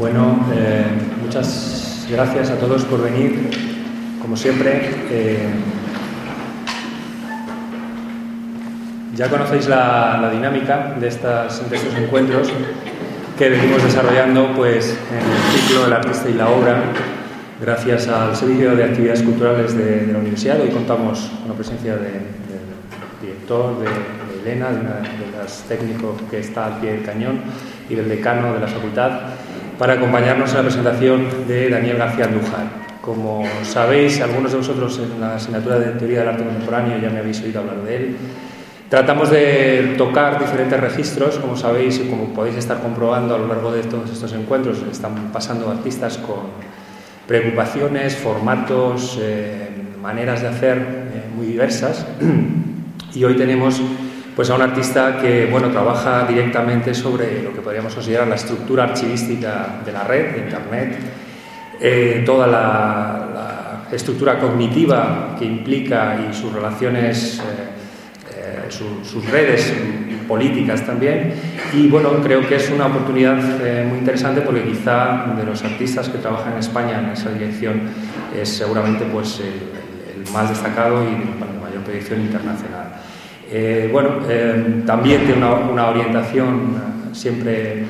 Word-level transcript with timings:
Bueno, 0.00 0.46
eh, 0.54 0.86
muchas 1.22 2.06
gracias 2.10 2.48
a 2.48 2.56
todos 2.56 2.86
por 2.86 3.02
venir. 3.02 3.50
Como 4.22 4.34
siempre, 4.34 4.80
eh, 5.10 5.46
ya 9.14 9.28
conocéis 9.28 9.68
la, 9.68 10.30
dinámica 10.32 10.96
de, 10.98 11.06
estas, 11.06 11.68
de, 11.68 11.76
estos 11.76 11.94
encuentros 11.96 12.48
que 13.38 13.50
venimos 13.50 13.84
desarrollando 13.84 14.54
pues, 14.56 14.96
en 15.12 15.18
el 15.18 15.60
ciclo 15.60 15.86
El 15.86 15.92
artista 15.92 16.30
y 16.30 16.32
la 16.32 16.48
obra, 16.48 16.82
gracias 17.60 18.08
al 18.08 18.34
Servicio 18.34 18.74
de 18.74 18.84
Actividades 18.84 19.22
Culturales 19.22 19.76
de, 19.76 20.10
la 20.10 20.18
Universidad. 20.18 20.62
Hoy 20.62 20.70
contamos 20.70 21.30
con 21.40 21.50
la 21.50 21.54
presencia 21.54 21.96
del 21.96 22.22
director, 23.20 23.78
de, 23.78 23.86
Elena, 24.40 24.70
de 24.70 24.80
una 24.80 24.94
de 24.94 25.66
técnicos 25.68 26.22
que 26.30 26.40
está 26.40 26.68
al 26.68 26.80
pie 26.80 26.92
del 26.92 27.02
cañón, 27.04 27.40
y 27.90 27.96
del 27.96 28.08
decano 28.08 28.54
de 28.54 28.60
la 28.60 28.68
facultad, 28.68 29.10
para 29.80 29.94
acompañarnos 29.94 30.50
en 30.50 30.56
la 30.56 30.62
presentación 30.62 31.26
de 31.48 31.70
Daniel 31.70 31.96
García 31.96 32.26
Andújar. 32.26 32.66
Como 33.00 33.44
sabéis, 33.62 34.20
algunos 34.20 34.52
de 34.52 34.58
vosotros 34.58 35.00
en 35.02 35.18
la 35.18 35.36
asignatura 35.36 35.78
de 35.78 35.92
Teoría 35.92 36.18
del 36.18 36.28
Arte 36.28 36.44
Contemporáneo 36.44 36.98
ya 36.98 37.08
me 37.08 37.20
habéis 37.20 37.40
oído 37.40 37.60
hablar 37.60 37.80
de 37.84 37.96
él. 37.96 38.16
Tratamos 38.90 39.30
de 39.30 39.94
tocar 39.96 40.38
diferentes 40.38 40.78
registros, 40.78 41.38
como 41.38 41.56
sabéis 41.56 41.98
y 41.98 42.10
como 42.10 42.24
podéis 42.34 42.56
estar 42.56 42.82
comprobando 42.82 43.34
a 43.34 43.38
lo 43.38 43.46
largo 43.46 43.72
de 43.72 43.82
todos 43.84 44.10
estos 44.10 44.34
encuentros, 44.34 44.84
están 44.92 45.32
pasando 45.32 45.70
artistas 45.70 46.18
con 46.18 46.40
preocupaciones, 47.26 48.16
formatos, 48.16 49.18
eh, 49.18 49.70
maneras 50.02 50.42
de 50.42 50.48
hacer 50.48 50.76
eh, 50.76 51.24
muy 51.34 51.46
diversas. 51.46 52.06
Y 53.12 53.24
hoy 53.24 53.34
tenemos 53.34 53.82
pues 54.34 54.48
a 54.50 54.54
un 54.54 54.62
artista 54.62 55.18
que 55.20 55.46
bueno, 55.46 55.68
trabaja 55.68 56.26
directamente 56.26 56.94
sobre 56.94 57.42
lo 57.42 57.52
que 57.52 57.60
podríamos 57.60 57.94
considerar 57.94 58.28
la 58.28 58.36
estructura 58.36 58.84
archivística 58.84 59.80
de 59.84 59.92
la 59.92 60.04
red, 60.04 60.32
de 60.32 60.38
Internet, 60.38 60.98
eh, 61.80 62.22
toda 62.24 62.46
la, 62.46 63.26
estructura 63.90 64.38
cognitiva 64.38 65.34
que 65.36 65.44
implica 65.44 66.16
y 66.16 66.32
sus 66.32 66.52
relaciones, 66.52 67.40
eh, 67.40 68.68
eh, 68.68 68.70
sus 68.70 69.28
redes 69.28 69.74
políticas 70.28 70.86
también. 70.86 71.34
Y 71.72 71.88
bueno, 71.88 72.10
creo 72.22 72.46
que 72.46 72.54
es 72.54 72.70
una 72.70 72.86
oportunidad 72.86 73.36
muy 73.88 73.98
interesante 73.98 74.42
porque 74.42 74.62
quizá 74.62 75.34
de 75.36 75.44
los 75.44 75.64
artistas 75.64 76.08
que 76.08 76.18
trabajan 76.18 76.52
en 76.52 76.58
España 76.60 77.00
en 77.00 77.10
esa 77.10 77.32
dirección 77.32 77.80
es 78.40 78.48
seguramente 78.48 79.06
pues 79.06 79.40
el, 79.40 80.32
más 80.32 80.48
destacado 80.48 81.02
y 81.02 81.06
de 81.06 81.60
mayor 81.60 81.82
proyección 81.82 82.20
internacional. 82.20 82.92
Bueno, 83.90 84.10
también 84.86 85.24
tiene 85.24 85.44
una, 85.72 85.88
orientación 85.88 86.74
siempre 87.12 87.84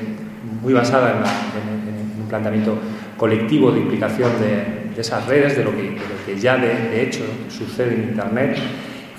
muy 0.61 0.73
basada 0.73 1.11
en 1.11 2.21
un 2.21 2.27
planteamiento 2.27 2.77
colectivo 3.21 3.71
de 3.71 3.81
implicación 3.81 4.31
de, 4.41 4.99
esas 4.99 5.27
redes, 5.27 5.55
de 5.55 5.63
lo 5.63 5.71
que, 5.71 5.95
ya 6.39 6.57
de, 6.57 7.03
hecho 7.03 7.23
sucede 7.49 7.93
en 7.93 8.03
Internet. 8.09 8.57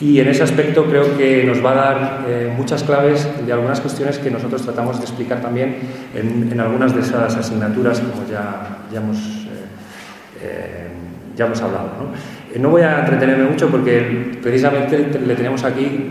Y 0.01 0.19
en 0.19 0.27
ese 0.27 0.43
aspecto 0.43 0.87
creo 0.87 1.17
que 1.17 1.45
nos 1.45 1.65
va 1.65 1.71
a 1.71 1.75
dar 1.75 2.25
eh, 2.27 2.53
muchas 2.57 2.83
claves 2.83 3.29
de 3.47 3.53
algunas 3.53 3.81
cuestiones 3.81 4.19
que 4.19 4.29
nosotros 4.29 4.63
tratamos 4.63 4.99
de 4.99 5.05
explicar 5.05 5.41
también 5.41 5.77
en, 6.15 6.61
algunas 6.61 6.93
de 6.93 7.03
esas 7.03 7.37
asignaturas, 7.37 8.01
como 8.01 8.29
ya, 8.29 8.79
ya, 8.93 8.99
hemos, 8.99 9.19
eh, 9.19 10.41
eh, 10.43 10.89
ya 11.37 11.47
hemos 11.47 11.63
hablado. 11.63 11.91
¿no? 12.01 12.61
no 12.61 12.71
voy 12.71 12.83
a 12.83 12.99
entretenerme 12.99 13.45
mucho 13.45 13.69
porque 13.69 14.39
precisamente 14.43 15.21
le 15.25 15.35
tenemos 15.37 15.63
aquí 15.63 16.11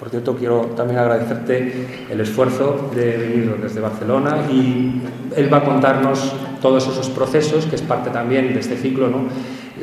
por 0.00 0.08
cierto, 0.08 0.34
quiero 0.34 0.60
también 0.74 0.98
agradecerte 0.98 2.06
el 2.10 2.20
esfuerzo 2.22 2.90
de 2.94 3.18
venir 3.18 3.54
desde 3.62 3.80
Barcelona 3.80 4.46
y 4.50 5.02
él 5.36 5.52
va 5.52 5.58
a 5.58 5.62
contarnos 5.64 6.32
todos 6.62 6.88
esos 6.88 7.10
procesos, 7.10 7.66
que 7.66 7.76
es 7.76 7.82
parte 7.82 8.08
también 8.08 8.54
de 8.54 8.60
este 8.60 8.76
ciclo, 8.76 9.08
¿no? 9.08 9.28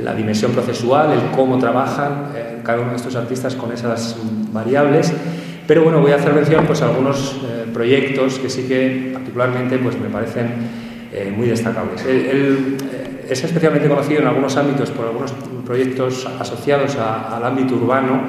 la 0.01 0.15
dimensión 0.15 0.53
procesual, 0.53 1.11
el 1.11 1.35
cómo 1.35 1.59
trabajan 1.59 2.31
eh, 2.35 2.61
cada 2.63 2.81
uno 2.81 2.91
de 2.91 2.95
estos 2.95 3.15
artistas 3.15 3.53
con 3.53 3.71
esas 3.71 4.17
variables. 4.51 5.13
Pero 5.67 5.83
bueno, 5.83 6.01
voy 6.01 6.11
a 6.11 6.15
hacer 6.15 6.33
mención 6.33 6.65
pues, 6.65 6.81
a 6.81 6.85
algunos 6.85 7.39
eh, 7.43 7.65
proyectos 7.71 8.39
que 8.39 8.49
sí 8.49 8.63
que 8.67 9.11
particularmente 9.13 9.77
pues, 9.77 9.99
me 9.99 10.09
parecen 10.09 10.47
eh, 11.13 11.31
muy 11.35 11.47
destacables. 11.47 12.03
Él, 12.05 12.77
es 13.29 13.43
especialmente 13.43 13.89
conocido 13.89 14.21
en 14.21 14.27
algunos 14.27 14.55
ámbitos 14.55 14.89
por 14.91 15.05
algunos 15.05 15.33
proyectos 15.65 16.25
asociados 16.39 16.95
al 16.95 17.43
ámbito 17.43 17.75
urbano, 17.75 18.21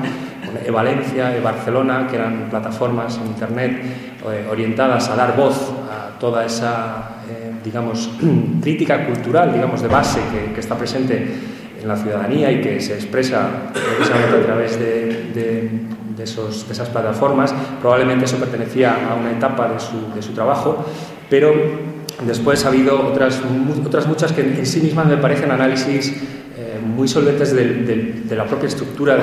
e-Valencia, 0.64 1.36
e-Barcelona, 1.36 2.06
que 2.08 2.16
eran 2.16 2.48
plataformas 2.50 3.18
en 3.18 3.26
Internet 3.26 3.82
eh, 4.30 4.46
orientadas 4.50 5.08
a 5.08 5.16
dar 5.16 5.36
voz 5.36 5.72
a 5.90 6.18
toda 6.18 6.44
esa, 6.44 7.22
eh, 7.30 7.52
digamos, 7.64 8.10
crítica 8.62 9.06
cultural, 9.06 9.52
digamos, 9.52 9.82
de 9.82 9.88
base 9.88 10.20
que, 10.54 10.60
está 10.60 10.76
presente 10.76 11.26
en 11.80 11.86
la 11.86 11.96
ciudadanía 11.96 12.50
y 12.50 12.60
que 12.60 12.80
se 12.80 12.94
expresa 12.94 13.46
a 13.46 14.44
través 14.44 14.78
de, 14.78 15.70
esos, 16.18 16.66
esas 16.68 16.88
plataformas. 16.88 17.54
Probablemente 17.80 18.24
eso 18.24 18.36
pertenecía 18.38 18.96
a 19.10 19.14
una 19.14 19.30
etapa 19.30 19.68
de 19.68 19.78
su, 19.78 20.20
su 20.20 20.32
trabajo, 20.32 20.84
pero 21.30 21.52
después 22.26 22.64
ha 22.64 22.68
habido 22.68 23.08
otras, 23.08 23.40
otras 23.86 24.06
muchas 24.06 24.32
que 24.32 24.40
en 24.40 24.66
sí 24.66 24.80
mismas 24.80 25.06
me 25.06 25.16
parecen 25.16 25.50
análisis 25.50 26.12
eh, 26.58 26.80
muy 26.84 27.06
solventes 27.06 27.54
de, 27.54 28.34
la 28.34 28.44
propia 28.44 28.66
estructura 28.66 29.16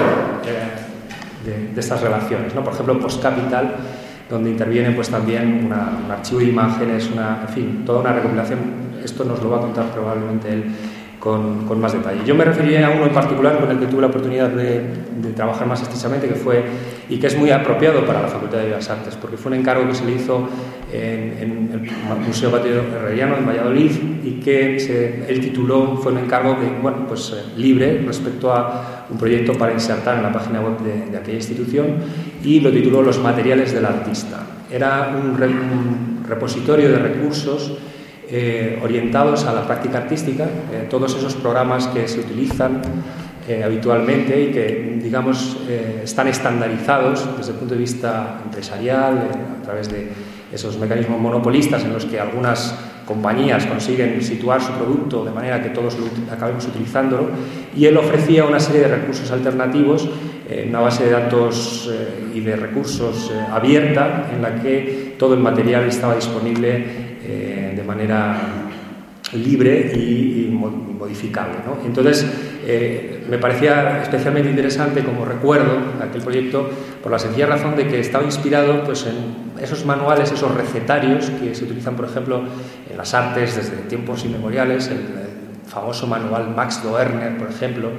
de, 1.46 1.80
estas 1.80 2.02
relaciones. 2.02 2.54
¿no? 2.56 2.64
Por 2.64 2.74
ejemplo, 2.74 3.00
Postcapital, 3.00 3.76
donde 4.30 4.50
interviene 4.50 4.92
pues, 4.92 5.10
también 5.10 5.66
un 5.66 6.12
archivo 6.12 6.40
de 6.40 6.48
imágenes, 6.48 7.10
una, 7.12 7.42
en 7.48 7.54
fin, 7.54 7.86
toda 7.86 8.02
una 8.02 8.14
recopilación. 8.14 8.60
Esto 9.04 9.24
nos 9.24 9.42
lo 9.42 9.50
va 9.52 9.58
a 9.58 9.62
contar 9.62 9.86
probablemente 9.92 10.52
él 10.52 10.66
con, 11.20 11.66
con, 11.66 11.80
más 11.80 11.94
detalle. 11.94 12.22
Yo 12.26 12.36
me 12.36 12.44
referiré 12.44 12.84
a 12.84 12.90
uno 12.90 13.06
en 13.06 13.14
particular 13.14 13.60
con 13.60 13.70
el 13.72 13.80
que 13.80 13.88
tuve 13.88 14.02
la 14.02 14.08
oportunidad 14.08 14.50
de, 14.50 14.84
de, 15.22 15.32
trabajar 15.34 15.68
más 15.68 15.82
estrechamente, 15.82 16.28
que 16.28 16.36
fue, 16.36 16.64
y 17.10 17.18
que 17.18 17.28
es 17.28 17.38
muy 17.38 17.52
apropiado 17.52 18.06
para 18.06 18.22
la 18.22 18.28
Facultad 18.28 18.60
de 18.60 18.66
Bellas 18.66 18.90
Artes, 18.90 19.16
porque 19.16 19.38
fue 19.38 19.52
un 19.52 19.60
encargo 19.60 19.88
que 19.88 19.96
se 19.96 20.06
le 20.06 20.14
hizo 20.14 20.48
en, 20.91 21.69
el 21.73 22.28
Museo 22.28 22.51
Patio 22.51 22.81
Herreriano 22.81 23.38
en 23.38 23.46
Valladolid 23.46 23.91
y 24.23 24.31
que 24.40 24.79
se, 24.79 25.25
él 25.28 25.40
tituló, 25.40 25.97
fue 25.97 26.12
un 26.12 26.19
encargo 26.19 26.56
de, 26.56 26.69
bueno, 26.81 27.06
pues, 27.07 27.34
eh, 27.35 27.57
libre 27.57 28.01
respecto 28.06 28.51
a 28.51 29.06
un 29.09 29.18
proyecto 29.18 29.53
para 29.53 29.73
insertar 29.73 30.18
en 30.18 30.23
la 30.23 30.31
página 30.31 30.62
web 30.62 30.79
de, 30.79 31.18
aquella 31.18 31.38
institución 31.38 31.88
y 32.44 32.59
lo 32.59 32.72
tituló 32.72 33.01
Los 33.01 33.19
materiales 33.19 33.73
del 33.73 33.85
artista. 33.85 34.46
Era 34.72 35.16
un, 35.16 35.41
un 35.41 36.25
repositorio 36.28 36.90
de 36.90 36.97
recursos 37.00 37.73
eh, 38.28 38.79
orientados 38.81 39.46
a 39.46 39.53
la 39.53 39.67
práctica 39.67 40.00
artística, 40.00 40.46
eh, 40.46 40.88
todos 40.90 41.16
esos 41.16 41.35
programas 41.35 41.85
que 41.88 42.07
se 42.07 42.22
utilizan 42.22 42.81
eh, 43.47 43.63
habitualmente 43.63 44.46
y 44.46 44.52
que, 44.52 45.00
digamos, 45.00 45.57
están 46.03 46.28
estandarizados 46.28 47.38
desde 47.38 47.52
el 47.52 47.57
punto 47.59 47.75
de 47.75 47.79
vista 47.79 48.41
empresarial, 48.44 49.29
a 49.59 49.63
través 49.63 49.91
de 49.91 50.09
esos 50.52 50.78
mecanismos 50.78 51.20
monopolistas 51.20 51.84
en 51.84 51.94
los 51.94 52.06
que 52.06 52.20
algunas 52.20 52.76
compañías 53.06 53.66
consiguen 53.66 54.22
situar 54.22 54.62
su 54.62 54.72
producto 54.74 55.24
de 55.24 55.32
manera 55.32 55.62
que 55.62 55.70
todos 55.70 55.98
lo 55.98 56.06
acabemos 56.34 56.66
utilizándolo, 56.66 57.30
y 57.76 57.86
él 57.86 57.98
ofrecía 57.98 58.46
una 58.46 58.60
serie 58.60 58.82
de 58.82 58.88
recursos 58.88 59.30
alternativos, 59.32 60.10
una 60.68 60.80
base 60.80 61.06
de 61.06 61.12
datos 61.12 61.92
y 62.34 62.40
de 62.40 62.56
recursos 62.56 63.32
abierta 63.52 64.30
en 64.34 64.42
la 64.42 64.62
que 64.62 65.16
todo 65.18 65.34
el 65.34 65.40
material 65.40 65.86
estaba 65.86 66.16
disponible 66.16 66.86
de 67.76 67.84
manera 67.84 68.66
libre 69.34 69.92
y, 69.96 70.50
modificable. 70.52 71.56
Entonces, 71.86 72.26
eh, 72.66 73.26
me 73.30 73.38
parecía 73.38 74.02
especialmente 74.02 74.50
interesante 74.50 75.04
como 75.04 75.26
recuerdo 75.26 75.78
aquel 76.02 76.22
proyecto 76.22 76.70
por 77.04 77.12
la 77.12 77.20
sencilla 77.20 77.48
razón 77.48 77.76
de 77.76 77.88
que 77.88 78.00
estaba 78.00 78.24
inspirado 78.24 78.84
pues, 78.84 79.06
en 79.06 79.45
esos 79.62 79.86
manuales, 79.86 80.32
esos 80.32 80.54
recetarios 80.54 81.30
que 81.30 81.56
se 81.56 81.64
utilizan, 81.64 81.96
por 81.96 82.06
ejemplo, 82.06 82.44
en 82.90 82.98
las 82.98 83.14
artes 83.14 83.56
desde 83.56 83.78
tiempos 83.88 84.26
inmemoriales, 84.26 84.88
el, 84.88 85.26
famoso 85.66 86.06
manual 86.06 86.53
Max 86.56 86.82
Doerner, 86.84 87.38
por 87.38 87.50
ejemplo, 87.50 87.90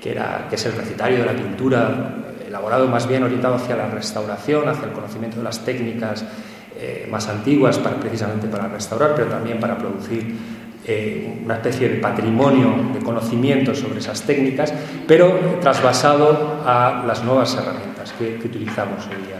que, 0.00 0.16
que 0.48 0.54
es 0.54 0.66
el 0.66 0.72
recetario 0.72 1.18
de 1.18 1.26
la 1.26 1.32
pintura, 1.32 2.14
elaborado 2.46 2.86
más 2.86 3.08
bien 3.08 3.24
orientado 3.24 3.56
hacia 3.56 3.76
la 3.76 3.88
restauración, 3.88 4.68
hacia 4.68 4.86
el 4.86 4.92
conocimiento 4.92 5.38
de 5.38 5.42
las 5.42 5.64
técnicas 5.64 6.24
eh, 6.80 7.08
más 7.10 7.28
antiguas 7.28 7.76
para, 7.78 7.96
precisamente 7.96 8.46
para 8.46 8.68
restaurar, 8.68 9.14
pero 9.16 9.26
también 9.28 9.58
para 9.58 9.76
producir 9.76 10.32
eh, 10.84 11.40
una 11.44 11.56
especie 11.56 11.88
de 11.88 11.96
patrimonio 11.96 12.72
de 12.94 13.00
conocimiento 13.00 13.74
sobre 13.74 13.98
esas 13.98 14.22
técnicas, 14.22 14.72
pero 15.06 15.58
trasvasado 15.60 16.62
a 16.64 17.04
las 17.04 17.24
nuevas 17.24 17.54
herramientas 17.56 18.14
que, 18.16 18.38
utilizamos 18.44 19.04
hoy 19.06 19.26
día. 19.26 19.36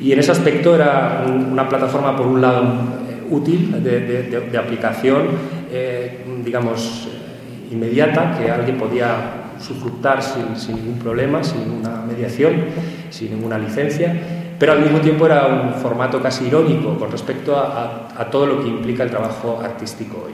Y 0.00 0.12
en 0.12 0.18
ese 0.18 0.32
aspecto 0.32 0.74
era 0.74 1.24
una 1.26 1.68
plataforma, 1.68 2.16
por 2.16 2.26
un 2.26 2.40
lado, 2.40 2.62
eh, 2.62 3.26
útil 3.30 3.82
de, 3.82 4.58
aplicación, 4.58 5.26
digamos, 6.44 7.08
inmediata, 7.70 8.38
que 8.38 8.50
alguien 8.50 8.78
podía 8.78 9.48
sufructar 9.58 10.22
sin, 10.22 10.56
sin, 10.56 10.76
ningún 10.76 10.98
problema, 10.98 11.42
sin 11.42 11.70
una 11.70 12.02
mediación, 12.02 12.52
sin 13.10 13.32
ninguna 13.32 13.58
licencia, 13.58 14.14
pero 14.58 14.72
al 14.72 14.80
mismo 14.80 14.98
tiempo 15.00 15.26
era 15.26 15.46
un 15.46 15.74
formato 15.74 16.20
casi 16.20 16.46
irónico 16.46 16.98
con 16.98 17.10
respecto 17.10 17.56
a, 17.56 18.28
todo 18.30 18.46
lo 18.46 18.60
que 18.60 18.68
implica 18.68 19.04
el 19.04 19.10
trabajo 19.10 19.60
artístico 19.62 20.24
hoy. 20.26 20.32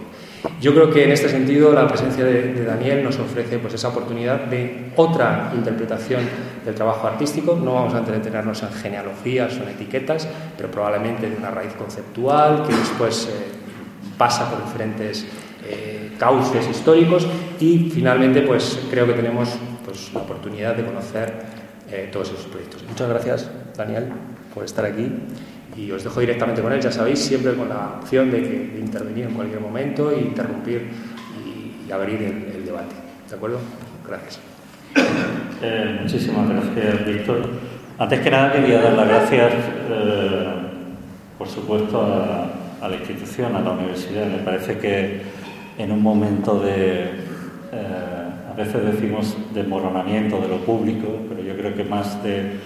Yo 0.61 0.75
creo 0.75 0.91
que 0.91 1.05
en 1.05 1.13
este 1.13 1.29
sentido 1.29 1.73
la 1.73 1.87
presencia 1.89 2.25
de, 2.25 2.65
Daniel 2.65 3.03
nos 3.03 3.19
ofrece 3.19 3.59
pues, 3.59 3.75
esa 3.75 3.89
oportunidad 3.89 4.41
de 4.45 4.93
otra 4.97 5.53
interpretación 5.55 6.23
del 6.65 6.75
trabajo 6.75 7.07
artístico. 7.07 7.59
No 7.63 7.75
vamos 7.75 7.95
a 7.95 7.99
entretenernos 7.99 8.63
en 8.63 8.73
genealogías 8.73 9.59
o 9.59 9.63
en 9.63 9.71
etiquetas, 9.71 10.29
pero 10.57 10.71
probablemente 10.71 11.29
de 11.29 11.37
una 11.37 11.51
raíz 11.51 11.73
conceptual 11.75 12.65
que 12.67 12.75
después 12.75 13.27
eh, 13.27 13.53
pasa 14.19 14.51
por 14.51 14.65
diferentes 14.65 15.27
eh, 15.67 16.13
cauces 16.19 16.69
históricos 16.69 17.27
y 17.59 17.91
finalmente 17.91 18.43
pues 18.43 18.81
creo 18.91 19.07
que 19.07 19.15
tenemos 19.15 19.51
pues, 19.85 20.13
la 20.13 20.21
oportunidad 20.21 20.75
de 20.75 20.85
conocer 20.85 21.33
eh, 21.91 22.09
todos 22.13 22.31
esos 22.31 22.45
proyectos. 22.47 22.85
Muchas 22.89 23.09
gracias, 23.09 23.51
Daniel, 23.77 24.09
por 24.55 24.65
estar 24.65 24.85
aquí 24.85 25.11
y 25.77 25.91
os 25.91 26.05
dejo 26.05 26.21
directamente 26.21 26.63
con 26.63 26.73
él, 26.73 26.81
ya 26.81 26.93
sabéis, 26.93 27.19
siempre 27.19 27.55
con 27.55 27.69
la 27.69 27.99
opción 28.01 28.31
de, 28.31 28.43
que, 28.43 28.79
intervenir 28.79 29.27
en 29.27 29.35
cualquier 29.35 29.61
momento 29.61 30.11
e 30.11 30.21
interrumpir 30.21 30.89
y, 31.87 31.91
abrir 31.91 32.23
el, 32.23 32.65
debate. 32.65 32.95
¿De 33.29 33.37
acuerdo? 33.37 33.59
Gracias. 34.07 34.41
Eh, 35.63 35.99
muchísimas 36.03 36.49
gracias, 36.49 37.07
Víctor. 37.07 37.49
Antes 37.99 38.21
que 38.21 38.31
nada 38.31 38.53
quería 38.53 38.81
dar 38.81 38.93
las 38.95 39.09
gracias, 39.09 39.53
por 41.39 41.49
supuesto, 41.49 42.03
a 42.03 42.89
la 42.89 42.97
institución, 42.97 43.55
a 43.55 43.61
la 43.61 43.71
universidad. 43.71 44.27
Me 44.27 44.39
parece 44.39 44.79
que 44.79 45.23
en 45.79 45.91
un 45.91 46.03
momento 46.03 46.61
de, 46.61 47.05
eh, 47.73 48.31
a 48.51 48.55
veces 48.57 48.85
decimos 48.85 49.37
desmoronamiento 49.53 50.41
de 50.41 50.49
lo 50.49 50.59
público, 50.59 51.09
pero 51.29 51.43
yo 51.43 51.57
creo 51.57 51.75
que 51.75 51.85
más 51.85 52.23
de, 52.23 52.59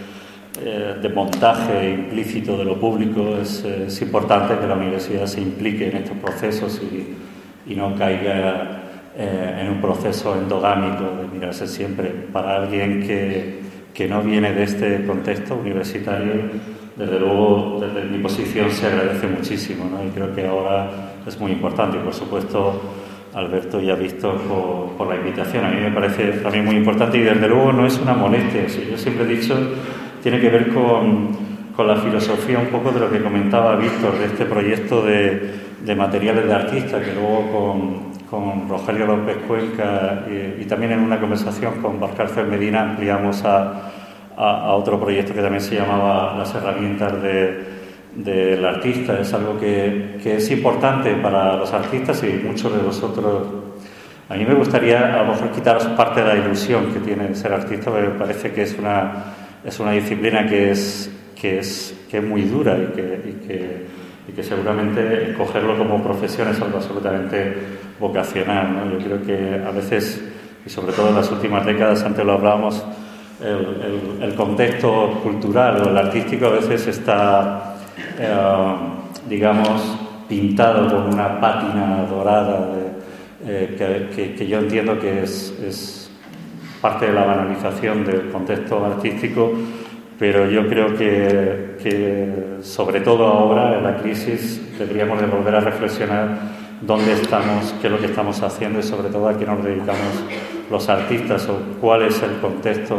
eh, 0.64 1.12
montaje 1.14 1.90
implícito 1.90 2.56
de 2.56 2.64
lo 2.64 2.78
público 2.78 3.36
es, 3.40 4.02
importante 4.02 4.58
que 4.58 4.66
la 4.66 4.74
universidad 4.74 5.26
se 5.26 5.40
implique 5.40 5.88
en 5.88 5.98
estos 5.98 6.16
procesos 6.18 6.80
y, 6.82 7.74
no 7.74 7.94
caiga 7.94 8.80
eh, 9.14 9.60
en 9.60 9.68
un 9.68 9.80
proceso 9.80 10.34
endogámico 10.34 11.04
de 11.20 11.28
mirarse 11.28 11.66
siempre. 11.66 12.08
Para 12.32 12.56
alguien 12.56 13.02
que, 13.06 13.60
que 13.92 14.08
no 14.08 14.22
viene 14.22 14.52
de 14.54 14.62
este 14.62 15.04
contexto 15.04 15.54
universitario, 15.56 16.32
desde 16.96 17.20
luego, 17.20 17.78
desde 17.80 18.08
mi 18.08 18.18
posición 18.18 18.70
se 18.70 18.86
agradece 18.86 19.26
muchísimo, 19.28 19.84
¿no? 19.84 20.04
Y 20.04 20.08
creo 20.10 20.34
que 20.34 20.46
ahora 20.46 20.90
es 21.26 21.38
muy 21.38 21.52
importante. 21.52 21.98
Y 21.98 22.00
por 22.00 22.14
supuesto, 22.14 22.80
Alberto 23.34 23.80
ya 23.80 23.94
visto 23.94 24.32
por, 24.32 24.96
por, 24.96 25.06
la 25.08 25.16
invitación. 25.16 25.64
A 25.64 25.70
mí 25.70 25.80
me 25.80 25.92
parece 25.92 26.32
también 26.42 26.64
muy 26.64 26.76
importante 26.76 27.18
y 27.18 27.20
desde 27.20 27.46
luego 27.46 27.72
no 27.72 27.86
es 27.86 27.98
una 27.98 28.14
molestia. 28.14 28.66
Yo 28.66 28.96
siempre 28.96 29.24
he 29.24 29.36
dicho, 29.36 29.54
tiene 30.28 30.42
que 30.42 30.50
ver 30.50 30.74
con, 30.74 31.28
con, 31.74 31.86
la 31.86 31.96
filosofía 31.96 32.58
un 32.58 32.66
poco 32.66 32.92
de 32.92 33.00
lo 33.00 33.10
que 33.10 33.22
comentaba 33.22 33.76
Víctor, 33.76 34.18
de 34.18 34.26
este 34.26 34.44
proyecto 34.44 35.02
de, 35.02 35.54
de 35.84 35.94
materiales 35.94 36.44
de 36.44 36.52
artistas, 36.52 37.02
que 37.02 37.14
luego 37.14 37.50
con, 37.50 38.28
con 38.28 38.68
Rogelio 38.68 39.06
López 39.06 39.38
Cuenca 39.46 40.24
y, 40.28 40.62
y, 40.62 40.64
también 40.66 40.92
en 40.92 41.00
una 41.00 41.18
conversación 41.18 41.80
con 41.80 41.98
Valcárcel 41.98 42.46
Medina 42.46 42.82
ampliamos 42.82 43.42
a 43.44 43.90
a, 44.38 44.72
otro 44.74 45.00
proyecto 45.00 45.34
que 45.34 45.40
también 45.42 45.60
se 45.62 45.74
llamaba 45.74 46.36
Las 46.38 46.54
herramientas 46.54 47.12
del 48.14 48.64
artista. 48.64 49.18
Es 49.18 49.32
algo 49.34 49.58
que, 49.58 50.20
es 50.24 50.50
importante 50.50 51.14
para 51.14 51.56
los 51.56 51.72
artistas 51.72 52.22
y 52.22 52.40
muchos 52.44 52.72
de 52.72 52.78
vosotros. 52.78 53.48
A 54.28 54.34
mí 54.34 54.44
me 54.44 54.54
gustaría 54.54 55.14
a 55.14 55.22
lo 55.24 55.32
mejor 55.32 55.50
quitaros 55.50 55.84
parte 55.86 56.22
de 56.22 56.28
la 56.28 56.36
ilusión 56.36 56.92
que 56.92 57.00
tiene 57.00 57.34
ser 57.34 57.52
artista, 57.52 57.90
porque 57.90 58.08
me 58.08 58.14
parece 58.18 58.52
que 58.52 58.62
es 58.62 58.78
una, 58.78 59.37
es 59.64 59.80
una 59.80 59.92
disciplina 59.92 60.46
que 60.46 60.70
es, 60.70 61.10
que 61.40 61.58
es, 61.58 61.94
que 62.10 62.18
es 62.18 62.24
muy 62.24 62.42
dura 62.42 62.76
y 62.78 62.86
que, 62.94 63.02
y 63.02 63.46
que, 63.46 63.86
y 64.28 64.32
que 64.32 64.42
seguramente 64.42 65.34
cogerlo 65.36 65.76
como 65.76 66.02
profesión 66.02 66.48
es 66.48 66.60
algo 66.60 66.78
absolutamente 66.78 67.54
vocacional. 67.98 68.90
Yo 68.92 69.04
creo 69.04 69.22
que 69.22 69.66
a 69.66 69.70
veces, 69.70 70.22
y 70.64 70.70
sobre 70.70 70.92
todo 70.92 71.08
en 71.08 71.16
las 71.16 71.30
últimas 71.30 71.64
décadas, 71.64 72.02
antes 72.02 72.24
lo 72.24 72.32
hablábamos, 72.32 72.84
el, 73.40 74.34
contexto 74.34 75.20
cultural 75.22 75.80
o 75.82 75.90
el 75.90 75.96
artístico 75.96 76.46
a 76.46 76.50
veces 76.50 76.86
está, 76.88 77.76
eh, 78.18 78.36
digamos, 79.28 79.96
pintado 80.28 80.88
con 80.88 81.14
una 81.14 81.40
pátina 81.40 82.04
dorada 82.08 82.68
eh, 83.46 84.04
que, 84.36 84.46
yo 84.46 84.58
entiendo 84.58 84.98
que 84.98 85.22
es, 85.22 86.07
parte 86.80 87.06
de 87.06 87.12
la 87.12 87.24
banalización 87.24 88.04
del 88.04 88.30
contexto 88.30 88.84
artístico, 88.84 89.52
pero 90.18 90.50
yo 90.50 90.66
creo 90.68 90.96
que, 90.96 92.58
sobre 92.62 93.00
todo 93.00 93.26
ahora 93.26 93.78
en 93.78 93.84
la 93.84 93.96
crisis 93.96 94.76
deberíamos 94.78 95.20
de 95.20 95.26
volver 95.26 95.54
a 95.54 95.60
reflexionar 95.60 96.38
dónde 96.80 97.12
estamos, 97.12 97.74
qué 97.80 97.86
es 97.86 97.92
lo 97.92 97.98
que 97.98 98.06
estamos 98.06 98.42
haciendo 98.42 98.80
y 98.80 98.82
sobre 98.82 99.08
todo 99.08 99.28
a 99.28 99.38
qué 99.38 99.46
nos 99.46 99.62
dedicamos 99.62 100.24
los 100.70 100.88
artistas 100.88 101.48
o 101.48 101.58
cuál 101.80 102.02
es 102.02 102.22
el 102.22 102.38
contexto 102.40 102.96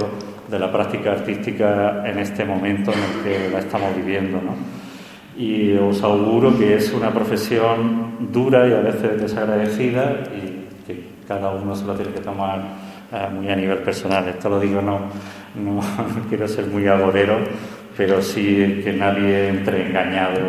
de 0.50 0.60
la 0.60 0.72
práctica 0.72 1.12
artística 1.12 2.04
en 2.06 2.20
este 2.20 2.44
momento 2.44 2.92
en 2.92 3.00
el 3.00 3.24
que 3.24 3.50
la 3.52 3.60
estamos 3.60 3.96
viviendo. 3.96 4.42
¿no? 4.42 4.56
Y 5.38 5.74
os 5.78 6.02
auguro 6.04 6.58
que 6.58 6.76
es 6.76 6.92
una 6.94 7.12
profesión 7.12 8.32
dura 8.32 8.68
y 8.68 8.74
a 8.74 8.80
veces 8.80 9.22
desagradecida 9.22 10.24
y 10.36 10.86
que 10.86 11.04
cada 11.28 11.52
uno 11.52 11.76
se 11.76 11.86
lo 11.86 11.94
tiene 11.96 12.12
que 12.12 12.22
tomar 12.22 12.89
muy 13.32 13.50
a 13.50 13.56
nivel 13.56 13.80
personal. 13.80 14.28
Esto 14.28 14.50
lo 14.50 14.60
digo, 14.60 14.82
no, 14.82 15.00
no 15.56 15.82
quiero 16.30 16.48
ser 16.48 16.68
muy 16.68 16.88
agorero, 16.88 17.38
pero 17.98 18.22
sí 18.22 18.82
que 18.84 18.94
nadie 18.94 19.50
entre 19.50 19.88
engañado 19.88 20.40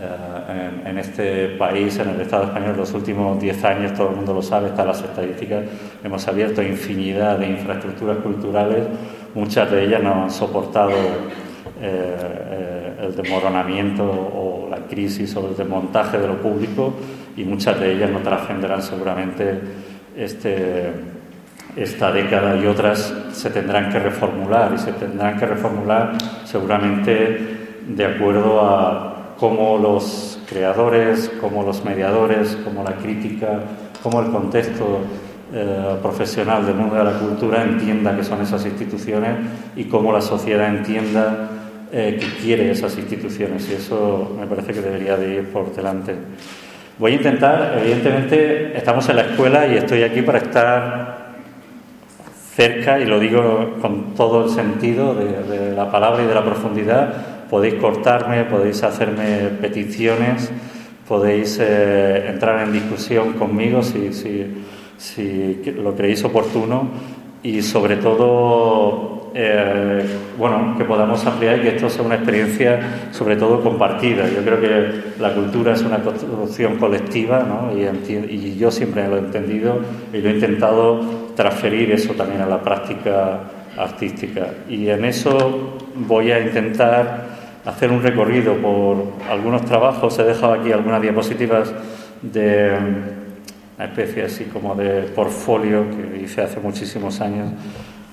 eh, 0.00 0.88
en, 0.88 0.98
este 0.98 1.48
país, 1.58 1.98
en 1.98 2.10
el 2.10 2.20
Estado 2.20 2.44
español, 2.44 2.76
los 2.76 2.92
últimos 2.94 3.40
10 3.40 3.64
años, 3.64 3.94
todo 3.94 4.10
el 4.10 4.16
mundo 4.16 4.32
lo 4.32 4.42
sabe, 4.42 4.68
están 4.68 4.86
las 4.86 5.02
estadísticas, 5.02 5.64
hemos 6.02 6.26
abierto 6.26 6.62
infinidad 6.62 7.38
de 7.38 7.48
infraestructuras 7.48 8.18
culturales, 8.18 8.86
muchas 9.34 9.70
de 9.70 9.84
ellas 9.84 10.02
no 10.02 10.22
han 10.22 10.30
soportado 10.30 10.92
eh, 11.82 11.82
eh, 11.82 12.94
el 13.02 13.14
desmoronamiento 13.14 14.04
o 14.04 14.68
la 14.70 14.78
crisis 14.86 15.36
o 15.36 15.48
el 15.48 15.56
desmontaje 15.56 16.18
de 16.18 16.28
lo 16.28 16.40
público 16.40 16.94
y 17.36 17.44
muchas 17.44 17.78
de 17.78 17.92
ellas 17.92 18.10
no 18.10 18.20
trascenderán 18.20 18.82
seguramente 18.82 19.60
este, 20.16 20.90
esta 21.76 22.12
década 22.12 22.56
y 22.56 22.66
otras 22.66 23.14
se 23.32 23.50
tendrán 23.50 23.90
que 23.90 23.98
reformular 23.98 24.72
y 24.74 24.78
se 24.78 24.92
tendrán 24.92 25.38
que 25.38 25.46
reformular 25.46 26.12
seguramente 26.44 27.58
de 27.86 28.04
acuerdo 28.04 28.60
a 28.60 29.34
cómo 29.38 29.78
los 29.78 30.38
creadores, 30.48 31.30
como 31.40 31.62
los 31.62 31.84
mediadores, 31.84 32.56
como 32.64 32.84
la 32.84 32.92
crítica, 32.96 33.60
como 34.02 34.20
el 34.20 34.30
contexto 34.30 35.00
eh, 35.52 35.96
profesional 36.02 36.66
del 36.66 36.76
mundo 36.76 36.96
de 36.96 37.04
la 37.04 37.18
cultura 37.18 37.62
entienda 37.62 38.16
que 38.16 38.22
son 38.22 38.40
esas 38.42 38.64
instituciones 38.66 39.36
y 39.76 39.84
cómo 39.84 40.12
la 40.12 40.20
sociedad 40.20 40.68
entienda 40.68 41.48
eh, 41.90 42.18
que 42.20 42.42
quiere 42.42 42.70
esas 42.70 42.96
instituciones. 42.98 43.68
Y 43.70 43.74
eso 43.74 44.36
me 44.38 44.46
parece 44.46 44.72
que 44.72 44.80
debería 44.80 45.16
de 45.16 45.34
ir 45.36 45.48
por 45.48 45.74
delante. 45.74 46.14
Voy 46.98 47.12
a 47.12 47.14
intentar, 47.16 47.78
evidentemente, 47.80 48.76
estamos 48.76 49.08
en 49.08 49.16
la 49.16 49.22
escuela 49.22 49.66
y 49.66 49.78
estoy 49.78 50.02
aquí 50.02 50.22
para 50.22 50.38
estar 50.38 51.19
cerca, 52.54 52.98
y 52.98 53.04
lo 53.06 53.20
digo 53.20 53.76
con 53.80 54.14
todo 54.14 54.44
el 54.44 54.50
sentido 54.50 55.14
de 55.14 55.74
la 55.74 55.90
palabra 55.90 56.22
y 56.22 56.26
de 56.26 56.34
la 56.34 56.44
profundidad, 56.44 57.14
podéis 57.50 57.74
cortarme, 57.74 58.44
podéis 58.44 58.82
hacerme 58.82 59.50
peticiones, 59.60 60.50
podéis 61.06 61.58
eh, 61.60 62.28
entrar 62.28 62.62
en 62.62 62.72
discusión 62.72 63.32
conmigo 63.32 63.82
si, 63.82 64.12
si, 64.12 65.62
lo 65.76 65.94
creéis 65.96 66.22
oportuno 66.24 66.88
y 67.42 67.62
sobre 67.62 67.96
todo, 67.96 69.32
eh, 69.34 70.04
bueno, 70.38 70.76
que 70.78 70.84
podamos 70.84 71.26
ampliar 71.26 71.58
y 71.58 71.62
que 71.62 71.68
esto 71.70 71.90
sea 71.90 72.04
una 72.04 72.14
experiencia 72.16 73.08
sobre 73.10 73.34
todo 73.34 73.60
compartida. 73.60 74.28
Yo 74.28 74.44
creo 74.44 74.60
que 74.60 75.20
la 75.20 75.34
cultura 75.34 75.72
es 75.72 75.82
una 75.82 75.98
construcción 75.98 76.76
colectiva 76.76 77.40
¿no? 77.40 77.76
y, 77.76 78.12
y 78.12 78.56
yo 78.56 78.70
siempre 78.70 79.08
lo 79.08 79.16
he 79.16 79.20
entendido 79.20 79.80
y 80.12 80.18
lo 80.18 80.28
he 80.28 80.34
intentado 80.34 81.29
transferir 81.40 81.90
eso 81.90 82.12
también 82.12 82.42
a 82.42 82.46
la 82.46 82.60
práctica 82.60 83.40
artística. 83.78 84.48
Y 84.68 84.90
en 84.90 85.06
eso 85.06 85.78
voy 85.94 86.32
a 86.32 86.38
intentar 86.38 87.24
hacer 87.64 87.90
un 87.90 88.02
recorrido 88.02 88.56
por 88.56 89.14
algunos 89.30 89.64
trabajos. 89.64 90.18
He 90.18 90.24
dejado 90.24 90.52
aquí 90.52 90.70
algunas 90.70 91.00
diapositivas 91.00 91.72
de 92.20 92.76
una 93.76 93.86
especie 93.86 94.24
así 94.24 94.44
como 94.44 94.74
de 94.74 95.04
portfolio 95.14 95.86
que 95.88 96.22
hice 96.22 96.42
hace 96.42 96.60
muchísimos 96.60 97.18
años 97.22 97.48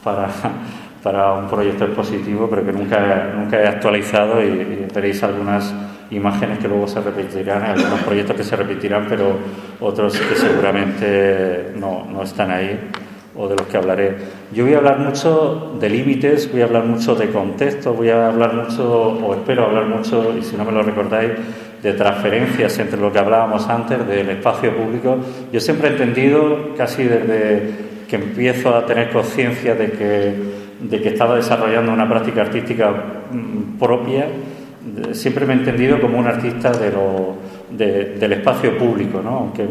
para, 0.02 0.30
para 1.04 1.34
un 1.34 1.50
proyecto 1.50 1.84
expositivo, 1.84 2.50
pero 2.50 2.66
que 2.66 2.72
nunca, 2.72 3.34
nunca 3.36 3.62
he 3.62 3.68
actualizado 3.68 4.42
y, 4.42 4.88
veréis 4.96 5.22
algunas 5.22 5.74
imágenes 6.12 6.60
que 6.60 6.70
luego 6.70 6.88
se 6.88 7.02
repetirán, 7.02 7.62
algunos 7.64 8.00
proyectos 8.04 8.38
que 8.38 8.44
se 8.46 8.56
repetirán, 8.56 9.06
pero 9.10 9.38
otros 9.82 10.18
que 10.18 10.36
seguramente 10.36 11.74
no, 11.76 12.06
no 12.10 12.24
están 12.24 12.52
ahí 12.52 12.80
o 13.38 13.48
de 13.48 13.56
los 13.56 13.68
que 13.68 13.78
hablaré. 13.78 14.16
Yo 14.52 14.66
voy 14.66 14.74
a 14.74 14.78
hablar 14.78 15.00
mucho 15.00 15.74
de 15.80 15.90
límites, 15.90 16.52
voy 16.52 16.62
a 16.62 16.66
hablar 16.66 16.86
mucho 16.86 17.16
de 17.16 17.30
contexto, 17.30 17.94
voy 17.94 18.10
a 18.10 18.28
hablar 18.28 18.54
mucho, 18.54 18.84
o 18.92 19.34
espero 19.36 19.66
hablar 19.66 19.86
mucho, 19.86 20.36
y 20.38 20.44
si 20.44 20.58
no 20.58 20.66
me 20.66 20.72
lo 20.72 20.82
recordáis, 20.82 21.32
de 21.82 21.94
transferencias 21.94 22.80
entre 22.80 23.00
lo 23.00 23.12
que 23.12 23.20
hablábamos 23.20 23.68
antes 23.68 24.06
del 24.08 24.30
espacio 24.30 24.76
público. 24.76 25.18
Yo 25.54 25.60
siempre 25.60 25.90
he 25.90 25.92
entendido, 25.92 26.74
casi 26.76 27.04
desde 27.04 27.88
que 28.10 28.16
empiezo 28.16 28.76
a 28.76 28.86
tener 28.86 29.12
conciencia 29.12 29.76
de 29.76 29.92
que, 29.92 30.34
de 30.82 31.02
que 31.02 31.10
estaba 31.10 31.36
desarrollando 31.36 31.92
una 31.92 32.10
práctica 32.10 32.42
artística 32.42 32.92
mm, 33.32 33.78
propia, 33.78 34.28
siempre 35.12 35.46
me 35.46 35.54
he 35.54 35.58
entendido 35.58 36.00
como 36.00 36.18
un 36.18 36.28
artista 36.28 36.72
de 36.72 36.92
lo, 36.92 37.36
del 37.70 38.34
espacio 38.34 38.78
público, 38.78 39.22
¿no? 39.22 39.38
aunque 39.38 39.64
eh, 39.64 39.68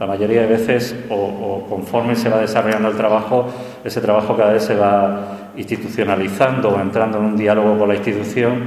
la 0.00 0.06
mayoría 0.06 0.40
de 0.40 0.46
veces, 0.46 0.96
o, 1.10 1.66
conforme 1.68 2.16
se 2.16 2.30
va 2.30 2.38
desarrollando 2.38 2.88
el 2.88 2.96
trabajo, 2.96 3.46
ese 3.84 4.00
trabajo 4.00 4.34
cada 4.34 4.54
vez 4.54 4.64
se 4.64 4.74
va 4.74 5.52
institucionalizando 5.58 6.70
o 6.70 6.80
entrando 6.80 7.18
en 7.18 7.24
un 7.24 7.36
diálogo 7.36 7.78
con 7.78 7.86
la 7.86 7.96
institución, 7.96 8.64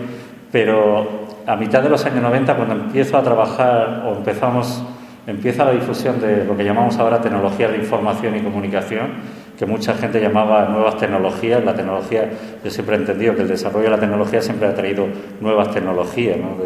pero 0.52 1.25
a 1.48 1.56
mitad 1.56 1.82
de 1.82 1.90
los 1.90 2.06
años 2.06 2.22
90, 2.22 2.56
cuando 2.56 2.75
empiezo 2.75 3.18
a 3.18 3.24
trabajar 3.24 4.04
o 4.06 4.16
empezamos, 4.16 4.84
empieza 5.25 5.66
la 5.66 5.72
difusión 5.72 6.22
de 6.22 6.46
lo 6.46 6.56
que 6.56 6.63
llamamos 6.63 7.00
ahora 7.00 7.20
tecnologías 7.20 7.72
de 7.72 7.78
información 7.78 8.38
y 8.38 8.42
comunicación, 8.42 9.08
que 9.57 9.65
mucha 9.65 9.93
gente 9.93 10.19
llamaba 10.19 10.65
nuevas 10.65 10.98
tecnologías. 10.98 11.63
La 11.63 11.75
tecnología, 11.75 12.29
yo 12.63 12.72
siempre 12.72 12.95
he 12.95 13.00
entendido 13.00 13.36
que 13.36 13.43
el 13.43 13.48
desarrollo 13.48 13.86
de 13.86 13.91
la 13.91 14.00
tecnología 14.00 14.41
siempre 14.41 14.67
ha 14.67 14.74
traído 14.74 15.07
nuevas 15.41 15.72
tecnologías, 15.72 16.38
¿no? 16.38 16.57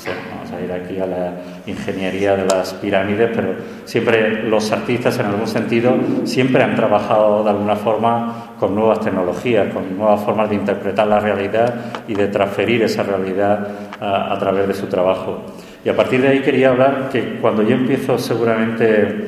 Vamos 0.00 0.52
a 0.52 0.60
ir 0.62 0.72
aquí 0.72 0.98
a 0.98 1.04
la 1.04 1.32
ingeniería 1.66 2.34
de 2.34 2.46
las 2.46 2.72
pirámides, 2.74 3.30
pero 3.34 3.54
siempre 3.84 4.44
los 4.44 4.72
artistas, 4.72 5.18
en 5.18 5.26
algún 5.26 5.46
sentido, 5.46 5.94
siempre 6.24 6.62
han 6.62 6.74
trabajado 6.74 7.44
de 7.44 7.50
alguna 7.50 7.76
forma 7.76 8.54
con 8.58 8.74
nuevas 8.74 9.00
tecnologías, 9.00 9.72
con 9.74 9.98
nuevas 9.98 10.22
formas 10.22 10.48
de 10.48 10.56
interpretar 10.56 11.06
la 11.06 11.20
realidad 11.20 11.74
y 12.08 12.14
de 12.14 12.28
transferir 12.28 12.82
esa 12.82 13.02
realidad 13.02 13.68
a, 14.00 14.38
través 14.38 14.68
de 14.68 14.74
su 14.74 14.86
trabajo. 14.86 15.42
Y 15.84 15.88
a 15.88 15.96
partir 15.96 16.22
de 16.22 16.28
ahí 16.28 16.40
quería 16.40 16.70
hablar 16.70 17.10
que 17.10 17.38
cuando 17.40 17.62
yo 17.62 17.74
empiezo 17.74 18.16
seguramente 18.18 19.26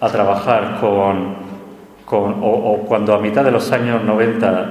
a 0.00 0.08
trabajar 0.08 0.78
con, 0.80 1.41
o, 2.18 2.84
cuando 2.86 3.14
a 3.14 3.18
mitad 3.18 3.44
de 3.44 3.50
los 3.50 3.70
años 3.72 4.02
90 4.04 4.70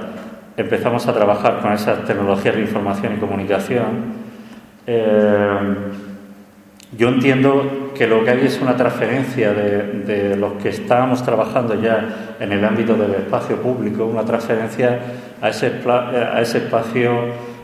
empezamos 0.56 1.06
a 1.06 1.12
trabajar 1.12 1.60
con 1.60 1.72
esas 1.72 2.04
tecnologías 2.04 2.54
de 2.54 2.62
información 2.62 3.14
y 3.16 3.20
comunicación, 3.20 3.86
eh, 4.86 5.74
yo 6.96 7.08
entiendo 7.08 7.92
que 7.94 8.06
lo 8.06 8.22
que 8.22 8.30
hay 8.30 8.46
es 8.46 8.60
una 8.60 8.76
transferencia 8.76 9.52
de, 9.54 10.36
los 10.36 10.54
que 10.54 10.68
estábamos 10.68 11.22
trabajando 11.22 11.80
ya 11.80 12.34
en 12.38 12.52
el 12.52 12.64
ámbito 12.64 12.94
del 12.94 13.14
espacio 13.14 13.56
público, 13.56 14.04
una 14.04 14.24
transferencia 14.24 15.00
a 15.40 15.48
ese, 15.48 15.72
a 15.86 16.40
ese 16.40 16.58
espacio, 16.58 17.12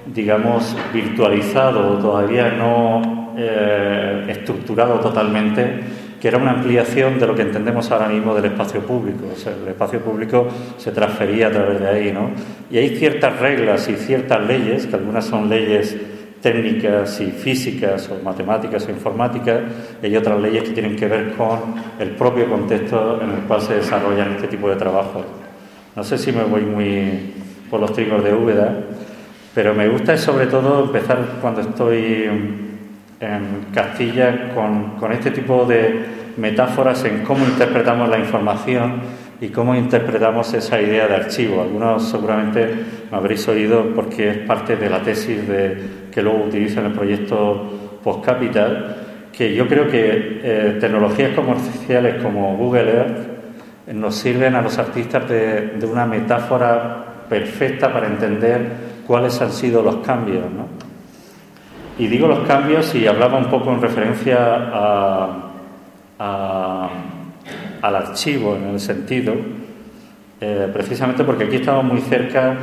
digamos, 0.07 0.75
virtualizado, 0.95 1.99
todavía 1.99 2.51
no 2.53 3.35
eh, 3.37 4.25
estructurado 4.29 4.99
totalmente, 5.01 5.81
que 6.21 6.29
era 6.29 6.39
una 6.39 6.53
ampliación 6.53 7.19
de 7.19 7.27
lo 7.27 7.35
que 7.35 7.43
entendemos 7.43 7.91
ahora 7.91 8.09
mismo 8.09 8.35
del 8.35 8.47
espacio 8.47 8.81
público. 8.81 9.25
O 9.33 9.37
sea, 9.37 9.53
el 9.53 9.69
espacio 9.69 10.01
público 10.01 10.49
se 10.77 10.91
transfería 10.91 11.49
a 11.49 11.51
través 11.51 11.81
de 11.81 11.89
ahí, 11.89 12.13
¿no? 12.13 12.31
Y 12.71 12.79
hay 12.79 12.97
ciertas 12.97 13.39
reglas 13.39 13.89
y 13.89 13.97
ciertas 13.97 14.45
leyes, 14.47 14.87
que 14.87 14.97
algunas 14.97 15.25
son 15.25 15.49
leyes 15.49 15.97
técnicas 16.41 17.21
y 17.21 17.27
físicas 17.31 18.09
o 18.11 18.23
matemáticas 18.23 18.87
o 18.87 18.91
informáticas 18.91 19.61
y 20.03 20.07
hay 20.07 20.17
otras 20.17 20.41
leyes 20.41 20.65
que 20.65 20.71
tienen 20.71 20.95
que 20.95 21.07
ver 21.07 21.33
con 21.33 21.75
el 21.99 22.11
propio 22.11 22.49
contexto 22.49 23.21
en 23.21 23.31
el 23.31 23.41
cual 23.41 23.61
se 23.61 23.75
desarrollan 23.75 24.33
este 24.33 24.49
tipo 24.49 24.69
de 24.69 24.77
trabajos. 24.77 25.25
No 25.97 26.05
sé 26.05 26.17
si 26.17 26.31
me 26.31 26.45
voy 26.45 26.63
muy 26.63 27.35
por 27.69 27.81
los 27.81 27.93
trigos 27.93 28.23
de 28.23 28.33
Úbeda, 28.33 28.73
pero 29.55 29.75
me 29.75 29.89
gusta 29.89 30.17
sobre 30.17 30.47
todo 30.47 30.85
empezar 30.85 31.19
cuando 31.41 31.61
estoy 31.61 32.68
Castilla 33.75 34.55
con, 34.55 34.97
con 34.97 35.13
este 35.13 35.33
tipo 35.33 35.65
de 35.65 36.05
metáforas 36.37 37.05
en 37.05 37.25
cómo 37.25 37.45
interpretamos 37.45 38.09
la 38.09 38.19
información 38.19 39.01
y 39.41 39.49
cómo 39.49 39.75
interpretamos 39.75 40.53
esa 40.55 40.81
idea 40.81 41.07
de 41.07 41.15
archivo. 41.15 41.63
Algunos 41.63 42.09
seguramente 42.09 42.69
me 43.11 43.17
habréis 43.17 43.47
oído 43.49 43.93
porque 43.95 44.31
es 44.31 44.39
parte 44.39 44.77
de 44.77 44.91
la 44.91 45.03
tesis 45.03 45.47
de, 45.47 45.77
que 46.13 46.23
luego 46.23 46.45
utilizo 46.45 46.81
en 46.81 46.87
el 46.87 46.93
proyecto 46.93 47.99
Post 48.03 48.25
Capital, 48.25 48.97
que 49.33 49.55
yo 49.55 49.69
creo 49.69 49.89
que 49.89 50.41
eh, 50.43 50.77
tecnologías 50.81 51.35
comerciales 51.35 52.23
como 52.23 52.57
Google 52.57 52.91
Earth 52.91 53.93
nos 53.95 54.17
sirven 54.17 54.55
a 54.55 54.63
los 54.63 54.79
artistas 54.79 55.29
de, 55.29 55.73
de, 55.79 55.87
una 55.87 56.05
metáfora 56.05 57.25
perfecta 57.29 57.93
para 57.93 58.07
entender 58.07 58.61
cuáles 59.07 59.41
han 59.41 59.53
sido 59.53 59.83
los 59.83 59.97
cambios. 59.99 60.45
¿no? 60.51 60.78
Y 61.99 62.07
digo 62.07 62.29
los 62.29 62.47
cambios 62.47 62.95
y 62.95 63.07
hablaba 63.07 63.39
un 63.39 63.47
poco 63.47 63.73
en 63.73 63.83
referencia 63.83 64.55
al 67.81 67.97
archivo 67.97 68.55
en 68.57 68.69
el 68.69 68.81
sentido, 68.81 69.35
eh, 70.41 70.71
precisamente 70.73 71.25
porque 71.25 71.45
aquí 71.45 71.57
estamos 71.57 71.85
muy 71.85 72.01
cerca 72.01 72.57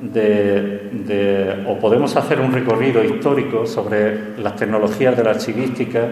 de, 0.00 1.64
o 1.66 1.78
podemos 1.78 2.14
hacer 2.16 2.40
un 2.40 2.52
recorrido 2.52 3.02
histórico 3.02 3.66
sobre 3.66 4.38
las 4.38 4.54
tecnologías 4.54 5.16
de 5.16 5.24
la 5.24 5.30
archivística, 5.30 6.08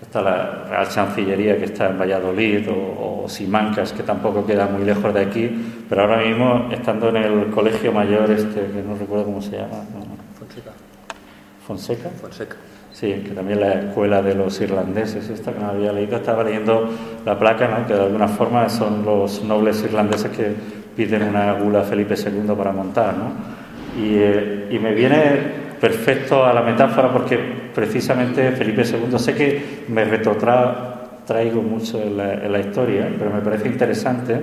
está 0.00 0.22
la 0.22 0.64
Real 0.70 0.88
Chancillería 0.88 1.58
que 1.58 1.66
está 1.66 1.90
en 1.90 1.98
Valladolid 1.98 2.66
o, 2.70 3.26
Simancas 3.28 3.92
que 3.92 4.02
tampoco 4.02 4.44
queda 4.44 4.66
muy 4.66 4.84
lejos 4.84 5.14
de 5.14 5.20
aquí, 5.20 5.50
pero 5.88 6.00
ahora 6.00 6.24
mismo 6.24 6.68
estando 6.72 7.10
en 7.10 7.16
el 7.16 7.46
colegio 7.50 7.92
mayor 7.92 8.28
este 8.30 8.60
que 8.60 8.82
no 8.82 8.96
recuerdo 8.96 9.26
cómo 9.26 9.42
se 9.42 9.52
llama. 9.52 9.84
Fonseca. 10.36 10.72
Fonseca. 11.70 12.10
Fonseca. 12.20 12.56
Sí, 12.92 13.22
que 13.24 13.30
también 13.30 13.60
la 13.60 13.74
escuela 13.74 14.20
de 14.22 14.34
los 14.34 14.60
irlandeses, 14.60 15.30
esta 15.30 15.52
que 15.52 15.60
no 15.60 15.68
había 15.68 15.92
leído, 15.92 16.16
estaba 16.16 16.42
leyendo 16.42 16.90
la 17.24 17.38
placa, 17.38 17.68
¿no? 17.68 17.86
que 17.86 17.94
de 17.94 18.02
alguna 18.02 18.26
forma 18.26 18.68
son 18.68 19.04
los 19.04 19.44
nobles 19.44 19.80
irlandeses 19.84 20.36
que 20.36 20.52
piden 20.96 21.22
una 21.22 21.52
gula 21.52 21.82
a 21.82 21.84
Felipe 21.84 22.16
II 22.16 22.56
para 22.56 22.72
montar. 22.72 23.14
¿no? 23.16 24.02
Y, 24.02 24.16
eh, 24.18 24.78
me 24.82 24.92
viene 24.94 25.20
perfecto 25.80 26.44
a 26.44 26.52
la 26.52 26.62
metáfora 26.62 27.12
porque 27.12 27.38
precisamente 27.72 28.50
Felipe 28.50 28.82
II, 28.82 29.16
sé 29.16 29.34
que 29.36 29.84
me 29.86 30.04
retrotraigo 30.04 31.62
mucho 31.62 32.02
en 32.02 32.16
la, 32.16 32.34
en 32.34 32.50
la 32.50 32.58
historia, 32.58 33.08
pero 33.16 33.30
me 33.30 33.42
parece 33.42 33.68
interesante 33.68 34.40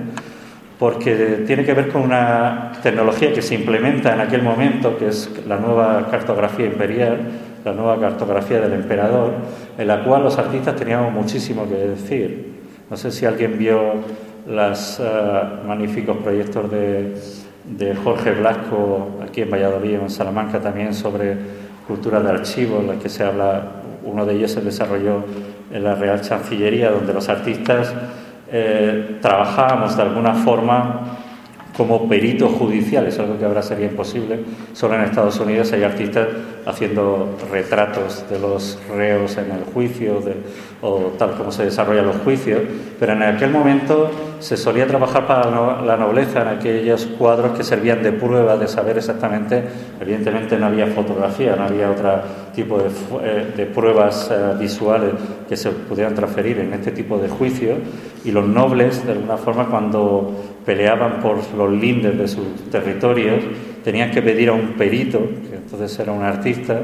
porque 0.78 1.42
tiene 1.46 1.64
que 1.64 1.74
ver 1.74 1.88
con 1.88 2.02
una 2.02 2.72
tecnología 2.82 3.32
que 3.32 3.42
se 3.42 3.56
implementa 3.56 4.14
en 4.14 4.20
aquel 4.20 4.42
momento, 4.42 4.96
que 4.96 5.08
es 5.08 5.28
la 5.46 5.56
nueva 5.56 6.06
cartografía 6.08 6.66
imperial, 6.66 7.18
la 7.64 7.72
nueva 7.72 7.98
cartografía 7.98 8.60
del 8.60 8.74
emperador, 8.74 9.32
en 9.76 9.88
la 9.88 10.04
cual 10.04 10.22
los 10.22 10.38
artistas 10.38 10.76
teníamos 10.76 11.12
muchísimo 11.12 11.68
que 11.68 11.74
decir. 11.74 12.58
No 12.88 12.96
sé 12.96 13.10
si 13.10 13.26
alguien 13.26 13.58
vio 13.58 13.94
los 14.46 15.00
eh, 15.00 15.04
magníficos 15.66 16.16
proyectos 16.18 16.70
de, 16.70 17.14
de, 17.64 17.94
Jorge 17.96 18.30
Blasco 18.30 19.18
aquí 19.22 19.42
en 19.42 19.50
Valladolid, 19.50 19.94
en 19.94 20.10
Salamanca 20.10 20.60
también, 20.60 20.94
sobre 20.94 21.36
cultura 21.86 22.20
de 22.20 22.30
archivos, 22.30 22.82
en 22.82 22.86
la 22.86 22.94
que 22.94 23.08
se 23.08 23.24
habla, 23.24 23.62
uno 24.04 24.24
de 24.24 24.34
ellos 24.36 24.52
se 24.52 24.60
desarrolló 24.60 25.24
en 25.72 25.82
la 25.84 25.96
Real 25.96 26.20
Chancillería, 26.20 26.90
donde 26.90 27.12
los 27.12 27.28
artistas 27.28 27.92
eh, 28.50 29.18
trabajábamos 29.20 29.96
de 29.96 30.02
alguna 30.02 30.34
forma 30.34 31.18
como 31.76 32.08
peritos 32.08 32.52
judiciales, 32.52 33.18
algo 33.20 33.38
que 33.38 33.44
ahora 33.44 33.62
sería 33.62 33.86
imposible. 33.86 34.40
Solo 34.72 34.96
en 34.96 35.02
Estados 35.02 35.38
Unidos 35.38 35.72
hay 35.72 35.84
artistas 35.84 36.26
haciendo 36.68 37.34
retratos 37.50 38.26
de 38.28 38.38
los 38.38 38.78
reos 38.94 39.38
en 39.38 39.50
el 39.52 39.64
juicio 39.72 40.20
o 40.82 41.12
tal 41.18 41.30
como 41.30 41.50
se 41.50 41.64
desarrollan 41.64 42.06
los 42.06 42.16
juicios, 42.16 42.60
pero 43.00 43.14
en 43.14 43.22
aquel 43.22 43.50
momento 43.50 44.10
se 44.38 44.54
solía 44.58 44.86
trabajar 44.86 45.26
para 45.26 45.80
la 45.80 45.96
nobleza 45.96 46.42
en 46.42 46.48
aquellos 46.48 47.06
cuadros 47.06 47.56
que 47.56 47.64
servían 47.64 48.02
de 48.02 48.12
prueba 48.12 48.58
de 48.58 48.68
saber 48.68 48.98
exactamente, 48.98 49.64
evidentemente 49.98 50.58
no 50.58 50.66
había 50.66 50.88
fotografía, 50.88 51.56
no 51.56 51.64
había 51.64 51.90
otro 51.90 52.20
tipo 52.54 52.78
de, 52.78 52.90
eh, 53.22 53.70
pruebas 53.74 54.30
eh, 54.30 54.54
visuales 54.60 55.12
que 55.48 55.56
se 55.56 55.70
pudieran 55.70 56.14
transferir 56.14 56.58
en 56.58 56.74
este 56.74 56.90
tipo 56.90 57.16
de 57.16 57.30
juicios 57.30 57.78
y 58.26 58.30
los 58.30 58.46
nobles 58.46 59.06
de 59.06 59.12
alguna 59.12 59.38
forma 59.38 59.66
cuando 59.68 60.32
peleaban 60.66 61.20
por 61.20 61.38
los 61.56 61.72
lindes 61.72 62.18
de 62.18 62.28
sus 62.28 62.70
territorios 62.70 63.42
tenían 63.88 64.10
que 64.10 64.20
pedir 64.20 64.50
a 64.50 64.52
un 64.52 64.74
perito, 64.74 65.18
que 65.48 65.56
entonces 65.56 65.98
era 65.98 66.12
un 66.12 66.22
artista, 66.22 66.78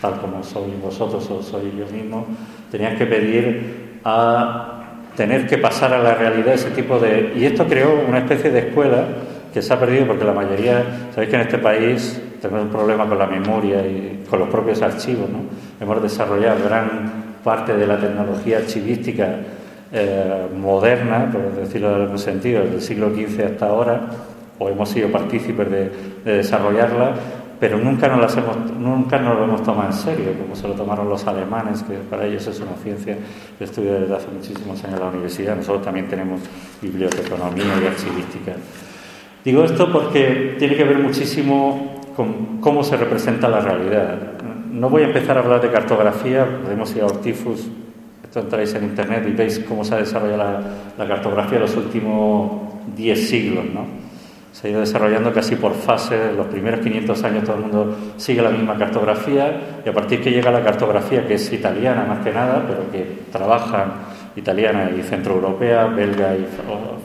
tal 0.00 0.18
como 0.18 0.42
soy 0.42 0.72
vosotros 0.82 1.30
o 1.30 1.42
soy 1.42 1.74
yo 1.78 1.84
mismo, 1.94 2.26
tenían 2.70 2.96
que 2.96 3.04
pedir 3.04 3.98
a 4.02 4.94
tener 5.14 5.46
que 5.46 5.58
pasar 5.58 5.92
a 5.92 6.02
la 6.02 6.14
realidad 6.14 6.54
ese 6.54 6.70
tipo 6.70 6.98
de... 6.98 7.34
Y 7.36 7.44
esto 7.44 7.66
creó 7.66 8.02
una 8.08 8.20
especie 8.20 8.50
de 8.50 8.60
escuela 8.60 9.04
que 9.52 9.60
se 9.60 9.74
ha 9.74 9.78
perdido 9.78 10.06
porque 10.06 10.24
la 10.24 10.32
mayoría, 10.32 11.10
sabéis 11.12 11.28
que 11.28 11.36
en 11.36 11.42
este 11.42 11.58
país 11.58 12.18
tenemos 12.40 12.62
un 12.62 12.70
problema 12.70 13.06
con 13.06 13.18
la 13.18 13.26
memoria 13.26 13.86
y 13.86 14.24
con 14.26 14.38
los 14.38 14.48
propios 14.48 14.80
archivos, 14.80 15.28
¿no? 15.28 15.40
Hemos 15.82 16.02
desarrollado 16.02 16.64
gran 16.64 17.34
parte 17.44 17.76
de 17.76 17.86
la 17.86 17.98
tecnología 17.98 18.56
archivística 18.56 19.36
eh, 19.92 20.46
moderna, 20.56 21.28
por 21.30 21.54
decirlo 21.56 21.94
en 21.94 22.00
algún 22.00 22.18
sentido, 22.18 22.62
desde 22.62 22.76
el 22.76 22.80
siglo 22.80 23.10
XV 23.10 23.44
hasta 23.44 23.66
ahora, 23.66 24.00
o 24.58 24.68
hemos 24.68 24.88
sido 24.88 25.10
partícipes 25.10 25.70
de, 25.70 25.90
desarrollarla, 26.24 27.14
pero 27.58 27.78
nunca 27.78 28.08
nos, 28.08 28.20
las 28.20 28.36
hemos, 28.36 28.56
nunca 28.72 29.18
nos 29.18 29.38
lo 29.38 29.44
hemos 29.44 29.62
tomado 29.62 29.88
en 29.88 29.94
serio, 29.94 30.32
como 30.40 30.56
se 30.56 30.66
lo 30.66 30.74
tomaron 30.74 31.08
los 31.08 31.26
alemanes, 31.26 31.82
que 31.82 31.94
para 31.94 32.26
ellos 32.26 32.46
es 32.46 32.58
una 32.60 32.74
ciencia 32.82 33.16
que 33.58 33.64
estudia 33.64 33.94
desde 33.94 34.16
hace 34.16 34.28
muchísimos 34.28 34.82
años 34.82 34.96
en 34.96 35.04
la 35.04 35.10
universidad. 35.10 35.56
Nosotros 35.56 35.84
también 35.84 36.08
tenemos 36.08 36.40
biblioteconomía 36.80 37.64
y 37.82 37.86
archivística. 37.86 38.52
Digo 39.44 39.64
esto 39.64 39.90
porque 39.92 40.56
tiene 40.58 40.76
que 40.76 40.84
ver 40.84 40.98
muchísimo 40.98 42.00
con 42.16 42.58
cómo 42.60 42.82
se 42.84 42.96
representa 42.96 43.48
la 43.48 43.60
realidad. 43.60 44.18
No 44.70 44.88
voy 44.88 45.02
a 45.02 45.06
empezar 45.06 45.36
a 45.36 45.40
hablar 45.40 45.60
de 45.60 45.70
cartografía, 45.70 46.46
podemos 46.62 46.94
ir 46.96 47.02
a 47.02 47.06
Ortifus, 47.06 47.68
esto 48.32 48.40
entráis 48.40 48.74
en 48.74 48.84
internet 48.84 49.26
y 49.28 49.32
veis 49.32 49.58
cómo 49.68 49.84
se 49.84 49.94
ha 49.94 49.98
desarrollado 49.98 50.62
la, 50.96 51.06
cartografía 51.06 51.56
en 51.56 51.62
los 51.62 51.76
últimos 51.76 52.62
10 52.96 53.28
siglos, 53.28 53.64
¿no? 53.74 53.84
Se 54.52 54.68
ha 54.68 54.70
ido 54.70 54.80
desarrollando 54.80 55.32
casi 55.32 55.56
por 55.56 55.74
fases, 55.74 56.36
los 56.36 56.46
primeros 56.46 56.80
500 56.80 57.24
años 57.24 57.44
todo 57.44 57.56
el 57.56 57.62
mundo 57.62 57.96
sigue 58.18 58.42
la 58.42 58.50
misma 58.50 58.76
cartografía 58.76 59.80
y 59.84 59.88
a 59.88 59.92
partir 59.92 60.22
que 60.22 60.30
llega 60.30 60.50
la 60.50 60.62
cartografía, 60.62 61.26
que 61.26 61.34
es 61.34 61.52
italiana 61.52 62.04
más 62.04 62.22
que 62.22 62.32
nada, 62.32 62.62
pero 62.66 62.90
que 62.90 63.22
trabajan 63.32 63.92
italiana 64.36 64.90
y 64.96 65.02
centroeuropea, 65.02 65.86
belga 65.86 66.34
y 66.36 66.46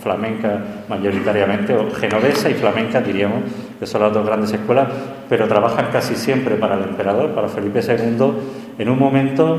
flamenca 0.02 0.62
mayoritariamente, 0.90 1.74
o 1.74 1.92
genovesa 1.92 2.50
y 2.50 2.54
flamenca 2.54 3.02
diríamos, 3.02 3.44
que 3.80 3.86
son 3.86 4.02
las 4.02 4.14
dos 4.14 4.26
grandes 4.26 4.52
escuelas, 4.52 4.88
pero 5.30 5.48
trabajan 5.48 5.88
casi 5.92 6.16
siempre 6.16 6.56
para 6.56 6.76
el 6.76 6.84
emperador, 6.84 7.32
para 7.32 7.48
Felipe 7.48 7.80
II, 7.80 8.32
en 8.78 8.90
un 8.90 9.00
momento 9.00 9.58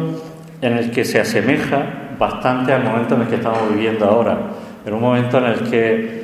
en 0.60 0.72
el 0.76 0.90
que 0.90 1.04
se 1.04 1.20
asemeja 1.20 2.14
bastante 2.18 2.72
al 2.72 2.84
momento 2.84 3.14
en 3.14 3.22
el 3.22 3.28
que 3.28 3.36
estamos 3.36 3.60
viviendo 3.72 4.04
ahora, 4.06 4.38
en 4.84 4.92
un 4.92 5.00
momento 5.00 5.38
en 5.38 5.44
el 5.44 5.70
que 5.70 6.17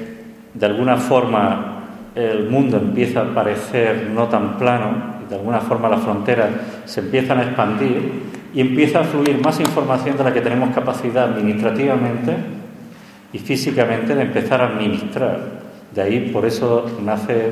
de 0.54 0.66
alguna 0.66 0.96
forma 0.96 1.75
el 2.14 2.49
mundo 2.49 2.76
empieza 2.76 3.23
a 3.23 3.34
parecer 3.34 4.11
no 4.14 4.28
tan 4.28 4.56
plano 4.56 5.14
y 5.25 5.28
de 5.28 5.37
alguna 5.37 5.61
forma 5.61 5.88
las 5.88 6.00
fronteras 6.00 6.49
se 6.84 7.00
empiezan 7.00 7.38
a 7.38 7.42
expandir 7.42 8.23
y 8.54 8.61
empieza 8.61 9.00
a 9.00 9.04
fluir 9.04 9.40
más 9.42 9.58
información 9.58 10.16
de 10.16 10.25
la 10.25 10.32
que 10.32 10.40
tenemos 10.40 10.73
capacidad 10.73 11.25
administrativamente 11.25 12.37
y 13.32 13.38
físicamente 13.38 14.14
de 14.14 14.23
empezar 14.23 14.62
a 14.62 14.66
administrar. 14.68 15.38
De 15.92 16.02
ahí, 16.02 16.30
por 16.32 16.46
eso 16.46 16.87
nace 17.04 17.49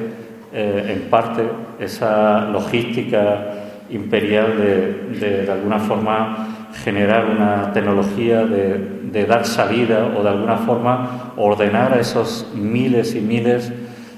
eh, 0.52 0.94
en 0.97 1.11
parte 1.11 1.42
esa 1.80 2.42
logística 2.42 3.52
imperial 3.90 4.56
de, 4.56 5.44
de, 5.44 5.50
alguna 5.50 5.80
forma 5.80 6.62
generar 6.75 7.26
una 7.26 7.73
tecnología 7.73 8.45
de, 8.45 9.26
dar 9.26 9.45
salida 9.45 10.11
o 10.17 10.23
de 10.23 10.29
alguna 10.31 10.57
forma 10.57 11.33
ordenar 11.37 11.93
a 11.93 12.00
esos 12.00 12.47
miles 12.55 13.14
y 13.14 13.21
miles 13.21 13.71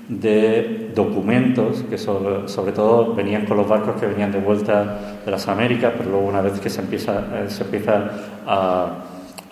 de 0.08 0.92
documentos 0.94 1.82
que 1.88 1.98
sobre, 1.98 2.72
todo 2.72 3.14
venían 3.14 3.46
con 3.46 3.56
los 3.56 3.68
barcos 3.68 4.00
que 4.00 4.06
venían 4.06 4.30
de 4.30 4.38
vuelta 4.38 4.98
de 5.24 5.30
las 5.30 5.48
Américas, 5.48 5.94
pero 5.96 6.10
luego 6.10 6.26
una 6.26 6.42
vez 6.42 6.60
que 6.60 6.70
se 6.70 6.80
empieza, 6.80 7.24
eh, 7.34 7.46
se 7.48 7.64
empieza 7.64 8.10
a, 8.46 8.88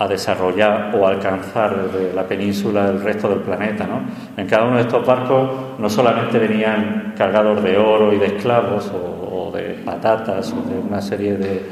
desarrollar 0.08 0.96
o 0.96 1.06
alcanzar 1.06 1.76
desde 1.76 2.12
la 2.12 2.26
península 2.26 2.88
el 2.88 3.00
resto 3.00 3.28
del 3.28 3.38
planeta. 3.38 3.86
¿no? 3.86 4.00
En 4.36 4.48
cada 4.48 4.64
uno 4.64 4.74
de 4.74 4.82
estos 4.82 5.06
barcos 5.06 5.48
no 5.78 5.88
solamente 5.88 6.40
venían 6.40 7.14
cargados 7.16 7.62
de 7.62 7.78
oro 7.78 8.12
y 8.12 8.18
de 8.18 8.26
esclavos 8.26 8.90
o, 8.92 9.52
de 9.54 9.74
patatas 9.84 10.52
o 10.52 10.68
de 10.68 10.76
una 10.76 11.00
serie 11.00 11.36
de, 11.36 11.62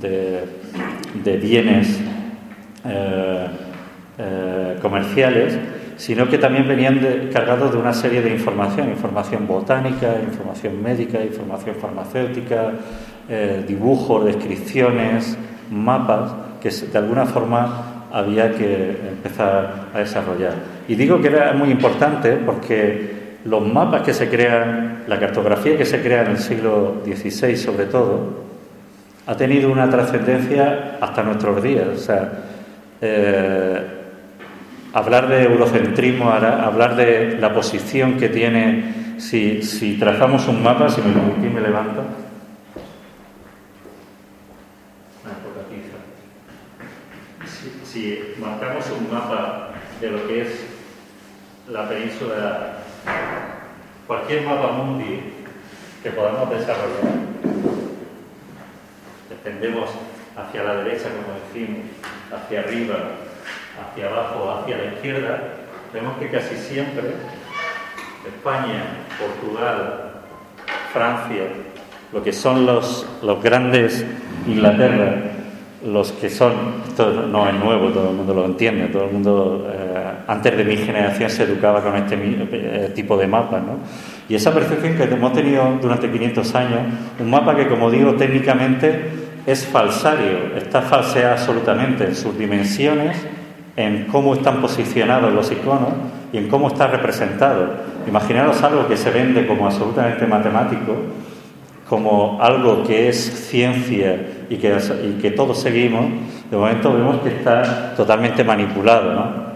de, 0.00 1.36
bienes 1.36 2.00
eh, 2.84 3.46
eh, 4.18 4.78
comerciales, 4.80 5.58
sino 5.96 6.28
que 6.28 6.38
también 6.38 6.66
venían 6.66 7.28
cargados 7.32 7.72
de 7.72 7.78
una 7.78 7.92
serie 7.92 8.22
de 8.22 8.30
información, 8.30 8.88
información 8.88 9.46
botánica, 9.46 10.14
información 10.22 10.82
médica, 10.82 11.22
información 11.22 11.76
farmacéutica, 11.76 12.72
eh, 13.28 13.64
dibujos, 13.66 14.24
descripciones, 14.24 15.36
mapas, 15.70 16.32
que 16.60 16.70
de 16.70 16.98
alguna 16.98 17.26
forma 17.26 18.06
había 18.12 18.52
que 18.52 18.96
empezar 19.08 19.88
a 19.92 19.98
desarrollar. 19.98 20.54
Y 20.86 20.94
digo 20.94 21.20
que 21.20 21.28
era 21.28 21.52
muy 21.52 21.70
importante 21.70 22.36
porque 22.36 23.38
los 23.44 23.66
mapas 23.66 24.02
que 24.02 24.14
se 24.14 24.28
crean, 24.28 25.04
la 25.06 25.18
cartografía 25.18 25.76
que 25.76 25.84
se 25.84 26.00
crea 26.00 26.22
en 26.22 26.32
el 26.32 26.38
siglo 26.38 27.02
XVI 27.04 27.56
sobre 27.56 27.86
todo, 27.86 28.47
ha 29.28 29.36
tenido 29.36 29.70
una 29.70 29.90
trascendencia 29.90 30.96
hasta 31.02 31.22
nuestros 31.22 31.62
días. 31.62 31.86
O 31.88 31.98
sea, 31.98 32.32
eh, 32.98 33.86
hablar 34.94 35.28
de 35.28 35.42
eurocentrismo, 35.42 36.30
hablar 36.30 36.96
de 36.96 37.36
la 37.38 37.52
posición 37.52 38.16
que 38.16 38.30
tiene, 38.30 39.18
si, 39.18 39.62
si 39.62 39.98
trazamos 39.98 40.48
un 40.48 40.62
mapa, 40.62 40.88
si 40.88 41.02
me 41.02 41.12
permitís 41.12 41.52
me 41.52 41.60
levanto. 41.60 42.04
Si, 47.44 47.84
si 47.84 48.34
marcamos 48.40 48.86
un 48.98 49.12
mapa 49.12 49.72
de 50.00 50.10
lo 50.10 50.26
que 50.26 50.40
es 50.40 50.48
la 51.70 51.86
península, 51.86 52.78
cualquier 54.06 54.46
mapa 54.46 54.72
mundi 54.72 55.20
que 56.02 56.10
podamos 56.12 56.48
desarrollar, 56.48 57.28
extendemos 59.30 59.90
hacia 60.36 60.62
la 60.62 60.74
derecha, 60.76 61.08
como 61.10 61.38
decimos, 61.46 61.90
hacia 62.32 62.60
arriba, 62.60 62.94
hacia 63.80 64.06
abajo, 64.08 64.50
hacia 64.50 64.78
la 64.78 64.84
izquierda, 64.94 65.42
vemos 65.92 66.16
que 66.18 66.30
casi 66.30 66.56
siempre 66.56 67.14
España, 68.26 68.84
Portugal, 69.18 70.12
Francia, 70.92 71.44
lo 72.12 72.22
que 72.22 72.32
son 72.32 72.66
los, 72.66 73.06
los 73.22 73.42
grandes 73.42 74.04
Inglaterra, 74.46 75.14
los 75.84 76.12
que 76.12 76.30
son, 76.30 76.82
esto 76.88 77.10
no 77.10 77.48
es 77.48 77.54
nuevo, 77.54 77.90
todo 77.90 78.10
el 78.10 78.16
mundo 78.16 78.34
lo 78.34 78.44
entiende, 78.46 78.88
todo 78.88 79.04
el 79.04 79.12
mundo 79.12 79.70
eh, 79.72 79.97
antes 80.28 80.54
de 80.54 80.62
mi 80.62 80.76
generación 80.76 81.30
se 81.30 81.44
educaba 81.44 81.82
con 81.82 81.96
este 81.96 82.14
eh, 82.20 82.92
tipo 82.94 83.16
de 83.16 83.26
mapas, 83.26 83.62
¿no? 83.62 83.78
Y 84.28 84.34
esa 84.34 84.52
percepción 84.52 84.94
que 84.94 85.04
hemos 85.04 85.32
tenido 85.32 85.78
durante 85.80 86.10
500 86.10 86.54
años, 86.54 86.80
un 87.18 87.30
mapa 87.30 87.56
que, 87.56 87.66
como 87.66 87.90
digo, 87.90 88.12
técnicamente 88.12 89.08
es 89.46 89.66
falsario, 89.66 90.54
está 90.54 90.82
falseado 90.82 91.32
absolutamente 91.32 92.04
en 92.04 92.14
sus 92.14 92.38
dimensiones, 92.38 93.16
en 93.74 94.04
cómo 94.04 94.34
están 94.34 94.60
posicionados 94.60 95.32
los 95.32 95.50
iconos 95.50 95.94
y 96.30 96.36
en 96.36 96.48
cómo 96.48 96.68
está 96.68 96.88
representado. 96.88 97.76
Imaginaros 98.06 98.62
algo 98.62 98.86
que 98.86 98.98
se 98.98 99.10
vende 99.10 99.46
como 99.46 99.64
absolutamente 99.64 100.26
matemático, 100.26 100.94
como 101.88 102.38
algo 102.42 102.84
que 102.84 103.08
es 103.08 103.48
ciencia 103.48 104.26
y 104.50 104.56
que, 104.56 104.76
y 105.08 105.22
que 105.22 105.30
todos 105.30 105.58
seguimos, 105.58 106.04
de 106.50 106.56
momento 106.58 106.92
vemos 106.92 107.22
que 107.22 107.30
está 107.30 107.94
totalmente 107.96 108.44
manipulado. 108.44 109.14
¿no? 109.14 109.47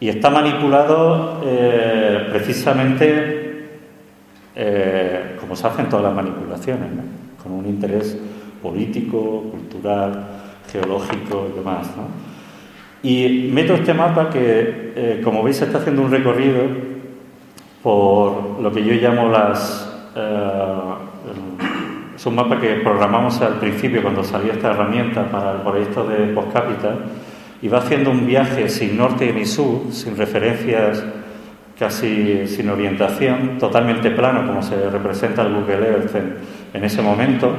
Y 0.00 0.08
está 0.08 0.30
manipulado 0.30 1.40
eh, 1.44 2.28
precisamente 2.30 3.78
eh, 4.54 5.36
como 5.40 5.56
se 5.56 5.66
hacen 5.66 5.88
todas 5.88 6.04
las 6.04 6.14
manipulaciones, 6.14 6.88
con 7.42 7.52
un 7.52 7.66
interés 7.66 8.16
político, 8.62 9.42
cultural, 9.50 10.26
geológico 10.70 11.48
y 11.52 11.58
demás. 11.58 11.88
Y 13.02 13.50
meto 13.52 13.74
este 13.74 13.92
mapa 13.92 14.30
que, 14.30 14.92
eh, 14.94 15.20
como 15.22 15.42
veis, 15.42 15.60
está 15.62 15.78
haciendo 15.78 16.02
un 16.02 16.10
recorrido 16.10 16.62
por 17.82 18.60
lo 18.60 18.72
que 18.72 18.84
yo 18.84 18.92
llamo 18.94 19.28
las... 19.28 19.84
Es 22.16 22.26
un 22.26 22.34
mapa 22.34 22.58
que 22.58 22.74
programamos 22.82 23.40
al 23.40 23.60
principio 23.60 24.02
cuando 24.02 24.24
salió 24.24 24.52
esta 24.52 24.72
herramienta 24.72 25.30
para 25.30 25.52
el 25.52 25.58
proyecto 25.58 26.04
de 26.04 26.32
Postcapital 26.32 26.98
y 27.60 27.68
va 27.68 27.78
haciendo 27.78 28.10
un 28.10 28.26
viaje 28.26 28.68
sin 28.68 28.96
norte 28.96 29.32
ni 29.32 29.44
sur, 29.44 29.92
sin 29.92 30.16
referencias, 30.16 31.04
casi 31.78 32.46
sin 32.46 32.68
orientación, 32.68 33.58
totalmente 33.58 34.10
plano 34.10 34.46
como 34.46 34.62
se 34.62 34.90
representa 34.90 35.42
el 35.42 35.54
Google 35.54 35.88
Earth 35.88 36.16
en 36.74 36.84
ese 36.84 37.02
momento, 37.02 37.52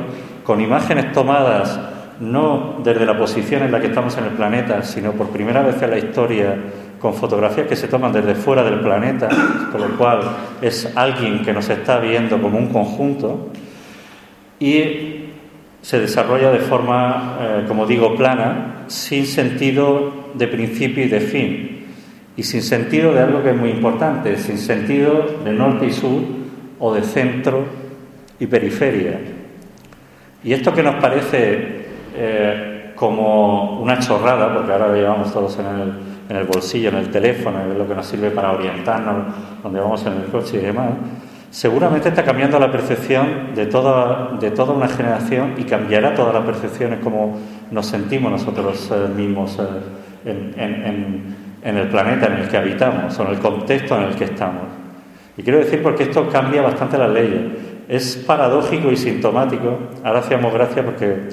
con 0.43 0.61
imágenes 0.61 1.11
tomadas 1.11 1.79
no 2.19 2.79
desde 2.83 3.05
la 3.05 3.17
posición 3.17 3.63
en 3.63 3.71
la 3.71 3.79
que 3.79 3.87
estamos 3.87 4.17
en 4.17 4.25
el 4.25 4.31
planeta, 4.31 4.83
sino 4.83 5.13
por 5.13 5.29
primera 5.29 5.61
vez 5.61 5.81
en 5.81 5.89
la 5.89 5.97
historia 5.97 6.55
con 6.99 7.13
fotografías 7.13 7.67
que 7.67 7.77
se 7.77 7.87
toman 7.87 8.11
desde 8.11 8.35
fuera 8.35 8.61
del 8.63 8.81
planeta, 8.81 9.29
con 9.71 9.81
lo 9.81 9.97
cual 9.97 10.19
es 10.61 10.91
alguien 10.97 11.43
que 11.43 11.53
nos 11.53 11.69
está 11.69 11.99
viendo 11.99 12.41
como 12.41 12.57
un 12.57 12.67
conjunto 12.67 13.49
y 14.59 15.28
se 15.81 15.99
desarrolla 15.99 16.51
de 16.51 16.59
forma, 16.59 17.37
eh, 17.39 17.65
como 17.67 17.85
digo, 17.85 18.15
plana, 18.15 18.83
sin 18.87 19.25
sentido 19.25 20.29
de 20.33 20.47
principio 20.47 21.03
y 21.03 21.07
de 21.07 21.21
fin, 21.21 21.85
y 22.35 22.43
sin 22.43 22.61
sentido 22.61 23.13
de 23.13 23.21
algo 23.21 23.43
que 23.43 23.51
es 23.51 23.55
muy 23.55 23.69
importante, 23.69 24.37
sin 24.37 24.57
sentido 24.57 25.25
de 25.43 25.51
norte 25.51 25.87
y 25.87 25.91
sur 25.91 26.21
o 26.79 26.93
de 26.93 27.01
centro 27.03 27.65
y 28.39 28.47
periferia. 28.47 29.19
Y 30.43 30.53
esto 30.53 30.73
que 30.73 30.83
nos 30.83 30.95
parece 30.95 31.85
eh, 32.15 32.91
como 32.95 33.79
una 33.81 33.99
chorrada, 33.99 34.53
porque 34.53 34.71
ahora 34.71 34.89
lo 34.89 34.95
llevamos 34.95 35.33
todos 35.33 35.57
en 35.59 35.65
el, 35.65 35.93
en 36.29 36.35
el 36.35 36.43
bolsillo, 36.45 36.89
en 36.89 36.95
el 36.95 37.09
teléfono, 37.09 37.59
es 37.69 37.77
lo 37.77 37.87
que 37.87 37.95
nos 37.95 38.05
sirve 38.05 38.31
para 38.31 38.51
orientarnos, 38.51 39.33
donde 39.63 39.79
vamos 39.79 40.05
en 40.05 40.13
el 40.13 40.23
coche 40.25 40.57
y 40.57 40.65
demás, 40.65 40.91
seguramente 41.51 42.09
está 42.09 42.23
cambiando 42.23 42.59
la 42.59 42.71
percepción 42.71 43.55
de 43.55 43.65
toda, 43.65 44.37
de 44.39 44.51
toda 44.51 44.73
una 44.73 44.87
generación 44.87 45.55
y 45.57 45.63
cambiará 45.63 46.13
todas 46.13 46.33
las 46.33 46.45
percepciones 46.45 46.99
como 46.99 47.39
nos 47.71 47.85
sentimos 47.87 48.31
nosotros 48.31 48.91
eh, 48.91 49.09
mismos 49.15 49.57
eh, 50.25 50.53
en, 50.55 51.77
el 51.77 51.87
planeta 51.87 52.27
en 52.27 52.33
el 52.33 52.47
que 52.47 52.57
habitamos 52.57 53.17
o 53.19 53.23
en 53.23 53.29
el 53.29 53.39
contexto 53.39 53.97
en 53.97 54.03
el 54.03 54.15
que 54.15 54.25
estamos. 54.25 54.63
Y 55.37 55.43
quiero 55.43 55.59
decir 55.59 55.81
porque 55.81 56.03
esto 56.03 56.27
cambia 56.29 56.61
bastante 56.61 56.97
las 56.97 57.09
leyes. 57.09 57.41
Es 57.87 58.17
paradójico 58.17 58.91
y 58.91 58.97
sintomático. 58.97 59.77
Ahora 60.03 60.19
hacíamos 60.19 60.53
gracia 60.53 60.83
porque 60.83 61.29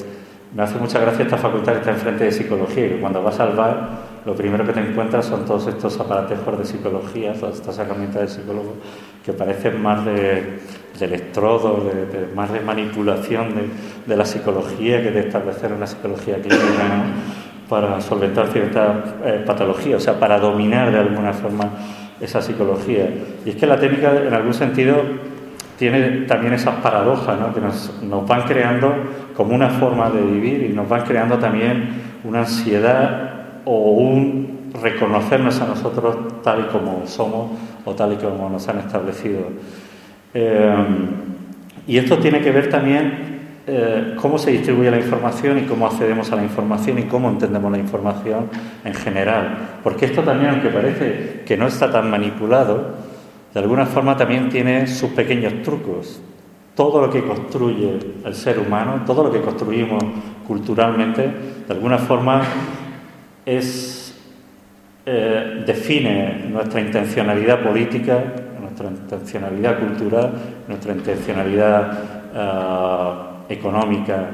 me 0.55 0.63
hace 0.63 0.79
mucha 0.79 0.99
gracia 0.99 1.25
esta 1.25 1.37
facultad 1.37 1.73
que 1.73 1.79
está 1.81 1.91
enfrente 1.91 2.25
de 2.25 2.33
psicología 2.33 2.89
que 2.89 3.01
cuando 3.01 3.23
vas 3.23 3.39
al 3.41 3.55
bar 3.55 4.17
lo 4.25 4.35
primero 4.35 4.67
que 4.67 4.73
te 4.73 4.81
encuentras 4.81 5.27
son 5.27 5.45
todos 5.45 5.69
estos 5.69 6.01
aparatejos 6.01 6.59
de 6.59 6.65
psicología, 6.65 7.33
todas 7.35 7.57
estas 7.57 7.79
herramientas 7.79 8.23
de 8.23 8.29
psicólogo 8.29 8.75
que 9.27 9.33
parecen 9.33 9.83
más 9.83 10.05
de, 10.05 10.61
electrodo, 11.01 11.85
de, 11.85 12.33
más 12.35 12.53
de 12.53 12.61
manipulación 12.61 13.49
de, 14.07 14.17
la 14.17 14.25
psicología 14.25 15.03
que 15.03 15.11
de 15.11 15.21
establecer 15.21 15.73
una 15.73 15.89
psicología 15.89 16.37
clínica 16.37 17.05
para 17.69 18.01
solventar 18.01 18.47
cierta 18.53 19.17
eh, 19.25 19.43
patología, 19.45 19.97
o 19.97 20.01
sea, 20.01 20.21
para 20.21 20.39
dominar 20.39 20.93
de 20.93 21.01
alguna 21.01 21.33
forma 21.33 21.71
esa 22.21 22.41
psicología. 22.41 23.11
Y 23.45 23.51
es 23.51 23.57
que 23.57 23.67
la 23.67 23.81
técnica, 23.81 24.13
en 24.15 24.33
algún 24.33 24.55
sentido, 24.55 25.03
tiene 25.77 26.25
también 26.27 26.55
esas 26.55 26.77
paradojas 26.77 27.37
¿no? 27.39 27.53
que 27.53 27.61
nos, 27.61 27.93
van 28.29 28.43
creando 28.43 28.95
como 29.37 29.57
una 29.57 29.71
forma 29.71 30.09
de 30.09 30.23
vivir 30.23 30.71
y 30.71 30.73
nos 30.73 30.89
van 30.89 31.03
creando 31.03 31.37
también 31.39 31.89
una 32.23 32.41
ansiedad 32.41 33.33
o 33.65 33.91
un 33.91 34.71
reconocernos 34.81 35.61
a 35.61 35.67
nosotros 35.67 36.43
tal 36.45 36.61
y 36.61 36.73
como 36.73 37.07
somos 37.07 37.51
o 37.87 37.95
tal 37.95 38.13
y 38.13 38.17
como 38.17 38.51
nos 38.51 38.69
han 38.69 38.81
establecido. 38.81 39.41
Eh, 40.35 40.75
y 41.87 41.97
esto 41.97 42.19
tiene 42.19 42.43
que 42.43 42.51
ver 42.51 42.69
también 42.69 43.37
eh, 43.69 44.15
cómo 44.21 44.39
se 44.39 44.51
distribuye 44.53 44.91
la 44.91 44.99
información 44.99 45.59
y 45.59 45.63
cómo 45.63 45.87
accedemos 45.87 46.31
a 46.31 46.37
la 46.37 46.43
información 46.43 46.99
y 46.99 47.05
cómo 47.05 47.29
entendemos 47.29 47.73
la 47.73 47.79
información 47.79 48.49
en 48.85 48.95
general. 48.95 49.79
Porque 49.83 50.05
esto 50.05 50.23
también, 50.23 50.51
aunque 50.51 50.69
parece 50.69 51.43
que 51.45 51.57
no 51.57 51.67
está 51.67 51.91
tan 51.91 52.11
manipulado, 52.11 52.95
de 53.53 53.61
alguna 53.61 53.87
forma 53.87 54.17
también 54.17 54.51
tiene 54.51 54.87
sus 54.87 55.11
pequeños 55.11 55.63
trucos. 55.63 56.21
Todo 56.75 57.01
lo 57.01 57.11
que 57.11 57.25
construye 57.25 57.99
el 58.25 58.35
ser 58.35 58.59
humano, 58.59 59.03
todo 59.07 59.25
lo 59.25 59.33
que 59.33 59.41
construimos 59.41 60.05
culturalmente, 60.47 61.23
de 61.67 61.75
alguna 61.75 61.99
forma 61.99 62.43
es, 63.47 64.06
eh, 65.07 65.63
define 65.65 66.47
nuestra 66.51 66.81
intencionalidad 66.81 67.63
política, 67.63 68.25
nuestra 68.61 68.89
intencionalidad 68.89 69.79
cultural, 69.79 70.33
nuestra 70.67 70.93
intencionalidad 70.93 71.93
eh, 72.35 73.55
económica 73.55 74.29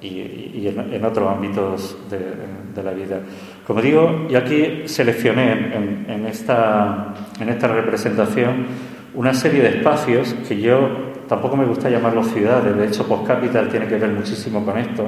y, 0.00 0.68
en, 0.68 1.04
otros 1.04 1.28
ámbitos 1.28 1.96
de 2.10 2.82
la 2.82 2.92
vida. 2.92 3.20
Como 3.66 3.82
digo, 3.82 4.26
yo 4.30 4.38
aquí 4.38 4.84
seleccioné 4.86 5.52
en, 6.08 6.26
esta, 6.26 7.12
en 7.38 7.48
esta 7.50 7.68
representación 7.68 8.66
una 9.14 9.34
serie 9.34 9.62
de 9.62 9.68
espacios 9.78 10.34
que 10.48 10.58
yo 10.58 10.88
tampoco 11.28 11.56
me 11.56 11.66
gusta 11.66 11.90
llamarlos 11.90 12.28
ciudades, 12.28 12.74
de 12.74 12.86
hecho 12.86 13.06
Post 13.06 13.26
Capital 13.26 13.68
tiene 13.68 13.86
que 13.86 13.96
ver 13.96 14.10
muchísimo 14.10 14.64
con 14.64 14.78
esto. 14.78 15.04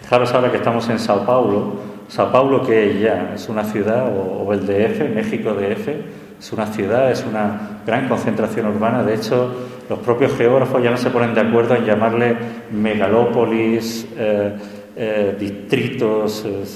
Fijaros 0.00 0.32
ahora 0.32 0.50
que 0.50 0.56
estamos 0.56 0.88
en 0.88 0.98
Sao 0.98 1.26
Paulo. 1.26 1.91
Sao 2.12 2.30
Paulo, 2.30 2.62
que 2.62 2.90
es 2.90 3.00
ya? 3.00 3.32
¿Es 3.34 3.48
una 3.48 3.64
ciudad 3.64 4.04
o, 4.14 4.52
el 4.52 4.66
DF, 4.66 5.14
México 5.14 5.54
DF? 5.54 5.88
Es 6.38 6.52
una 6.52 6.66
ciudad, 6.66 7.10
es 7.10 7.24
una 7.24 7.80
gran 7.86 8.06
concentración 8.06 8.66
urbana. 8.66 9.02
De 9.02 9.14
hecho, 9.14 9.50
los 9.88 9.98
propios 10.00 10.36
geógrafos 10.36 10.82
ya 10.82 10.90
no 10.90 10.98
se 10.98 11.08
ponen 11.08 11.32
de 11.32 11.40
acuerdo 11.40 11.74
en 11.74 11.86
llamarle 11.86 12.36
megalópolis, 12.70 14.06
eh, 14.14 14.52
eh, 14.94 15.36
distritos. 15.40 16.44
Eh, 16.44 16.72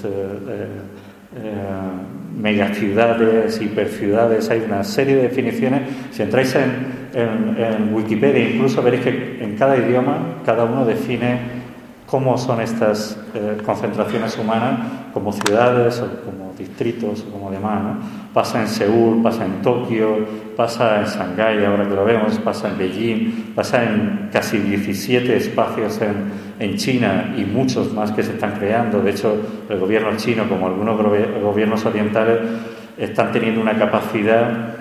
megaciudades, 2.34 3.60
hiperciudades, 3.60 4.48
hay 4.48 4.60
una 4.60 4.82
serie 4.84 5.16
de 5.16 5.22
definiciones. 5.24 5.82
Si 6.12 6.22
entráis 6.22 6.54
en, 6.54 7.92
Wikipedia, 7.92 8.48
incluso 8.48 8.82
veréis 8.82 9.04
que 9.04 9.38
en 9.42 9.54
cada 9.56 9.76
idioma 9.76 10.40
cada 10.46 10.64
uno 10.64 10.86
define 10.86 11.40
cómo 12.06 12.38
son 12.38 12.62
estas 12.62 13.18
concentraciones 13.64 14.38
humanas 14.38 15.05
como 15.16 15.32
ciudades 15.32 15.98
o 16.02 16.26
como 16.26 16.52
distritos 16.58 17.24
o 17.26 17.32
como 17.32 17.50
demás. 17.50 17.96
Pasa 18.34 18.60
en 18.60 18.68
Seúl, 18.68 19.22
pasa 19.22 19.46
en 19.46 19.62
Tokio, 19.62 20.26
pasa 20.54 21.00
en 21.00 21.06
Shanghái, 21.06 21.64
ahora 21.64 21.88
que 21.88 21.94
lo 21.94 22.04
vemos, 22.04 22.38
pasa 22.40 22.68
en 22.68 22.76
Beijing, 22.76 23.54
pasa 23.54 23.82
en 23.82 24.28
casi 24.30 24.58
17 24.58 25.34
espacios 25.34 26.02
en, 26.02 26.32
en 26.58 26.76
China 26.76 27.34
y 27.34 27.46
muchos 27.46 27.94
más 27.94 28.12
que 28.12 28.22
se 28.22 28.32
están 28.32 28.58
creando. 28.58 29.00
De 29.00 29.12
hecho, 29.12 29.40
el 29.70 29.78
gobierno 29.78 30.14
chino, 30.18 30.46
como 30.50 30.66
algunos 30.66 31.00
gobiernos 31.42 31.86
orientales, 31.86 32.38
están 32.98 33.32
teniendo 33.32 33.62
una 33.62 33.78
capacidad 33.78 34.74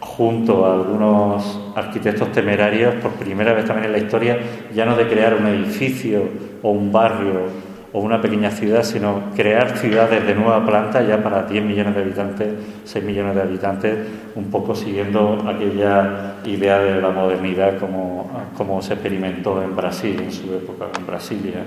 junto 0.00 0.66
a 0.66 0.74
algunos 0.74 1.72
arquitectos 1.74 2.30
temerarios, 2.32 2.96
por 2.96 3.12
primera 3.12 3.54
vez 3.54 3.64
también 3.64 3.86
en 3.86 3.92
la 3.92 3.98
historia, 3.98 4.38
ya 4.74 4.84
no 4.84 4.96
de 4.96 5.08
crear 5.08 5.34
un 5.34 5.46
edificio 5.46 6.24
o 6.60 6.72
un 6.72 6.92
barrio 6.92 7.67
o 7.92 8.00
una 8.00 8.20
pequeña 8.20 8.50
ciudad, 8.50 8.82
sino 8.82 9.30
crear 9.34 9.78
ciudades 9.78 10.26
de 10.26 10.34
nueva 10.34 10.64
planta 10.66 11.02
ya 11.02 11.22
para 11.22 11.44
10 11.44 11.64
millones 11.64 11.94
de 11.94 12.02
habitantes, 12.02 12.48
6 12.84 13.04
millones 13.04 13.34
de 13.34 13.42
habitantes, 13.42 13.98
un 14.34 14.44
poco 14.50 14.74
siguiendo 14.74 15.44
aquella 15.48 16.34
idea 16.44 16.78
de 16.78 17.00
la 17.00 17.10
modernidad 17.10 17.78
como, 17.78 18.30
como 18.56 18.82
se 18.82 18.94
experimentó 18.94 19.62
en 19.62 19.74
Brasil 19.74 20.20
en 20.20 20.32
su 20.32 20.54
época, 20.54 20.86
en 20.98 21.06
Brasilia 21.06 21.62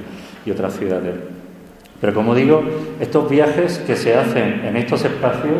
y 0.46 0.52
otras 0.52 0.74
ciudades. 0.74 1.16
Pero 2.00 2.14
como 2.14 2.36
digo, 2.36 2.64
estos 3.00 3.30
viajes 3.30 3.80
que 3.80 3.96
se 3.96 4.16
hacen 4.16 4.62
en 4.66 4.76
estos 4.76 5.04
espacios 5.06 5.58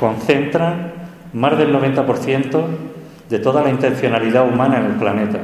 concentran 0.00 0.92
más 1.32 1.56
del 1.56 1.74
90% 1.74 2.64
de 3.28 3.38
toda 3.38 3.62
la 3.62 3.70
intencionalidad 3.70 4.46
humana 4.46 4.78
en 4.80 4.86
el 4.86 4.92
planeta. 4.92 5.38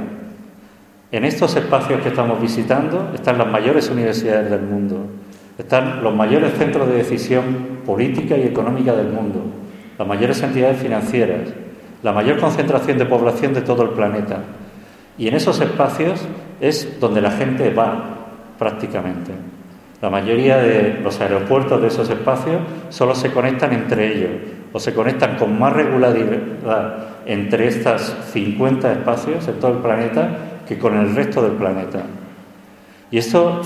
En 1.11 1.25
estos 1.25 1.57
espacios 1.57 2.03
que 2.03 2.11
estamos 2.11 2.39
visitando 2.39 3.13
están 3.15 3.39
las 3.39 3.47
mayores 3.47 3.89
universidades 3.89 4.51
del 4.51 4.61
mundo, 4.61 5.07
están 5.57 6.03
los 6.03 6.15
mayores 6.15 6.53
centros 6.59 6.87
de 6.87 6.97
decisión 6.97 7.81
política 7.87 8.37
y 8.37 8.43
económica 8.43 8.93
del 8.93 9.09
mundo, 9.09 9.41
las 9.99 10.07
mayores 10.07 10.43
entidades 10.43 10.77
financieras, 10.77 11.49
la 12.03 12.13
mayor 12.13 12.39
concentración 12.39 12.99
de 12.99 13.07
población 13.07 13.55
de 13.55 13.63
todo 13.63 13.85
el 13.85 13.91
planeta. 13.91 14.41
Y 15.17 15.29
en 15.29 15.35
esos 15.35 15.59
espacios 15.63 16.21
es 16.61 17.01
donde 17.01 17.23
la 17.23 17.31
gente 17.31 17.73
va 17.73 18.27
prácticamente. 18.59 19.33
La 20.03 20.11
mayoría 20.11 20.59
de 20.59 21.01
los 21.03 21.19
aeropuertos 21.23 21.81
de 21.81 21.89
esos 21.89 22.11
espacios 22.11 22.61
solo 22.91 23.15
se 23.15 23.33
conectan 23.33 23.73
entre 23.73 24.13
ellos 24.15 24.31
o 24.75 24.79
se 24.79 24.93
conectan 24.93 25.37
con 25.39 25.59
más 25.59 25.73
regularidad 25.73 27.09
entre 27.25 27.67
estas 27.67 28.15
50 28.33 28.93
espacios 28.93 29.49
en 29.49 29.59
todo 29.59 29.73
el 29.73 29.79
planeta 29.79 30.48
que 30.69 30.79
con 30.79 30.97
el 30.97 31.15
resto 31.15 31.43
del 31.43 31.53
planeta. 31.53 32.03
Y 33.11 33.19
esto 33.19 33.63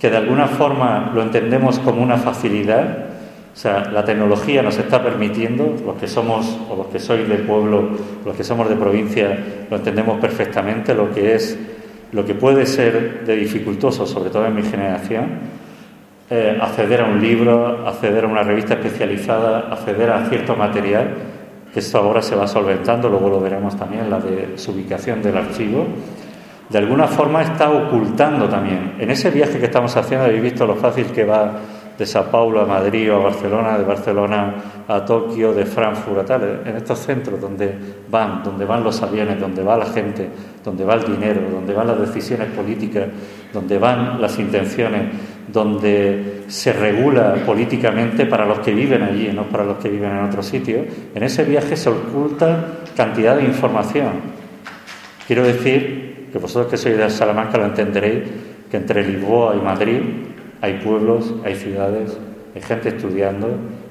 que 0.00 0.10
de 0.10 0.16
alguna 0.16 0.46
forma 0.46 1.12
lo 1.14 1.22
entendemos 1.22 1.78
como 1.78 2.02
una 2.02 2.16
facilidad, 2.16 3.10
o 3.52 3.56
sea, 3.56 3.90
la 3.92 4.04
tecnología 4.04 4.62
nos 4.62 4.78
está 4.78 5.02
permitiendo, 5.02 5.76
los 5.84 5.96
que 5.96 6.08
somos 6.08 6.58
o 6.68 6.76
los 6.76 6.86
que 6.86 6.98
sois 6.98 7.28
de 7.28 7.36
pueblo, 7.36 7.90
los 8.24 8.34
que 8.34 8.42
somos 8.42 8.68
de 8.68 8.76
provincia, 8.76 9.38
lo 9.70 9.76
entendemos 9.76 10.18
perfectamente, 10.18 10.94
lo 10.94 11.12
que 11.12 11.34
es, 11.34 11.58
lo 12.12 12.24
que 12.24 12.34
puede 12.34 12.64
ser 12.64 13.24
de 13.26 13.36
dificultoso, 13.36 14.06
sobre 14.06 14.30
todo 14.30 14.46
en 14.46 14.54
mi 14.54 14.62
generación, 14.62 15.60
eh, 16.30 16.58
acceder 16.60 17.02
a 17.02 17.04
un 17.04 17.20
libro, 17.20 17.86
acceder 17.86 18.24
a 18.24 18.28
una 18.28 18.42
revista 18.42 18.74
especializada, 18.74 19.68
acceder 19.70 20.10
a 20.10 20.28
cierto 20.28 20.56
material, 20.56 21.08
que 21.74 21.80
esto 21.80 21.98
ahora 21.98 22.22
se 22.22 22.34
va 22.34 22.46
solventando, 22.46 23.08
luego 23.08 23.28
lo 23.28 23.40
veremos 23.40 23.76
también, 23.76 24.08
la 24.08 24.18
de 24.18 24.56
su 24.56 24.70
ubicación 24.72 25.22
del 25.22 25.36
archivo 25.36 25.86
de 26.70 26.78
alguna 26.78 27.08
forma 27.08 27.42
está 27.42 27.68
ocultando 27.70 28.48
también. 28.48 28.94
En 28.98 29.10
ese 29.10 29.30
viaje 29.30 29.58
que 29.58 29.66
estamos 29.66 29.96
haciendo, 29.96 30.26
habéis 30.26 30.42
visto 30.42 30.66
lo 30.66 30.76
fácil 30.76 31.06
que 31.06 31.24
va 31.24 31.52
de 31.98 32.06
Sao 32.06 32.30
Paulo 32.30 32.62
a 32.62 32.64
Madrid 32.64 33.12
o 33.12 33.16
a 33.16 33.24
Barcelona, 33.24 33.76
de 33.76 33.84
Barcelona 33.84 34.54
a 34.88 35.04
Tokio, 35.04 35.52
de 35.52 35.66
Frankfurt 35.66 36.20
a 36.20 36.24
tal, 36.24 36.62
en 36.64 36.76
estos 36.76 37.00
centros 37.00 37.38
donde 37.38 37.74
van, 38.08 38.42
donde 38.42 38.64
van 38.64 38.82
los 38.82 39.02
aviones, 39.02 39.38
donde 39.38 39.62
va 39.62 39.76
la 39.76 39.84
gente, 39.84 40.26
donde 40.64 40.82
va 40.82 40.94
el 40.94 41.04
dinero, 41.04 41.42
donde 41.50 41.74
van 41.74 41.88
las 41.88 42.00
decisiones 42.00 42.48
políticas, 42.52 43.06
donde 43.52 43.76
van 43.76 44.18
las 44.18 44.38
intenciones, 44.38 45.02
donde 45.52 46.44
se 46.46 46.72
regula 46.72 47.34
políticamente 47.44 48.24
para 48.24 48.46
los 48.46 48.60
que 48.60 48.72
viven 48.72 49.02
allí, 49.02 49.30
no 49.34 49.42
para 49.42 49.64
los 49.64 49.76
que 49.76 49.90
viven 49.90 50.10
en 50.10 50.24
otro 50.24 50.42
sitio, 50.42 50.84
en 51.14 51.22
ese 51.22 51.44
viaje 51.44 51.76
se 51.76 51.90
oculta 51.90 52.64
cantidad 52.96 53.36
de 53.36 53.44
información. 53.44 54.40
Quiero 55.26 55.42
decir 55.42 55.99
que 56.32 56.38
vosotros 56.38 56.70
que 56.70 56.76
sois 56.76 56.96
de 56.96 57.10
Salamanca 57.10 57.58
lo 57.58 57.66
entenderéis, 57.66 58.28
que 58.70 58.76
entre 58.76 59.06
Lisboa 59.06 59.56
y 59.56 59.60
Madrid 59.60 60.00
hay 60.60 60.74
pueblos, 60.74 61.34
hay 61.44 61.54
ciudades, 61.56 62.18
hay 62.54 62.62
gente 62.62 62.90
estudiando, 62.90 63.48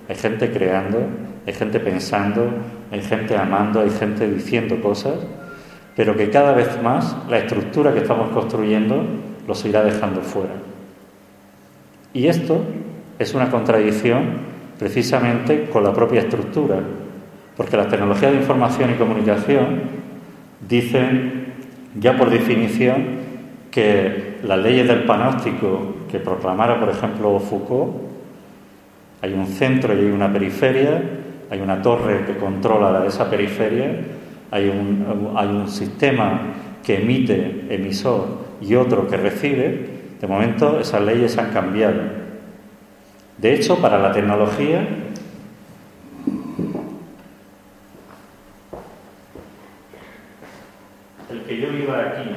hay 0.08 0.16
gente 0.16 0.52
creando, 0.52 1.00
hay 1.46 1.54
gente 1.54 1.80
pensando, 1.80 2.50
hay 2.92 3.02
gente 3.02 3.36
amando, 3.36 3.82
hay 3.82 3.90
gente 3.90 4.30
diciendo 4.30 4.82
cosas, 4.82 5.16
pero 5.96 6.16
que 6.16 6.30
cada 6.30 6.54
vez 6.54 6.82
más 6.82 7.16
la 7.30 7.40
estructura 7.40 7.94
que 7.94 8.00
estamos 8.00 8.30
construyendo 8.30 9.04
los 9.48 9.66
irá 9.66 9.84
dejando 9.84 10.22
fuera. 10.22 10.54
Y 12.14 12.28
esto 12.28 12.64
es 13.20 13.34
una 13.34 13.50
contradicción 13.50 14.50
precisamente 14.80 15.70
con 15.72 15.84
la 15.84 15.94
propia 15.94 16.22
estructura, 16.22 16.80
porque 17.58 17.76
las 17.76 17.90
tecnologías 17.90 18.32
de 18.32 18.38
información 18.38 18.92
y 18.92 18.94
comunicación 18.94 19.82
dicen 20.68 21.39
ya 21.96 22.18
por 22.18 22.30
definición 22.30 23.30
que 23.72 24.40
las 24.44 24.60
leyes 24.60 24.88
del 24.88 25.04
panóptico 25.04 25.96
que 26.12 26.20
proclamara, 26.20 26.80
por 26.80 26.90
ejemplo, 26.90 27.40
Foucault, 27.40 28.10
hay 29.22 29.34
un 29.34 29.48
centro 29.48 29.94
y 29.94 30.00
hay 30.00 30.12
una 30.12 30.32
periferia, 30.32 31.02
hay 31.50 31.62
una 31.62 31.82
torre 31.82 32.26
que 32.26 32.38
controla 32.38 33.06
esa 33.06 33.30
periferia, 33.30 33.92
hay 34.52 34.70
un, 34.70 35.34
hay 35.36 35.48
un 35.48 35.68
sistema 35.68 36.42
que 36.84 37.02
emite, 37.02 37.66
emisor, 37.70 38.50
y 38.62 38.76
otro 38.76 39.08
que 39.08 39.18
recibe, 39.18 40.00
de 40.20 40.28
momento 40.28 40.80
esas 40.80 41.02
leyes 41.02 41.38
han 41.38 41.52
cambiado. 41.52 42.02
De 43.38 43.54
hecho, 43.54 43.78
para 43.78 44.00
la 44.00 44.12
tecnología, 44.12 44.86
el 51.30 51.39
que 51.50 51.60
yo 51.60 51.72
viva 51.72 52.00
aquí, 52.00 52.30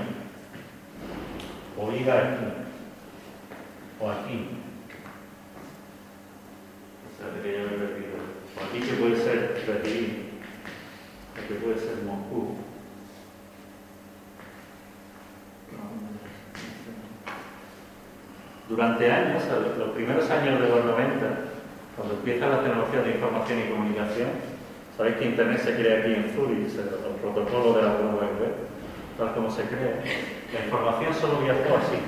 o 1.79 1.87
viva 1.89 2.15
aquí, 2.15 2.47
o 4.01 4.11
aquí, 4.11 4.49
o 8.57 8.65
aquí 8.65 8.81
que 8.81 8.95
puede 8.95 9.17
ser 9.17 9.63
Berlín, 9.67 10.41
o 11.37 11.47
que 11.47 11.55
puede 11.57 11.79
ser 11.79 12.03
Moscú, 12.07 12.57
Durante 18.67 19.13
años, 19.13 19.43
los 19.77 19.91
primeros 19.91 20.31
años 20.31 20.59
de 20.59 20.69
los 20.69 20.85
90, 20.87 21.27
cuando 21.95 22.15
empieza 22.15 22.49
la 22.49 22.63
tecnología 22.63 23.03
de 23.03 23.11
información 23.11 23.59
y 23.61 23.71
comunicación, 23.71 24.31
sabéis 24.97 25.17
que 25.17 25.25
Internet 25.27 25.61
se 25.61 25.75
crea 25.75 26.01
aquí 26.01 26.15
en 26.15 26.33
Zurich, 26.35 26.73
el, 26.79 27.21
protocolo 27.21 27.75
de 27.75 27.83
la 27.83 27.91
World 27.91 28.41
Web, 28.41 28.73
tal 29.19 29.35
como 29.35 29.51
se 29.51 29.63
crea. 29.65 30.03
La 30.53 30.65
información 30.65 31.15
solo 31.15 31.39
viajó 31.43 31.77
así. 31.77 31.99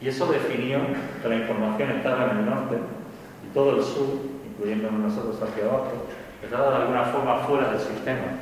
Y 0.00 0.08
eso 0.08 0.26
definió 0.26 0.78
que 1.22 1.28
la 1.28 1.36
información 1.36 1.90
estaba 1.90 2.30
en 2.30 2.38
el 2.38 2.46
norte 2.46 2.76
y 3.44 3.52
todo 3.52 3.76
el 3.76 3.82
sur, 3.82 4.06
incluyendo 4.48 4.90
nosotros 4.90 5.36
hacia 5.42 5.64
abajo, 5.64 6.06
estaba 6.42 6.70
de 6.70 6.76
alguna 6.76 7.04
forma 7.04 7.38
fuera 7.38 7.70
del 7.70 7.80
sistema. 7.80 8.38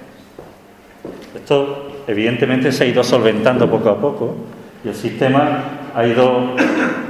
Esto 1.35 2.03
evidentemente 2.07 2.73
se 2.73 2.85
ha 2.85 2.87
ido 2.87 3.03
solventando 3.03 3.71
poco 3.71 3.89
a 3.89 4.01
poco 4.01 4.37
y 4.85 4.89
el 4.89 4.95
sistema 4.95 5.65
ha 5.95 6.07
ido, 6.07 6.55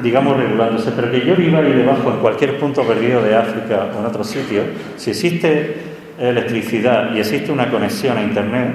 digamos, 0.02 0.36
regulándose. 0.36 0.92
Pero 0.92 1.10
que 1.10 1.26
yo 1.26 1.34
viva 1.34 1.58
ahí 1.58 1.72
debajo, 1.72 2.10
en 2.10 2.18
cualquier 2.18 2.58
punto 2.60 2.82
perdido 2.84 3.22
de 3.22 3.34
África 3.34 3.90
o 3.94 3.98
en 3.98 4.06
otro 4.06 4.22
sitio, 4.22 4.62
si 4.96 5.10
existe 5.10 5.95
electricidad 6.18 7.14
y 7.14 7.20
existe 7.20 7.52
una 7.52 7.70
conexión 7.70 8.16
a 8.18 8.22
Internet 8.22 8.74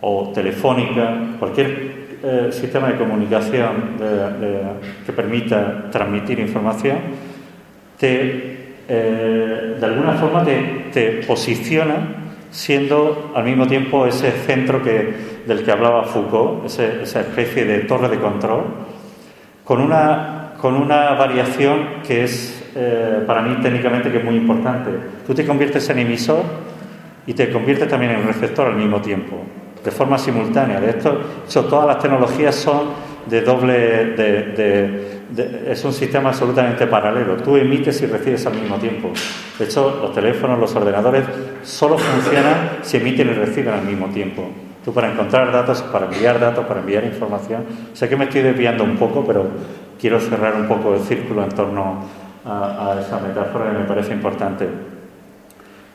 o 0.00 0.32
telefónica, 0.34 1.18
cualquier 1.38 2.18
eh, 2.22 2.48
sistema 2.50 2.88
de 2.88 2.96
comunicación 2.96 3.96
que 5.04 5.12
permita 5.12 5.90
transmitir 5.90 6.38
información, 6.40 6.98
te, 7.98 8.76
eh, 8.88 9.76
de 9.78 9.86
alguna 9.86 10.12
forma 10.12 10.44
te, 10.44 10.86
te 10.92 11.10
posiciona 11.26 12.24
siendo 12.50 13.32
al 13.34 13.44
mismo 13.44 13.66
tiempo 13.66 14.06
ese 14.06 14.30
centro 14.30 14.82
que, 14.82 15.12
del 15.46 15.64
que 15.64 15.72
hablaba 15.72 16.04
Foucault, 16.04 16.66
esa 16.66 17.20
especie 17.20 17.64
de 17.64 17.80
torre 17.80 18.08
de 18.08 18.20
control, 18.20 18.64
con 19.64 19.80
una, 19.80 20.52
con 20.60 20.76
una 20.76 21.14
variación 21.14 22.02
que 22.06 22.24
es 22.24 22.63
eh, 22.74 23.22
para 23.26 23.42
mí 23.42 23.56
técnicamente 23.62 24.10
que 24.10 24.18
es 24.18 24.24
muy 24.24 24.36
importante. 24.36 24.90
Tú 25.26 25.34
te 25.34 25.46
conviertes 25.46 25.88
en 25.90 26.00
emisor 26.00 26.42
y 27.26 27.32
te 27.32 27.50
conviertes 27.50 27.88
también 27.88 28.12
en 28.12 28.26
receptor 28.26 28.66
al 28.66 28.76
mismo 28.76 29.00
tiempo, 29.00 29.36
de 29.82 29.90
forma 29.90 30.18
simultánea. 30.18 30.80
De 30.80 30.90
esto, 30.90 31.20
todas 31.68 31.86
las 31.86 31.98
tecnologías 32.00 32.54
son 32.54 33.14
de 33.26 33.40
doble, 33.40 34.04
de, 34.14 35.14
es 35.66 35.84
un 35.84 35.92
sistema 35.92 36.30
absolutamente 36.30 36.86
paralelo. 36.86 37.36
Tú 37.36 37.56
emites 37.56 38.02
y 38.02 38.06
recibes 38.06 38.44
al 38.46 38.54
mismo 38.54 38.76
tiempo. 38.76 39.10
De 39.58 39.64
hecho, 39.64 39.98
los 40.02 40.12
teléfonos, 40.12 40.58
los 40.58 40.74
ordenadores 40.74 41.24
solo 41.62 41.96
funcionan 41.96 42.78
si 42.82 42.98
emiten 42.98 43.28
y 43.28 43.32
reciben 43.32 43.74
al 43.74 43.82
mismo 43.82 44.08
tiempo. 44.08 44.50
Tú 44.84 44.92
para 44.92 45.10
encontrar 45.10 45.50
datos, 45.50 45.80
para 45.82 46.06
enviar 46.06 46.38
datos, 46.38 46.66
para 46.66 46.80
enviar 46.80 47.04
información. 47.04 47.64
Sé 47.94 48.08
que 48.08 48.16
me 48.16 48.24
estoy 48.24 48.42
desviando 48.42 48.84
un 48.84 48.96
poco, 48.96 49.24
pero 49.24 49.46
quiero 49.98 50.20
cerrar 50.20 50.54
un 50.56 50.68
poco 50.68 50.94
el 50.94 51.00
círculo 51.00 51.42
en 51.42 51.50
torno 51.50 52.02
a, 52.44 52.96
esa 53.00 53.18
metáfora 53.18 53.72
que 53.72 53.78
me 53.78 53.84
parece 53.84 54.12
importante. 54.12 54.68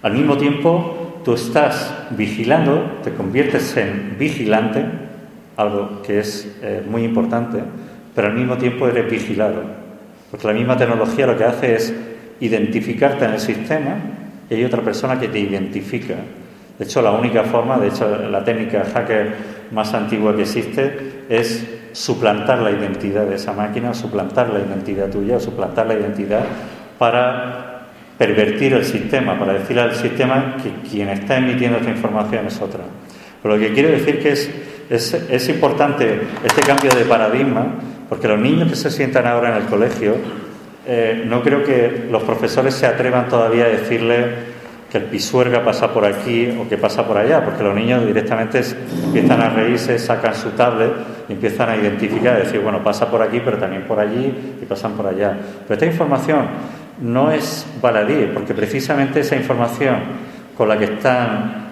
Al 0.02 0.14
mismo 0.14 0.38
tiempo, 0.38 1.22
tú 1.24 1.34
estás 1.34 2.08
vigilando, 2.12 3.00
te 3.04 3.14
conviertes 3.14 3.76
en 3.78 4.16
vigilante, 4.18 4.86
algo 5.58 6.02
que 6.02 6.20
es 6.20 6.58
eh, 6.62 6.84
muy 6.90 7.04
importante, 7.04 7.60
pero 8.16 8.28
al 8.28 8.34
mismo 8.34 8.58
tiempo 8.58 8.88
eres 8.88 9.10
vigilado, 9.10 9.62
porque 10.32 10.48
la 10.48 10.54
misma 10.54 10.78
tecnología 10.78 11.28
lo 11.28 11.38
que 11.38 11.44
hace 11.44 11.76
es 11.76 11.94
identificarte 12.40 13.26
en 13.26 13.32
el 13.32 13.40
sistema 13.40 13.96
y 14.50 14.56
hay 14.56 14.64
otra 14.64 14.82
persona 14.82 15.20
que 15.20 15.28
te 15.28 15.40
identifica. 15.40 16.16
De 16.78 16.86
hecho, 16.86 17.02
la 17.02 17.12
única 17.12 17.44
forma, 17.44 17.78
de 17.78 17.90
hecho, 17.90 18.08
la 18.30 18.44
técnica 18.44 18.86
hacker 18.94 19.36
más 19.72 19.94
antigua 19.94 20.34
que 20.34 20.44
existe 20.44 21.26
es 21.28 21.79
suplantar 21.92 22.60
la 22.60 22.72
identidad 22.72 23.26
de 23.26 23.36
esa 23.36 23.54
máquina, 23.54 23.94
suplantar 23.94 24.50
la 24.50 24.60
identidad 24.60 25.10
tuya, 25.10 25.40
suplantar 25.40 25.88
la 25.88 25.96
identidad 25.96 26.46
para 26.98 27.88
pervertir 28.18 28.74
el 28.74 28.86
sistema, 28.86 29.40
para 29.40 29.54
decirle 29.54 29.82
al 29.82 29.96
sistema 29.96 30.58
que 30.62 30.90
quien 30.90 31.10
está 31.10 31.38
emitiendo 31.38 31.78
esta 31.78 31.92
información 31.92 32.48
es 32.48 32.62
otra. 32.62 32.82
Pero 33.42 33.56
lo 33.56 33.62
que 33.62 33.74
quiero 33.74 33.90
decir 33.90 34.20
que 34.20 34.32
es 34.32 34.50
es, 34.90 35.50
importante 35.50 36.22
este 36.44 36.62
cambio 36.62 36.92
de 36.92 37.06
paradigma 37.06 37.68
porque 38.08 38.28
los 38.28 38.40
niños 38.40 38.70
que 38.70 38.76
se 38.76 38.90
sientan 38.90 39.28
ahora 39.28 39.56
en 39.56 39.62
el 39.62 39.70
colegio, 39.70 40.16
eh, 40.88 41.24
no 41.28 41.44
creo 41.44 41.64
que 41.64 42.08
los 42.10 42.24
profesores 42.24 42.74
se 42.74 42.88
atrevan 42.88 43.30
todavía 43.30 43.66
a 43.66 43.68
decirle 43.68 44.60
que 44.92 44.98
el 44.98 45.04
pisuerga 45.04 45.64
pasa 45.64 45.94
por 45.94 46.06
aquí 46.06 46.58
o 46.60 46.68
que 46.68 46.78
pasa 46.78 47.06
por 47.06 47.18
allá, 47.18 47.46
porque 47.46 47.64
los 47.64 47.76
niños 47.76 48.04
directamente 48.08 48.64
empiezan 49.04 49.42
a 49.42 49.50
reírse, 49.50 50.00
sacan 50.00 50.34
su 50.34 50.50
tablet 50.52 50.92
empiezan 51.34 51.70
a 51.70 51.78
identificar, 51.78 52.40
y 52.40 52.46
decir, 52.46 52.60
bueno, 52.60 52.84
pasa 52.84 53.10
por 53.10 53.22
aquí, 53.22 53.42
pero 53.44 53.58
también 53.58 53.84
por 53.84 54.00
allí 54.00 54.58
y 54.62 54.66
pasan 54.66 54.94
por 54.94 55.08
allá. 55.08 55.38
Pero 55.68 55.74
esta 55.74 55.86
información 55.86 56.48
no 57.02 57.32
es 57.32 57.68
baladí, 57.82 58.30
porque 58.34 58.54
precisamente 58.54 59.22
esa 59.22 59.36
información 59.36 59.98
con 60.58 60.68
la 60.68 60.78
que 60.78 60.86
están 60.86 61.70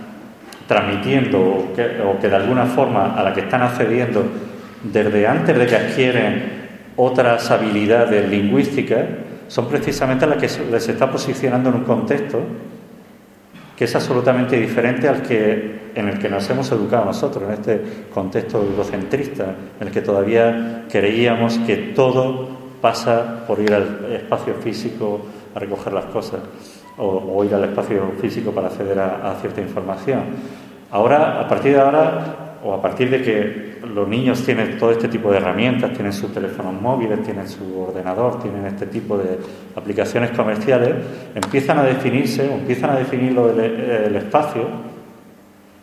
transmitiendo 0.67 1.39
o 1.39 2.19
que, 2.19 2.27
de 2.27 2.35
alguna 2.35 2.65
forma 2.65 3.15
a 3.15 3.23
la 3.23 3.33
que 3.33 3.41
están 3.41 3.61
accediendo 3.61 4.23
desde 4.83 5.27
antes 5.27 5.57
de 5.57 5.65
que 5.65 5.75
adquieren 5.75 6.57
otras 6.95 7.49
habilidades 7.51 8.29
lingüísticas, 8.29 9.05
son 9.47 9.67
precisamente 9.67 10.27
las 10.27 10.37
que 10.37 10.49
les 10.71 10.87
está 10.87 11.09
posicionando 11.09 11.69
en 11.69 11.75
un 11.75 11.83
contexto 11.83 12.41
que 13.77 13.85
es 13.85 13.95
absolutamente 13.95 14.59
diferente 14.59 15.07
al 15.07 15.21
que 15.21 15.91
en 15.93 16.09
el 16.09 16.17
que 16.17 16.29
nos 16.29 16.49
hemos 16.49 16.71
educado 16.71 17.05
nosotros, 17.05 17.43
en 17.43 17.53
este 17.53 17.81
contexto 18.11 18.61
eurocentrista, 18.61 19.53
en 19.79 19.87
el 19.87 19.93
que 19.93 20.01
todavía 20.01 20.85
creíamos 20.89 21.59
que 21.59 21.77
todo 21.95 22.49
pasa 22.81 23.45
por 23.47 23.59
ir 23.59 23.73
al 23.73 24.11
espacio 24.11 24.55
físico 24.55 25.21
a 25.53 25.59
recoger 25.59 25.93
las 25.93 26.05
cosas 26.05 26.39
o, 26.97 27.43
ir 27.43 27.53
al 27.53 27.65
espacio 27.65 28.13
físico 28.19 28.51
para 28.51 28.67
acceder 28.67 28.99
a, 28.99 29.35
cierta 29.39 29.61
información. 29.61 30.23
Ahora, 30.89 31.39
a 31.39 31.47
partir 31.47 31.73
de 31.73 31.79
ahora, 31.79 32.46
o 32.67 32.73
a 32.73 32.81
partir 32.81 33.09
de 33.09 33.21
que 33.21 33.79
los 33.87 34.07
niños 34.07 34.43
tienen 34.43 34.77
todo 34.77 34.91
este 34.91 35.07
tipo 35.07 35.31
de 35.31 35.37
herramientas, 35.37 35.93
tienen 35.93 36.11
sus 36.11 36.33
teléfonos 36.33 36.73
móviles, 36.81 37.23
tienen 37.23 37.47
su 37.47 37.79
ordenador, 37.79 38.41
tienen 38.41 38.65
este 38.65 38.87
tipo 38.87 39.17
de 39.17 39.37
aplicaciones 39.73 40.31
comerciales, 40.31 40.93
empiezan 41.33 41.79
a 41.79 41.83
definirse, 41.83 42.45
o 42.49 42.55
empiezan 42.55 42.89
a 42.89 42.95
definir 42.95 43.37
el, 43.37 44.15
espacio 44.17 44.67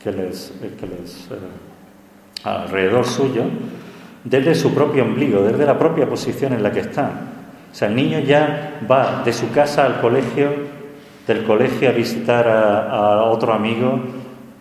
que 0.03 0.13
les, 0.13 0.53
que 0.79 0.87
les 0.87 1.29
eh, 1.31 2.45
alrededor 2.45 3.07
suyo, 3.07 3.45
desde 4.23 4.55
su 4.55 4.75
propio 4.75 5.05
ombligo, 5.05 5.43
desde 5.43 5.65
la 5.65 5.79
propia 5.79 6.07
posición 6.07 6.53
en 6.53 6.63
la 6.63 6.71
que 6.71 6.81
están. 6.81 7.11
O 7.73 7.75
sea, 7.75 7.89
el 7.89 7.97
niño 7.97 8.19
ya 8.21 8.79
va 8.91 9.23
de 9.25 9.33
su 9.33 9.51
casa 9.51 9.87
al 9.87 10.03
colegio 10.03 10.75
del 11.27 11.45
colegio 11.45 11.89
a 11.89 11.93
visitar 11.93 12.47
a, 12.47 13.25
otro 13.25 13.53
amigo 13.53 14.01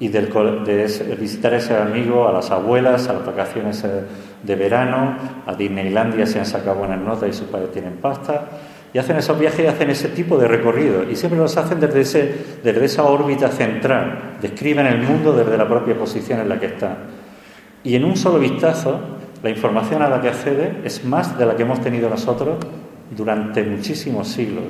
y 0.03 0.09
de 0.09 1.15
visitar 1.17 1.53
a 1.53 1.57
ese 1.57 1.77
amigo, 1.77 2.27
a 2.27 2.33
las 2.33 2.51
abuelas, 2.51 3.07
a 3.07 3.13
las 3.13 3.25
vacaciones 3.25 3.81
eh, 3.85 4.01
de 4.43 4.55
verano, 4.57 5.15
a 5.47 5.55
Disneylandia 5.55 6.27
se 6.27 6.39
han 6.39 6.45
sacado 6.45 6.79
buenas 6.79 6.99
notas 6.99 7.29
y 7.29 7.31
sus 7.31 7.47
padres 7.47 7.71
tienen 7.71 7.93
pasta, 8.01 8.49
y 8.93 8.97
hacen 8.97 9.15
esos 9.15 9.39
viajes 9.39 9.61
y 9.63 9.67
hacen 9.67 9.89
ese 9.89 10.09
tipo 10.09 10.37
de 10.37 10.49
recorrido, 10.49 11.09
y 11.09 11.15
siempre 11.15 11.39
los 11.39 11.55
hacen 11.55 11.79
desde, 11.79 12.35
desde 12.61 12.83
esa 12.83 13.03
órbita 13.03 13.47
central, 13.47 14.35
describen 14.41 14.87
el 14.87 15.03
mundo 15.03 15.31
desde 15.31 15.57
la 15.57 15.69
propia 15.69 15.97
posición 15.97 16.41
en 16.41 16.49
la 16.49 16.59
que 16.59 16.65
están. 16.65 16.97
Y 17.85 17.95
en 17.95 18.03
un 18.03 18.17
solo 18.17 18.39
vistazo, 18.39 18.99
la 19.41 19.49
información 19.51 20.01
a 20.01 20.09
la 20.09 20.19
que 20.19 20.27
accede 20.27 20.81
es 20.83 21.05
más 21.05 21.37
de 21.37 21.45
la 21.45 21.55
que 21.55 21.63
hemos 21.63 21.79
tenido 21.79 22.09
nosotros 22.09 22.57
durante 23.15 23.63
muchísimos 23.63 24.27
siglos. 24.27 24.65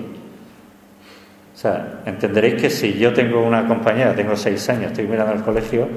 O 1.54 1.58
sea, 1.58 2.02
entenderéis 2.06 2.62
que 2.62 2.70
si 2.70 2.94
yo 2.94 3.14
tengo 3.14 3.44
una 3.44 3.68
compañera, 3.68 4.16
tengo 4.16 4.36
seis 4.36 4.68
años, 4.70 4.92
estoy 4.92 5.08
mirando 5.08 5.34
al 5.34 5.44
colegio, 5.44 5.88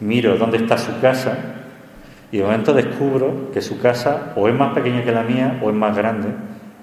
miro 0.00 0.36
dónde 0.36 0.56
está 0.56 0.78
su 0.78 0.98
casa 1.00 1.36
y 2.30 2.38
de 2.38 2.44
momento 2.44 2.72
descubro 2.72 3.50
que 3.52 3.60
su 3.60 3.78
casa 3.78 4.32
o 4.36 4.48
es 4.48 4.54
más 4.54 4.72
pequeña 4.72 5.04
que 5.04 5.12
la 5.12 5.22
mía 5.22 5.60
o 5.62 5.68
es 5.68 5.76
más 5.76 5.94
grande, 5.94 6.28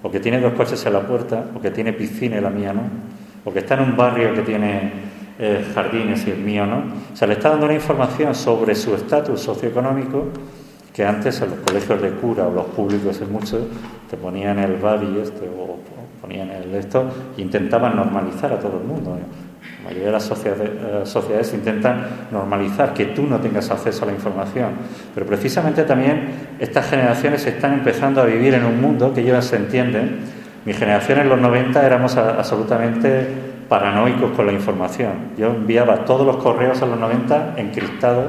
o 0.03 0.11
que 0.11 0.19
tiene 0.19 0.39
dos 0.39 0.53
coches 0.53 0.85
en 0.85 0.93
la 0.93 1.01
puerta, 1.01 1.45
o 1.55 1.59
que 1.59 1.71
tiene 1.71 1.91
piscina 1.93 2.37
y 2.37 2.41
la 2.41 2.51
mía 2.51 2.71
no, 2.71 2.83
o 3.43 3.51
que 3.51 3.59
está 3.59 3.73
en 3.73 3.81
un 3.81 3.97
barrio 3.97 4.33
que 4.35 4.41
tiene 4.41 4.91
eh, 5.39 5.65
jardines 5.73 6.27
y 6.27 6.31
el 6.31 6.37
mío 6.37 6.67
no. 6.67 6.83
O 7.11 7.15
sea, 7.15 7.27
le 7.27 7.33
está 7.33 7.49
dando 7.49 7.65
una 7.65 7.73
información 7.73 8.35
sobre 8.35 8.75
su 8.75 8.93
estatus 8.93 9.41
socioeconómico 9.41 10.27
que 10.93 11.03
antes 11.03 11.41
en 11.41 11.49
los 11.49 11.59
colegios 11.59 12.01
de 12.01 12.11
cura 12.11 12.47
o 12.47 12.51
los 12.51 12.65
públicos 12.65 13.19
en 13.21 13.31
muchos 13.31 13.61
te 14.09 14.17
ponían 14.17 14.59
el 14.59 14.73
y 14.73 15.19
este 15.19 15.47
o 15.47 15.79
ponían 16.21 16.49
el 16.51 16.73
esto 16.75 17.09
e 17.37 17.41
intentaban 17.41 17.95
normalizar 17.95 18.53
a 18.53 18.59
todo 18.59 18.79
el 18.79 18.83
mundo. 18.83 19.17
La 19.77 19.83
mayoría 19.85 20.07
de 20.07 20.11
las 20.11 20.23
sociedades, 20.23 21.09
sociedades, 21.09 21.53
intentan 21.53 22.05
normalizar 22.31 22.93
que 22.93 23.05
tú 23.05 23.23
no 23.23 23.39
tengas 23.39 23.69
acceso 23.71 24.03
a 24.03 24.07
la 24.07 24.13
información. 24.13 24.69
Pero 25.13 25.25
precisamente 25.25 25.83
también 25.83 26.29
estas 26.59 26.89
generaciones 26.89 27.45
están 27.45 27.73
empezando 27.73 28.21
a 28.21 28.25
vivir 28.25 28.53
en 28.53 28.65
un 28.65 28.81
mundo 28.81 29.13
que 29.13 29.21
ellos 29.21 29.45
se 29.45 29.55
entienden. 29.55 30.19
Mi 30.65 30.73
generación 30.73 31.19
en 31.19 31.29
los 31.29 31.39
90 31.39 31.85
éramos 31.85 32.17
absolutamente 32.17 33.27
paranoicos 33.69 34.31
con 34.31 34.47
la 34.47 34.51
información. 34.51 35.31
Yo 35.37 35.47
enviaba 35.47 36.03
todos 36.03 36.25
los 36.25 36.37
correos 36.37 36.81
en 36.81 36.89
los 36.89 36.99
90 36.99 37.53
encriptados, 37.57 38.25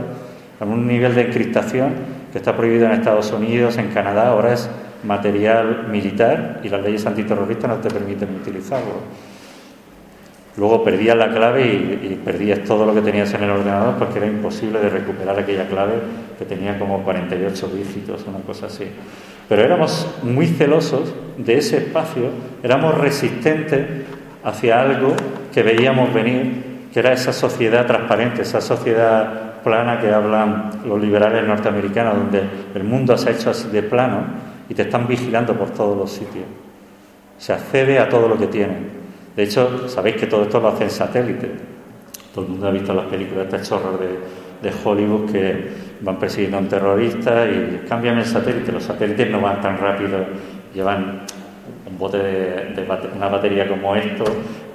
a 0.61 0.65
un 0.65 0.87
nivel 0.87 1.15
de 1.15 1.23
encriptación 1.23 1.95
que 2.31 2.39
está 2.39 2.57
prohibido 2.57 2.87
en 2.87 2.93
Estados 2.93 3.33
Unidos, 3.33 3.79
en 3.79 3.89
Canadá, 3.89 4.29
ahora 4.29 4.53
es 4.53 4.69
material 5.05 5.87
militar 5.91 6.61
y 6.63 6.69
las 6.69 6.83
leyes 6.83 7.07
antiterroristas 7.07 7.69
no 7.71 7.77
te 7.77 7.91
permiten 7.91 8.35
utilizarlo. 8.35 9.31
Luego 10.57 10.83
perdías 10.83 11.17
la 11.17 11.31
clave 11.31 11.65
y, 11.65 12.21
perdías 12.25 12.65
todo 12.65 12.85
lo 12.85 12.95
que 12.95 13.01
tenías 13.01 13.33
en 13.35 13.45
el 13.45 13.51
ordenador 13.51 13.95
porque 13.95 14.19
era 14.19 14.27
imposible 14.27 14.81
de 14.81 14.91
recuperar 14.91 15.39
aquella 15.39 15.67
clave 15.69 15.95
que 16.39 16.45
tenía 16.45 16.79
como 16.79 17.03
48 17.03 17.69
dígitos, 17.69 18.25
una 18.27 18.41
cosa 18.41 18.67
así. 18.67 18.85
Pero 19.49 19.63
éramos 19.63 20.07
muy 20.23 20.47
celosos 20.47 21.15
de 21.39 21.59
ese 21.59 21.79
espacio, 21.79 22.31
éramos 22.63 22.97
resistentes 22.99 23.87
hacia 24.45 24.81
algo 24.81 25.15
que 25.53 25.63
veíamos 25.63 26.13
venir, 26.13 26.89
que 26.93 27.01
era 27.01 27.13
esa 27.13 27.33
sociedad 27.33 27.87
transparente, 27.87 28.43
esa 28.43 28.61
sociedad 28.61 29.63
plana 29.63 30.01
que 30.01 30.13
hablan 30.13 30.71
los 30.85 31.01
liberales 31.01 31.47
norteamericanos, 31.47 32.17
donde 32.17 32.43
el 32.75 32.85
mundo 32.85 33.17
se 33.17 33.29
ha 33.29 33.33
hecho 33.33 33.51
así 33.51 33.69
de 33.69 33.83
plano 33.83 34.50
y 34.71 34.75
te 34.75 34.83
están 34.83 35.07
vigilando 35.07 35.53
por 35.55 35.71
todos 35.71 35.99
los 35.99 36.11
sitios. 36.11 36.47
Se 37.37 37.53
accede 37.53 37.99
a 37.99 38.09
todo 38.09 38.29
lo 38.29 38.39
que 38.39 38.47
tienen. 38.47 38.89
De 39.37 39.43
hecho, 39.43 39.89
sabéis 39.89 40.17
que 40.17 40.27
todo 40.27 40.45
esto 40.45 40.61
lo 40.61 40.69
hacen 40.69 40.89
satélite. 40.89 41.51
Todo 42.33 42.45
el 42.45 42.53
mundo 42.53 42.69
ha 42.69 42.71
visto 42.71 42.95
las 42.95 43.07
películas, 43.07 43.51
de 43.51 43.61
chorros 43.61 43.99
de, 43.99 44.69
de 44.71 44.75
Hollywood 44.85 45.31
que 45.33 45.69
van 46.01 46.19
persiguiendo 46.19 46.59
a 46.59 46.61
un 46.61 46.69
terrorista 46.69 47.47
y 47.47 47.85
cambian 47.89 48.19
el 48.19 48.25
satélite. 48.25 48.71
Los 48.71 48.85
satélites 48.85 49.29
no 49.29 49.41
van 49.41 49.61
tan 49.61 49.77
rápido, 49.77 50.19
llevan 50.73 51.23
un 51.87 51.99
bote 51.99 52.19
de, 52.19 52.87
una 53.17 53.29
batería 53.29 53.69
como 53.69 53.97
esto 53.97 54.25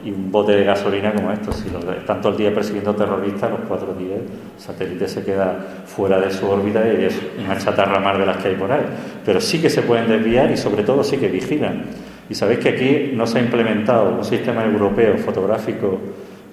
y 0.05 0.11
un 0.11 0.31
bote 0.31 0.51
de 0.51 0.63
gasolina 0.63 1.11
como 1.11 1.31
esto. 1.31 1.51
Si 1.51 1.69
los, 1.71 1.83
están 1.83 2.21
todo 2.21 2.31
el 2.33 2.37
día 2.37 2.53
persiguiendo 2.53 2.93
terroristas, 2.95 3.49
los 3.49 3.61
cuatro 3.67 3.93
días 3.95 4.19
el 4.19 4.61
satélite 4.61 5.07
se 5.07 5.23
queda 5.23 5.57
fuera 5.85 6.21
de 6.21 6.31
su 6.31 6.47
órbita 6.47 6.81
y 6.87 7.05
es 7.05 7.19
una 7.43 7.57
chatarra 7.57 7.99
más 7.99 8.17
de 8.17 8.25
las 8.25 8.37
que 8.37 8.49
hay 8.49 8.55
por 8.55 8.71
ahí. 8.71 8.85
Pero 9.25 9.41
sí 9.41 9.59
que 9.59 9.69
se 9.69 9.81
pueden 9.81 10.07
desviar 10.07 10.51
y 10.51 10.57
sobre 10.57 10.83
todo 10.83 11.03
sí 11.03 11.17
que 11.17 11.27
vigilan. 11.27 11.85
Y 12.29 12.35
sabéis 12.35 12.59
que 12.59 12.69
aquí 12.69 13.11
no 13.15 13.25
se 13.25 13.39
ha 13.39 13.41
implementado 13.41 14.15
un 14.15 14.23
sistema 14.23 14.63
europeo 14.63 15.17
fotográfico, 15.17 15.99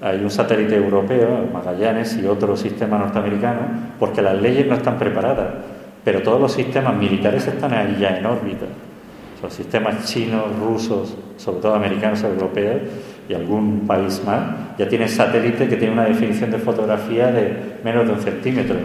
hay 0.00 0.18
un 0.18 0.30
satélite 0.30 0.74
europeo, 0.74 1.46
Magallanes, 1.52 2.16
y 2.16 2.26
otro 2.26 2.56
sistema 2.56 2.98
norteamericano, 2.98 3.60
porque 3.98 4.22
las 4.22 4.40
leyes 4.40 4.66
no 4.66 4.74
están 4.74 4.98
preparadas. 4.98 5.54
Pero 6.02 6.22
todos 6.22 6.40
los 6.40 6.52
sistemas 6.52 6.96
militares 6.96 7.46
están 7.46 7.72
ahí 7.72 7.98
ya 8.00 8.16
en 8.16 8.26
órbita 8.26 8.66
los 9.42 9.52
sistemas 9.52 10.04
chinos, 10.04 10.56
rusos, 10.58 11.16
sobre 11.36 11.60
todo 11.60 11.74
americanos, 11.74 12.22
europeos 12.22 12.80
y 13.28 13.34
algún 13.34 13.86
país 13.86 14.22
más, 14.24 14.76
ya 14.78 14.88
tienen 14.88 15.08
satélite 15.08 15.68
que 15.68 15.76
tiene 15.76 15.92
una 15.92 16.04
definición 16.04 16.50
de 16.50 16.58
fotografía 16.58 17.28
de 17.28 17.78
menos 17.84 18.06
de 18.06 18.12
un 18.12 18.20
centímetro. 18.20 18.76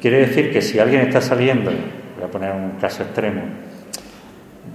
Quiere 0.00 0.26
decir 0.26 0.52
que 0.52 0.60
si 0.60 0.78
alguien 0.78 1.02
está 1.02 1.20
saliendo, 1.20 1.70
voy 1.70 2.24
a 2.24 2.30
poner 2.30 2.52
un 2.52 2.78
caso 2.80 3.02
extremo, 3.02 3.42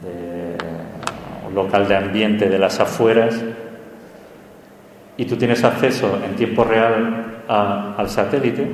de 0.01 1.47
un 1.47 1.55
local 1.55 1.87
de 1.87 1.95
ambiente 1.95 2.49
de 2.49 2.57
las 2.57 2.79
afueras, 2.79 3.35
y 5.17 5.25
tú 5.25 5.35
tienes 5.35 5.63
acceso 5.63 6.19
en 6.25 6.35
tiempo 6.35 6.63
real 6.63 7.43
al 7.47 8.09
satélite, 8.09 8.65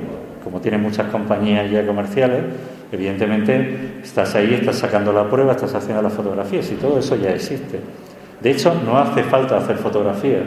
como 0.42 0.60
tienen 0.60 0.80
muchas 0.80 1.08
compañías 1.08 1.70
ya 1.70 1.84
comerciales, 1.84 2.44
Evidentemente, 2.90 4.00
estás 4.02 4.34
ahí, 4.34 4.54
estás 4.54 4.76
sacando 4.76 5.12
la 5.12 5.28
prueba, 5.28 5.52
estás 5.52 5.74
haciendo 5.74 6.00
las 6.00 6.12
fotografías 6.12 6.70
y 6.72 6.76
todo 6.76 6.98
eso 6.98 7.16
ya 7.16 7.34
existe. 7.34 7.80
De 8.40 8.50
hecho, 8.50 8.74
no 8.84 8.98
hace 8.98 9.22
falta 9.24 9.58
hacer 9.58 9.76
fotografías, 9.76 10.42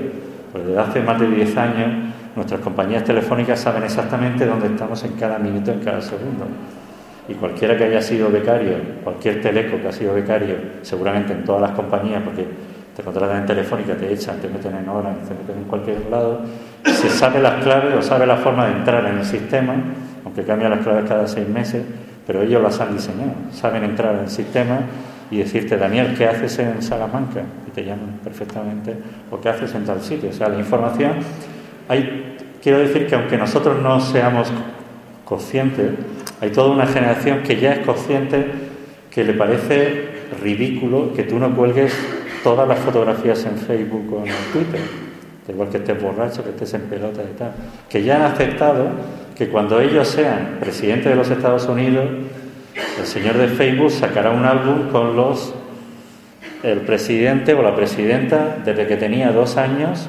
porque 0.51 0.67
desde 0.67 0.81
hace 0.81 1.01
más 1.01 1.19
de 1.19 1.27
10 1.27 1.57
años 1.57 1.87
nuestras 2.35 2.61
compañías 2.61 3.03
telefónicas 3.03 3.59
saben 3.59 3.83
exactamente 3.83 4.45
dónde 4.45 4.67
estamos 4.67 5.03
en 5.03 5.13
cada 5.13 5.37
minuto, 5.37 5.71
en 5.71 5.79
cada 5.79 6.01
segundo. 6.01 6.45
Y 7.27 7.33
cualquiera 7.33 7.77
que 7.77 7.85
haya 7.85 8.01
sido 8.01 8.29
becario, 8.29 8.75
cualquier 9.03 9.41
teleco 9.41 9.77
que 9.81 9.87
ha 9.87 9.91
sido 9.91 10.13
becario, 10.13 10.55
seguramente 10.81 11.33
en 11.33 11.43
todas 11.43 11.61
las 11.61 11.71
compañías, 11.71 12.21
porque 12.23 12.45
te 12.95 13.03
contratan 13.03 13.37
en 13.37 13.45
telefónica, 13.45 13.95
te 13.95 14.11
echan, 14.11 14.37
te 14.39 14.47
meten 14.47 14.75
en 14.75 14.89
hora, 14.89 15.13
te 15.27 15.33
meten 15.33 15.63
en 15.63 15.63
cualquier 15.65 16.05
lado, 16.09 16.41
se 16.83 17.09
sabe 17.09 17.41
las 17.41 17.63
claves 17.63 17.93
o 17.95 18.01
sabe 18.01 18.25
la 18.25 18.37
forma 18.37 18.67
de 18.67 18.73
entrar 18.73 19.05
en 19.05 19.19
el 19.19 19.25
sistema, 19.25 19.75
aunque 20.25 20.43
cambian 20.43 20.71
las 20.71 20.81
claves 20.81 21.05
cada 21.07 21.27
seis 21.27 21.47
meses, 21.47 21.83
pero 22.25 22.41
ellos 22.41 22.61
las 22.61 22.79
han 22.79 22.93
diseñado, 22.93 23.31
saben 23.51 23.83
entrar 23.83 24.15
en 24.15 24.21
el 24.21 24.29
sistema 24.29 24.79
y 25.29 25.37
decirte, 25.37 25.77
Daniel, 25.77 26.13
¿qué 26.17 26.27
haces 26.27 26.59
en 26.59 26.81
Salamanca? 26.81 27.41
Te 27.73 27.83
llaman 27.83 28.19
perfectamente, 28.23 28.95
o 29.31 29.39
¿qué 29.39 29.49
haces 29.49 29.73
en 29.75 29.85
tal 29.85 30.01
sitio? 30.01 30.29
O 30.29 30.33
sea, 30.33 30.49
la 30.49 30.59
información, 30.59 31.13
hay, 31.87 32.37
quiero 32.61 32.79
decir 32.79 33.07
que 33.07 33.15
aunque 33.15 33.37
nosotros 33.37 33.81
no 33.81 33.99
seamos 33.99 34.51
conscientes, 35.23 35.91
hay 36.41 36.49
toda 36.49 36.71
una 36.71 36.85
generación 36.85 37.43
que 37.43 37.59
ya 37.59 37.73
es 37.73 37.85
consciente 37.85 38.45
que 39.09 39.23
le 39.23 39.33
parece 39.33 40.09
ridículo 40.41 41.13
que 41.13 41.23
tú 41.23 41.37
no 41.37 41.55
cuelgues 41.55 41.93
todas 42.43 42.67
las 42.67 42.79
fotografías 42.79 43.45
en 43.45 43.57
Facebook 43.57 44.13
o 44.13 44.25
en 44.25 44.33
Twitter, 44.51 44.81
igual 45.47 45.69
que 45.69 45.77
estés 45.77 46.01
borracho, 46.01 46.43
que 46.43 46.49
estés 46.49 46.73
en 46.73 46.81
pelota 46.81 47.21
y 47.23 47.37
tal, 47.37 47.51
que 47.89 48.03
ya 48.03 48.17
han 48.17 48.33
aceptado 48.33 48.87
que 49.35 49.49
cuando 49.49 49.79
ellos 49.79 50.07
sean 50.07 50.57
presidentes 50.59 51.05
de 51.05 51.15
los 51.15 51.29
Estados 51.29 51.67
Unidos, 51.67 52.05
el 52.99 53.05
señor 53.05 53.37
de 53.37 53.47
Facebook 53.47 53.91
sacará 53.91 54.31
un 54.31 54.45
álbum 54.45 54.89
con 54.91 55.15
los 55.15 55.53
el 56.63 56.81
presidente 56.81 57.53
o 57.53 57.61
la 57.61 57.75
presidenta 57.75 58.57
desde 58.63 58.87
que 58.87 58.97
tenía 58.97 59.31
dos 59.31 59.57
años 59.57 60.07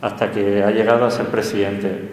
hasta 0.00 0.30
que 0.30 0.62
ha 0.62 0.70
llegado 0.70 1.04
a 1.04 1.10
ser 1.10 1.26
presidente. 1.26 2.08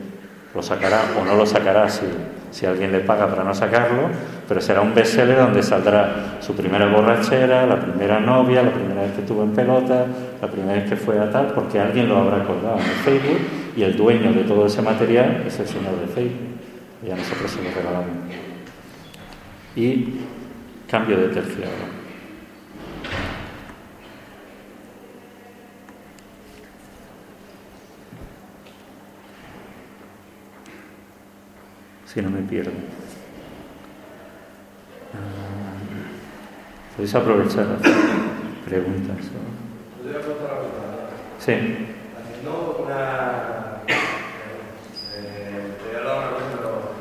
Lo 0.54 0.62
sacará 0.62 1.02
o 1.20 1.24
no 1.24 1.36
lo 1.36 1.46
sacará 1.46 1.88
si, 1.90 2.06
si 2.52 2.66
alguien 2.66 2.92
le 2.92 3.00
paga 3.00 3.28
para 3.28 3.44
no 3.44 3.54
sacarlo, 3.54 4.10
pero 4.48 4.60
será 4.60 4.82
un 4.82 4.94
bestseller 4.94 5.38
donde 5.38 5.62
saldrá 5.62 6.38
su 6.40 6.54
primera 6.56 6.88
borrachera, 6.88 7.66
la 7.66 7.80
primera 7.80 8.20
novia, 8.20 8.64
la 8.64 8.72
primera 8.72 9.02
vez 9.04 9.12
que 9.12 9.22
estuvo 9.22 9.44
en 9.44 9.52
pelota, 9.52 10.06
la 10.42 10.48
primera 10.48 10.74
vez 10.74 10.90
que 10.90 10.96
fue 10.96 11.20
a 11.20 11.30
tal, 11.30 11.48
porque 11.48 11.80
alguien 11.80 12.10
lo 12.10 12.18
habrá 12.18 12.44
colgado 12.44 12.78
en 12.80 12.86
el 12.86 12.96
Facebook 13.04 13.40
y 13.76 13.84
el 13.84 13.96
dueño 13.96 14.34
de 14.34 14.44
todo 14.44 14.66
ese 14.66 14.82
material 14.82 15.44
es 15.46 15.60
el 15.60 15.68
señor 15.68 16.00
de 16.00 16.08
Facebook. 16.08 16.48
Y 17.06 17.12
a 17.12 17.16
nosotros 17.16 17.52
se 17.52 17.62
lo 17.62 17.70
regalamos. 17.70 18.10
Y 19.76 20.22
cambio 20.90 21.18
de 21.18 21.28
tercio. 21.28 21.66
que 32.18 32.24
no 32.24 32.32
me 32.32 32.42
pierdo. 32.42 32.72
Podéis 36.96 37.14
aprovechar 37.14 37.68
preguntas. 38.66 39.18
¿Podría 40.02 40.22
preguntar 40.22 40.50
algo? 40.50 40.70
Sí. 41.38 41.54
Haciendo 42.18 42.82
una. 42.84 43.84
Te 43.86 43.94
voy 45.86 45.94
a 45.94 45.98
hablar 46.00 46.18
una 46.18 46.32
cosa, 46.32 46.50
pero. 46.58 46.98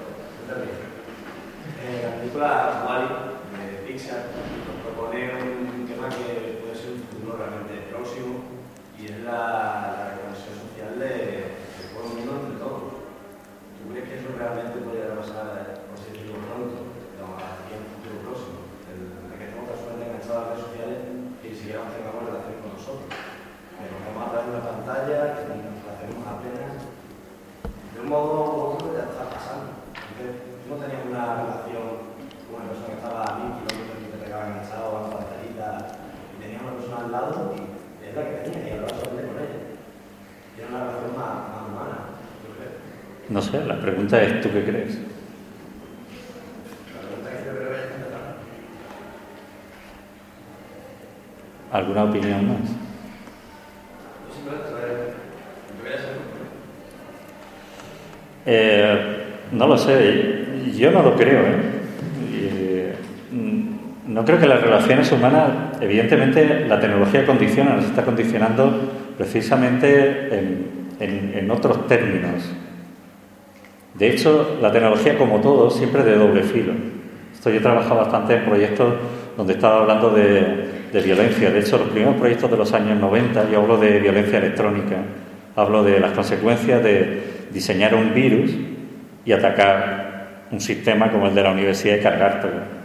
Eh, 1.80 2.04
la 2.04 2.12
película 2.20 2.84
Wally 2.86 3.08
de 3.56 3.64
Pixar 3.90 4.20
nos 4.66 4.76
propone 4.84 5.32
un 5.32 5.88
tema 5.88 6.06
que 6.10 6.60
puede 6.60 6.76
ser 6.76 6.92
un 6.92 7.00
futuro 7.08 7.32
realmente 7.38 7.88
próximo 7.88 8.32
y 9.00 9.02
es 9.06 9.16
la, 9.24 9.32
la 9.32 10.12
reconexión 10.12 10.60
social 10.60 10.92
de 11.00 11.45
eso 14.14 14.28
realmente 14.38 14.84
podría 14.84 15.16
pasar, 15.18 15.66
eh, 15.66 15.82
por 15.90 15.96
si 15.98 16.14
decirlo 16.14 16.38
pronto, 16.46 16.94
no, 17.18 17.34
aquí 17.34 17.74
en 17.74 17.82
un 17.82 17.90
futuro 17.98 18.16
próximo, 18.22 18.60
en 18.86 19.26
la 19.26 19.34
que 19.34 19.50
estamos 19.50 19.66
casualmente 19.66 20.06
enganchados 20.06 20.36
a 20.36 20.40
las 20.40 20.48
redes 20.54 20.66
sociales 20.66 20.98
y 21.06 21.46
ni 21.46 21.54
siquiera 21.54 21.90
tengamos 21.90 22.22
relación 22.22 22.58
con 22.62 22.72
nosotros. 22.78 23.10
Nos 23.76 24.02
vamos 24.08 24.24
a 24.24 24.36
dar 24.36 24.44
una 24.48 24.62
pantalla, 24.64 25.18
que 25.36 25.42
ni 25.52 25.60
nos 25.68 25.84
hacemos 25.84 26.22
apenas. 26.24 26.80
De 27.92 27.98
un 28.00 28.08
modo 28.08 28.32
u 28.32 28.76
otro 28.76 28.92
ya 28.96 29.04
está 29.04 29.28
pasando. 29.28 29.84
Entonces, 29.92 30.36
no 30.64 30.74
tenías 30.80 31.04
una 31.04 31.24
relación 31.44 31.86
con 32.48 32.56
una 32.56 32.72
persona 32.72 32.88
que 32.88 32.98
estaba 33.00 33.20
a 33.20 33.36
mil 33.36 33.52
kilómetros 33.60 34.00
y 34.00 34.10
te 34.10 34.18
pegaba 34.22 34.48
enganchado 34.48 34.84
a 34.86 34.92
una 34.96 35.10
pantalita 35.12 35.68
y 36.32 36.34
tenías 36.40 36.62
una 36.62 36.76
persona 36.78 36.98
al 37.04 37.12
lado 37.12 37.52
y 37.52 37.60
es 38.00 38.14
la 38.16 38.22
que 38.24 38.36
tenía 38.48 38.64
y 38.64 38.72
hablabas 38.72 38.96
solamente 38.96 39.28
con 39.28 39.38
ella. 39.44 39.60
Y 39.66 40.56
era 40.56 40.68
una 40.72 40.80
relación 40.88 41.12
más, 41.16 41.34
más 41.52 41.62
humana. 41.68 42.05
No 43.28 43.42
sé, 43.42 43.64
la 43.64 43.80
pregunta 43.80 44.22
es, 44.22 44.40
¿tú 44.40 44.50
qué 44.52 44.64
crees? 44.64 44.98
¿Alguna 51.72 52.04
opinión 52.04 52.48
más? 52.48 52.70
Eh, 58.44 59.16
no 59.52 59.66
lo 59.66 59.76
sé, 59.78 60.44
yo 60.76 60.90
no 60.90 61.02
lo 61.02 61.16
creo. 61.16 61.40
¿eh? 61.40 62.94
Mm, 63.32 64.14
no 64.14 64.24
creo 64.24 64.38
que 64.38 64.46
las 64.46 64.60
relaciones 64.60 65.10
humanas, 65.10 65.48
evidentemente 65.80 66.64
la 66.66 66.78
tecnología 66.78 67.26
condiciona, 67.26 67.74
nos 67.74 67.84
está 67.86 68.04
condicionando 68.04 68.92
precisamente 69.18 70.28
en, 70.38 70.66
en- 71.00 71.32
en 71.36 71.50
otros 71.50 71.86
términos. 71.88 72.44
De 73.98 74.10
hecho, 74.10 74.58
la 74.60 74.70
tecnología, 74.70 75.16
como 75.16 75.40
todo, 75.40 75.70
siempre 75.70 76.00
es 76.00 76.06
de 76.06 76.16
doble 76.16 76.42
filo. 76.42 76.72
Esto 77.32 77.50
yo 77.50 77.56
he 77.56 77.62
trabajado 77.62 77.96
bastante 77.96 78.34
en 78.34 78.44
proyectos 78.44 78.94
donde 79.36 79.54
estaba 79.54 79.80
hablando 79.80 80.10
de, 80.10 80.76
violencia. 81.04 81.50
De 81.50 81.60
hecho, 81.60 81.76
los 81.76 81.88
primeros 81.88 82.16
proyectos 82.16 82.50
de 82.50 82.56
los 82.56 82.72
años 82.72 82.98
90, 82.98 83.50
yo 83.50 83.60
hablo 83.60 83.76
de 83.76 84.00
violencia 84.00 84.38
electrónica, 84.38 84.96
hablo 85.54 85.84
de 85.84 86.00
las 86.00 86.12
consecuencias 86.12 86.82
de 86.82 87.22
diseñar 87.52 87.94
un 87.94 88.14
virus 88.14 88.50
y 89.22 89.32
atacar 89.32 90.46
un 90.50 90.58
sistema 90.58 91.10
como 91.10 91.26
el 91.26 91.34
de 91.34 91.42
la 91.42 91.52
universidad 91.52 91.96
y 91.96 92.00
cargártelo. 92.00 92.76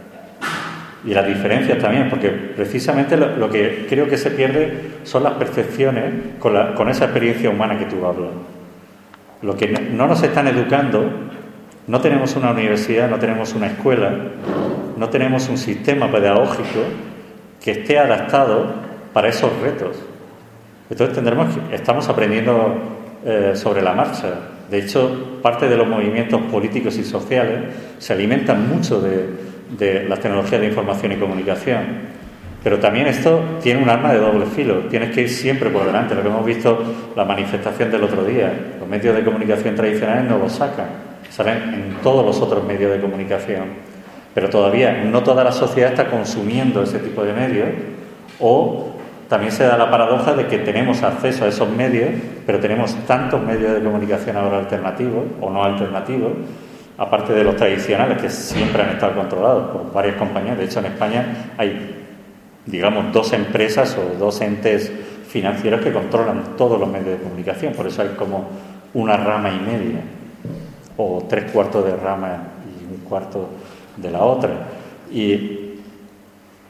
Y 1.06 1.14
las 1.14 1.26
diferencias 1.26 1.78
también, 1.78 2.10
porque 2.10 2.28
precisamente 2.28 3.16
lo, 3.16 3.48
que 3.48 3.86
creo 3.88 4.06
que 4.08 4.18
se 4.18 4.30
pierde 4.30 4.72
son 5.04 5.22
las 5.22 5.32
percepciones 5.32 6.04
con, 6.38 6.74
con 6.74 6.90
esa 6.90 7.04
experiencia 7.04 7.48
humana 7.48 7.78
que 7.78 7.86
tú 7.86 8.04
hablas. 8.04 8.30
Lo 9.42 9.56
que 9.56 9.68
no, 9.68 9.80
no 9.92 10.06
nos 10.06 10.22
están 10.22 10.46
educando, 10.48 11.04
no 11.86 12.00
tenemos 12.00 12.36
una 12.36 12.52
universidad, 12.52 13.10
no 13.10 13.18
tenemos 13.18 13.54
una 13.54 13.66
escuela, 13.66 14.10
no 14.96 15.08
tenemos 15.08 15.48
un 15.48 15.58
sistema 15.58 16.10
pedagógico 16.10 16.80
que 17.62 17.72
esté 17.72 17.98
adaptado 17.98 18.66
para 19.12 19.28
esos 19.28 19.50
retos. 19.60 19.96
Entonces 20.90 21.14
tendremos 21.14 21.54
que- 21.54 21.74
estamos 21.74 22.08
aprendiendo 22.08 22.74
eh, 23.24 23.52
sobre 23.54 23.82
la 23.82 23.92
marcha. 23.92 24.28
De 24.70 24.78
hecho, 24.78 25.38
parte 25.42 25.68
de 25.68 25.76
los 25.76 25.86
movimientos 25.86 26.40
políticos 26.50 26.96
y 26.96 27.04
sociales 27.04 27.62
se 27.98 28.12
alimentan 28.12 28.68
mucho 28.68 29.00
de, 29.00 29.28
de 29.78 30.08
las 30.08 30.18
tecnologías 30.20 30.60
de 30.60 30.66
información 30.68 31.12
y 31.12 31.16
comunicación. 31.16 32.12
Pero 32.64 32.78
también 32.78 33.06
esto 33.06 33.40
tiene 33.62 33.82
un 33.82 33.88
arma 33.88 34.12
de 34.12 34.18
doble 34.18 34.46
filo. 34.46 34.76
Tienes 34.90 35.14
que 35.14 35.22
ir 35.22 35.28
siempre 35.28 35.68
por 35.70 35.84
delante. 35.84 36.14
Lo 36.14 36.22
que 36.22 36.28
hemos 36.28 36.44
visto 36.44 36.82
la 37.16 37.24
manifestación 37.24 37.90
del 37.90 38.04
otro 38.04 38.24
día. 38.24 38.52
Medios 38.92 39.16
de 39.16 39.24
comunicación 39.24 39.74
tradicionales 39.74 40.24
no 40.24 40.36
lo 40.36 40.50
sacan. 40.50 40.84
Salen 41.30 41.56
en 41.72 41.96
todos 42.02 42.26
los 42.26 42.38
otros 42.42 42.62
medios 42.62 42.92
de 42.92 43.00
comunicación. 43.00 43.64
Pero 44.34 44.50
todavía 44.50 45.02
no 45.04 45.22
toda 45.22 45.42
la 45.42 45.52
sociedad 45.52 45.92
está 45.92 46.10
consumiendo 46.10 46.82
ese 46.82 46.98
tipo 46.98 47.24
de 47.24 47.32
medios. 47.32 47.68
O 48.38 48.92
también 49.30 49.50
se 49.50 49.64
da 49.64 49.78
la 49.78 49.90
paradoja 49.90 50.34
de 50.34 50.46
que 50.46 50.58
tenemos 50.58 51.02
acceso 51.02 51.46
a 51.46 51.48
esos 51.48 51.70
medios, 51.70 52.10
pero 52.44 52.60
tenemos 52.60 52.94
tantos 53.06 53.40
medios 53.40 53.72
de 53.72 53.82
comunicación 53.82 54.36
ahora 54.36 54.58
alternativos 54.58 55.24
o 55.40 55.48
no 55.48 55.64
alternativos, 55.64 56.32
aparte 56.98 57.32
de 57.32 57.44
los 57.44 57.56
tradicionales 57.56 58.20
que 58.20 58.28
siempre 58.28 58.82
han 58.82 58.90
estado 58.90 59.14
controlados 59.14 59.70
por 59.70 59.90
varias 59.90 60.16
compañías. 60.16 60.58
De 60.58 60.66
hecho, 60.66 60.80
en 60.80 60.84
España 60.84 61.54
hay, 61.56 61.96
digamos, 62.66 63.10
dos 63.10 63.32
empresas 63.32 63.96
o 63.96 64.18
dos 64.18 64.38
entes 64.42 64.92
financieros 65.30 65.80
que 65.80 65.94
controlan 65.94 66.58
todos 66.58 66.78
los 66.78 66.90
medios 66.90 67.18
de 67.18 67.24
comunicación. 67.24 67.72
Por 67.72 67.86
eso 67.86 68.02
hay 68.02 68.08
como 68.08 68.50
una 68.94 69.16
rama 69.16 69.50
y 69.50 69.60
media, 69.60 70.00
o 70.96 71.24
tres 71.28 71.50
cuartos 71.50 71.84
de 71.84 71.96
rama 71.96 72.42
y 72.66 72.94
un 72.94 73.00
cuarto 73.00 73.48
de 73.96 74.10
la 74.10 74.20
otra. 74.20 74.50
Y 75.10 75.62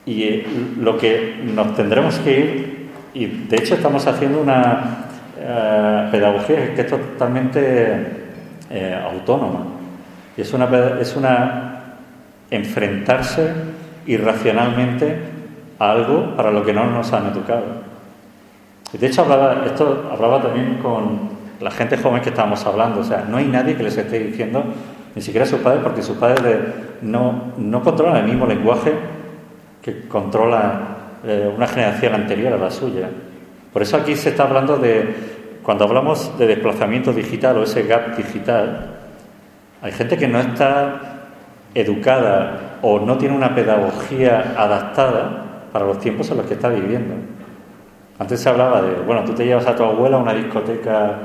y 0.04 0.24
eh, 0.24 0.46
lo 0.80 0.98
que 0.98 1.40
nos 1.44 1.74
tendremos 1.74 2.18
que 2.18 2.38
ir, 2.38 2.90
y 3.14 3.26
de 3.26 3.56
hecho 3.56 3.74
estamos 3.74 4.06
haciendo 4.06 4.40
una 4.40 5.06
eh, 5.38 6.08
pedagogía 6.10 6.74
que 6.74 6.80
es 6.80 6.86
totalmente 6.88 8.06
eh, 8.70 9.00
autónoma. 9.04 9.64
Y 10.36 10.40
es 10.40 10.52
una, 10.52 10.66
es 11.00 11.14
una 11.14 11.84
enfrentarse 12.50 13.52
irracionalmente 14.06 15.18
a 15.78 15.92
algo 15.92 16.34
para 16.36 16.50
lo 16.50 16.64
que 16.64 16.72
no 16.72 16.86
nos 16.86 17.12
han 17.12 17.26
educado. 17.26 17.82
De 18.92 19.06
hecho 19.06 19.22
esto 19.64 20.10
hablaba 20.10 20.42
también 20.42 20.78
con 20.82 21.31
la 21.62 21.70
gente 21.70 21.96
joven 21.96 22.20
que 22.22 22.30
estábamos 22.30 22.64
hablando. 22.66 23.00
O 23.00 23.04
sea, 23.04 23.24
no 23.28 23.36
hay 23.36 23.46
nadie 23.46 23.76
que 23.76 23.82
les 23.82 23.96
esté 23.96 24.18
diciendo, 24.18 24.64
ni 25.14 25.22
siquiera 25.22 25.46
sus 25.46 25.60
padres, 25.60 25.82
porque 25.82 26.02
sus 26.02 26.16
padres 26.16 26.56
no, 27.02 27.52
no 27.56 27.82
controlan 27.82 28.16
el 28.16 28.24
mismo 28.24 28.46
lenguaje 28.46 28.92
que 29.80 30.06
controla 30.08 30.80
eh, 31.24 31.52
una 31.54 31.66
generación 31.66 32.14
anterior 32.14 32.52
a 32.52 32.56
la 32.56 32.70
suya. 32.70 33.08
Por 33.72 33.82
eso 33.82 33.96
aquí 33.96 34.16
se 34.16 34.30
está 34.30 34.44
hablando 34.44 34.76
de, 34.76 35.14
cuando 35.62 35.84
hablamos 35.84 36.36
de 36.38 36.46
desplazamiento 36.46 37.12
digital 37.12 37.58
o 37.58 37.62
ese 37.62 37.84
gap 37.84 38.16
digital, 38.16 38.98
hay 39.80 39.92
gente 39.92 40.16
que 40.16 40.28
no 40.28 40.38
está 40.38 41.00
educada 41.74 42.78
o 42.82 43.00
no 43.00 43.16
tiene 43.18 43.34
una 43.34 43.54
pedagogía 43.54 44.54
adaptada 44.56 45.68
para 45.72 45.86
los 45.86 45.98
tiempos 45.98 46.30
en 46.30 46.36
los 46.38 46.46
que 46.46 46.54
está 46.54 46.68
viviendo. 46.68 47.14
Antes 48.18 48.40
se 48.40 48.48
hablaba 48.48 48.82
de, 48.82 48.94
bueno, 49.04 49.24
tú 49.24 49.32
te 49.32 49.44
llevas 49.44 49.66
a 49.66 49.74
tu 49.74 49.82
abuela 49.82 50.16
a 50.16 50.20
una 50.20 50.34
discoteca 50.34 51.18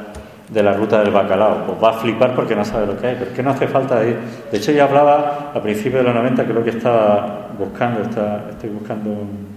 de 0.50 0.64
la 0.64 0.74
ruta 0.74 1.02
del 1.02 1.12
bacalao, 1.12 1.66
pues 1.66 1.84
va 1.84 1.90
a 1.90 1.94
flipar 2.00 2.34
porque 2.34 2.56
no 2.56 2.64
sabe 2.64 2.88
lo 2.88 2.98
que 2.98 3.08
hay, 3.08 3.16
pero 3.16 3.32
es 3.32 3.36
que 3.36 3.44
no 3.44 3.52
hace 3.52 3.68
falta 3.68 4.04
ir. 4.06 4.18
De 4.52 4.58
hecho, 4.58 4.72
ya 4.72 4.86
hablaba 4.86 5.52
a 5.54 5.62
principios 5.62 6.02
de 6.02 6.04
los 6.04 6.16
90, 6.16 6.46
creo 6.46 6.64
que 6.64 6.70
estaba 6.72 7.50
buscando, 7.58 8.02
está, 8.02 8.46
estoy 8.52 8.70
buscando 8.70 9.10
un- 9.10 9.48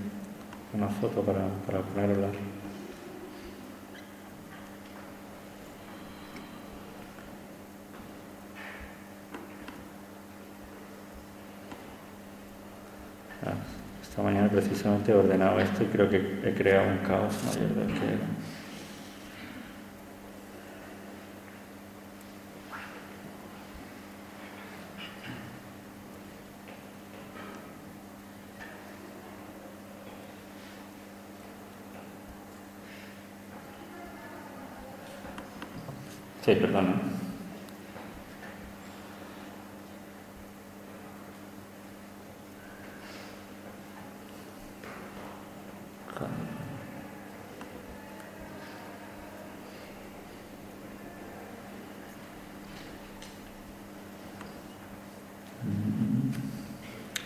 una 0.74 0.88
foto 0.88 1.20
para, 1.22 1.40
para 1.66 1.78
ponerla. 1.80 2.26
Ah, 13.46 13.54
Esta 14.02 14.22
mañana 14.22 14.48
precisamente 14.48 15.12
he 15.12 15.14
ordenado 15.14 15.58
esto 15.60 15.82
y 15.82 15.86
creo 15.86 16.08
que 16.10 16.16
he 16.44 16.54
creado 16.54 16.88
un 16.88 16.98
caos 16.98 17.34
mayor 17.44 17.74
del 17.74 17.86
que. 17.94 18.59
Sí, 36.50 36.56
perdón. 36.56 36.86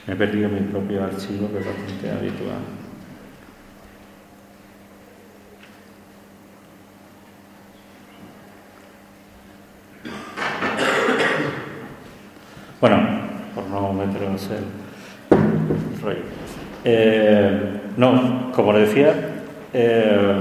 Me 0.06 0.12
he 0.12 0.16
perdido 0.16 0.50
mi 0.50 0.60
propio 0.60 1.02
archivo, 1.02 1.50
que 1.50 1.60
es 1.60 1.66
bastante 1.66 2.10
habitual. 2.10 2.84
Bueno, 12.84 12.98
por 13.54 13.64
no 14.28 14.33
el 14.50 16.02
rollo. 16.02 16.18
Eh, 16.84 17.60
no, 17.96 18.52
como 18.52 18.72
le 18.72 18.80
decía, 18.80 19.12
eh, 19.72 20.34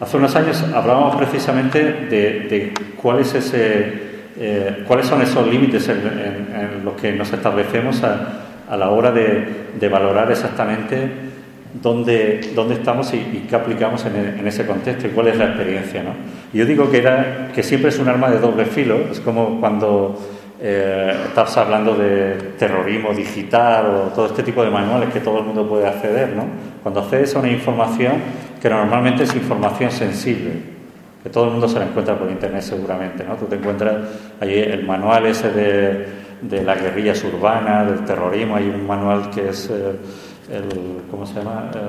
hace 0.00 0.16
unos 0.16 0.34
años 0.36 0.62
hablábamos 0.74 1.16
precisamente 1.16 1.82
de, 1.82 2.72
eh, 4.36 4.84
cuáles 4.86 5.06
son 5.06 5.22
esos 5.22 5.46
límites 5.46 5.88
en, 5.88 5.98
en- 5.98 6.60
en 6.78 6.84
los 6.84 6.94
que 6.94 7.12
nos 7.12 7.32
establecemos 7.32 8.02
a, 8.02 8.76
la 8.76 8.88
hora 8.90 9.10
de, 9.12 9.88
valorar 9.88 10.30
exactamente 10.30 10.96
dónde, 11.82 12.52
dónde 12.54 12.74
estamos 12.74 13.12
y, 13.12 13.44
qué 13.48 13.54
aplicamos 13.56 14.04
en, 14.06 14.46
ese 14.46 14.66
contexto 14.66 15.06
y 15.06 15.10
cuál 15.10 15.28
es 15.28 15.36
la 15.36 15.46
experiencia. 15.46 16.02
¿no? 16.02 16.10
yo 16.52 16.64
digo 16.64 16.90
que, 16.90 16.98
era, 16.98 17.50
que 17.54 17.62
siempre 17.62 17.90
es 17.90 17.98
un 17.98 18.08
arma 18.08 18.30
de 18.30 18.38
doble 18.38 18.64
filo, 18.64 18.96
es 19.10 19.20
como 19.20 19.60
cuando 19.60 20.18
eh, 20.64 21.24
estás 21.26 21.56
hablando 21.56 21.96
de 21.96 22.54
terrorismo 22.56 23.12
digital 23.12 23.86
o 23.86 23.98
todo 24.14 24.26
este 24.26 24.44
tipo 24.44 24.62
de 24.62 24.70
manuales 24.70 25.12
que 25.12 25.18
todo 25.18 25.40
el 25.40 25.44
mundo 25.44 25.68
puede 25.68 25.88
acceder. 25.88 26.36
¿no? 26.36 26.44
Cuando 26.82 27.00
accedes 27.00 27.34
a 27.34 27.40
una 27.40 27.50
información 27.50 28.12
que 28.60 28.70
normalmente 28.70 29.24
es 29.24 29.34
información 29.34 29.90
sensible, 29.90 30.52
que 31.20 31.30
todo 31.30 31.46
el 31.46 31.50
mundo 31.50 31.68
se 31.68 31.80
la 31.80 31.86
encuentra 31.86 32.16
por 32.16 32.30
internet 32.30 32.62
seguramente, 32.62 33.24
¿no? 33.24 33.34
Tú 33.34 33.46
te 33.46 33.56
encuentras 33.56 33.94
ahí 34.40 34.58
el 34.58 34.84
manual 34.84 35.26
ese 35.26 35.50
de, 35.50 36.06
de 36.42 36.62
las 36.62 36.80
guerrillas 36.80 37.22
urbanas, 37.24 37.88
del 37.88 38.04
terrorismo, 38.04 38.56
hay 38.56 38.68
un 38.68 38.86
manual 38.86 39.30
que 39.30 39.48
es... 39.48 39.68
Eh, 39.68 39.96
el, 40.50 41.02
¿cómo 41.10 41.26
se 41.26 41.34
llama? 41.34 41.70
El 41.72 41.80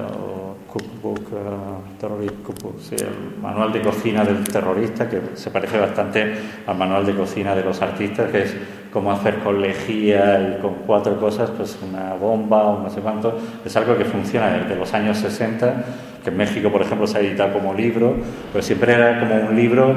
cookbook, 0.73 1.31
uh, 1.31 1.99
terrorist 1.99 2.41
cookbook, 2.43 2.79
sí, 2.79 2.95
el 2.95 3.39
manual 3.39 3.71
de 3.71 3.81
cocina 3.81 4.25
del 4.25 4.43
terrorista, 4.43 5.07
que 5.07 5.21
se 5.35 5.51
parece 5.51 5.77
bastante 5.77 6.33
al 6.65 6.75
manual 6.75 7.05
de 7.05 7.13
cocina 7.13 7.53
de 7.53 7.63
los 7.63 7.79
artistas, 7.81 8.31
que 8.31 8.41
es 8.41 8.55
cómo 8.91 9.11
hacer 9.11 9.39
con 9.39 9.61
lejía 9.61 10.57
y 10.57 10.61
con 10.61 10.73
cuatro 10.87 11.19
cosas, 11.19 11.51
pues 11.51 11.77
una 11.87 12.15
bomba 12.15 12.63
o 12.63 12.81
no 12.81 12.89
sé 12.89 13.01
cuánto. 13.01 13.37
Es 13.63 13.75
algo 13.77 13.95
que 13.95 14.05
funciona 14.05 14.49
desde 14.57 14.75
los 14.75 14.91
años 14.95 15.17
60, 15.19 15.85
que 16.23 16.31
en 16.31 16.37
México, 16.37 16.71
por 16.71 16.81
ejemplo, 16.81 17.05
se 17.05 17.19
ha 17.19 17.21
editado 17.21 17.53
como 17.53 17.75
libro, 17.75 18.15
pero 18.51 18.63
siempre 18.63 18.93
era 18.93 19.19
como 19.19 19.35
un 19.35 19.55
libro 19.55 19.95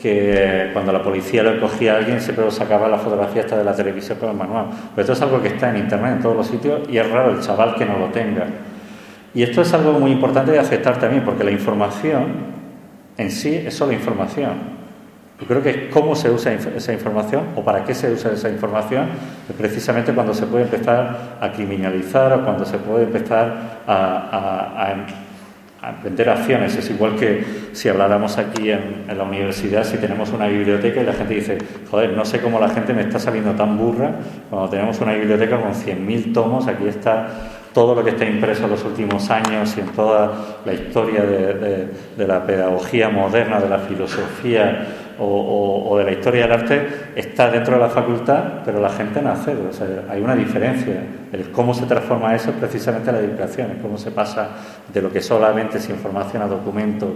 que 0.00 0.70
cuando 0.72 0.92
la 0.92 1.02
policía 1.02 1.42
lo 1.42 1.60
cogía 1.60 1.94
a 1.94 1.96
alguien 1.98 2.20
siempre 2.20 2.44
lo 2.44 2.50
sacaba 2.50 2.88
la 2.88 2.98
fotografía 2.98 3.42
esta 3.42 3.58
de 3.58 3.64
la 3.64 3.74
televisión 3.74 4.18
con 4.18 4.30
el 4.30 4.36
manual. 4.36 4.66
Pero 4.94 5.02
esto 5.02 5.12
es 5.12 5.22
algo 5.22 5.42
que 5.42 5.48
está 5.48 5.70
en 5.70 5.78
internet 5.78 6.12
en 6.16 6.22
todos 6.22 6.36
los 6.36 6.46
sitios 6.46 6.88
y 6.88 6.96
es 6.96 7.10
raro 7.10 7.32
el 7.32 7.40
chaval 7.40 7.74
que 7.74 7.84
no 7.84 7.98
lo 7.98 8.06
tenga. 8.06 8.46
Y 9.36 9.42
esto 9.42 9.60
es 9.60 9.74
algo 9.74 9.92
muy 9.92 10.12
importante 10.12 10.50
de 10.50 10.58
aceptar 10.58 10.98
también, 10.98 11.22
porque 11.22 11.44
la 11.44 11.50
información 11.50 12.56
en 13.18 13.30
sí 13.30 13.54
es 13.54 13.74
solo 13.74 13.92
información. 13.92 14.54
Yo 15.38 15.46
creo 15.46 15.62
que 15.62 15.90
cómo 15.90 16.16
se 16.16 16.30
usa 16.30 16.54
esa 16.54 16.94
información 16.94 17.42
o 17.54 17.62
para 17.62 17.84
qué 17.84 17.94
se 17.94 18.10
usa 18.10 18.32
esa 18.32 18.48
información, 18.48 19.08
es 19.46 19.54
precisamente 19.54 20.14
cuando 20.14 20.32
se 20.32 20.46
puede 20.46 20.64
empezar 20.64 21.36
a 21.38 21.52
criminalizar 21.52 22.32
o 22.32 22.44
cuando 22.44 22.64
se 22.64 22.78
puede 22.78 23.04
empezar 23.04 23.82
a 23.86 24.94
vender 26.02 26.30
acciones. 26.30 26.74
Es 26.76 26.90
igual 26.90 27.16
que 27.16 27.44
si 27.72 27.88
habláramos 27.88 28.38
aquí 28.38 28.70
en, 28.70 29.04
la 29.16 29.24
universidad, 29.24 29.84
si 29.84 29.98
tenemos 29.98 30.30
una 30.30 30.46
biblioteca 30.46 31.00
y 31.00 31.04
la 31.04 31.12
gente 31.12 31.34
dice, 31.34 31.58
joder, 31.90 32.12
no 32.12 32.24
sé 32.24 32.40
cómo 32.40 32.58
la 32.58 32.68
gente 32.68 32.92
me 32.92 33.02
está 33.02 33.18
saliendo 33.18 33.52
tan 33.52 33.76
burra 33.76 34.12
cuando 34.50 34.70
tenemos 34.70 35.00
una 35.00 35.12
biblioteca 35.12 35.60
con 35.60 35.72
100.000 35.72 36.32
tomos, 36.32 36.66
aquí 36.66 36.86
está 36.88 37.28
todo 37.76 37.94
lo 37.94 38.02
que 38.02 38.08
está 38.08 38.24
impreso 38.24 38.64
en 38.64 38.70
los 38.70 38.82
últimos 38.86 39.28
años 39.28 39.76
y 39.76 39.80
en 39.80 39.88
toda 39.88 40.32
la 40.64 40.72
historia 40.72 41.20
de, 41.20 42.26
la 42.26 42.46
pedagogía 42.46 43.10
moderna, 43.10 43.60
de 43.60 43.68
la 43.68 43.80
filosofía 43.80 44.86
o, 45.18 45.94
de 45.98 46.04
la 46.04 46.12
historia 46.12 46.44
del 46.44 46.52
arte, 46.52 46.86
está 47.14 47.50
dentro 47.50 47.74
de 47.74 47.80
la 47.82 47.90
facultad, 47.90 48.62
pero 48.64 48.80
la 48.80 48.88
gente 48.88 49.20
no 49.20 49.28
accede. 49.28 49.66
O 49.68 49.74
sea, 49.74 49.88
hay 50.08 50.22
una 50.22 50.34
diferencia. 50.34 51.02
El 51.30 51.50
cómo 51.50 51.74
se 51.74 51.84
transforma 51.84 52.34
eso 52.34 52.48
es 52.48 52.56
precisamente 52.56 53.12
la 53.12 53.18
educación, 53.18 53.72
es 53.72 53.82
cómo 53.82 53.98
se 53.98 54.10
pasa 54.10 54.48
de 54.90 55.02
lo 55.02 55.12
que 55.12 55.20
solamente 55.20 55.76
es 55.76 55.86
información 55.90 56.44
a 56.44 56.46
documento 56.46 57.12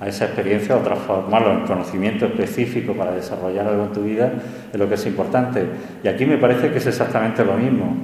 a 0.00 0.06
esa 0.06 0.26
experiencia 0.26 0.76
o 0.76 0.80
transformarlo 0.82 1.50
en 1.50 1.66
conocimiento 1.66 2.26
específico 2.26 2.92
para 2.92 3.10
desarrollar 3.10 3.66
algo 3.66 3.86
en 3.86 3.92
tu 3.92 4.02
vida 4.02 4.30
es 4.72 4.78
lo 4.78 4.88
que 4.88 4.94
es 4.94 5.04
importante. 5.04 5.66
Y 6.04 6.06
aquí 6.06 6.24
me 6.26 6.38
parece 6.38 6.70
que 6.70 6.78
es 6.78 6.86
exactamente 6.86 7.44
lo 7.44 7.54
mismo. 7.54 7.96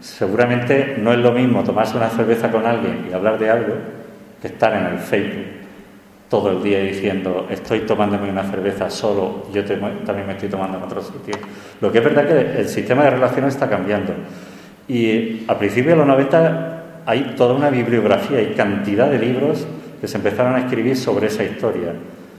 Seguramente 0.00 0.96
no 0.98 1.12
es 1.12 1.18
lo 1.18 1.32
mismo 1.32 1.64
tomarse 1.64 1.96
una 1.96 2.08
cerveza 2.08 2.50
con 2.50 2.66
alguien 2.66 3.06
y 3.10 3.12
hablar 3.12 3.38
de 3.38 3.50
algo 3.50 3.74
que 4.40 4.48
estar 4.48 4.72
en 4.74 4.86
el 4.86 4.98
Facebook 4.98 5.58
todo 6.28 6.50
el 6.50 6.62
día 6.62 6.80
diciendo 6.80 7.46
estoy 7.50 7.80
tomándome 7.80 8.30
una 8.30 8.44
cerveza 8.44 8.90
solo, 8.90 9.46
yo 9.52 9.64
también 9.64 10.26
me 10.26 10.34
estoy 10.34 10.48
tomando 10.48 10.76
en 10.76 10.84
otro 10.84 11.02
sitio. 11.02 11.34
Lo 11.80 11.90
que 11.90 11.98
es 11.98 12.04
verdad 12.04 12.26
que 12.26 12.60
el 12.60 12.68
sistema 12.68 13.04
de 13.04 13.10
relaciones 13.10 13.54
está 13.54 13.68
cambiando. 13.68 14.12
Y 14.86 15.44
a 15.48 15.58
principios 15.58 15.92
de 15.92 15.96
los 15.96 16.06
90 16.06 17.02
hay 17.06 17.34
toda 17.36 17.54
una 17.54 17.70
bibliografía 17.70 18.42
y 18.42 18.54
cantidad 18.54 19.10
de 19.10 19.18
libros 19.18 19.66
que 20.00 20.06
se 20.06 20.18
empezaron 20.18 20.54
a 20.54 20.60
escribir 20.60 20.96
sobre 20.96 21.28
esa 21.28 21.44
historia. 21.44 21.92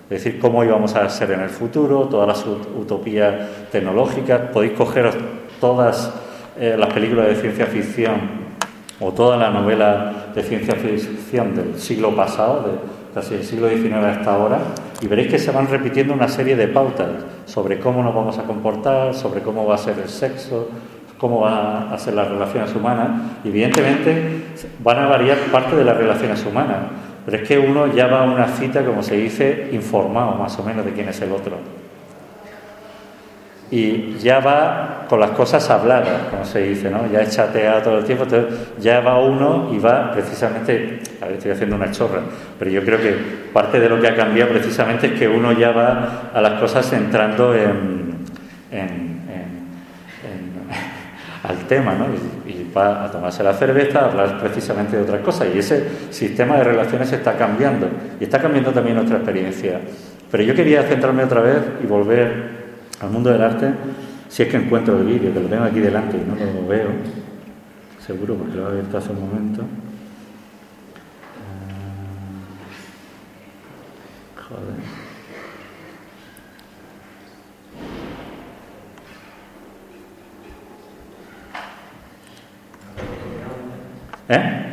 Es 0.09 0.23
decir, 0.23 0.39
cómo 0.39 0.63
íbamos 0.63 0.95
a 0.95 1.07
ser 1.09 1.31
en 1.31 1.41
el 1.41 1.49
futuro, 1.49 2.01
todas 2.03 2.27
las 2.27 2.45
utopías 2.45 3.33
tecnológicas. 3.71 4.41
Podéis 4.51 4.73
cogeros 4.73 5.15
todas 5.59 6.13
eh, 6.59 6.75
las 6.77 6.93
películas 6.93 7.27
de 7.27 7.35
ciencia 7.35 7.67
ficción 7.67 8.19
o 8.99 9.13
toda 9.13 9.37
la 9.37 9.49
novela 9.49 10.25
de 10.35 10.43
ciencia 10.43 10.75
ficción 10.75 11.55
del 11.55 11.79
siglo 11.79 12.13
pasado, 12.13 12.63
de 12.63 13.15
casi 13.15 13.35
el 13.35 13.45
siglo 13.45 13.69
XIX 13.69 13.93
hasta 13.93 14.35
ahora, 14.35 14.59
y 14.99 15.07
veréis 15.07 15.31
que 15.31 15.39
se 15.39 15.51
van 15.51 15.69
repitiendo 15.69 16.13
una 16.13 16.27
serie 16.27 16.57
de 16.57 16.67
pautas 16.67 17.07
sobre 17.45 17.79
cómo 17.79 18.03
nos 18.03 18.13
vamos 18.13 18.37
a 18.39 18.43
comportar, 18.43 19.13
sobre 19.13 19.39
cómo 19.39 19.65
va 19.65 19.75
a 19.75 19.77
ser 19.77 19.99
el 19.99 20.09
sexo, 20.09 20.67
cómo 21.17 21.39
van 21.39 21.93
a 21.93 21.97
ser 21.97 22.15
las 22.15 22.27
relaciones 22.27 22.75
humanas. 22.75 23.09
Evidentemente 23.45 24.43
van 24.83 24.99
a 24.99 25.07
variar 25.07 25.37
parte 25.53 25.77
de 25.77 25.85
las 25.85 25.95
relaciones 25.95 26.45
humanas, 26.45 26.79
pero 27.25 27.37
es 27.37 27.47
que 27.47 27.57
uno 27.57 27.87
ya 27.87 28.07
va 28.07 28.23
a 28.23 28.29
una 28.29 28.47
cita, 28.47 28.83
como 28.83 29.01
se 29.01 29.15
dice, 29.15 29.69
informado 29.71 30.35
más 30.35 30.59
o 30.59 30.63
menos 30.63 30.83
de 30.83 30.91
quién 30.91 31.07
es 31.07 31.21
el 31.21 31.31
otro 31.31 31.78
y 33.71 34.17
ya 34.17 34.39
va 34.39 35.05
con 35.07 35.19
las 35.19 35.31
cosas 35.31 35.69
habladas, 35.69 36.23
como 36.31 36.43
se 36.43 36.63
dice, 36.63 36.89
¿no? 36.89 37.05
Ya 37.11 37.21
es 37.21 37.35
chateado 37.35 37.81
todo 37.81 37.97
el 37.99 38.03
tiempo, 38.03 38.23
entonces 38.23 38.53
ya 38.79 38.99
va 39.01 39.19
uno 39.19 39.69
y 39.71 39.77
va 39.77 40.11
precisamente, 40.11 41.01
a 41.21 41.25
ver, 41.25 41.35
estoy 41.35 41.51
haciendo 41.51 41.75
una 41.75 41.91
chorra, 41.91 42.21
pero 42.57 42.71
yo 42.71 42.83
creo 42.83 42.99
que 42.99 43.15
parte 43.53 43.79
de 43.79 43.89
lo 43.89 44.01
que 44.01 44.07
ha 44.07 44.15
cambiado 44.15 44.51
precisamente 44.51 45.07
es 45.07 45.19
que 45.19 45.27
uno 45.27 45.51
ya 45.51 45.71
va 45.71 46.31
a 46.33 46.41
las 46.41 46.59
cosas 46.59 46.91
entrando 46.93 47.53
en, 47.53 48.17
al 51.43 51.57
tema, 51.67 51.93
¿no? 51.93 52.05
Y, 52.05 52.51
y, 52.51 52.71
va 52.75 53.05
a 53.05 53.11
tomarse 53.11 53.43
la 53.43 53.53
cerveza, 53.53 54.01
a 54.01 54.05
hablar 54.05 54.39
precisamente 54.39 54.95
de 54.95 55.03
otras 55.03 55.21
cosas, 55.21 55.47
y 55.53 55.59
ese 55.59 55.85
sistema 56.11 56.57
de 56.57 56.65
relaciones 56.65 57.11
está 57.11 57.33
cambiando, 57.33 57.87
y 58.19 58.23
está 58.23 58.39
cambiando 58.39 58.71
también 58.71 58.95
nuestra 58.95 59.17
experiencia. 59.17 59.79
Pero 60.29 60.43
yo 60.43 60.53
quería 60.53 60.83
centrarme 60.83 61.23
otra 61.23 61.41
vez 61.41 61.57
y 61.83 61.87
volver 61.87 62.58
al 63.01 63.09
mundo 63.09 63.29
del 63.29 63.41
arte, 63.41 63.73
si 64.27 64.43
es 64.43 64.49
que 64.49 64.57
encuentro 64.57 64.97
el 64.99 65.05
vídeo, 65.05 65.33
que 65.33 65.39
lo 65.39 65.47
tengo 65.47 65.63
aquí 65.63 65.79
delante 65.79 66.17
y 66.17 66.21
no 66.21 66.35
lo 66.35 66.67
veo, 66.67 66.89
seguro 68.05 68.35
porque 68.35 68.55
lo 68.55 68.67
he 68.67 68.71
abierto 68.71 68.97
hace 68.97 69.11
un 69.11 69.21
momento. 69.21 69.63
Ah, 74.37 74.41
joder. 74.47 74.75
¿Eh? 84.29 84.65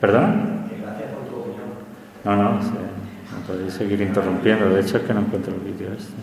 ¿Perdona? 0.00 0.34
No, 2.24 2.36
no, 2.36 2.91
podéis 3.46 3.74
seguir 3.74 4.00
interrumpiendo. 4.00 4.70
De 4.70 4.80
hecho, 4.80 4.96
es 4.96 5.02
que 5.04 5.14
no 5.14 5.20
encuentro 5.20 5.54
el 5.54 5.60
vídeo 5.60 5.92
este. 5.92 6.14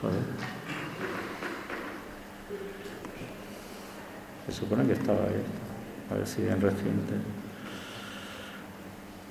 Joder. 0.00 0.20
Se 4.46 4.52
supone 4.52 4.86
que 4.86 4.92
estaba 4.92 5.18
ahí. 5.18 5.42
A 6.10 6.14
ver 6.14 6.26
si 6.26 6.42
en 6.42 6.60
reciente. 6.60 7.14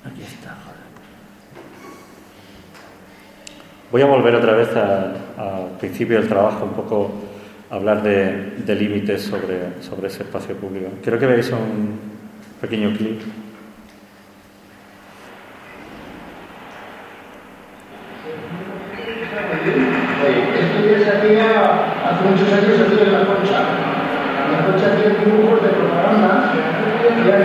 Aquí 0.04 0.22
está, 0.22 0.56
joder. 0.64 0.88
Voy 3.90 4.02
a 4.02 4.06
volver 4.06 4.34
otra 4.34 4.52
vez 4.52 4.68
al 4.76 5.78
principio 5.80 6.18
del 6.18 6.28
trabajo, 6.28 6.64
un 6.64 6.72
poco 6.72 7.10
hablar 7.70 8.02
de, 8.02 8.56
de 8.64 8.74
límites 8.74 9.22
sobre, 9.22 9.82
sobre 9.82 10.08
ese 10.08 10.22
espacio 10.22 10.54
público. 10.56 10.90
Quiero 11.02 11.18
que 11.18 11.26
veáis 11.26 11.50
un 11.50 11.98
pequeño 12.60 12.94
clip. 12.96 13.20
Hace 21.18 22.22
muchos 22.30 22.52
años 22.52 22.80
aquí 22.86 23.02
en 23.02 23.12
la 23.12 23.26
concha. 23.26 23.58
La 24.52 24.64
concha 24.64 24.96
tiene 24.96 25.18
dibujos 25.24 25.62
de 25.62 25.68
propaganda 25.68 26.52
y 26.54 27.30
hay 27.30 27.42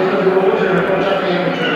estos 0.00 0.24
dibujos 0.24 0.60
en 0.60 0.76
la 0.76 0.82
concha 0.88 1.10
hay 1.24 1.50
muchos 1.50 1.68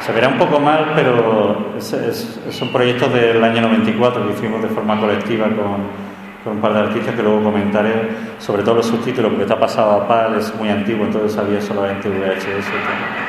Se 0.00 0.12
verá 0.12 0.28
un 0.28 0.38
poco 0.38 0.58
mal, 0.58 0.92
pero 0.94 1.74
es, 1.76 1.92
es, 1.92 2.40
son 2.50 2.72
proyectos 2.72 3.12
del 3.12 3.44
año 3.44 3.60
94 3.62 4.26
que 4.26 4.32
hicimos 4.32 4.62
de 4.62 4.68
forma 4.68 4.98
colectiva 4.98 5.46
con, 5.46 5.84
con, 6.42 6.54
un 6.54 6.60
par 6.62 6.72
de 6.72 6.80
artistas 6.80 7.14
que 7.14 7.22
luego 7.22 7.42
comentaré, 7.42 8.08
sobre 8.38 8.62
todo 8.62 8.76
los 8.76 8.86
subtítulos, 8.86 9.30
porque 9.30 9.44
está 9.44 9.60
pasado 9.60 9.92
a 9.92 10.08
PAL, 10.08 10.36
es 10.36 10.54
muy 10.54 10.70
antiguo, 10.70 11.04
entonces 11.04 11.36
había 11.38 11.60
solamente 11.60 12.08
VHS. 12.08 13.27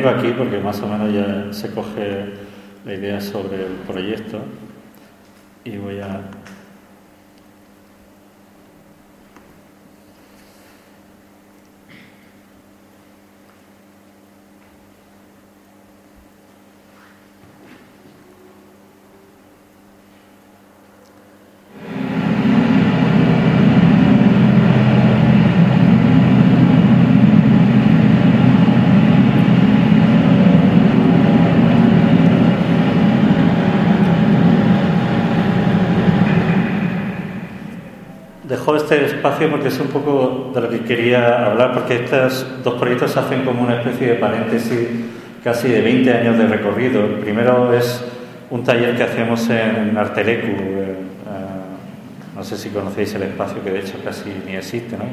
vengo 0.00 0.18
aquí 0.18 0.32
porque 0.32 0.58
más 0.58 0.80
o 0.80 0.86
menos 0.86 1.12
ya 1.12 1.52
se 1.52 1.70
coge 1.72 2.24
la 2.86 2.94
idea 2.94 3.20
sobre 3.20 3.56
el 3.56 3.72
proyecto 3.86 4.40
y 5.64 5.76
voy 5.76 6.00
a 6.00 6.22
este 38.50 39.04
espacio 39.04 39.48
porque 39.48 39.68
es 39.68 39.78
un 39.78 39.86
poco 39.88 40.50
de 40.52 40.60
lo 40.60 40.68
que 40.68 40.80
quería 40.80 41.46
hablar, 41.46 41.72
porque 41.72 42.04
estos 42.04 42.44
dos 42.64 42.74
proyectos 42.74 43.16
hacen 43.16 43.44
como 43.44 43.62
una 43.62 43.76
especie 43.76 44.08
de 44.08 44.14
paréntesis 44.14 44.88
casi 45.44 45.68
de 45.68 45.80
20 45.80 46.12
años 46.12 46.36
de 46.36 46.46
recorrido. 46.48 47.04
El 47.04 47.14
primero 47.14 47.72
es 47.72 48.04
un 48.50 48.64
taller 48.64 48.96
que 48.96 49.04
hacemos 49.04 49.48
en 49.50 49.96
Artelecu. 49.96 50.48
Eh, 50.48 50.56
eh, 50.58 50.96
no 52.34 52.42
sé 52.42 52.56
si 52.56 52.70
conocéis 52.70 53.14
el 53.14 53.22
espacio, 53.22 53.62
que 53.62 53.70
de 53.70 53.80
hecho 53.80 53.98
casi 54.04 54.30
ni 54.44 54.56
existe. 54.56 54.96
¿no? 54.96 55.04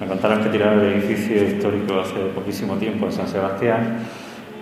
Me 0.00 0.06
contaron 0.06 0.42
que 0.42 0.48
tiraron 0.48 0.80
el 0.80 0.94
edificio 0.94 1.44
histórico 1.44 2.00
hace 2.00 2.14
poquísimo 2.34 2.76
tiempo 2.76 3.06
en 3.06 3.12
San 3.12 3.28
Sebastián. 3.28 3.98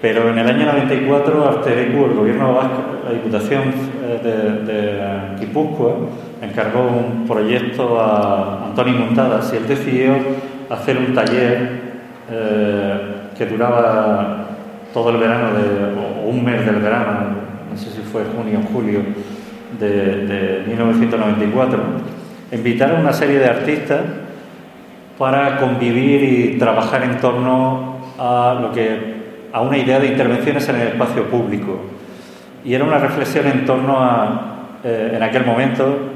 Pero 0.03 0.31
en 0.31 0.39
el 0.39 0.49
año 0.49 0.67
94, 0.67 1.49
Artelecu, 1.49 2.07
el 2.07 2.15
gobierno 2.15 2.55
vasco, 2.55 2.83
la 3.05 3.13
Diputación 3.13 3.63
eh, 4.03 4.21
de, 4.23 4.73
de 4.73 5.39
Guipúzcoa, 5.39 5.95
encargó 6.43 6.83
un 6.83 7.27
proyecto 7.27 8.01
a 8.01 8.67
Antonio 8.67 8.95
Montadas 8.95 9.53
y 9.53 9.57
él 9.57 9.69
decidió 9.69 10.15
hacer 10.71 10.97
un 10.99 11.15
taller 11.15 11.81
que 13.37 13.47
duraba 13.47 14.47
todo 14.93 15.11
el 15.11 15.17
verano, 15.19 15.53
de, 15.59 15.95
o 16.01 16.29
un 16.29 16.45
mes 16.45 16.65
del 16.65 16.77
verano, 16.77 17.51
no 17.71 17.77
sé 17.77 17.91
si 17.91 18.03
fue 18.03 18.23
junio 18.37 18.61
o 18.61 18.73
julio 18.73 19.01
de, 19.79 20.65
1994, 20.67 21.79
invitaron 22.53 22.97
a 22.97 23.01
una 23.01 23.13
serie 23.13 23.39
de 23.39 23.47
artistas 23.47 24.01
para 25.19 25.59
convivir 25.59 26.23
y 26.23 26.59
trabajar 26.59 27.05
en 27.05 27.19
torno 27.19 27.99
a 28.19 28.59
lo 28.61 28.73
que 28.73 29.21
a 29.53 29.61
una 29.61 29.79
idea 29.79 29.99
de 29.99 30.09
intervenciones 30.09 30.69
en 30.69 30.77
el 30.77 30.89
espacio 30.89 31.25
público. 31.25 31.81
Y 32.65 32.75
era 32.75 32.85
una 32.85 32.99
reflexión 32.99 33.47
en 33.47 33.65
torno 33.65 33.99
a, 33.99 34.79
eh, 34.85 35.13
en 35.15 35.23
aquel 35.23 35.45
momento, 35.45 36.10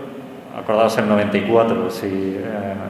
acordados 0.56 0.96
en 0.98 1.04
el 1.04 1.10
94, 1.10 1.90
si 1.90 2.06
eh, 2.06 2.40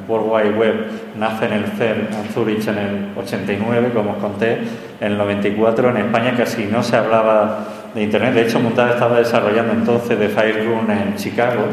World 0.07 0.31
Wide 0.31 0.59
Web 0.59 0.75
nace 1.17 1.47
en 1.47 1.53
el 1.53 1.65
CER 1.67 2.09
en 2.13 2.29
Zurich 2.33 2.69
en 2.69 2.79
el 2.79 3.09
89, 3.17 3.91
como 3.95 4.13
os 4.13 4.17
conté, 4.19 4.59
en 5.01 5.13
el 5.13 5.19
94 5.19 5.91
en 5.91 5.97
España 5.97 6.35
casi 6.37 6.67
no 6.67 6.83
se 6.83 6.97
hablaba 6.97 7.61
de 7.95 8.03
Internet. 8.03 8.35
De 8.35 8.43
hecho, 8.43 8.61
Montada 8.61 8.91
estaba 8.91 9.19
desarrollando 9.19 9.73
entonces 9.73 10.19
de 10.19 10.29
Fireroom 10.29 10.91
en 10.91 11.17
Chicago 11.17 11.65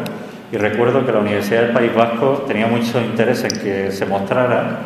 y 0.51 0.57
recuerdo 0.57 1.05
que 1.05 1.11
la 1.11 1.19
Universidad 1.19 1.63
del 1.63 1.71
País 1.71 1.93
Vasco 1.93 2.43
tenía 2.47 2.67
mucho 2.67 3.01
interés 3.01 3.43
en 3.43 3.59
que 3.59 3.91
se 3.91 4.05
mostrara 4.05 4.79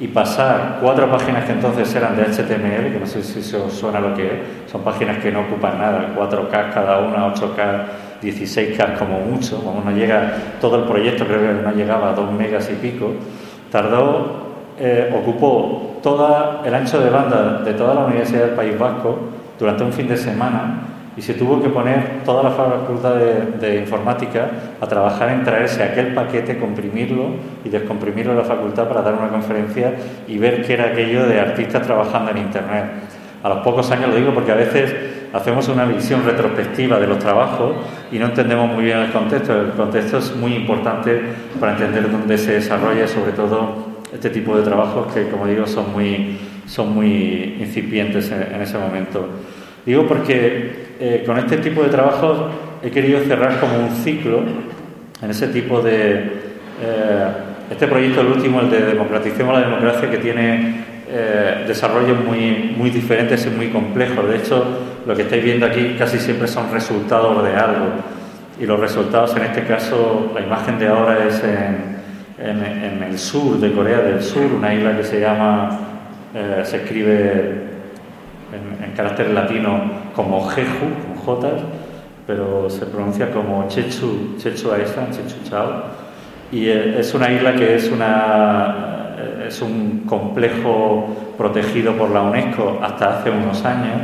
y 0.00 0.08
pasar 0.08 0.78
cuatro 0.80 1.08
páginas 1.08 1.44
que 1.44 1.52
entonces 1.52 1.94
eran 1.94 2.16
de 2.16 2.24
HTML, 2.24 2.92
que 2.92 2.98
no 2.98 3.06
sé 3.06 3.22
si 3.22 3.54
os 3.54 3.72
suena 3.72 4.00
lo 4.00 4.14
que 4.14 4.26
es, 4.26 4.70
son 4.70 4.82
páginas 4.82 5.18
que 5.18 5.30
no 5.30 5.42
ocupan 5.42 5.78
nada, 5.78 6.08
4K 6.16 6.50
cada 6.72 6.98
una, 6.98 7.32
8K 7.32 7.84
16K 8.24 8.98
como 8.98 9.20
mucho, 9.20 9.62
como 9.62 9.82
no 9.82 9.90
llega 9.90 10.34
todo 10.60 10.76
el 10.76 10.84
proyecto, 10.84 11.26
creo 11.26 11.40
que 11.40 11.62
no 11.62 11.72
llegaba 11.72 12.10
a 12.10 12.14
2 12.14 12.32
megas 12.32 12.70
y 12.70 12.74
pico, 12.74 13.12
tardó, 13.70 14.44
eh, 14.78 15.12
ocupó 15.14 15.98
todo 16.02 16.62
el 16.64 16.74
ancho 16.74 17.00
de 17.00 17.10
banda 17.10 17.62
de 17.64 17.74
toda 17.74 17.94
la 17.94 18.06
Universidad 18.06 18.46
del 18.46 18.54
País 18.54 18.78
Vasco 18.78 19.18
durante 19.58 19.84
un 19.84 19.92
fin 19.92 20.08
de 20.08 20.16
semana 20.16 20.94
y 21.16 21.22
se 21.22 21.34
tuvo 21.34 21.62
que 21.62 21.68
poner 21.68 22.22
toda 22.24 22.42
la 22.42 22.50
facultad 22.50 23.14
de, 23.14 23.78
informática 23.78 24.50
a 24.80 24.86
trabajar 24.86 25.30
en 25.30 25.44
traerse 25.44 25.82
aquel 25.82 26.12
paquete, 26.12 26.58
comprimirlo 26.58 27.26
y 27.64 27.68
descomprimirlo 27.68 28.32
en 28.32 28.38
la 28.38 28.44
facultad 28.44 28.88
para 28.88 29.02
dar 29.02 29.14
una 29.14 29.28
conferencia 29.28 29.94
y 30.26 30.38
ver 30.38 30.64
qué 30.64 30.74
era 30.74 30.86
aquello 30.86 31.26
de 31.26 31.40
artistas 31.40 31.82
trabajando 31.82 32.32
en 32.32 32.38
Internet. 32.38 32.84
A 33.44 33.50
los 33.50 33.58
pocos 33.58 33.90
años 33.90 34.08
lo 34.08 34.16
digo 34.16 34.32
porque 34.32 34.52
a 34.52 34.54
veces 34.54 34.94
hacemos 35.34 35.68
una 35.68 35.84
visión 35.84 36.24
retrospectiva 36.24 36.98
de 36.98 37.06
los 37.06 37.18
trabajos 37.18 37.76
y 38.10 38.18
no 38.18 38.24
entendemos 38.24 38.72
muy 38.72 38.84
bien 38.84 39.00
el 39.00 39.12
contexto. 39.12 39.60
El 39.60 39.72
contexto 39.72 40.16
es 40.16 40.34
muy 40.34 40.54
importante 40.54 41.20
para 41.60 41.72
entender 41.72 42.10
dónde 42.10 42.38
se 42.38 42.54
desarrolla, 42.54 43.06
sobre 43.06 43.32
todo 43.32 44.00
este 44.14 44.30
tipo 44.30 44.56
de 44.56 44.62
trabajos 44.62 45.12
que, 45.12 45.28
como 45.28 45.46
digo, 45.46 45.66
son 45.66 45.92
muy, 45.92 46.38
son 46.66 46.94
muy 46.94 47.56
incipientes 47.60 48.30
en, 48.30 48.62
ese 48.62 48.78
momento. 48.78 49.28
Digo 49.84 50.06
porque 50.06 50.94
eh, 50.98 51.22
con 51.26 51.36
este 51.36 51.58
tipo 51.58 51.82
de 51.82 51.90
trabajos 51.90 52.50
he 52.82 52.90
querido 52.90 53.20
cerrar 53.24 53.60
como 53.60 53.76
un 53.76 53.90
ciclo 53.90 54.40
en 55.20 55.30
ese 55.30 55.48
tipo 55.48 55.82
de... 55.82 56.14
Eh, 56.82 57.26
este 57.70 57.88
proyecto, 57.88 58.22
el 58.22 58.28
último, 58.28 58.60
el 58.60 58.70
de 58.70 58.86
democratización 58.86 59.52
la 59.52 59.60
democracia, 59.60 60.10
que 60.10 60.18
tiene 60.18 60.93
eh, 61.06 61.64
desarrollos 61.68 62.24
muy, 62.24 62.74
muy 62.76 62.90
diferentes 62.90 63.44
y 63.46 63.50
muy 63.50 63.68
complejos. 63.68 64.28
De 64.28 64.36
hecho, 64.36 64.64
lo 65.06 65.14
que 65.14 65.22
estáis 65.22 65.44
viendo 65.44 65.66
aquí 65.66 65.96
casi 65.98 66.18
siempre 66.18 66.48
son 66.48 66.72
resultados 66.72 67.44
de 67.44 67.54
algo. 67.54 67.86
Y 68.58 68.66
los 68.66 68.80
resultados, 68.80 69.36
en 69.36 69.42
este 69.42 69.64
caso, 69.64 70.30
la 70.34 70.40
imagen 70.40 70.78
de 70.78 70.88
ahora 70.88 71.26
es 71.26 71.42
en, 71.44 71.94
el 73.02 73.18
sur 73.18 73.58
de 73.58 73.72
Corea 73.72 73.98
del 73.98 74.22
Sur, 74.22 74.44
una 74.56 74.74
isla 74.74 74.96
que 74.96 75.04
se 75.04 75.20
llama, 75.20 75.78
eh, 76.34 76.62
se 76.64 76.78
escribe 76.78 77.64
en, 78.52 78.92
carácter 78.96 79.30
latino 79.30 79.90
como 80.14 80.48
Jeju, 80.48 81.24
con 81.24 81.40
J, 81.40 81.48
pero 82.26 82.70
se 82.70 82.86
pronuncia 82.86 83.30
como 83.30 83.66
Chechu, 83.68 84.36
Chechu 84.38 84.72
Aishan, 84.72 85.10
Chechu 85.10 85.48
Chao. 85.48 85.84
Y 86.52 86.68
eh, 86.68 87.00
es 87.00 87.12
una 87.14 87.30
isla 87.30 87.54
que 87.54 87.74
es 87.74 87.90
una 87.90 88.93
es 89.48 89.62
un 89.62 90.04
complejo 90.06 91.34
protegido 91.36 91.96
por 91.96 92.10
la 92.10 92.22
UNESCO 92.22 92.80
hasta 92.82 93.18
hace 93.18 93.30
unos 93.30 93.64
años, 93.64 94.02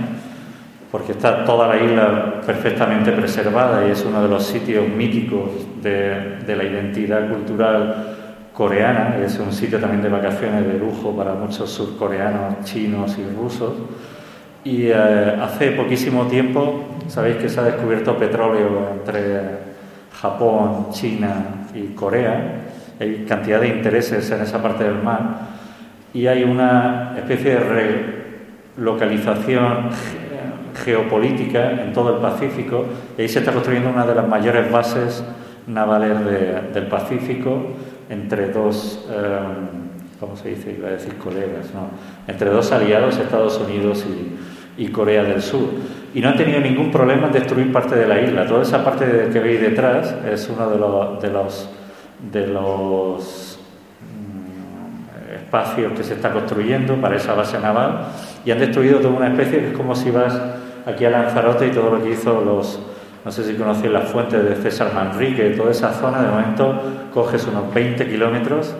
porque 0.91 1.12
está 1.12 1.45
toda 1.45 1.68
la 1.68 1.76
isla 1.76 2.41
perfectamente 2.45 3.12
preservada 3.12 3.86
y 3.86 3.93
es 3.93 4.05
uno 4.05 4.22
de 4.22 4.28
los 4.28 4.45
sitios 4.45 4.88
míticos 4.88 5.51
de, 5.82 6.38
la 6.47 6.64
identidad 6.64 7.28
cultural 7.28 8.16
coreana, 8.53 9.16
es 9.24 9.38
un 9.38 9.53
sitio 9.53 9.78
también 9.78 10.03
de 10.03 10.09
vacaciones 10.09 10.66
de 10.66 10.78
lujo 10.78 11.16
para 11.16 11.34
muchos 11.34 11.70
surcoreanos, 11.70 12.64
chinos 12.64 13.16
y 13.18 13.36
rusos. 13.36 13.72
Y 14.62 14.88
eh, 14.88 14.95
hace 15.41 15.70
poquísimo 15.70 16.26
tiempo, 16.26 16.84
sabéis 17.09 17.36
que 17.36 17.49
se 17.49 17.61
ha 17.61 17.62
descubierto 17.62 18.18
petróleo 18.18 18.91
entre 18.93 19.70
Japón, 20.20 20.88
China 20.91 21.66
y 21.74 21.95
Corea, 21.95 22.69
hay 23.01 23.24
cantidad 23.26 23.61
de 23.61 23.68
intereses 23.68 24.30
en 24.30 24.42
esa 24.42 24.62
parte 24.62 24.84
del 24.84 25.03
mar 25.03 25.20
y 26.12 26.26
hay 26.26 26.44
una 26.44 27.14
especie 27.16 27.55
de 27.55 27.61
relocalización 28.76 29.88
geopolítica 30.84 31.82
en 31.82 31.92
todo 31.92 32.16
el 32.16 32.20
Pacífico 32.20 32.84
y 33.16 33.22
ahí 33.22 33.28
se 33.28 33.38
está 33.40 33.53
construyendo 33.53 33.90
una 33.90 34.07
de 34.07 34.14
las 34.14 34.28
mayores 34.28 34.70
bases 34.70 35.24
navales 35.66 36.72
del 36.74 36.86
Pacífico 36.86 37.68
entre 38.11 38.51
dos, 38.51 39.09
em, 39.09 40.18
¿cómo 40.18 40.36
se 40.36 40.51
dice? 40.51 40.74
Iba 40.76 40.88
a 40.88 40.92
decir 40.92 41.16
colegas, 41.16 41.72
¿no? 41.72 41.90
Entre 42.26 42.51
dos 42.51 42.72
aliados, 42.72 43.16
Estados 43.18 43.59
Unidos 43.59 44.05
y, 44.76 44.88
Corea 44.88 45.22
del 45.22 45.42
Sur. 45.42 45.68
Y 46.14 46.20
no 46.20 46.30
han 46.30 46.36
tenido 46.38 46.59
ningún 46.59 46.90
problema 46.90 47.26
en 47.26 47.34
destruir 47.34 47.70
parte 47.70 47.94
de 47.94 48.07
la 48.07 48.20
isla. 48.20 48.46
Toda 48.46 48.62
esa 48.62 48.82
parte 48.82 49.28
que 49.30 49.38
veis 49.38 49.61
detrás 49.61 50.14
es 50.26 50.48
uno 50.48 50.70
de, 50.70 51.28
de 51.28 51.32
los 51.32 51.68
de 52.32 52.46
los 52.46 53.58
mm, 54.00 55.34
espacios 55.34 55.92
que 55.92 56.04
se 56.04 56.14
está 56.14 56.32
construyendo 56.32 56.96
para 56.96 57.16
esa 57.16 57.34
base 57.34 57.58
naval 57.58 58.08
y 58.44 58.50
han 58.50 58.58
destruido 58.58 58.98
toda 59.00 59.14
una 59.14 59.28
especie 59.28 59.58
que 59.58 59.68
es 59.68 59.76
como 59.76 59.94
si 59.94 60.10
vas 60.10 60.38
aquí 60.86 61.04
a 61.04 61.10
Lanzarote 61.10 61.68
y 61.68 61.70
todo 61.70 61.96
lo 61.96 62.02
que 62.02 62.10
hizo 62.10 62.40
los, 62.40 62.80
no 63.24 63.30
sé 63.30 63.44
si 63.44 63.54
conocéis 63.54 63.92
las 63.92 64.08
fuentes 64.10 64.44
de 64.44 64.56
César 64.56 64.92
Manrique, 64.94 65.50
toda 65.50 65.70
esa 65.70 65.92
zona, 65.92 66.22
de 66.22 66.28
momento 66.28 66.82
coges 67.12 67.46
unos 67.46 67.72
20 67.72 68.08
kilómetros 68.08 68.74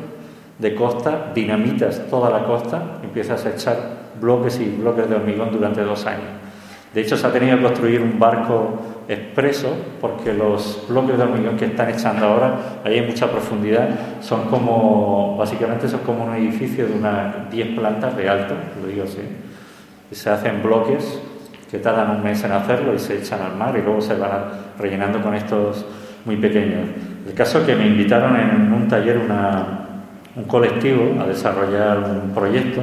de 0.59 0.75
costa, 0.75 1.33
dinamitas 1.35 2.07
toda 2.09 2.31
la 2.31 2.45
costa, 2.45 2.99
empiezas 3.03 3.45
a 3.47 3.51
echar 3.51 3.77
bloques 4.21 4.61
y 4.61 4.67
bloques 4.67 5.09
de 5.09 5.17
hormigón 5.17 5.51
durante 5.53 5.83
dos 5.83 6.07
años. 6.07 6.29
De 6.93 7.01
hecho, 7.01 7.17
se 7.17 7.27
ha 7.27 7.33
tenido 7.33 7.57
que 7.57 7.63
construir 7.63 8.01
un 8.03 8.19
barco 8.19 9.00
expreso 9.11 9.75
porque 10.01 10.33
los 10.33 10.85
bloques 10.89 11.19
de 11.19 11.25
hormigón 11.25 11.57
que 11.57 11.65
están 11.65 11.91
echando 11.91 12.27
ahora, 12.27 12.81
ahí 12.85 13.01
hay 13.01 13.07
mucha 13.07 13.29
profundidad, 13.29 13.89
son 14.21 14.45
como, 14.45 15.37
básicamente 15.37 15.89
son 15.89 16.01
como 16.01 16.25
un 16.25 16.35
edificio 16.37 16.87
de 16.87 16.95
unas 16.95 17.51
10 17.51 17.77
plantas 17.77 18.17
de 18.17 18.29
alto, 18.29 18.55
lo 18.81 18.87
digo 18.87 19.03
así. 19.05 19.19
Y 20.11 20.15
se 20.15 20.31
hacen 20.31 20.63
bloques 20.63 21.21
que 21.69 21.79
tardan 21.79 22.17
un 22.17 22.23
mes 22.23 22.43
en 22.45 22.53
hacerlo 22.53 22.95
y 22.95 23.01
se 23.01 23.19
echan 23.19 23.43
al 23.43 23.57
mar 23.57 23.77
y 23.77 23.83
luego 23.83 24.01
se 24.01 24.15
van 24.15 24.45
rellenando 24.79 25.21
con 25.21 25.35
estos 25.35 25.85
muy 26.25 26.37
pequeños. 26.37 26.89
El 27.27 27.35
caso 27.35 27.59
es 27.59 27.67
que 27.67 27.75
me 27.75 27.89
invitaron 27.89 28.37
en 28.37 28.73
un 28.73 28.87
taller 28.87 29.19
un 30.37 30.45
colectivo 30.45 31.21
a 31.21 31.27
desarrollar 31.27 31.99
un 31.99 32.31
proyecto 32.33 32.81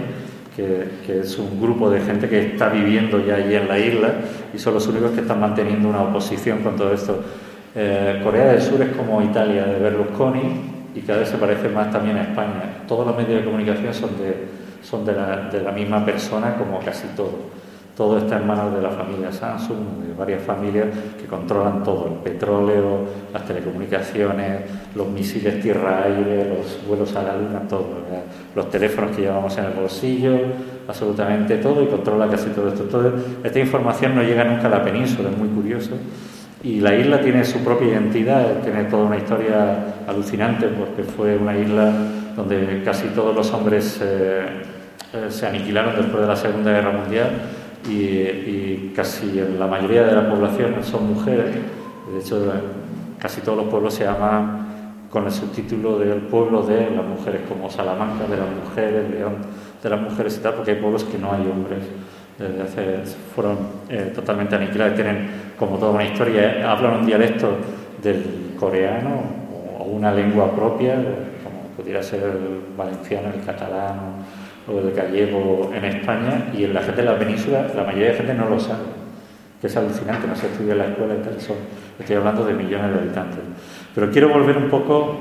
que, 0.58 1.20
es 1.20 1.38
un 1.38 1.62
grupo 1.62 1.89
de 1.89 2.01
gente 2.01 2.28
que 2.28 2.39
está 2.39 2.70
viviendo 2.70 3.24
ya 3.24 3.36
allí 3.36 3.53
en 3.53 3.68
la 3.68 3.78
isla 3.78 4.14
y 4.53 4.58
son 4.58 4.74
los 4.74 4.88
únicos 4.88 5.12
que 5.12 5.22
están 5.22 5.39
manteniendo 5.39 5.88
una 5.88 6.01
oposición 6.01 6.64
con 6.64 6.76
todo 6.76 6.93
esto. 6.93 7.24
Eh, 7.76 8.20
Corea 8.24 8.53
del 8.53 8.62
Sur 8.62 8.82
es 8.82 8.89
como 8.95 9.22
Italia 9.22 9.66
de 9.66 9.80
Berlusconi 9.80 10.41
y 10.95 11.01
cada 11.01 11.20
vez 11.20 11.30
se 11.30 11.38
parece 11.38 11.70
más 11.70 11.91
también 11.91 12.18
a 12.18 12.24
España. 12.24 12.84
Todos 12.88 13.05
los 13.05 13.16
medios 13.16 13.39
de 13.39 13.45
comunicación 13.45 13.93
son 13.93 14.18
de, 14.18 14.47
son 14.82 15.05
la, 15.05 15.49
de 15.49 15.62
la 15.62 15.72
misma 15.72 16.03
persona 16.03 16.55
como 16.55 16.80
casi 16.80 17.08
todo. 17.16 17.66
Todo 17.98 18.20
está 18.20 18.38
en 18.38 18.45
manos 18.45 18.76
de 18.76 18.80
la 18.80 18.91
familia 18.91 19.32
Samsung, 19.32 20.06
de 20.08 20.14
varias 20.14 20.43
familias 20.43 20.86
que 21.20 21.26
controlan 21.26 21.84
todo, 21.84 22.06
el 22.06 22.32
petróleo, 22.32 23.00
las 23.34 23.43
telecomunicaciones, 23.43 24.62
los 24.93 25.08
misiles 25.08 25.60
tierra-aire, 25.60 26.48
los 26.48 26.88
vuelos 26.88 27.16
a 27.16 27.24
la 27.24 27.36
luna, 27.36 27.62
todo. 27.68 27.88
Los 28.56 28.70
teléfonos 28.70 29.16
que 29.16 29.24
llevamos 29.24 29.58
en 29.58 29.66
el 29.66 29.74
bolsillo, 29.74 30.38
absolutamente 30.88 31.58
todo 31.58 31.82
y 31.82 31.88
controla 31.88 32.28
casi 32.28 32.52
todo 32.52 32.68
esto. 32.68 32.84
Entonces, 32.84 33.14
esta 33.43 33.60
información 33.60 34.14
no 34.14 34.22
llega 34.22 34.43
nunca 34.43 34.68
a 34.68 34.70
la 34.70 34.84
península, 34.84 35.32
es 35.32 35.38
muy 35.38 35.50
curioso. 35.50 35.93
Y 36.62 36.82
la 36.82 36.95
isla 36.95 37.20
tiene 37.20 37.43
su 37.45 37.64
propia 37.64 37.88
identidad, 37.88 38.62
tiene 38.62 38.84
toda 38.84 39.06
una 39.06 39.18
historia 39.18 39.95
alucinante 40.08 40.68
porque 40.68 41.02
fue 41.02 41.36
una 41.36 41.58
isla 41.58 41.91
donde 42.36 42.84
casi 42.86 43.08
todos 43.08 43.36
los 43.36 43.52
hombres 43.54 44.00
eh, 44.04 44.45
eh, 45.14 45.26
se 45.30 45.48
aniquilaron 45.48 45.95
después 45.95 46.22
de 46.22 46.28
la 46.28 46.36
Segunda 46.36 46.72
Guerra 46.72 46.91
Mundial 46.91 47.30
y, 47.88 47.94
y, 47.94 48.94
casi 48.96 49.42
la 49.58 49.68
mayoría 49.68 50.04
de 50.04 50.16
la 50.16 50.30
población 50.30 50.76
son 50.84 51.14
mujeres. 51.14 51.56
De 52.12 52.20
hecho, 52.20 52.52
casi 53.20 53.42
todos 53.42 53.58
los 53.58 53.68
pueblos 53.68 53.94
se 53.94 54.06
llaman 54.06 54.68
con 55.10 55.26
el 55.26 55.32
subtítulo 55.32 56.00
del 56.00 56.20
pueblo 56.22 56.64
de 56.64 56.92
las 56.92 57.06
mujeres, 57.06 57.42
como 57.48 57.70
Salamanca 57.70 58.26
de 58.28 58.38
las 58.38 58.50
mujeres, 58.50 59.10
León 59.10 59.36
de 59.82 59.90
las 59.90 60.02
mujeres 60.02 60.38
y 60.38 60.42
tal, 60.42 60.56
porque 60.56 60.72
hay 60.72 60.78
pueblos 60.78 61.04
que 61.04 61.18
no 61.18 61.32
hay 61.32 61.42
hombres 61.42 61.80
desde 62.38 62.62
hace, 62.62 63.16
fueron 63.36 63.58
eh, 63.90 64.12
totalmente 64.14 64.56
aniquilados, 64.56 64.96
tienen 64.96 65.28
como 65.58 65.78
toda 65.78 65.92
una 65.92 66.04
historia, 66.04 66.72
hablan 66.72 67.00
un 67.00 67.06
dialecto 67.06 67.50
del 68.02 68.54
coreano 68.60 69.22
o 69.80 69.84
una 69.86 70.12
lengua 70.12 70.52
propia, 70.52 70.96
como 71.44 71.62
pudiera 71.76 72.04
ser 72.04 72.24
el 72.24 72.76
valenciano, 72.78 73.30
el 73.34 73.44
catalán 73.44 74.26
o 74.68 74.80
el 74.80 74.91
gallego 74.91 75.72
en 75.74 75.86
España, 75.86 76.51
y 76.53 76.65
en 76.65 76.74
la 76.74 76.82
gente 76.82 77.01
de 77.01 77.07
la 77.07 77.18
península, 77.18 77.68
la 77.76 77.84
mayoría 77.84 78.09
de 78.09 78.13
gente 78.15 78.34
no 78.34 78.49
lo 78.49 78.59
sabe, 78.59 78.84
que 79.61 79.68
es 79.68 79.78
alucinante, 79.78 80.28
no 80.28 80.36
se 80.36 80.47
estudia 80.47 80.74
en 80.74 80.80
la 80.80 80.86
escuela 80.86 81.15
y 81.15 81.24
tal, 81.24 81.38
estoy 81.99 82.15
hablando 82.15 82.45
de 82.45 82.53
millones 82.53 82.93
de 82.93 82.99
habitantes. 82.99 83.39
Pero 83.95 84.11
quiero 84.11 84.30
volver 84.30 84.57
un 84.57 84.70
poco 84.70 85.15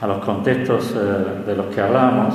a 0.00 0.06
los 0.06 0.18
contextos 0.18 0.94
eh, 0.96 1.46
de 1.46 1.56
los 1.56 1.66
que 1.66 1.80
hablábamos, 1.80 2.34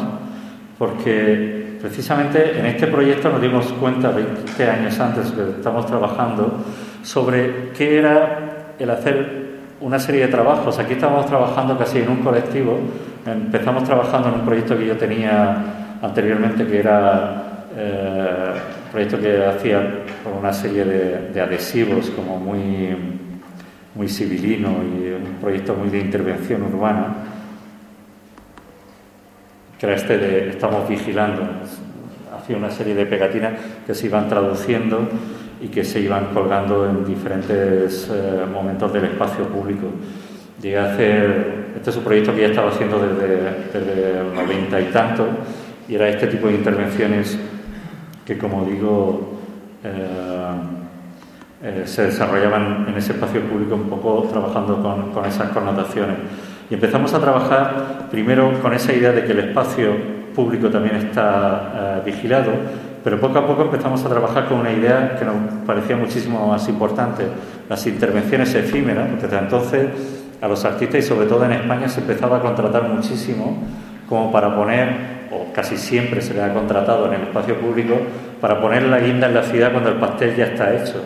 porque 0.77 1.57
Precisamente 1.81 2.57
en 2.59 2.65
este 2.65 2.87
proyecto 2.87 3.29
nos 3.29 3.41
dimos 3.41 3.65
cuenta 3.73 4.09
20 4.09 4.69
años 4.69 4.99
antes 4.99 5.31
que 5.31 5.41
estamos 5.57 5.85
trabajando 5.85 6.63
sobre 7.03 7.69
qué 7.77 7.99
era 7.99 8.73
el 8.79 8.89
hacer 8.89 9.47
una 9.79 9.99
serie 9.99 10.25
de 10.25 10.27
trabajos. 10.27 10.79
Aquí 10.79 10.93
estábamos 10.93 11.27
trabajando 11.27 11.77
casi 11.77 11.99
en 11.99 12.09
un 12.09 12.17
colectivo. 12.17 12.79
Empezamos 13.25 13.83
trabajando 13.83 14.29
en 14.29 14.35
un 14.35 14.41
proyecto 14.41 14.77
que 14.77 14.87
yo 14.87 14.97
tenía 14.97 15.86
anteriormente, 16.01 16.65
que 16.65 16.79
era 16.79 17.67
eh, 17.75 18.51
un 18.85 18.91
proyecto 18.91 19.19
que 19.19 19.45
hacía 19.45 20.03
con 20.23 20.33
una 20.33 20.53
serie 20.53 20.85
de, 20.85 21.41
adhesivos 21.41 22.09
como 22.11 22.37
muy, 22.37 22.95
muy 23.95 24.07
civilino 24.07 24.69
y 24.83 25.09
un 25.11 25.37
proyecto 25.39 25.73
muy 25.75 25.89
de 25.89 25.99
intervención 25.99 26.63
urbana 26.63 27.15
que 29.77 29.85
era 29.85 29.95
este 29.95 30.17
de 30.17 30.49
estamos 30.49 30.87
vigilando. 30.89 31.43
Hacía 32.35 32.57
una 32.57 32.71
serie 32.71 32.95
de 32.95 33.05
pegatinas 33.05 33.53
que 33.85 33.93
se 33.93 34.07
iban 34.07 34.27
traduciendo 34.27 35.07
y 35.61 35.67
que 35.67 35.83
se 35.83 35.99
iban 35.99 36.33
colgando 36.33 36.89
en 36.89 37.05
diferentes 37.05 38.09
eh, 38.11 38.45
momentos 38.51 38.91
del 38.93 39.05
espacio 39.05 39.45
público. 39.47 39.87
Llegué 40.61 40.77
a 40.77 40.93
hacer, 40.93 41.73
este 41.75 41.89
es 41.89 41.95
un 41.95 42.03
proyecto 42.03 42.33
que 42.33 42.41
ya 42.41 42.47
estaba 42.47 42.69
haciendo 42.69 42.99
desde, 42.99 43.79
desde 43.79 44.19
el 44.21 44.33
90 44.33 44.81
y 44.81 44.85
tanto, 44.85 45.27
y 45.88 45.95
era 45.95 46.09
este 46.09 46.27
tipo 46.27 46.47
de 46.47 46.55
intervenciones 46.55 47.38
que, 48.25 48.38
como 48.38 48.65
digo, 48.65 49.39
eh, 49.83 50.51
eh, 51.63 51.83
se 51.85 52.07
desarrollaban 52.07 52.85
en 52.89 52.95
ese 52.95 53.13
espacio 53.13 53.41
público 53.41 53.75
un 53.75 53.89
poco 53.89 54.27
trabajando 54.29 54.81
con, 54.81 55.11
con 55.11 55.25
esas 55.25 55.49
connotaciones. 55.51 56.17
Y 56.69 56.73
empezamos 56.73 57.13
a 57.13 57.19
trabajar 57.19 58.07
primero 58.11 58.61
con 58.61 58.73
esa 58.73 58.91
idea 58.93 59.11
de 59.11 59.23
que 59.23 59.31
el 59.31 59.39
espacio 59.39 60.17
público 60.35 60.69
también 60.69 60.97
está 60.97 61.71
eh, 61.73 62.01
vigilado, 62.05 62.51
pero 63.03 63.19
poco 63.19 63.39
a 63.39 63.47
poco 63.47 63.63
empezamos 63.63 64.05
a 64.05 64.09
trabajar 64.09 64.47
con 64.47 64.59
una 64.59 64.71
idea 64.71 65.15
que 65.17 65.25
nos 65.25 65.35
parecía 65.65 65.97
muchísimo 65.97 66.47
más 66.47 66.69
importante, 66.69 67.23
las 67.67 67.88
intervenciones 67.88 68.53
efímeras, 68.53 69.19
desde 69.19 69.38
entonces 69.38 69.88
a 70.39 70.47
los 70.47 70.63
artistas 70.63 70.99
y 70.99 71.07
sobre 71.07 71.25
todo 71.25 71.43
en 71.45 71.53
España 71.53 71.89
se 71.89 72.01
empezaba 72.01 72.38
a 72.38 72.41
contratar 72.41 72.83
muchísimo 72.83 73.57
como 74.07 74.31
para 74.31 74.55
poner, 74.55 75.16
casi 75.57 75.75
siempre 75.75 76.21
se 76.21 76.35
le 76.35 76.43
ha 76.43 76.53
contratado 76.53 77.07
en 77.07 77.13
el 77.13 77.21
espacio 77.23 77.55
público, 77.55 77.95
para 78.39 78.61
poner 78.61 78.83
la 78.83 78.99
guinda 78.99 79.25
en 79.25 79.33
la 79.33 79.41
ciudad 79.41 79.71
cuando 79.71 79.89
el 79.89 79.95
pastel 79.95 80.35
ya 80.35 80.45
está 80.45 80.71
hecho. 80.71 81.01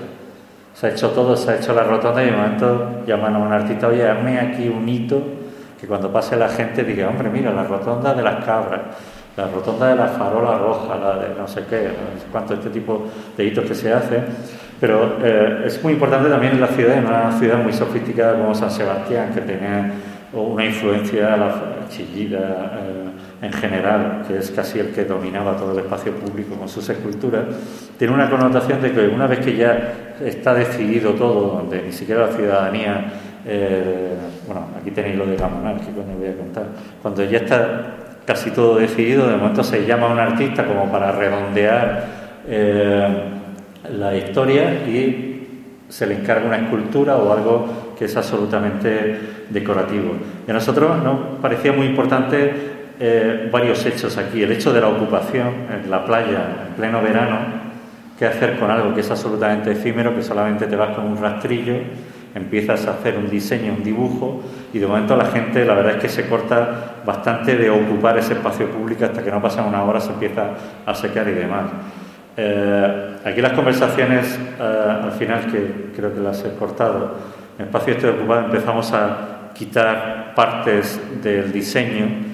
Se 0.73 0.87
ha 0.87 0.89
hecho 0.89 1.11
todo, 1.11 1.37
se 1.37 1.51
ha 1.51 1.55
hecho 1.55 1.73
la 1.73 1.83
rotonda 1.83 2.21
y 2.21 2.25
de 2.25 2.31
momento 2.33 3.01
llaman 3.07 3.33
a 3.35 3.37
un 3.37 3.53
artista, 3.53 3.87
oye, 3.87 4.05
hazme 4.05 4.37
aquí 4.41 4.67
un 4.67 4.89
hito 4.89 5.23
que 5.79 5.87
cuando 5.87 6.11
pase 6.11 6.35
la 6.35 6.49
gente 6.49 6.83
diga, 6.83 7.07
hombre, 7.07 7.29
mira, 7.29 7.53
la 7.53 7.63
rotonda 7.63 8.13
de 8.13 8.23
las 8.23 8.43
cabras, 8.43 8.81
la 9.37 9.47
rotonda 9.47 9.87
de 9.87 9.95
la 9.95 10.07
farola 10.07 10.57
roja, 10.57 10.97
la 10.97 11.15
de 11.15 11.33
no 11.33 11.47
sé 11.47 11.63
qué, 11.69 11.83
no 11.83 12.19
sé 12.19 12.27
cuánto, 12.29 12.53
este 12.53 12.71
tipo 12.71 13.07
de 13.37 13.45
hitos 13.45 13.63
que 13.63 13.73
se 13.73 13.93
hacen. 13.93 14.25
Pero 14.81 15.15
eh, 15.23 15.63
es 15.65 15.81
muy 15.81 15.93
importante 15.93 16.29
también 16.29 16.55
en 16.55 16.59
la 16.59 16.67
ciudad, 16.67 16.97
en 16.97 17.05
una 17.05 17.31
ciudad 17.39 17.63
muy 17.63 17.71
sofisticada 17.71 18.33
como 18.33 18.53
San 18.53 18.69
Sebastián, 18.69 19.31
que 19.33 19.39
tiene 19.39 19.93
una 20.33 20.65
influencia 20.65 21.37
chillida 21.87 22.81
eh, 22.83 23.11
en 23.41 23.53
general, 23.53 24.23
que 24.27 24.37
es 24.37 24.51
casi 24.51 24.79
el 24.79 24.91
que 24.91 25.05
dominaba 25.05 25.57
todo 25.57 25.71
el 25.71 25.79
espacio 25.79 26.13
público 26.13 26.55
con 26.55 26.69
sus 26.69 26.87
esculturas, 26.89 27.45
tiene 27.97 28.13
una 28.13 28.29
connotación 28.29 28.81
de 28.81 28.91
que 28.91 29.07
una 29.07 29.27
vez 29.27 29.39
que 29.39 29.55
ya 29.55 30.15
está 30.23 30.53
decidido 30.53 31.13
todo, 31.13 31.57
donde 31.57 31.81
ni 31.81 31.91
siquiera 31.91 32.27
la 32.27 32.33
ciudadanía 32.33 33.11
eh, 33.45 34.15
bueno, 34.45 34.67
aquí 34.79 34.91
tenéis 34.91 35.15
lo 35.15 35.25
de 35.25 35.37
la 35.37 35.47
monarquía, 35.47 35.89
os 35.89 36.17
voy 36.17 36.27
a 36.27 36.37
contar. 36.37 36.65
Cuando 37.01 37.23
ya 37.23 37.39
está 37.39 37.95
casi 38.25 38.51
todo 38.51 38.77
decidido, 38.77 39.27
de 39.27 39.35
momento 39.35 39.63
se 39.63 39.85
llama 39.85 40.07
a 40.07 40.11
un 40.11 40.19
artista 40.19 40.65
como 40.65 40.91
para 40.91 41.11
redondear 41.11 42.05
eh, 42.47 43.07
la 43.97 44.15
historia 44.15 44.85
y 44.87 45.83
se 45.89 46.05
le 46.07 46.15
encarga 46.15 46.45
una 46.45 46.57
escultura 46.57 47.17
o 47.17 47.33
algo 47.33 47.93
que 47.97 48.05
es 48.05 48.15
absolutamente 48.15 49.19
decorativo. 49.49 50.13
Y 50.47 50.51
a 50.51 50.53
nosotros 50.53 51.03
nos 51.03 51.39
parecía 51.41 51.73
muy 51.73 51.87
importante 51.87 52.70
eh, 53.01 53.49
varios 53.51 53.85
hechos 53.85 54.17
aquí. 54.17 54.43
El 54.43 54.51
hecho 54.51 54.71
de 54.71 54.79
la 54.79 54.87
ocupación 54.87 55.67
en 55.73 55.89
la 55.89 56.05
playa 56.05 56.67
en 56.67 56.75
pleno 56.75 57.01
verano, 57.01 57.39
qué 58.17 58.27
hacer 58.27 58.59
con 58.59 58.69
algo 58.69 58.93
que 58.93 59.01
es 59.01 59.09
absolutamente 59.09 59.71
efímero, 59.71 60.15
que 60.15 60.21
solamente 60.21 60.67
te 60.67 60.75
vas 60.75 60.95
con 60.95 61.05
un 61.05 61.17
rastrillo 61.17 61.73
empiezas 62.35 62.87
a 62.87 62.91
hacer 62.91 63.17
un 63.17 63.29
diseño, 63.29 63.73
un 63.73 63.83
dibujo 63.83 64.41
y 64.73 64.79
de 64.79 64.87
momento 64.87 65.15
la 65.15 65.25
gente 65.25 65.65
la 65.65 65.73
verdad 65.73 65.95
es 65.95 66.01
que 66.01 66.09
se 66.09 66.27
corta 66.27 67.01
bastante 67.05 67.57
de 67.57 67.69
ocupar 67.69 68.17
ese 68.17 68.33
espacio 68.33 68.69
público 68.69 69.05
hasta 69.05 69.23
que 69.23 69.31
no 69.31 69.41
pasan 69.41 69.65
una 69.65 69.83
hora 69.83 69.99
se 69.99 70.11
empieza 70.11 70.51
a 70.85 70.95
secar 70.95 71.27
y 71.27 71.33
demás. 71.33 71.65
Eh, 72.37 73.17
aquí 73.25 73.41
las 73.41 73.53
conversaciones 73.53 74.39
eh, 74.59 74.99
al 75.03 75.11
final 75.11 75.47
que 75.51 75.91
creo 75.95 76.13
que 76.13 76.21
las 76.21 76.43
he 76.45 76.53
cortado, 76.55 77.15
en 77.59 77.65
espacio 77.65 77.93
este 77.93 78.09
ocupado 78.09 78.45
empezamos 78.45 78.91
a 78.93 79.51
quitar 79.53 80.33
partes 80.33 80.99
del 81.21 81.51
diseño 81.51 82.30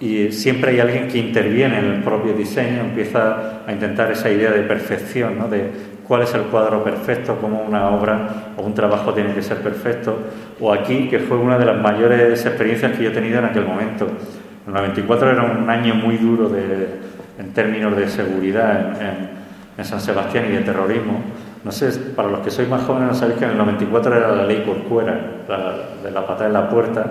y 0.00 0.30
siempre 0.30 0.72
hay 0.72 0.80
alguien 0.80 1.08
que 1.08 1.18
interviene 1.18 1.78
en 1.78 1.84
el 1.86 2.02
propio 2.02 2.32
diseño, 2.32 2.80
empieza 2.80 3.62
a 3.66 3.72
intentar 3.72 4.10
esa 4.12 4.30
idea 4.30 4.50
de 4.50 4.62
perfección, 4.62 5.38
¿no? 5.38 5.48
de 5.48 5.70
cuál 6.06 6.22
es 6.22 6.32
el 6.34 6.42
cuadro 6.42 6.82
perfecto, 6.84 7.36
cómo 7.40 7.62
una 7.62 7.90
obra 7.90 8.54
o 8.56 8.62
un 8.62 8.74
trabajo 8.74 9.12
tiene 9.12 9.34
que 9.34 9.42
ser 9.42 9.58
perfecto, 9.58 10.16
o 10.60 10.72
aquí, 10.72 11.08
que 11.08 11.18
fue 11.18 11.36
una 11.36 11.58
de 11.58 11.66
las 11.66 11.76
mayores 11.76 12.44
experiencias 12.46 12.96
que 12.96 13.04
yo 13.04 13.10
he 13.10 13.12
tenido 13.12 13.38
en 13.40 13.44
aquel 13.44 13.66
momento. 13.66 14.06
El 14.66 14.72
94 14.72 15.30
era 15.30 15.42
un 15.42 15.68
año 15.68 15.94
muy 15.94 16.16
duro 16.16 16.48
de, 16.48 16.88
en 17.38 17.52
términos 17.52 17.96
de 17.96 18.08
seguridad 18.08 18.96
en, 19.00 19.38
San 19.84 20.00
Sebastián 20.00 20.46
y 20.48 20.56
de 20.56 20.62
terrorismo. 20.62 21.22
No 21.64 21.70
sé, 21.70 21.90
para 22.16 22.28
los 22.28 22.40
que 22.40 22.50
sois 22.50 22.68
más 22.68 22.82
jóvenes 22.82 23.08
no 23.10 23.14
sabéis 23.14 23.38
que 23.38 23.44
en 23.44 23.52
el 23.52 23.58
94 23.58 24.16
era 24.16 24.32
la 24.32 24.44
ley 24.44 24.64
Corcuera, 24.66 25.20
de 26.02 26.10
la 26.10 26.26
patada 26.26 26.46
en 26.46 26.52
la 26.52 26.68
puerta, 26.68 27.04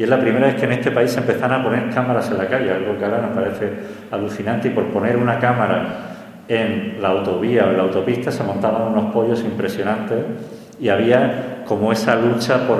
y 0.00 0.04
es 0.04 0.08
la 0.08 0.18
primera 0.18 0.46
vez 0.46 0.56
que 0.56 0.64
en 0.64 0.72
este 0.72 0.90
país 0.92 1.10
se 1.10 1.20
empezaron 1.20 1.60
a 1.60 1.62
poner 1.62 1.90
cámaras 1.90 2.30
en 2.30 2.38
la 2.38 2.46
calle, 2.46 2.70
algo 2.72 2.96
que 2.96 3.04
ahora 3.04 3.20
nos 3.20 3.32
parece 3.32 3.70
alucinante, 4.10 4.68
y 4.68 4.70
por 4.70 4.86
poner 4.86 5.18
una 5.18 5.38
cámara 5.38 6.44
en 6.48 6.96
la 7.02 7.08
autovía 7.08 7.66
o 7.66 7.70
en 7.72 7.76
la 7.76 7.82
autopista 7.82 8.32
se 8.32 8.42
montaban 8.42 8.80
unos 8.92 9.12
pollos 9.12 9.40
impresionantes 9.42 10.24
y 10.80 10.88
había 10.88 11.64
como 11.66 11.92
esa 11.92 12.16
lucha 12.16 12.66
por, 12.66 12.78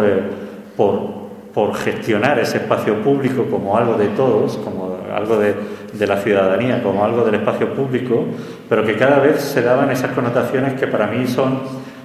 por, 0.78 1.10
por 1.52 1.74
gestionar 1.74 2.38
ese 2.38 2.56
espacio 2.56 3.02
público 3.02 3.44
como 3.50 3.76
algo 3.76 3.98
de 3.98 4.06
todos, 4.08 4.56
como 4.56 4.96
algo 5.14 5.36
de, 5.36 5.54
de, 5.92 6.06
la 6.06 6.16
ciudadanía, 6.16 6.82
como 6.82 7.04
algo 7.04 7.22
del 7.22 7.34
espacio 7.34 7.74
público, 7.74 8.24
pero 8.66 8.82
que 8.82 8.96
cada 8.96 9.18
vez 9.18 9.42
se 9.42 9.60
daban 9.60 9.90
esas 9.90 10.12
connotaciones 10.12 10.72
que 10.72 10.86
para 10.86 11.06
mí 11.06 11.26
son 11.26 11.58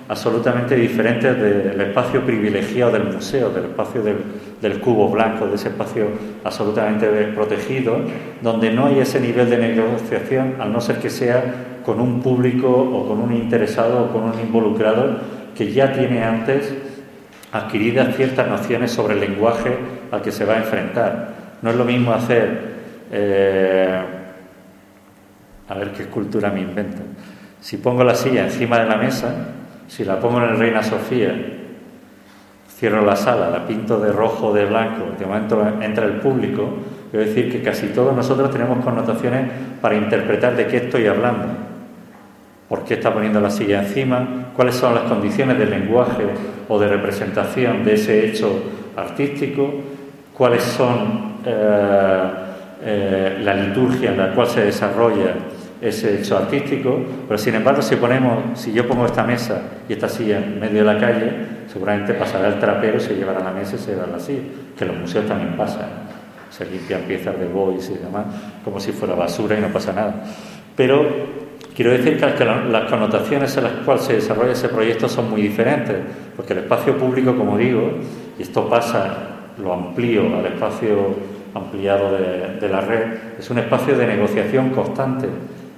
absolutamente 0.09 0.75
diferentes 0.75 1.39
del 1.39 1.79
espacio 1.79 2.21
privilegiado 2.25 2.91
del 2.91 3.05
museo, 3.05 3.49
del 3.49 3.65
espacio 3.65 4.03
del, 4.03 4.17
del, 4.65 4.79
cubo 4.79 5.09
blanco, 5.09 5.47
de 5.47 5.55
ese 5.55 5.69
espacio 5.69 6.07
absolutamente 6.43 7.07
protegido, 7.35 7.99
donde 8.41 8.71
no 8.71 8.87
hay 8.87 8.99
ese 8.99 9.19
nivel 9.19 9.49
de 9.49 9.57
negociación, 9.57 10.55
al 10.59 10.71
no 10.73 10.81
ser 10.81 10.97
que 10.97 11.09
sea 11.09 11.81
con 11.85 11.99
un 11.99 12.21
público 12.21 12.69
o 12.69 13.07
con 13.07 13.19
un 13.21 13.33
interesado 13.33 14.05
o 14.05 14.11
con 14.11 14.23
un 14.23 14.39
involucrado 14.39 15.17
que 15.55 15.71
ya 15.71 15.91
tiene 15.91 16.23
antes 16.23 16.73
adquiridas 17.51 18.15
ciertas 18.15 18.47
nociones 18.47 18.91
sobre 18.91 19.13
el 19.13 19.21
lenguaje 19.21 19.77
al 20.11 20.21
que 20.21 20.31
se 20.31 20.45
va 20.45 20.55
a 20.55 20.57
enfrentar. 20.57 21.29
No 21.61 21.69
es 21.69 21.75
lo 21.75 21.85
mismo 21.85 22.11
hacer 22.11 22.75
eh, 23.11 24.01
a 25.69 25.73
ver 25.73 25.91
qué 25.91 26.03
escultura 26.03 26.49
me 26.49 26.61
invento. 26.61 27.01
Si 27.61 27.77
pongo 27.77 28.03
la 28.03 28.15
silla 28.15 28.43
encima 28.43 28.79
de 28.79 28.85
la 28.85 28.97
mesa, 28.97 29.33
si 29.87 30.03
la 30.03 30.19
pongo 30.19 30.37
en 30.39 30.49
el 30.49 30.57
Reina 30.57 30.83
Sofía, 30.83 31.33
cierro 32.75 33.05
la 33.05 33.15
sala, 33.15 33.49
la 33.49 33.65
pinto 33.65 33.99
de 33.99 34.11
rojo 34.11 34.53
de 34.53 34.65
blanco, 34.65 35.05
de 35.17 35.25
momento 35.25 35.65
entra 35.81 36.05
el 36.05 36.13
público, 36.13 36.69
quiero 37.09 37.25
decir 37.25 37.51
que 37.51 37.61
casi 37.61 37.87
todos 37.87 38.15
nosotros 38.15 38.51
tenemos 38.51 38.83
connotaciones 38.83 39.49
para 39.81 39.95
interpretar 39.95 40.55
de 40.55 40.67
qué 40.67 40.77
estoy 40.77 41.07
hablando. 41.07 41.45
¿Por 42.67 42.83
qué 42.83 42.95
está 42.95 43.13
poniendo 43.13 43.39
la 43.39 43.49
silla 43.49 43.83
encima? 43.83 44.51
¿Cuáles 44.55 44.75
son 44.75 44.95
las 44.95 45.03
condiciones 45.03 45.57
del 45.57 45.69
lenguaje 45.69 46.25
o 46.67 46.79
de 46.79 46.87
representación 46.87 47.85
de 47.85 47.93
ese 47.93 48.27
hecho 48.27 48.59
artístico? 48.97 49.71
¿Cuáles 50.33 50.63
son 50.63 51.35
eh, 51.45 52.23
eh, 52.83 53.39
la 53.41 53.53
liturgia 53.53 54.11
en 54.11 54.17
la 54.17 54.31
cual 54.33 54.47
se 54.47 54.65
desarrolla 54.65 55.33
ese 55.81 56.19
hecho 56.19 56.37
artístico, 56.37 56.99
pero 57.27 57.37
sin 57.37 57.55
embargo 57.55 57.81
si 57.81 57.95
ponemos, 57.95 58.59
si 58.59 58.73
yo 58.73 58.87
pongo 58.87 59.05
esta 59.05 59.23
mesa 59.23 59.61
y 59.87 59.93
esta 59.93 60.09
silla 60.09 60.37
en 60.37 60.59
medio 60.59 60.85
de 60.85 60.93
la 60.93 60.99
calle, 60.99 61.31
seguramente 61.67 62.13
pasará 62.13 62.47
el 62.47 62.59
trapero, 62.59 62.99
se 62.99 63.15
llevará 63.15 63.39
la 63.39 63.51
mesa 63.51 63.75
y 63.75 63.79
se 63.79 63.91
llevará 63.91 64.15
así, 64.15 64.39
que 64.77 64.85
los 64.85 64.95
museos 64.97 65.25
también 65.25 65.55
pasa, 65.57 65.87
se 66.49 66.65
limpian 66.65 67.01
piezas 67.01 67.37
de 67.39 67.47
bois 67.47 67.89
y 67.89 68.03
demás, 68.03 68.25
como 68.63 68.79
si 68.79 68.91
fuera 68.91 69.15
basura 69.15 69.57
y 69.57 69.61
no 69.61 69.69
pasa 69.69 69.93
nada. 69.93 70.23
Pero 70.75 71.05
quiero 71.75 71.91
decir 71.91 72.19
que 72.19 72.45
las 72.45 72.89
connotaciones 72.89 73.55
en 73.57 73.63
las 73.63 73.73
cuales 73.85 74.03
se 74.03 74.13
desarrolla 74.13 74.51
ese 74.51 74.69
proyecto 74.69 75.09
son 75.09 75.29
muy 75.29 75.41
diferentes, 75.41 75.97
porque 76.35 76.53
el 76.53 76.59
espacio 76.59 76.97
público, 76.97 77.35
como 77.35 77.57
digo, 77.57 77.91
y 78.37 78.41
esto 78.41 78.69
pasa, 78.69 79.13
lo 79.57 79.73
amplío 79.73 80.37
al 80.37 80.45
espacio 80.45 81.35
ampliado 81.53 82.11
de, 82.11 82.57
de 82.59 82.69
la 82.69 82.81
red, 82.81 83.13
es 83.39 83.49
un 83.49 83.59
espacio 83.59 83.97
de 83.97 84.07
negociación 84.07 84.71
constante 84.71 85.27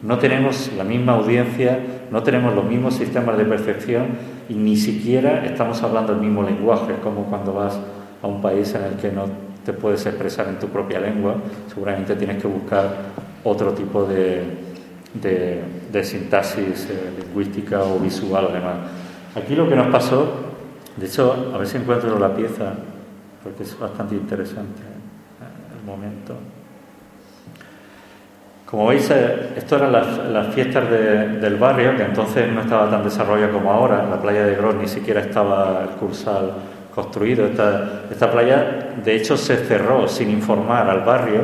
no 0.01 0.19
tenemos 0.19 0.71
la 0.77 0.83
misma 0.83 1.13
audiencia, 1.13 1.79
no 2.11 2.23
tenemos 2.23 2.53
los 2.53 2.65
mismos 2.65 2.95
sistemas 2.95 3.37
de 3.37 3.45
percepción 3.45 4.05
y 4.47 4.53
ni 4.53 4.77
siquiera 4.77 5.45
estamos 5.45 5.81
hablando 5.83 6.13
el 6.13 6.19
mismo 6.19 6.43
lenguaje, 6.43 6.95
como 7.03 7.23
cuando 7.23 7.53
vas 7.53 7.79
a 8.21 8.27
un 8.27 8.41
país 8.41 8.73
en 8.75 8.83
el 8.83 8.93
que 8.93 9.11
no 9.11 9.25
te 9.65 9.73
puedes 9.73 10.05
expresar 10.05 10.47
en 10.47 10.59
tu 10.59 10.67
propia 10.67 10.99
lengua, 10.99 11.35
seguramente 11.67 12.15
tienes 12.15 12.41
que 12.41 12.47
buscar 12.47 12.87
otro 13.43 13.73
tipo 13.73 14.05
de, 14.05 14.43
de, 15.13 16.03
sintaxis 16.03 16.87
eh, 16.89 17.11
lingüística 17.19 17.83
o 17.83 17.99
visual 17.99 18.47
además. 18.51 18.77
Aquí 19.35 19.55
lo 19.55 19.67
que 19.67 19.75
nos 19.75 19.87
pasó, 19.87 20.31
de 20.95 21.05
hecho, 21.05 21.51
a 21.53 21.57
ver 21.57 21.67
si 21.67 21.77
encuentro 21.77 22.17
la 22.17 22.33
pieza, 22.33 22.73
porque 23.43 23.63
es 23.63 23.77
bastante 23.77 24.15
interesante 24.15 24.81
¿eh? 24.81 25.77
el 25.77 25.85
momento. 25.85 26.35
Como 28.69 28.87
veis, 28.87 29.09
eh, 29.11 29.53
esto 29.55 29.77
eran 29.77 29.93
las, 29.93 30.53
fiestas 30.53 30.89
del 30.89 31.55
barrio, 31.55 31.95
que 31.95 32.03
entonces 32.03 32.51
no 32.51 32.61
estaba 32.61 32.89
tan 32.89 33.01
desarrollado 33.01 33.53
como 33.53 33.71
ahora. 33.71 34.05
La 34.09 34.21
playa 34.21 34.45
de 34.45 34.55
Gros 34.55 34.75
ni 34.75 34.89
siquiera 34.89 35.21
estaba 35.21 35.83
el 35.83 35.95
cursal 35.95 36.51
construido. 36.93 37.45
Esta, 37.45 38.01
esta 38.11 38.29
playa, 38.29 38.89
de 39.01 39.15
hecho, 39.15 39.37
se 39.37 39.55
cerró 39.55 40.05
sin 40.09 40.29
informar 40.29 40.89
al 40.89 41.05
barrio 41.05 41.43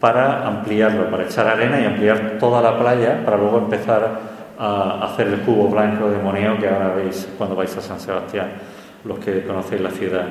para 0.00 0.46
ampliarlo, 0.46 1.10
para 1.10 1.24
echar 1.24 1.46
arena 1.46 1.78
y 1.78 1.84
ampliar 1.84 2.38
toda 2.40 2.62
la 2.62 2.78
playa, 2.78 3.22
para 3.22 3.36
luego 3.36 3.58
empezar 3.58 4.20
a 4.58 5.04
hacer 5.04 5.26
el 5.26 5.40
cubo 5.40 5.68
blanco 5.68 6.10
de 6.10 6.16
Moneo 6.16 6.58
que 6.58 6.68
ahora 6.68 6.94
veis 6.94 7.28
cuando 7.36 7.54
vais 7.54 7.76
a 7.76 7.82
San 7.82 8.00
Sebastián, 8.00 8.48
los 9.04 9.18
que 9.18 9.42
conocéis 9.42 9.82
la 9.82 9.90
ciudad. 9.90 10.24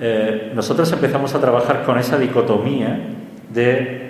Eh, 0.00 0.50
nosotros 0.52 0.90
empezamos 0.92 1.32
a 1.32 1.40
trabajar 1.40 1.84
con 1.84 1.96
esa 1.96 2.18
dicotomía 2.18 2.98
de 3.50 4.01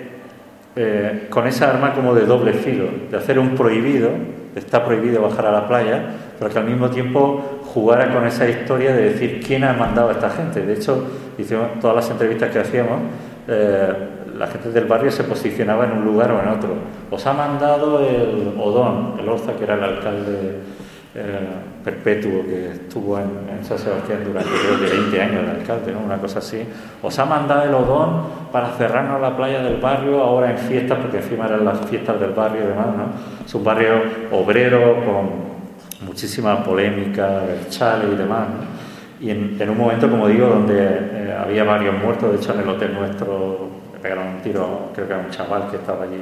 eh, 0.75 1.27
con 1.29 1.47
esa 1.47 1.69
arma 1.69 1.93
como 1.93 2.15
de 2.15 2.25
doble 2.25 2.53
filo, 2.53 2.85
de 3.11 3.17
hacer 3.17 3.37
un 3.37 3.55
prohibido, 3.55 4.09
está 4.55 4.83
prohibido 4.83 5.21
bajar 5.21 5.45
a 5.45 5.51
la 5.51 5.67
playa, 5.67 6.03
pero 6.37 6.51
que 6.51 6.59
al 6.59 6.65
mismo 6.65 6.89
tiempo 6.89 7.61
jugara 7.65 8.11
con 8.11 8.25
esa 8.25 8.47
historia 8.47 8.93
de 8.95 9.11
decir 9.11 9.41
quién 9.45 9.63
ha 9.63 9.73
mandado 9.73 10.09
a 10.09 10.13
esta 10.13 10.29
gente. 10.29 10.65
De 10.65 10.73
hecho, 10.73 11.05
hicimos 11.37 11.79
todas 11.79 11.95
las 11.95 12.09
entrevistas 12.09 12.51
que 12.51 12.59
hacíamos, 12.59 12.99
eh, 13.47 13.93
la 14.37 14.47
gente 14.47 14.71
del 14.71 14.85
barrio 14.85 15.11
se 15.11 15.23
posicionaba 15.23 15.85
en 15.85 15.91
un 15.91 16.05
lugar 16.05 16.31
o 16.31 16.41
en 16.41 16.47
otro. 16.47 16.69
Os 17.11 17.25
ha 17.27 17.33
mandado 17.33 17.99
el 17.99 18.53
Odón, 18.59 19.15
el 19.19 19.29
Orza, 19.29 19.53
que 19.55 19.63
era 19.63 19.75
el 19.75 19.83
alcalde 19.83 20.59
eh, 21.15 21.47
perpetuo 21.83 22.43
que 22.45 22.71
estuvo 22.71 23.19
en, 23.19 23.63
San 23.63 23.77
Sebastián 23.77 24.19
durante 24.25 24.49
creo 24.49 24.79
que 24.79 24.97
20 24.97 25.21
años 25.21 25.45
de 25.45 25.51
alcalde, 25.51 25.91
¿no? 25.93 25.99
una 25.99 26.17
cosa 26.17 26.39
así. 26.39 26.65
Os 27.01 27.17
ha 27.17 27.25
mandado 27.25 27.63
el 27.63 27.73
Odón 27.73 28.23
para 28.51 28.71
cerrarnos 28.71 29.21
la 29.21 29.35
playa 29.37 29.61
del 29.63 29.79
barrio 29.79 30.21
ahora 30.21 30.51
en 30.51 30.57
fiestas, 30.57 30.99
porque 30.99 31.17
encima 31.17 31.45
eran 31.45 31.63
las 31.63 31.79
fiestas 31.89 32.19
del 32.19 32.31
barrio 32.31 32.63
y 32.63 32.67
demás, 32.67 32.87
¿no? 32.87 33.45
Es 33.45 33.55
un 33.55 33.63
barrio 33.63 34.01
obrero 34.31 34.95
con 35.05 35.53
muchísima 36.05 36.63
polémica, 36.63 37.41
chale 37.69 38.13
y 38.13 38.15
demás, 38.15 38.47
Y 39.21 39.29
en, 39.29 39.69
un 39.69 39.77
momento, 39.77 40.09
como 40.09 40.27
digo, 40.27 40.47
donde 40.47 40.75
eh, 40.77 41.37
había 41.39 41.63
varios 41.63 41.95
muertos, 41.97 42.31
de 42.31 42.37
hecho 42.37 42.53
en 42.53 42.59
el 42.59 42.67
hotel 42.69 42.93
nuestro 42.93 43.69
le 43.93 43.99
pegaron 43.99 44.27
un 44.27 44.41
tiro, 44.41 44.89
creo 44.93 45.07
que 45.07 45.13
era 45.13 45.23
un 45.23 45.29
chaval 45.29 45.69
que 45.69 45.77
estaba 45.77 46.03
allí 46.03 46.21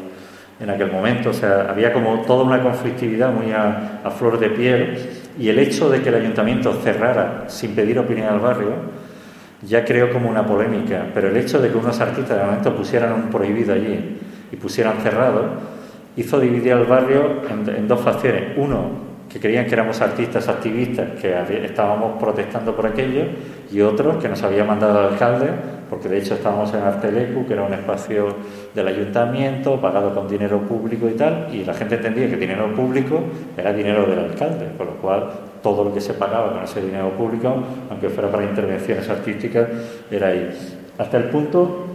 en 0.60 0.70
aquel 0.70 0.92
momento. 0.92 1.32
O 1.32 1.34
sea, 1.34 1.68
había 1.70 1.92
como 1.92 2.22
toda 2.22 2.44
una 2.44 2.62
conflictividad 2.62 3.32
muy 3.32 3.52
a, 3.52 4.10
flor 4.18 4.40
de 4.40 4.50
piel 4.50 4.98
y 5.40 5.50
el 5.50 5.60
hecho 5.60 5.90
de 5.90 6.02
que 6.02 6.10
el 6.10 6.16
ayuntamiento 6.16 6.74
cerrara 6.84 7.46
sin 7.48 7.76
pedir 7.76 8.00
opinión 8.00 8.28
al 8.28 8.40
barrio 8.40 8.72
ya 9.68 9.86
creó 9.86 10.12
como 10.12 10.30
una 10.30 10.46
polémica, 10.46 11.08
pero 11.14 11.30
el 11.30 11.38
hecho 11.38 11.62
de 11.62 11.70
que 11.70 11.78
unos 11.78 12.00
artistas 12.00 12.38
de 12.38 12.44
momento 12.44 12.76
pusieran 12.76 13.14
un 13.14 13.30
prohibido 13.30 13.74
allí 13.74 14.18
y 14.52 14.56
pusieran 14.56 14.98
cerrado 15.02 15.46
hizo 16.16 16.40
dividir 16.40 16.74
al 16.74 16.86
barrio 16.86 17.42
en, 17.50 17.70
en 17.76 17.88
dos 17.88 18.02
facciones. 18.02 18.58
Uno, 18.58 19.11
que 19.32 19.40
creían 19.40 19.66
que 19.66 19.74
éramos 19.74 20.02
artistas 20.02 20.50
activistas, 20.50 21.12
que 21.22 21.66
estábamos 21.66 22.20
protestando 22.20 22.76
por 22.76 22.86
aquello, 22.86 23.24
y 23.72 23.80
otros 23.80 24.18
que 24.22 24.28
nos 24.28 24.44
había 24.44 24.66
mandado 24.66 25.00
el 25.00 25.14
alcalde, 25.14 25.48
porque 25.90 26.10
de 26.10 26.18
hecho 26.18 26.34
estábamos 26.34 26.74
en 26.74 26.82
Artelecu, 26.82 27.48
que 27.48 27.54
era 27.54 27.64
un 27.64 27.74
espacio 27.74 28.36
del 28.76 28.88
ayuntamiento, 28.88 29.80
pagado 29.80 30.14
con 30.14 30.28
dinero 30.28 30.60
público 30.60 31.08
y 31.08 31.14
tal, 31.14 31.48
y 31.54 31.64
la 31.64 31.74
gente 31.74 31.96
entendía 31.96 32.30
que 32.30 32.36
dinero 32.36 32.74
público 32.76 33.22
era 33.56 33.72
dinero 33.72 34.06
del 34.06 34.20
alcalde, 34.20 34.72
con 34.78 34.88
lo 34.88 34.94
cual 34.96 35.30
todo 35.64 35.86
lo 35.86 35.94
que 35.94 36.02
se 36.02 36.14
pagaba 36.14 36.52
con 36.52 36.64
ese 36.64 36.82
dinero 36.82 37.12
público, 37.12 37.56
aunque 37.90 38.10
fuera 38.10 38.30
para 38.30 38.44
intervenciones 38.44 39.08
artísticas, 39.10 39.68
era 40.10 40.28
ahí. 40.28 40.50
Hasta 40.98 41.18
el 41.18 41.26
punto 41.26 41.86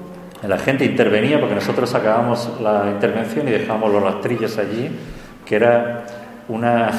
la 0.46 0.58
gente 0.58 0.84
intervenía 0.84 1.38
porque 1.38 1.54
nosotros 1.54 1.94
acabamos 1.94 2.50
la 2.62 2.90
intervención 2.90 3.46
y 3.48 3.50
dejábamos 3.50 3.92
los 3.92 4.02
rastrillos 4.02 4.56
allí, 4.58 4.90
que 5.44 5.56
era 5.56 6.04
una 6.48 6.90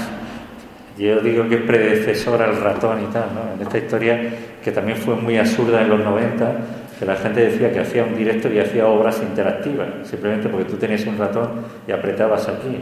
yo 0.97 1.19
digo 1.21 1.47
que 1.47 1.55
es 1.55 1.61
predecesor 1.61 2.41
al 2.41 2.59
ratón 2.59 3.03
y 3.03 3.13
tal, 3.13 3.29
¿no? 3.33 3.53
En 3.53 3.61
esta 3.61 3.77
historia 3.77 4.19
que 4.63 4.71
también 4.71 4.97
fue 4.97 5.15
muy 5.15 5.37
absurda 5.37 5.81
en 5.81 5.89
los 5.89 5.99
90, 5.99 6.55
que 6.99 7.05
la 7.05 7.15
gente 7.15 7.41
decía 7.41 7.71
que 7.71 7.79
hacía 7.79 8.03
un 8.03 8.15
directo 8.15 8.51
y 8.51 8.59
hacía 8.59 8.87
obras 8.87 9.21
interactivas, 9.21 9.87
simplemente 10.03 10.49
porque 10.49 10.65
tú 10.65 10.77
tenías 10.77 11.05
un 11.05 11.17
ratón 11.17 11.49
y 11.87 11.91
apretabas 11.91 12.47
aquí. 12.49 12.77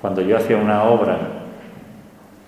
Cuando 0.00 0.20
yo 0.22 0.36
hacía 0.36 0.56
una 0.56 0.82
obra 0.84 1.18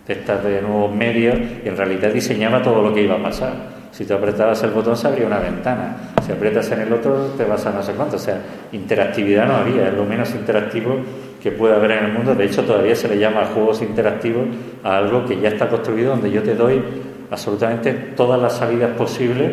de 0.07 0.12
estas 0.12 0.43
de 0.43 0.61
nuevos 0.61 0.93
medios, 0.95 1.37
en 1.65 1.77
realidad 1.77 2.12
diseñaba 2.12 2.61
todo 2.61 2.83
lo 2.83 2.93
que 2.93 3.03
iba 3.03 3.15
a 3.15 3.23
pasar. 3.23 3.53
Si 3.93 4.05
tú 4.05 4.15
apretabas 4.15 4.61
el 4.65 4.71
botón 4.71 4.97
se 4.97 5.07
abría 5.07 5.27
una 5.27 5.39
ventana, 5.39 5.97
si 6.27 6.33
aprietas 6.33 6.69
en 6.73 6.81
el 6.81 6.93
otro 6.93 7.29
te 7.37 7.45
vas 7.45 7.65
a 7.65 7.71
no 7.71 7.81
sé 7.81 7.93
cuánto. 7.93 8.17
O 8.17 8.19
sea, 8.19 8.41
interactividad 8.73 9.47
no 9.47 9.55
había, 9.55 9.87
es 9.87 9.95
lo 9.95 10.05
menos 10.05 10.35
interactivo 10.35 10.97
que 11.45 11.53
puede 11.53 11.75
haber 11.75 11.91
en 11.91 12.05
el 12.07 12.13
mundo. 12.13 12.35
De 12.35 12.47
hecho, 12.47 12.63
todavía 12.65 12.97
se 12.97 13.07
le 13.07 13.19
llama 13.19 13.45
juegos 13.45 13.83
interactivos 13.83 14.47
a 14.83 14.97
algo 14.97 15.27
que 15.27 15.39
ya 15.39 15.51
está 15.51 15.69
construido, 15.69 16.13
donde 16.13 16.31
yo 16.31 16.43
te 16.43 16.55
doy 16.55 16.83
absolutamente 17.31 17.93
todas 18.17 18.41
las 18.41 18.55
salidas 18.55 18.97
posibles, 18.97 19.53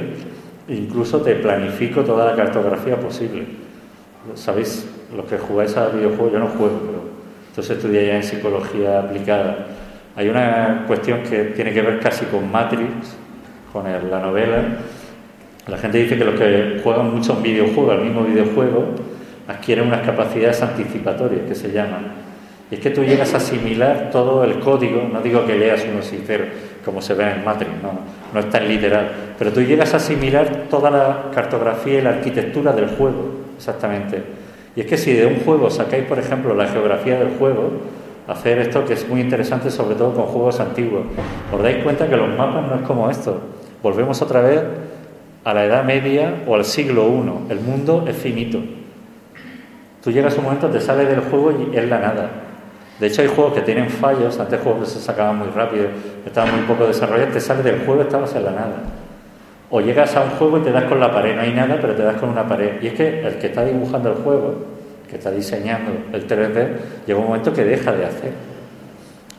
incluso 0.69 1.19
te 1.19 1.35
planifico 1.35 2.01
toda 2.03 2.27
la 2.27 2.35
cartografía 2.37 2.97
posible. 2.97 3.43
¿Sabéis? 4.35 4.87
Los 5.13 5.25
que 5.25 5.37
jugáis 5.37 5.75
a 5.75 5.89
videojuegos, 5.89 6.31
yo 6.31 6.39
no 6.39 6.47
juego, 6.47 6.79
pero 6.85 7.01
entonces 7.49 7.75
estudié 7.75 8.07
ya 8.07 8.15
en 8.15 8.23
psicología 8.23 8.99
aplicada. 9.01 9.67
Hay 10.15 10.29
una 10.29 10.85
cuestión 10.87 11.23
que 11.23 11.43
tiene 11.55 11.73
que 11.73 11.81
ver 11.81 11.99
casi 11.99 12.23
con 12.27 12.49
Matrix, 12.49 13.17
con 13.73 13.83
la 13.83 14.19
novela. 14.21 14.63
La 15.67 15.77
gente 15.77 15.97
dice 15.97 16.17
que 16.17 16.23
los 16.23 16.39
que 16.39 16.79
juegan 16.81 17.13
mucho 17.13 17.33
un 17.33 17.43
videojuego, 17.43 17.91
al 17.91 18.05
mismo 18.05 18.23
videojuego, 18.23 18.95
adquieren 19.51 19.87
unas 19.87 20.01
capacidades 20.01 20.61
anticipatorias 20.61 21.41
que 21.47 21.55
se 21.55 21.71
llaman. 21.71 22.31
Y 22.69 22.75
es 22.75 22.79
que 22.79 22.89
tú 22.89 23.03
llegas 23.03 23.33
a 23.33 23.37
asimilar 23.37 24.09
todo 24.11 24.43
el 24.45 24.59
código, 24.59 25.09
no 25.11 25.21
digo 25.21 25.45
que 25.45 25.57
leas 25.57 25.85
uno 25.91 25.99
y 25.99 26.85
como 26.85 27.01
se 27.01 27.13
ve 27.13 27.29
en 27.29 27.43
Matrix, 27.43 27.71
no, 27.83 27.99
no 28.33 28.39
es 28.39 28.49
tan 28.49 28.67
literal, 28.67 29.11
pero 29.37 29.51
tú 29.51 29.61
llegas 29.61 29.93
a 29.93 29.97
asimilar 29.97 30.63
toda 30.69 30.89
la 30.89 31.31
cartografía 31.33 31.99
y 31.99 32.01
la 32.01 32.11
arquitectura 32.11 32.71
del 32.71 32.87
juego, 32.87 33.31
exactamente. 33.57 34.23
Y 34.75 34.81
es 34.81 34.87
que 34.87 34.97
si 34.97 35.11
de 35.13 35.25
un 35.25 35.41
juego 35.41 35.69
sacáis, 35.69 36.05
por 36.05 36.17
ejemplo, 36.17 36.55
la 36.55 36.67
geografía 36.67 37.19
del 37.19 37.37
juego, 37.37 37.71
hacer 38.27 38.59
esto 38.59 38.85
que 38.85 38.93
es 38.93 39.07
muy 39.07 39.19
interesante, 39.19 39.69
sobre 39.69 39.95
todo 39.95 40.13
con 40.13 40.25
juegos 40.27 40.61
antiguos, 40.61 41.03
os 41.53 41.61
dais 41.61 41.83
cuenta 41.83 42.07
que 42.07 42.15
los 42.15 42.29
mapas 42.29 42.67
no 42.67 42.75
es 42.75 42.81
como 42.83 43.09
esto. 43.09 43.37
Volvemos 43.83 44.21
otra 44.21 44.41
vez 44.41 44.61
a 45.43 45.53
la 45.53 45.65
Edad 45.65 45.83
Media 45.83 46.35
o 46.47 46.55
al 46.55 46.63
siglo 46.63 47.07
I. 47.09 47.51
El 47.51 47.59
mundo 47.59 48.05
es 48.07 48.15
finito. 48.15 48.59
Tú 50.03 50.11
llegas 50.11 50.35
a 50.35 50.37
un 50.39 50.45
momento, 50.45 50.67
te 50.69 50.81
sales 50.81 51.07
del 51.07 51.21
juego 51.21 51.51
y 51.51 51.77
es 51.77 51.87
la 51.87 51.99
nada. 51.99 52.29
De 52.99 53.07
hecho, 53.07 53.21
hay 53.21 53.27
juegos 53.27 53.53
que 53.53 53.61
tienen 53.61 53.89
fallos, 53.89 54.39
antes 54.39 54.59
juegos 54.61 54.81
que 54.81 54.95
se 54.95 54.99
sacaban 54.99 55.39
muy 55.39 55.47
rápido, 55.49 55.85
estaban 56.25 56.55
muy 56.55 56.65
poco 56.65 56.87
desarrollados, 56.87 57.33
te 57.33 57.39
sales 57.39 57.63
del 57.63 57.79
juego 57.85 58.01
y 58.01 58.05
estabas 58.05 58.35
en 58.35 58.45
la 58.45 58.51
nada. 58.51 58.83
O 59.69 59.79
llegas 59.79 60.15
a 60.15 60.21
un 60.21 60.31
juego 60.31 60.57
y 60.57 60.61
te 60.61 60.71
das 60.71 60.83
con 60.83 60.99
la 60.99 61.11
pared, 61.11 61.35
no 61.35 61.41
hay 61.41 61.53
nada, 61.53 61.77
pero 61.79 61.95
te 61.95 62.03
das 62.03 62.17
con 62.17 62.29
una 62.29 62.47
pared. 62.47 62.81
Y 62.81 62.87
es 62.87 62.93
que 62.93 63.21
el 63.25 63.35
que 63.37 63.47
está 63.47 63.63
dibujando 63.63 64.09
el 64.09 64.15
juego, 64.15 64.55
que 65.09 65.15
está 65.15 65.31
diseñando 65.31 65.91
el 66.13 66.27
3D, 66.27 66.67
llega 67.07 67.19
un 67.19 67.25
momento 67.25 67.53
que 67.53 67.63
deja 67.63 67.91
de 67.91 68.05
hacer. 68.05 68.31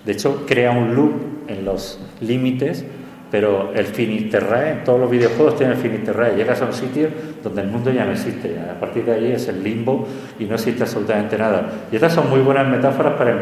De 0.05 0.13
hecho, 0.13 0.45
crea 0.47 0.71
un 0.71 0.95
loop 0.95 1.13
en 1.49 1.65
los 1.65 2.01
límites, 2.21 2.85
pero 3.33 3.73
el 3.75 3.87
finiterrae, 3.87 4.83
todos 4.85 5.01
los 5.01 5.11
videojuegos 5.11 5.57
tienen 5.57 5.75
el 5.75 5.83
finiterrae. 5.83 6.37
Llegas 6.37 6.61
a 6.61 6.67
un 6.67 6.75
sitio 6.75 7.09
donde 7.43 7.63
el 7.63 7.69
mundo 7.69 7.91
ya 7.91 8.05
no 8.05 8.13
existe. 8.13 8.61
A 8.61 8.79
partir 8.79 9.07
de 9.07 9.13
ahí 9.13 9.33
es 9.33 9.49
el 9.49 9.65
limbo 9.65 10.07
y 10.39 10.45
no 10.45 10.57
existe 10.57 10.83
absolutamente 10.83 11.39
nada. 11.39 11.67
Y 11.91 11.95
estas 11.95 12.13
son 12.13 12.29
muy 12.29 12.41
buenas 12.41 12.69
metáforas 12.69 13.15
para, 13.15 13.35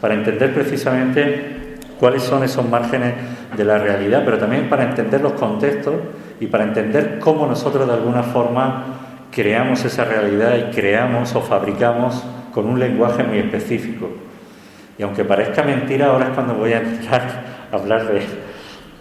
para 0.00 0.14
entender 0.14 0.52
precisamente 0.52 1.76
cuáles 2.00 2.24
son 2.24 2.42
esos 2.42 2.68
márgenes 2.68 3.14
de 3.56 3.64
la 3.64 3.78
realidad, 3.78 4.22
pero 4.24 4.38
también 4.38 4.68
para 4.68 4.82
entender 4.82 5.20
los 5.20 5.34
contextos 5.34 5.94
y 6.40 6.46
para 6.48 6.64
entender 6.64 7.20
cómo 7.20 7.46
nosotros 7.46 7.86
de 7.86 7.94
alguna 7.94 8.24
forma 8.24 8.86
creamos 9.30 9.84
esa 9.84 10.04
realidad 10.04 10.56
y 10.56 10.74
creamos 10.74 11.32
o 11.36 11.42
fabricamos 11.42 12.24
con 12.52 12.66
un 12.66 12.80
lenguaje 12.80 13.22
muy 13.22 13.38
específico. 13.38 14.08
Y 14.98 15.04
aunque 15.04 15.24
parezca 15.24 15.62
mentira, 15.62 16.06
ahora 16.06 16.26
es 16.26 16.32
cuando 16.32 16.54
voy 16.54 16.72
a 16.72 16.80
entrar 16.80 17.22
a 17.70 17.76
hablar 17.76 18.08
de, 18.08 18.22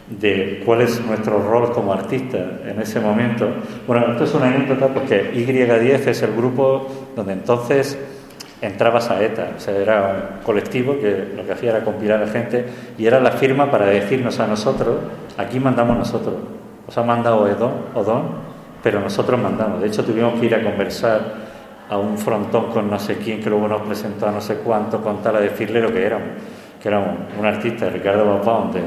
de 0.10 0.62
cuál 0.66 0.82
es 0.82 1.04
nuestro 1.06 1.42
rol 1.42 1.72
como 1.72 1.92
artista 1.94 2.38
en 2.66 2.80
ese 2.82 3.00
momento. 3.00 3.48
Bueno, 3.86 4.12
esto 4.12 4.24
es 4.24 4.34
una 4.34 4.48
anécdota 4.48 4.88
porque 4.88 5.34
Y10 5.34 6.08
es 6.08 6.22
el 6.22 6.34
grupo 6.34 6.88
donde 7.16 7.34
entonces 7.34 7.98
entraba 8.62 9.02
Saeta, 9.02 9.52
o 9.56 9.60
sea, 9.60 9.76
era 9.76 10.38
un 10.40 10.44
colectivo 10.44 10.98
que 11.00 11.34
lo 11.36 11.46
que 11.46 11.52
hacía 11.52 11.72
era 11.72 11.84
compilar 11.84 12.24
a 12.24 12.28
gente 12.28 12.66
y 12.98 13.06
era 13.06 13.20
la 13.20 13.32
firma 13.32 13.70
para 13.70 13.86
decirnos 13.86 14.40
a 14.40 14.48
nosotros, 14.48 14.96
aquí 15.38 15.60
mandamos 15.60 15.98
nosotros, 15.98 16.36
os 16.88 16.98
ha 16.98 17.04
mandado 17.04 17.48
Edón, 17.48 17.74
Odón, 17.94 18.24
pero 18.82 19.00
nosotros 19.00 19.40
mandamos. 19.40 19.82
De 19.82 19.88
hecho, 19.88 20.04
tuvimos 20.04 20.40
que 20.40 20.48
ir 20.48 20.56
a 20.56 20.64
conversar 20.64 21.48
a 21.90 21.98
un 21.98 22.18
frontón 22.18 22.72
con 22.72 22.90
no 22.90 23.00
sé 23.00 23.18
quién 23.18 23.42
que 23.42 23.50
luego 23.50 23.68
nos 23.68 23.82
presentó 23.82 24.28
a 24.28 24.32
no 24.32 24.42
sé 24.42 24.56
cuánto, 24.56 25.02
con 25.02 25.22
tal 25.22 25.36
a 25.36 25.40
decirle 25.40 25.82
lo 25.82 25.92
que 25.92 26.06
éramos, 26.06 26.30
que 26.82 26.88
éramos 26.88 27.10
un 27.38 27.46
artista, 27.46 27.90
Ricardo 27.90 28.26
Babón, 28.26 28.72
de 28.72 28.82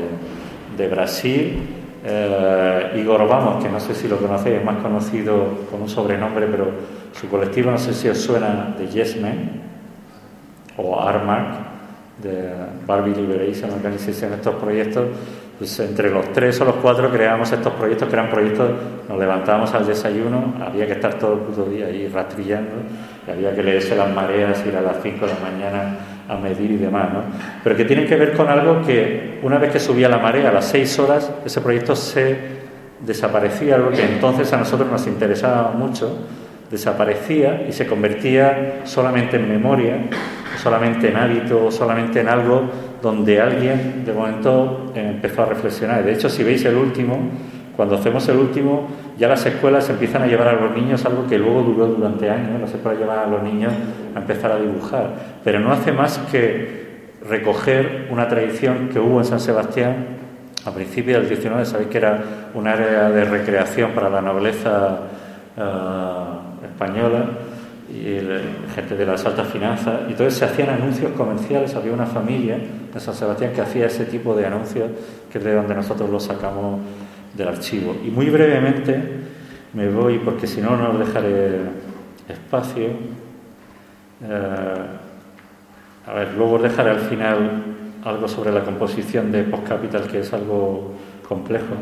de 0.80 0.88
Brasil, 0.88 1.58
eh, 2.04 2.92
Igor 2.96 3.28
Vamos, 3.28 3.62
que 3.62 3.70
no 3.70 3.78
sé 3.78 3.94
si 3.94 4.08
lo 4.08 4.16
conocéis, 4.16 4.56
es 4.56 4.64
más 4.64 4.78
conocido 4.78 5.66
con 5.70 5.82
un 5.82 5.88
sobrenombre, 5.88 6.46
pero 6.46 6.70
su 7.12 7.28
colectivo 7.28 7.70
no 7.70 7.78
sé 7.78 7.92
si 7.92 8.08
os 8.08 8.18
suena 8.18 8.74
de 8.78 8.88
Yes 8.88 9.20
Men 9.20 9.60
o 10.78 10.98
Armark, 10.98 11.68
de 12.22 12.50
Barbie 12.86 13.14
Liberation 13.14 13.70
Organization, 13.70 14.32
estos 14.32 14.54
proyectos, 14.54 15.04
pues 15.58 15.78
entre 15.80 16.10
los 16.10 16.32
tres 16.32 16.58
o 16.62 16.64
los 16.64 16.76
cuatro 16.76 17.10
creamos 17.10 17.52
estos 17.52 17.74
proyectos, 17.74 18.08
que 18.08 18.14
eran 18.14 18.30
proyectos, 18.30 18.70
nos 19.06 19.18
levantábamos 19.18 19.74
al 19.74 19.86
desayuno, 19.86 20.54
había 20.64 20.86
que 20.86 20.92
estar 20.92 21.14
todo 21.18 21.34
el 21.34 21.40
puto 21.40 21.64
día 21.66 21.86
ahí 21.86 22.08
rastrillando, 22.08 22.72
y 23.26 23.30
había 23.30 23.54
que 23.54 23.62
leerse 23.62 23.94
las 23.94 24.12
mareas, 24.14 24.64
ir 24.66 24.74
a 24.76 24.80
las 24.80 25.02
5 25.02 25.26
de 25.26 25.32
la 25.32 25.40
mañana 25.40 25.96
a 26.30 26.36
medir 26.36 26.70
y 26.70 26.76
demás, 26.76 27.12
¿no? 27.12 27.22
Pero 27.64 27.76
que 27.76 27.84
tienen 27.84 28.06
que 28.06 28.14
ver 28.14 28.34
con 28.34 28.48
algo 28.48 28.82
que 28.82 29.40
una 29.42 29.58
vez 29.58 29.72
que 29.72 29.80
subía 29.80 30.08
la 30.08 30.18
marea 30.18 30.50
a 30.50 30.52
las 30.52 30.66
seis 30.66 30.96
horas, 30.98 31.30
ese 31.44 31.60
proyecto 31.60 31.96
se 31.96 32.60
desaparecía, 33.04 33.74
algo 33.74 33.90
que 33.90 34.04
entonces 34.04 34.52
a 34.52 34.56
nosotros 34.56 34.90
nos 34.90 35.06
interesaba 35.08 35.72
mucho, 35.72 36.18
desaparecía 36.70 37.66
y 37.68 37.72
se 37.72 37.86
convertía 37.86 38.82
solamente 38.84 39.36
en 39.36 39.48
memoria, 39.48 39.96
solamente 40.62 41.08
en 41.08 41.16
hábito, 41.16 41.70
solamente 41.72 42.20
en 42.20 42.28
algo 42.28 42.62
donde 43.02 43.40
alguien 43.40 44.04
de 44.04 44.12
momento 44.12 44.92
empezó 44.94 45.42
a 45.42 45.46
reflexionar. 45.46 46.04
De 46.04 46.12
hecho, 46.12 46.28
si 46.28 46.44
veis 46.44 46.64
el 46.64 46.76
último, 46.76 47.18
cuando 47.76 47.94
hacemos 47.94 48.28
el 48.28 48.36
último, 48.36 48.88
ya 49.18 49.28
las 49.28 49.44
escuelas 49.46 49.88
empiezan 49.88 50.22
a 50.22 50.26
llevar 50.26 50.48
a 50.48 50.52
los 50.52 50.74
niños 50.74 51.04
algo 51.04 51.26
que 51.26 51.38
luego 51.38 51.62
duró 51.62 51.86
durante 51.86 52.28
años, 52.28 52.60
las 52.60 52.72
escuelas 52.72 53.00
llevan 53.00 53.18
a 53.18 53.26
los 53.26 53.42
niños 53.42 53.72
a 54.14 54.18
empezar 54.18 54.52
a 54.52 54.58
dibujar, 54.58 55.10
pero 55.44 55.60
no 55.60 55.72
hace 55.72 55.92
más 55.92 56.18
que 56.30 56.80
recoger 57.28 58.08
una 58.10 58.28
tradición 58.28 58.88
que 58.92 58.98
hubo 58.98 59.18
en 59.18 59.24
San 59.24 59.40
Sebastián 59.40 60.20
a 60.64 60.70
principios 60.72 61.26
del 61.26 61.36
XIX, 61.36 61.66
sabéis 61.66 61.88
que 61.88 61.98
era 61.98 62.22
un 62.54 62.66
área 62.66 63.08
de 63.10 63.24
recreación 63.24 63.92
para 63.92 64.10
la 64.10 64.20
nobleza 64.20 65.00
eh, 65.56 66.66
española 66.66 67.24
y 67.90 68.20
gente 68.74 68.94
de 68.96 69.04
las 69.04 69.24
altas 69.26 69.48
finanzas, 69.48 70.02
y 70.06 70.12
entonces 70.12 70.34
se 70.34 70.44
hacían 70.44 70.70
anuncios 70.70 71.10
comerciales, 71.12 71.74
había 71.74 71.92
una 71.92 72.06
familia 72.06 72.54
en 72.54 73.00
San 73.00 73.14
Sebastián 73.14 73.52
que 73.52 73.62
hacía 73.62 73.86
ese 73.86 74.04
tipo 74.04 74.34
de 74.34 74.46
anuncios, 74.46 74.90
que 75.30 75.38
es 75.38 75.44
de 75.44 75.54
donde 75.54 75.74
nosotros 75.74 76.08
lo 76.08 76.20
sacamos 76.20 76.80
del 77.34 77.48
archivo. 77.48 77.96
Y 78.04 78.10
muy 78.10 78.30
brevemente 78.30 79.00
me 79.72 79.88
voy, 79.88 80.18
porque 80.18 80.46
si 80.46 80.60
no, 80.60 80.76
no 80.76 80.98
dejaré 80.98 81.60
espacio. 82.28 82.88
Eh, 84.22 84.86
a 86.06 86.14
ver, 86.14 86.34
luego 86.36 86.58
dejaré 86.58 86.90
al 86.90 87.00
final 87.00 87.62
algo 88.04 88.28
sobre 88.28 88.52
la 88.52 88.62
composición 88.62 89.30
de 89.30 89.44
Post 89.44 89.68
Capital, 89.68 90.06
que 90.06 90.20
es 90.20 90.32
algo 90.32 90.94
complejo, 91.28 91.74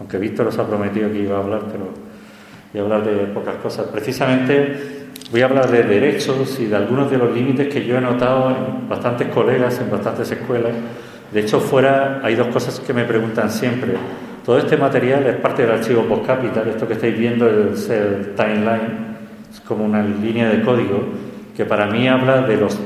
aunque 0.00 0.18
Víctor 0.18 0.46
os 0.46 0.58
ha 0.58 0.66
prometido 0.66 1.10
que 1.10 1.18
iba 1.18 1.36
a 1.36 1.40
hablar, 1.40 1.62
pero 1.70 1.90
voy 2.72 2.80
a 2.80 2.84
hablar 2.84 3.04
de 3.04 3.26
pocas 3.26 3.56
cosas. 3.56 3.86
Precisamente 3.88 5.04
voy 5.30 5.42
a 5.42 5.46
hablar 5.46 5.70
de 5.70 5.82
derechos 5.82 6.58
y 6.60 6.66
de 6.66 6.76
algunos 6.76 7.10
de 7.10 7.18
los 7.18 7.34
límites 7.34 7.68
que 7.68 7.84
yo 7.84 7.98
he 7.98 8.00
notado 8.00 8.50
en 8.50 8.88
bastantes 8.88 9.28
colegas, 9.28 9.80
en 9.80 9.90
bastantes 9.90 10.30
escuelas. 10.30 10.72
De 11.32 11.40
hecho, 11.40 11.60
fuera 11.60 12.20
hay 12.22 12.36
dos 12.36 12.48
cosas 12.48 12.80
que 12.80 12.92
me 12.92 13.04
preguntan 13.04 13.50
siempre. 13.50 13.94
Todo 14.44 14.58
este 14.58 14.76
material 14.76 15.26
es 15.26 15.36
parte 15.36 15.62
del 15.62 15.70
archivo 15.70 16.02
PostCapital, 16.02 16.68
esto 16.68 16.86
que 16.86 16.92
estáis 16.92 17.18
viendo 17.18 17.48
es 17.48 17.88
el 17.88 18.34
timeline, 18.34 19.16
es 19.50 19.60
como 19.60 19.86
una 19.86 20.02
línea 20.02 20.50
de 20.50 20.60
código 20.60 21.00
que 21.56 21.64
para 21.64 21.86
mí 21.86 22.06
habla 22.06 22.42
de 22.42 22.58
los, 22.58 22.78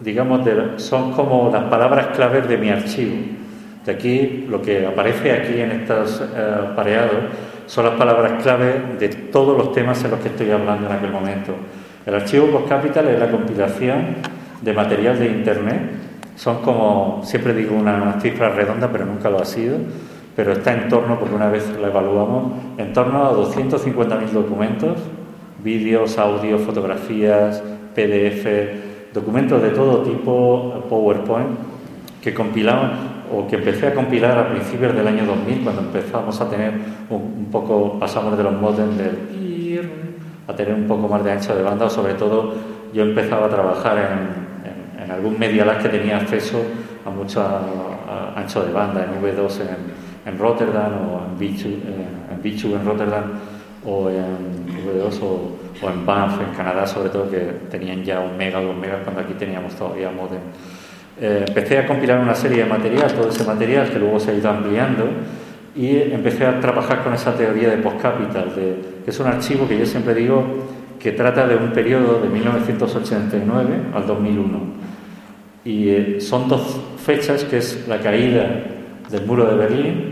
digamos, 0.00 0.44
de, 0.44 0.78
son 0.78 1.12
como 1.12 1.48
las 1.50 1.64
palabras 1.64 2.08
claves 2.08 2.46
de 2.46 2.58
mi 2.58 2.68
archivo. 2.68 3.14
De 3.86 3.92
aquí, 3.92 4.46
lo 4.50 4.60
que 4.60 4.84
aparece 4.84 5.32
aquí 5.32 5.58
en 5.58 5.70
estos 5.70 6.20
eh, 6.20 6.54
pareados 6.76 7.16
son 7.64 7.86
las 7.86 7.94
palabras 7.94 8.42
clave 8.42 8.74
de 8.98 9.08
todos 9.08 9.56
los 9.56 9.72
temas 9.72 10.04
en 10.04 10.10
los 10.10 10.20
que 10.20 10.28
estoy 10.28 10.50
hablando 10.50 10.86
en 10.86 10.92
aquel 10.92 11.12
momento. 11.12 11.54
El 12.04 12.14
archivo 12.14 12.48
PostCapital 12.48 13.08
es 13.08 13.18
la 13.18 13.30
compilación 13.30 14.16
de 14.60 14.72
material 14.74 15.18
de 15.18 15.26
Internet. 15.28 15.80
Son 16.36 16.60
como, 16.60 17.22
siempre 17.24 17.54
digo 17.54 17.74
una 17.74 18.20
cifra 18.20 18.50
redonda, 18.50 18.90
pero 18.92 19.06
nunca 19.06 19.30
lo 19.30 19.40
ha 19.40 19.46
sido 19.46 19.78
pero 20.40 20.52
está 20.52 20.72
en 20.72 20.88
torno, 20.88 21.18
porque 21.18 21.34
una 21.34 21.50
vez 21.50 21.70
la 21.78 21.88
evaluamos, 21.88 22.52
en 22.78 22.94
torno 22.94 23.26
a 23.26 23.34
250.000 23.34 24.30
documentos, 24.30 24.96
vídeos, 25.62 26.16
audios, 26.16 26.62
fotografías, 26.62 27.62
PDF, 27.94 29.12
documentos 29.12 29.60
de 29.60 29.68
todo 29.68 29.98
tipo, 29.98 30.82
PowerPoint, 30.88 31.50
que 32.22 32.32
compilamos 32.32 32.92
o 33.30 33.46
que 33.48 33.56
empecé 33.56 33.88
a 33.88 33.94
compilar 33.94 34.38
a 34.38 34.48
principios 34.48 34.94
del 34.94 35.08
año 35.08 35.26
2000, 35.26 35.60
cuando 35.60 35.82
empezamos 35.82 36.40
a 36.40 36.48
tener 36.48 36.72
un, 37.10 37.48
poco, 37.52 37.98
pasamos 37.98 38.34
de 38.38 38.42
los 38.42 38.54
modems 38.54 38.96
del 38.96 39.90
a 40.48 40.56
tener 40.56 40.72
un 40.72 40.88
poco 40.88 41.06
más 41.06 41.22
de 41.22 41.32
ancho 41.32 41.54
de 41.54 41.62
banda, 41.62 41.84
o 41.84 41.90
sobre 41.90 42.14
todo 42.14 42.54
yo 42.94 43.02
empezaba 43.02 43.44
a 43.44 43.50
trabajar 43.50 43.98
en, 43.98 45.04
en, 45.04 45.10
algún 45.10 45.38
Media 45.38 45.66
Lab 45.66 45.82
que 45.82 45.90
tenía 45.90 46.16
acceso 46.16 46.62
a 47.04 47.10
mucho 47.10 47.44
ancho 48.34 48.64
de 48.64 48.72
banda, 48.72 49.04
en 49.04 49.22
V2, 49.22 49.60
en 49.60 50.09
en 50.30 50.38
Rotterdam 50.38 50.92
o 51.08 51.26
en 51.26 51.38
Bichu, 51.38 51.68
eh, 51.68 52.32
en, 52.32 52.42
Bichu, 52.42 52.74
en 52.74 52.84
Rotterdam 52.84 53.24
o 53.84 54.08
en 54.10 54.66
V2 54.66 55.22
o, 55.22 55.88
en 55.88 56.04
Banff, 56.04 56.40
en 56.40 56.54
Canadá, 56.54 56.86
sobre 56.86 57.08
todo, 57.08 57.30
que 57.30 57.38
tenían 57.70 58.04
ya 58.04 58.20
un 58.20 58.36
mega 58.36 58.60
o 58.60 58.64
dos 58.64 58.76
megas 58.76 59.00
cuando 59.02 59.22
aquí 59.22 59.34
teníamos 59.34 59.74
todavía 59.74 60.10
modem. 60.10 60.40
Eh, 61.20 61.44
empecé 61.46 61.78
a 61.78 61.86
compilar 61.86 62.20
una 62.20 62.34
serie 62.34 62.64
de 62.64 62.68
material, 62.68 63.12
todo 63.12 63.28
ese 63.28 63.44
material 63.44 63.90
que 63.90 63.98
luego 63.98 64.20
se 64.20 64.30
ha 64.30 64.34
ido 64.34 64.50
ampliando 64.50 65.04
y 65.74 65.96
empecé 65.96 66.46
a 66.46 66.60
trabajar 66.60 67.02
con 67.02 67.14
esa 67.14 67.34
teoría 67.34 67.70
de 67.70 67.78
postcapital, 67.78 68.54
de, 68.54 68.76
que 69.04 69.10
es 69.10 69.20
un 69.20 69.26
archivo 69.26 69.68
que 69.68 69.78
yo 69.78 69.86
siempre 69.86 70.14
digo 70.14 70.44
que 70.98 71.12
trata 71.12 71.46
de 71.46 71.56
un 71.56 71.72
periodo 71.72 72.20
de 72.20 72.28
1989 72.28 73.68
al 73.94 74.06
2001. 74.06 74.60
Y 75.64 75.88
eh, 75.88 76.20
son 76.20 76.48
dos 76.48 76.80
fechas 77.02 77.44
que 77.44 77.58
es 77.58 77.86
la 77.88 77.98
caída 78.00 78.79
del 79.10 79.26
muro 79.26 79.46
de 79.46 79.56
Berlín, 79.56 80.10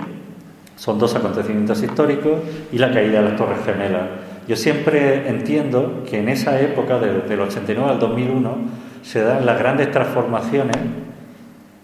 son 0.76 0.98
dos 0.98 1.14
acontecimientos 1.14 1.82
históricos, 1.82 2.40
y 2.72 2.78
la 2.78 2.92
caída 2.92 3.20
de 3.20 3.30
las 3.30 3.36
Torres 3.36 3.58
Gemelas. 3.64 4.08
Yo 4.46 4.56
siempre 4.56 5.28
entiendo 5.28 6.04
que 6.08 6.20
en 6.20 6.28
esa 6.28 6.60
época, 6.60 6.98
del 6.98 7.40
89 7.40 7.90
al 7.90 7.98
2001, 7.98 8.56
se 9.02 9.22
dan 9.22 9.44
las 9.44 9.58
grandes 9.58 9.90
transformaciones 9.90 10.76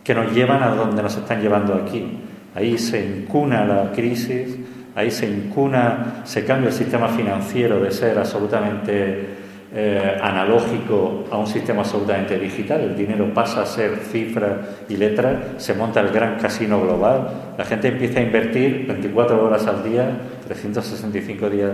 que 0.03 0.15
nos 0.15 0.33
llevan 0.33 0.63
a 0.63 0.69
donde 0.75 1.03
nos 1.03 1.17
están 1.17 1.41
llevando 1.41 1.75
aquí. 1.75 2.19
Ahí 2.55 2.79
se 2.79 3.05
incuna 3.05 3.65
la 3.65 3.93
crisis, 3.93 4.57
ahí 4.95 5.11
se 5.11 5.27
incuna, 5.27 6.23
se 6.25 6.45
cambia 6.45 6.69
el 6.69 6.75
sistema 6.75 7.09
financiero 7.09 7.81
de 7.81 7.91
ser 7.91 8.19
absolutamente 8.19 9.44
eh, 9.77 10.19
analógico 10.23 11.25
a 11.33 11.37
un 11.37 11.49
sistema 11.49 11.81
absolutamente 11.81 12.39
digital. 12.39 12.81
El 12.81 12.97
dinero 12.97 13.35
pasa 13.35 13.63
a 13.63 13.67
ser 13.67 13.97
cifras 13.97 14.53
y 14.89 14.97
letras, 14.97 15.61
se 15.61 15.75
monta 15.75 15.99
el 16.01 16.11
gran 16.11 16.39
casino 16.39 16.81
global, 16.81 17.29
la 17.59 17.65
gente 17.65 17.89
empieza 17.89 18.21
a 18.21 18.23
invertir 18.23 18.87
24 18.87 19.45
horas 19.45 19.67
al 19.67 19.83
día, 19.83 20.17
365 20.47 21.51
días 21.51 21.73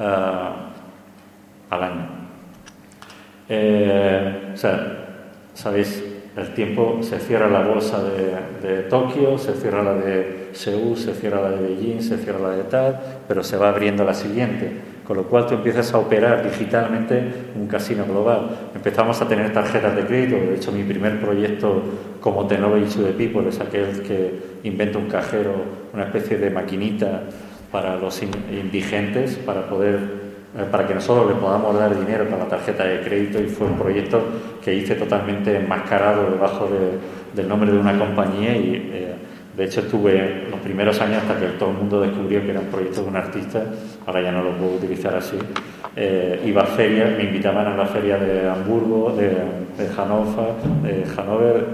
ah, 0.00 0.70
al 1.70 1.82
año. 1.84 2.08
Eh, 3.48 4.50
o 4.52 4.56
sea, 4.56 5.06
sabéis, 5.54 6.02
el 6.36 6.52
tiempo 6.52 6.98
se 7.00 7.20
cierra 7.20 7.48
la 7.48 7.60
bolsa 7.60 8.02
de, 8.02 8.66
de, 8.68 8.82
Tokio, 8.82 9.38
se 9.38 9.52
cierra 9.52 9.84
la 9.84 9.94
de 9.94 10.48
Seúl, 10.50 10.96
se 10.96 11.14
cierra 11.14 11.42
la 11.42 11.50
de 11.50 11.62
Beijing, 11.62 12.02
se 12.02 12.18
cierra 12.18 12.40
la 12.40 12.56
de 12.56 12.64
tal, 12.64 13.00
pero 13.28 13.44
se 13.44 13.56
va 13.56 13.68
abriendo 13.68 14.02
la 14.02 14.14
siguiente 14.14 14.95
con 15.06 15.16
lo 15.16 15.24
cual 15.24 15.46
tú 15.46 15.54
empiezas 15.54 15.92
a 15.94 15.98
operar 15.98 16.42
digitalmente 16.42 17.22
un 17.54 17.66
casino 17.68 18.04
global. 18.04 18.70
Empezamos 18.74 19.20
a 19.20 19.28
tener 19.28 19.52
tarjetas 19.52 19.94
de 19.94 20.04
crédito, 20.04 20.36
de 20.36 20.56
hecho 20.56 20.72
mi 20.72 20.82
primer 20.82 21.20
proyecto 21.20 21.82
como 22.20 22.46
Technology 22.46 23.02
de 23.02 23.12
People 23.12 23.48
es 23.48 23.60
aquel 23.60 24.02
que 24.02 24.58
inventa 24.64 24.98
un 24.98 25.06
cajero, 25.06 25.52
una 25.92 26.04
especie 26.04 26.38
de 26.38 26.50
maquinita 26.50 27.22
para 27.70 27.96
los 27.96 28.20
indigentes, 28.22 29.36
para 29.36 29.68
poder 29.68 30.26
eh, 30.56 30.64
para 30.70 30.86
que 30.86 30.94
nosotros 30.94 31.28
le 31.28 31.34
podamos 31.34 31.78
dar 31.78 31.94
dinero 31.94 32.24
para 32.24 32.44
la 32.44 32.48
tarjeta 32.48 32.84
de 32.84 33.02
crédito 33.02 33.42
y 33.42 33.46
fue 33.46 33.66
un 33.66 33.76
proyecto 33.76 34.22
que 34.64 34.74
hice 34.74 34.94
totalmente 34.94 35.54
enmascarado 35.54 36.30
debajo 36.30 36.66
del 37.34 37.46
nombre 37.46 37.70
de 37.70 37.78
una 37.78 37.98
compañía 37.98 38.56
y 38.56 38.90
eh, 38.90 39.14
de 39.56 39.64
hecho, 39.64 39.80
estuve 39.80 40.48
los 40.50 40.60
primeros 40.60 41.00
años 41.00 41.22
hasta 41.22 41.40
que 41.40 41.46
todo 41.58 41.70
el 41.70 41.76
mundo 41.76 42.00
descubrió 42.02 42.42
que 42.42 42.50
era 42.50 42.60
un 42.60 42.66
proyecto 42.66 43.02
de 43.02 43.08
un 43.08 43.16
artista, 43.16 43.62
ahora 44.06 44.20
ya 44.20 44.30
no 44.30 44.42
lo 44.42 44.50
puedo 44.52 44.74
utilizar 44.74 45.14
así. 45.14 45.38
Eh, 45.96 46.42
iba 46.44 46.62
a 46.62 46.66
ferias, 46.66 47.16
me 47.16 47.24
invitaban 47.24 47.66
a 47.66 47.74
la 47.74 47.86
feria 47.86 48.18
de 48.18 48.46
Hamburgo, 48.46 49.14
de, 49.16 49.28
de 49.28 49.88
Hannover, 49.96 50.52
de 50.82 51.06
Hannover 51.06 51.64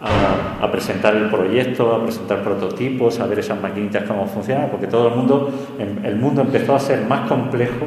a, 0.00 0.70
presentar 0.70 1.16
el 1.16 1.28
proyecto, 1.30 1.92
a 1.92 2.04
presentar 2.04 2.42
prototipos, 2.42 3.18
a 3.18 3.26
ver 3.26 3.40
esas 3.40 3.60
maquinitas 3.60 4.04
cómo 4.04 4.26
funcionan, 4.26 4.70
porque 4.70 4.86
todo 4.86 5.08
el 5.08 5.16
mundo, 5.16 5.50
el 5.78 6.16
mundo 6.16 6.42
empezó 6.42 6.76
a 6.76 6.78
ser 6.78 7.04
más 7.06 7.28
complejo 7.28 7.86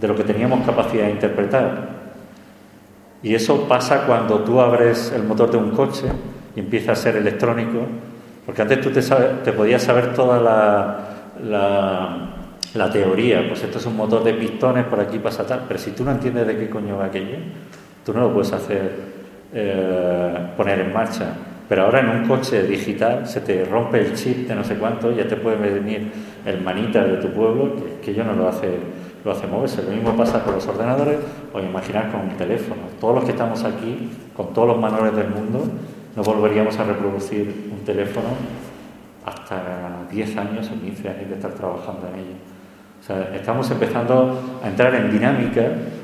de 0.00 0.08
lo 0.08 0.14
que 0.14 0.22
teníamos 0.22 0.64
capacidad 0.64 1.06
de 1.06 1.10
interpretar. 1.10 1.94
Y 3.24 3.34
eso 3.34 3.66
pasa 3.66 4.04
cuando 4.06 4.40
tú 4.40 4.60
abres 4.60 5.12
el 5.14 5.24
motor 5.24 5.50
de 5.50 5.56
un 5.56 5.70
coche 5.70 6.06
y 6.54 6.60
empieza 6.60 6.92
a 6.92 6.96
ser 6.96 7.16
electrónico 7.16 7.80
porque 8.46 8.62
antes 8.62 8.80
tú 8.80 8.90
te, 8.90 9.00
te 9.00 9.52
podías 9.52 9.82
saber 9.82 10.12
toda 10.14 10.40
la, 11.40 12.90
teoría, 12.92 13.46
pues 13.48 13.62
esto 13.62 13.78
es 13.78 13.86
un 13.86 13.96
motor 13.96 14.22
de 14.22 14.34
pistones, 14.34 14.84
por 14.84 15.00
aquí 15.00 15.18
pasa 15.18 15.46
tal, 15.46 15.62
pero 15.66 15.78
si 15.78 15.92
tú 15.92 16.04
no 16.04 16.10
entiendes 16.10 16.46
de 16.46 16.56
qué 16.56 16.68
coño 16.68 16.98
va 16.98 17.06
aquello, 17.06 17.38
tú 18.04 18.12
no 18.12 18.20
lo 18.20 18.34
puedes 18.34 18.52
hacer 18.52 18.92
eh, 19.52 20.48
poner 20.56 20.80
en 20.80 20.92
marcha. 20.92 21.26
Pero 21.66 21.84
ahora 21.84 22.00
en 22.00 22.08
un 22.10 22.28
coche 22.28 22.64
digital 22.64 23.26
se 23.26 23.40
te 23.40 23.64
rompe 23.64 23.98
el 23.98 24.12
chip 24.14 24.46
de 24.46 24.54
no 24.54 24.62
sé 24.62 24.76
cuánto, 24.76 25.10
ya 25.12 25.26
te 25.26 25.36
puede 25.36 25.56
venir 25.56 26.12
el 26.44 26.60
manita 26.60 27.02
de 27.02 27.16
tu 27.16 27.28
pueblo, 27.28 27.74
que, 27.76 28.00
que 28.04 28.14
yo 28.14 28.22
no 28.22 28.34
lo 28.34 28.48
hace, 28.48 28.68
lo 29.24 29.32
hace 29.32 29.46
moverse. 29.46 29.82
Lo 29.82 29.90
mismo 29.90 30.14
pasa 30.14 30.44
con 30.44 30.54
los 30.54 30.66
ordenadores, 30.66 31.16
o 31.54 31.60
imaginar 31.60 32.12
con 32.12 32.20
un 32.20 32.36
teléfono. 32.36 32.82
Todos 33.00 33.14
los 33.14 33.24
que 33.24 33.30
estamos 33.30 33.64
aquí, 33.64 34.10
con 34.36 34.52
todos 34.52 34.68
los 34.68 34.78
manuales 34.78 35.16
del 35.16 35.30
mundo, 35.30 35.64
no 36.16 36.22
volveríamos 36.22 36.78
a 36.78 36.84
reproducir 36.84 37.70
un 37.72 37.84
teléfono 37.84 38.28
hasta 39.24 40.06
10 40.10 40.36
años 40.36 40.70
o 40.70 40.80
15 40.80 41.08
años 41.08 41.28
de 41.28 41.34
estar 41.34 41.50
trabajando 41.52 42.08
en 42.12 42.20
ello. 42.20 42.36
O 43.00 43.06
sea, 43.06 43.34
estamos 43.34 43.70
empezando 43.70 44.60
a 44.62 44.68
entrar 44.68 44.94
en 44.94 45.10
dinámica, 45.10 45.62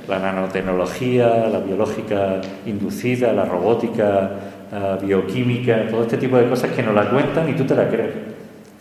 la 0.08 0.18
nanotecnología, 0.18 1.48
la 1.48 1.60
biológica 1.60 2.40
inducida, 2.66 3.32
la 3.32 3.44
robótica, 3.44 4.30
la 4.72 4.96
bioquímica, 4.96 5.86
todo 5.88 6.02
este 6.02 6.16
tipo 6.16 6.36
de 6.36 6.48
cosas 6.48 6.70
que 6.72 6.82
nos 6.82 6.94
la 6.94 7.08
cuentan 7.08 7.48
y 7.48 7.52
tú 7.52 7.64
te 7.64 7.74
la 7.74 7.88
crees. 7.88 8.14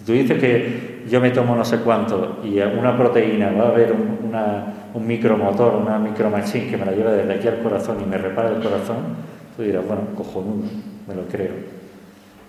Tú 0.05 0.13
dices 0.13 0.39
que 0.39 1.03
yo 1.07 1.21
me 1.21 1.29
tomo 1.29 1.55
no 1.55 1.63
sé 1.63 1.77
cuánto 1.77 2.39
y 2.43 2.59
una 2.59 2.97
proteína, 2.97 3.51
va 3.51 3.65
a 3.65 3.69
haber 3.69 3.93
un 3.93 5.07
micromotor, 5.07 5.75
una 5.75 5.99
micromachine 5.99 6.67
que 6.67 6.77
me 6.77 6.85
la 6.85 6.93
lleva 6.93 7.11
desde 7.11 7.33
aquí 7.33 7.47
al 7.47 7.59
corazón 7.59 7.97
y 8.03 8.09
me 8.09 8.17
repara 8.17 8.49
el 8.49 8.61
corazón, 8.61 8.97
tú 9.55 9.63
dirás, 9.63 9.85
bueno, 9.85 10.01
cojonudo 10.15 10.67
me 11.09 11.15
lo 11.15 11.27
creo. 11.27 11.53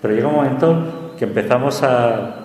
Pero 0.00 0.14
llega 0.14 0.28
un 0.28 0.34
momento 0.34 1.14
que 1.18 1.24
empezamos 1.24 1.82
a, 1.82 2.36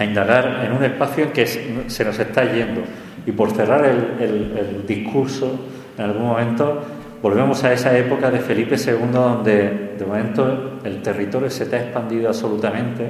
indagar 0.00 0.64
en 0.64 0.72
un 0.72 0.82
espacio 0.82 1.24
en 1.24 1.30
que 1.30 1.46
se 1.46 2.04
nos 2.04 2.18
está 2.18 2.44
yendo. 2.44 2.80
Y 3.24 3.30
por 3.30 3.52
cerrar 3.52 3.84
el, 3.84 4.84
discurso, 4.84 5.60
en 5.96 6.04
algún 6.04 6.26
momento 6.26 6.82
volvemos 7.22 7.62
a 7.62 7.72
esa 7.72 7.96
época 7.96 8.28
de 8.28 8.40
Felipe 8.40 8.74
II 8.74 9.12
donde 9.12 9.94
de 9.96 10.04
momento 10.04 10.80
el 10.82 11.00
territorio 11.02 11.48
se 11.50 11.66
te 11.66 11.76
ha 11.76 11.82
expandido 11.82 12.28
absolutamente, 12.28 13.08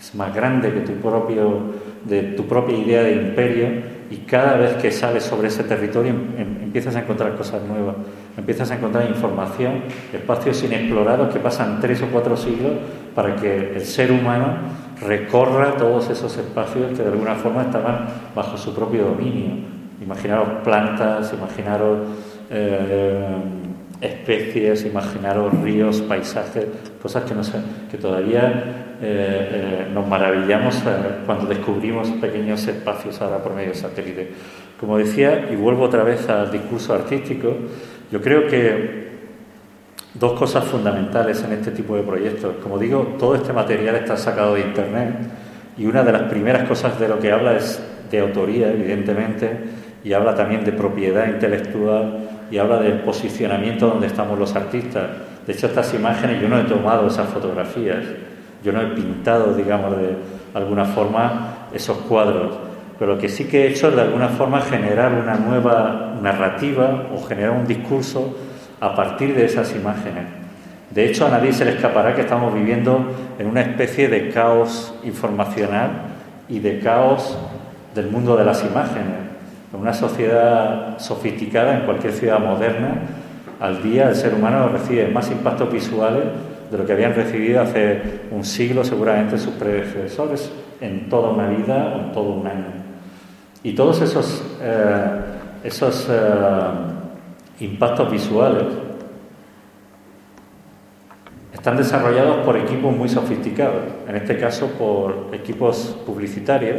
es 0.00 0.12
más 0.16 0.34
grande 0.34 0.72
que 0.72 0.80
tu 0.80 0.94
propio, 0.94 1.72
de 2.04 2.22
tu 2.32 2.48
propia 2.48 2.76
idea 2.76 3.02
de 3.04 3.12
imperio 3.12 3.68
y 4.10 4.16
cada 4.18 4.56
vez 4.56 4.74
que 4.74 4.90
sales 4.90 5.22
sobre 5.22 5.48
ese 5.48 5.62
territorio 5.62 6.10
em, 6.10 6.40
em, 6.40 6.62
empiezas 6.64 6.96
a 6.96 7.00
encontrar 7.00 7.36
cosas 7.36 7.62
nuevas, 7.62 7.94
empiezas 8.38 8.70
a 8.70 8.76
encontrar 8.76 9.08
información, 9.10 9.82
espacios 10.12 10.62
inexplorados 10.62 11.34
que 11.34 11.40
pasan 11.40 11.80
tres 11.80 12.00
o 12.02 12.06
cuatro 12.06 12.36
siglos 12.36 12.72
para 13.14 13.34
que 13.34 13.74
el 13.74 13.84
ser 13.84 14.12
humano 14.12 14.58
recorra 15.00 15.76
todos 15.76 16.08
esos 16.08 16.36
espacios 16.38 16.96
que 16.96 17.02
de 17.02 17.10
alguna 17.10 17.34
forma 17.34 17.62
estaban 17.62 18.06
bajo 18.34 18.56
su 18.56 18.74
propio 18.74 19.06
dominio. 19.06 19.66
Imaginaros 20.00 20.62
plantas, 20.62 21.32
imaginaros 21.32 21.98
eh, 22.50 23.36
especies, 24.00 24.84
imaginaros 24.84 25.52
ríos, 25.60 26.00
paisajes, 26.02 26.66
cosas 27.02 27.24
que, 27.90 27.98
todavía 27.98 28.94
eh, 29.00 29.02
eh, 29.02 29.86
nos 29.92 30.06
maravillamos 30.06 30.80
cuando 31.26 31.46
descubrimos 31.46 32.08
pequeños 32.12 32.66
espacios 32.68 33.20
ahora 33.20 33.38
por 33.38 33.54
medio 33.54 33.70
de 33.70 33.74
satélite. 33.74 34.30
Como 34.78 34.96
decía, 34.96 35.48
y 35.50 35.56
vuelvo 35.56 35.84
otra 35.84 36.04
vez 36.04 36.28
al 36.28 36.52
discurso 36.52 36.94
artístico, 36.94 37.52
yo 38.10 38.20
creo 38.20 38.46
que 38.46 39.08
dos 40.14 40.38
cosas 40.38 40.64
fundamentales 40.64 41.42
en 41.44 41.52
este 41.52 41.70
tipo 41.70 41.96
de 41.96 42.02
proyectos. 42.02 42.56
Como 42.62 42.78
digo, 42.78 43.16
todo 43.18 43.34
este 43.34 43.52
material 43.52 43.94
está 43.96 44.16
sacado 44.16 44.54
de 44.54 44.60
Internet 44.62 45.14
y 45.76 45.86
una 45.86 46.02
de 46.02 46.12
las 46.12 46.22
primeras 46.22 46.66
cosas 46.68 46.98
de 46.98 47.08
lo 47.08 47.18
que 47.18 47.30
habla 47.30 47.56
es 47.56 47.80
de 48.10 48.20
autoría, 48.20 48.72
evidentemente, 48.72 49.50
y 50.02 50.12
habla 50.12 50.34
también 50.34 50.64
de 50.64 50.72
propiedad 50.72 51.26
intelectual 51.28 52.28
y 52.50 52.58
habla 52.58 52.78
del 52.80 53.00
posicionamiento 53.00 53.88
donde 53.88 54.06
estamos 54.06 54.38
los 54.38 54.56
artistas. 54.56 55.08
De 55.46 55.52
hecho, 55.52 55.66
estas 55.66 55.92
imágenes 55.94 56.40
yo 56.40 56.48
no 56.48 56.58
he 56.58 56.64
tomado 56.64 57.06
esas 57.06 57.28
fotografías. 57.28 58.04
Yo 58.64 58.72
no 58.72 58.80
he 58.80 58.86
pintado, 58.86 59.54
digamos, 59.54 59.96
de 59.96 60.16
alguna 60.54 60.84
forma 60.84 61.68
esos 61.72 61.98
cuadros, 61.98 62.56
pero 62.98 63.14
lo 63.14 63.20
que 63.20 63.28
sí 63.28 63.44
que 63.44 63.64
he 63.64 63.68
hecho 63.68 63.88
es 63.88 63.96
de 63.96 64.02
alguna 64.02 64.28
forma 64.28 64.60
generar 64.60 65.12
una 65.12 65.36
nueva 65.36 66.16
narrativa 66.20 67.06
o 67.14 67.22
generar 67.22 67.52
un 67.52 67.66
discurso 67.66 68.36
a 68.80 68.94
partir 68.94 69.34
de 69.34 69.44
esas 69.44 69.74
imágenes. 69.74 70.24
De 70.90 71.04
hecho, 71.04 71.26
a 71.26 71.30
nadie 71.30 71.52
se 71.52 71.64
le 71.64 71.72
escapará 71.72 72.14
que 72.14 72.22
estamos 72.22 72.52
viviendo 72.54 73.12
en 73.38 73.46
una 73.46 73.60
especie 73.60 74.08
de 74.08 74.30
caos 74.30 74.94
informacional 75.04 75.90
y 76.48 76.58
de 76.60 76.80
caos 76.80 77.38
del 77.94 78.08
mundo 78.10 78.36
de 78.36 78.44
las 78.44 78.64
imágenes. 78.64 79.28
En 79.72 79.80
una 79.80 79.92
sociedad 79.92 80.98
sofisticada, 80.98 81.78
en 81.78 81.84
cualquier 81.84 82.12
ciudad 82.14 82.40
moderna, 82.40 83.02
al 83.60 83.82
día 83.82 84.08
el 84.08 84.16
ser 84.16 84.34
humano 84.34 84.68
recibe 84.68 85.08
más 85.08 85.30
impactos 85.30 85.70
visuales 85.70 86.24
de 86.70 86.78
lo 86.78 86.86
que 86.86 86.92
habían 86.92 87.14
recibido 87.14 87.60
hace 87.60 88.00
un 88.30 88.44
siglo 88.44 88.84
seguramente 88.84 89.38
sus 89.38 89.54
predecesores 89.54 90.50
en 90.80 91.08
toda 91.08 91.30
una 91.30 91.48
vida 91.48 91.94
o 91.94 92.00
en 92.00 92.12
todo 92.12 92.30
un 92.30 92.46
año. 92.46 92.77
Y 93.68 93.74
todos 93.74 94.00
esos, 94.00 94.42
eh, 94.62 95.04
esos 95.62 96.08
eh, 96.08 96.14
impactos 97.60 98.10
visuales 98.10 98.64
están 101.52 101.76
desarrollados 101.76 102.46
por 102.46 102.56
equipos 102.56 102.96
muy 102.96 103.10
sofisticados, 103.10 103.82
en 104.08 104.16
este 104.16 104.38
caso 104.38 104.68
por 104.68 105.28
equipos 105.34 105.98
publicitarios, 106.06 106.78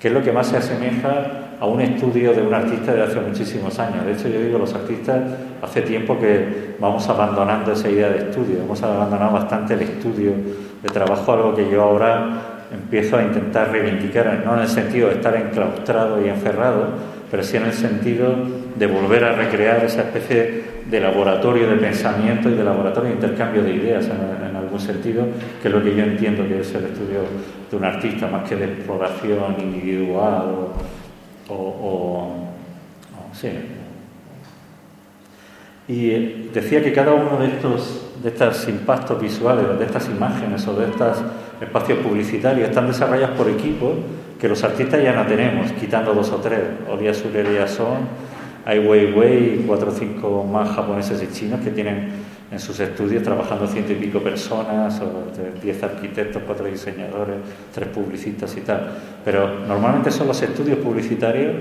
que 0.00 0.08
es 0.08 0.14
lo 0.14 0.22
que 0.22 0.32
más 0.32 0.46
se 0.46 0.56
asemeja 0.56 1.58
a 1.60 1.66
un 1.66 1.82
estudio 1.82 2.32
de 2.32 2.40
un 2.40 2.54
artista 2.54 2.94
de 2.94 3.02
hace 3.02 3.20
muchísimos 3.20 3.78
años. 3.78 4.06
De 4.06 4.12
hecho, 4.12 4.28
yo 4.28 4.40
digo, 4.40 4.56
los 4.56 4.72
artistas 4.72 5.20
hace 5.60 5.82
tiempo 5.82 6.18
que 6.18 6.74
vamos 6.80 7.06
abandonando 7.06 7.72
esa 7.72 7.90
idea 7.90 8.08
de 8.08 8.30
estudio, 8.30 8.62
hemos 8.62 8.82
abandonado 8.82 9.32
bastante 9.32 9.74
el 9.74 9.82
estudio 9.82 10.32
de 10.82 10.88
trabajo, 10.88 11.30
algo 11.34 11.54
que 11.54 11.68
yo 11.68 11.82
ahora 11.82 12.47
empiezo 12.72 13.16
a 13.16 13.22
intentar 13.22 13.70
reivindicar, 13.70 14.42
no 14.44 14.54
en 14.54 14.60
el 14.60 14.68
sentido 14.68 15.08
de 15.08 15.14
estar 15.14 15.34
enclaustrado 15.36 16.24
y 16.24 16.28
encerrado, 16.28 16.88
pero 17.30 17.42
sí 17.42 17.56
en 17.56 17.64
el 17.64 17.72
sentido 17.72 18.34
de 18.76 18.86
volver 18.86 19.24
a 19.24 19.32
recrear 19.32 19.84
esa 19.84 20.02
especie 20.02 20.78
de 20.90 21.00
laboratorio 21.00 21.68
de 21.68 21.76
pensamiento 21.76 22.48
y 22.48 22.54
de 22.54 22.64
laboratorio 22.64 23.10
de 23.10 23.16
intercambio 23.16 23.62
de 23.62 23.74
ideas 23.74 24.06
en, 24.06 24.56
algún 24.56 24.80
sentido, 24.80 25.26
que 25.62 25.68
es 25.68 25.74
lo 25.74 25.82
que 25.82 25.94
yo 25.94 26.02
entiendo 26.02 26.46
que 26.46 26.60
es 26.60 26.74
el 26.74 26.84
estudio 26.84 27.20
de 27.70 27.76
un 27.76 27.84
artista, 27.84 28.26
más 28.26 28.48
que 28.48 28.56
de 28.56 28.64
exploración 28.64 29.56
individual 29.60 30.68
o, 31.48 31.54
o, 31.54 32.34
sí, 33.32 33.48
Y 35.88 36.10
eh, 36.10 36.50
decía 36.52 36.82
que 36.84 36.92
cada 36.92 37.14
uno 37.14 37.38
de 37.38 37.46
estos, 37.46 38.12
de 38.22 38.28
estos 38.28 38.68
impactos 38.68 39.20
visuales, 39.20 39.78
de 39.78 39.84
estas 39.84 40.06
imágenes 40.08 40.66
o 40.68 40.74
de 40.74 40.86
estos 40.86 41.18
espacios 41.60 41.98
publicitarios 42.00 42.68
están 42.68 42.86
desarrollados 42.86 43.36
por 43.36 43.48
equipos 43.48 43.94
que 44.38 44.48
los 44.48 44.62
artistas 44.62 45.02
ya 45.02 45.12
no 45.12 45.26
tenemos, 45.26 45.72
quitando 45.72 46.14
dos 46.14 46.30
o 46.30 46.36
tres. 46.36 46.60
Oria 46.88 47.12
Sur 47.12 47.30
y 47.34 47.68
Son, 47.68 48.06
Ai 48.64 48.78
Weiwei 48.78 49.64
cuatro 49.66 49.90
o 49.90 49.94
cinco 49.94 50.44
más 50.44 50.68
japoneses 50.76 51.22
y 51.22 51.32
chinos 51.32 51.60
que 51.60 51.70
tienen 51.70 52.10
en 52.50 52.58
sus 52.60 52.78
estudios 52.80 53.22
trabajando 53.22 53.66
ciento 53.66 53.92
y 53.92 53.96
pico 53.96 54.20
personas, 54.20 55.00
o 55.00 55.32
diez 55.62 55.82
arquitectos, 55.82 56.42
cuatro 56.46 56.66
diseñadores, 56.66 57.36
tres 57.74 57.88
publicistas 57.88 58.56
y 58.56 58.60
tal. 58.60 58.90
Pero 59.24 59.60
normalmente 59.66 60.10
son 60.10 60.28
los 60.28 60.40
estudios 60.42 60.78
publicitarios 60.78 61.54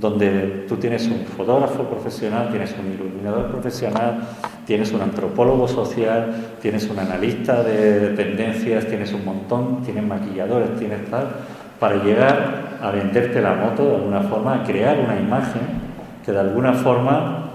donde 0.00 0.64
tú 0.68 0.76
tienes 0.76 1.06
un 1.06 1.24
fotógrafo 1.24 1.82
profesional, 1.84 2.50
tienes 2.50 2.74
un 2.78 2.92
iluminador 2.92 3.50
profesional, 3.50 4.20
tienes 4.64 4.92
un 4.92 5.02
antropólogo 5.02 5.66
social, 5.66 6.54
tienes 6.60 6.88
un 6.88 6.98
analista 6.98 7.62
de 7.62 8.10
tendencias, 8.10 8.86
tienes 8.86 9.12
un 9.12 9.24
montón, 9.24 9.82
tienes 9.82 10.04
maquilladores, 10.04 10.78
tienes 10.78 11.04
tal, 11.10 11.26
para 11.80 11.96
llegar 11.96 12.78
a 12.80 12.90
venderte 12.90 13.40
la 13.40 13.54
moto 13.54 13.88
de 13.88 13.96
alguna 13.96 14.20
forma, 14.20 14.54
a 14.54 14.64
crear 14.64 14.98
una 15.00 15.18
imagen 15.18 15.62
que 16.24 16.30
de 16.30 16.40
alguna 16.40 16.74
forma, 16.74 17.50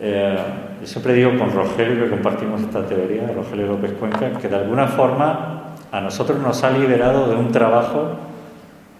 eh, 0.00 0.38
yo 0.80 0.86
siempre 0.86 1.12
digo 1.12 1.36
con 1.38 1.52
Rogelio 1.52 2.04
que 2.04 2.10
compartimos 2.10 2.62
esta 2.62 2.86
teoría, 2.86 3.30
Rogelio 3.34 3.66
López 3.66 3.92
Cuenca, 3.92 4.30
que 4.40 4.48
de 4.48 4.56
alguna 4.56 4.86
forma 4.86 5.74
a 5.90 6.00
nosotros 6.00 6.38
nos 6.38 6.62
ha 6.64 6.70
liberado 6.70 7.28
de 7.28 7.36
un 7.36 7.50
trabajo 7.50 8.27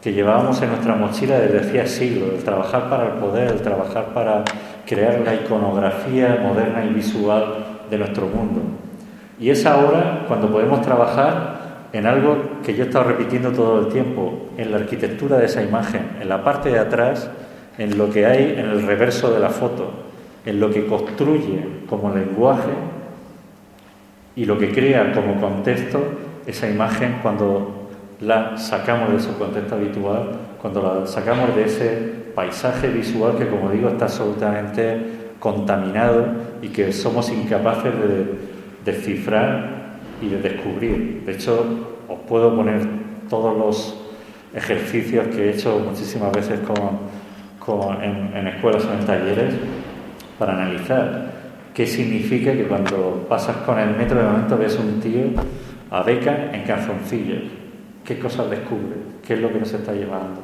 que 0.03 0.13
llevábamos 0.13 0.61
en 0.63 0.71
nuestra 0.71 0.95
mochila 0.95 1.39
desde 1.39 1.61
hacía 1.61 1.87
siglos, 1.87 2.31
el 2.35 2.45
trabajar 2.45 2.89
para 2.89 3.07
el 3.07 3.13
poder, 3.15 3.49
el 3.49 3.61
trabajar 3.63 4.07
para 4.15 4.45
crear 4.87 5.21
la 5.25 5.35
iconografía 5.35 6.39
moderna 6.43 6.85
y 6.85 6.95
visual 6.95 7.65
de 7.91 7.99
nuestro 7.99 8.27
mundo. 8.27 8.61
Y 9.41 9.51
es 9.51 9.67
ahora 9.67 10.25
cuando 10.29 10.51
podemos 10.51 10.83
trabajar 10.83 11.59
en 11.93 12.07
algo 12.07 12.37
que 12.65 12.75
yo 12.75 12.85
he 12.85 12.87
estado 12.87 13.05
repitiendo 13.07 13.51
todo 13.51 13.81
el 13.81 13.89
tiempo, 13.89 14.51
en 14.57 14.71
la 14.71 14.79
arquitectura 14.79 15.39
de 15.39 15.47
esa 15.47 15.63
imagen, 15.63 16.03
en 16.21 16.29
la 16.29 16.45
parte 16.45 16.71
de 16.71 16.79
atrás, 16.79 17.31
en 17.79 17.97
lo 17.97 18.11
que 18.11 18.27
hay 18.27 18.57
en 18.59 18.71
el 18.71 18.83
reverso 18.83 19.33
de 19.33 19.41
la 19.41 19.51
foto, 19.51 19.91
en 20.45 20.61
lo 20.61 20.71
que 20.71 20.87
construye 20.87 21.65
como 21.89 22.15
lenguaje 22.15 22.73
y 24.37 24.45
lo 24.45 24.59
que 24.59 24.71
crea 24.71 25.13
como 25.13 25.41
contexto 25.41 26.01
esa 26.47 26.69
imagen 26.69 27.19
cuando 27.23 27.78
la 28.21 28.57
sacamos 28.57 29.13
de 29.13 29.21
su 29.21 29.37
contexto 29.39 29.77
habitual, 29.77 30.31
cuando 30.61 30.83
la 30.83 31.07
sacamos 31.07 31.55
de 31.55 31.65
ese 31.65 32.19
paisaje 32.35 32.89
visual 32.89 33.37
que, 33.37 33.49
como 33.49 33.71
digo, 33.71 33.89
está 33.89 34.07
absolutamente 34.07 34.97
contaminado 35.39 36.27
y 36.61 36.69
que 36.69 36.93
somos 36.93 37.31
incapaces 37.31 37.93
de 37.95 38.39
descifrar 38.85 39.99
y 40.21 40.29
de 40.29 40.41
descubrir. 40.41 41.23
De 41.25 41.33
hecho, 41.33 41.65
os 42.09 42.19
puedo 42.29 42.55
poner 42.57 42.81
todos 43.31 43.57
los 43.57 44.01
ejercicios 44.55 45.29
que 45.29 45.45
he 45.45 45.51
hecho 45.51 45.79
muchísimas 45.79 46.33
veces 46.33 46.59
con, 46.61 48.03
en, 48.03 48.37
en 48.37 48.47
escuelas 48.49 48.85
o 48.85 48.93
en 48.93 49.07
talleres 49.07 49.55
para 50.39 50.55
analizar 50.55 51.33
qué 51.75 51.87
significa 51.87 52.53
que 52.53 52.65
cuando 52.65 53.27
pasas 53.29 53.59
con 53.59 53.79
el 53.79 53.95
metro 53.95 54.19
de 54.19 54.25
momento 54.25 54.57
ves 54.57 54.77
un 54.79 55.01
tío 55.01 55.27
a 55.91 56.03
beca 56.03 56.51
en 56.53 56.63
calzoncillos 56.63 57.58
qué 58.09 58.19
cosas 58.19 58.49
descubre, 58.49 58.97
qué 59.27 59.35
es 59.35 59.41
lo 59.41 59.53
que 59.53 59.59
nos 59.59 59.71
está 59.71 59.93
llevando, 59.93 60.41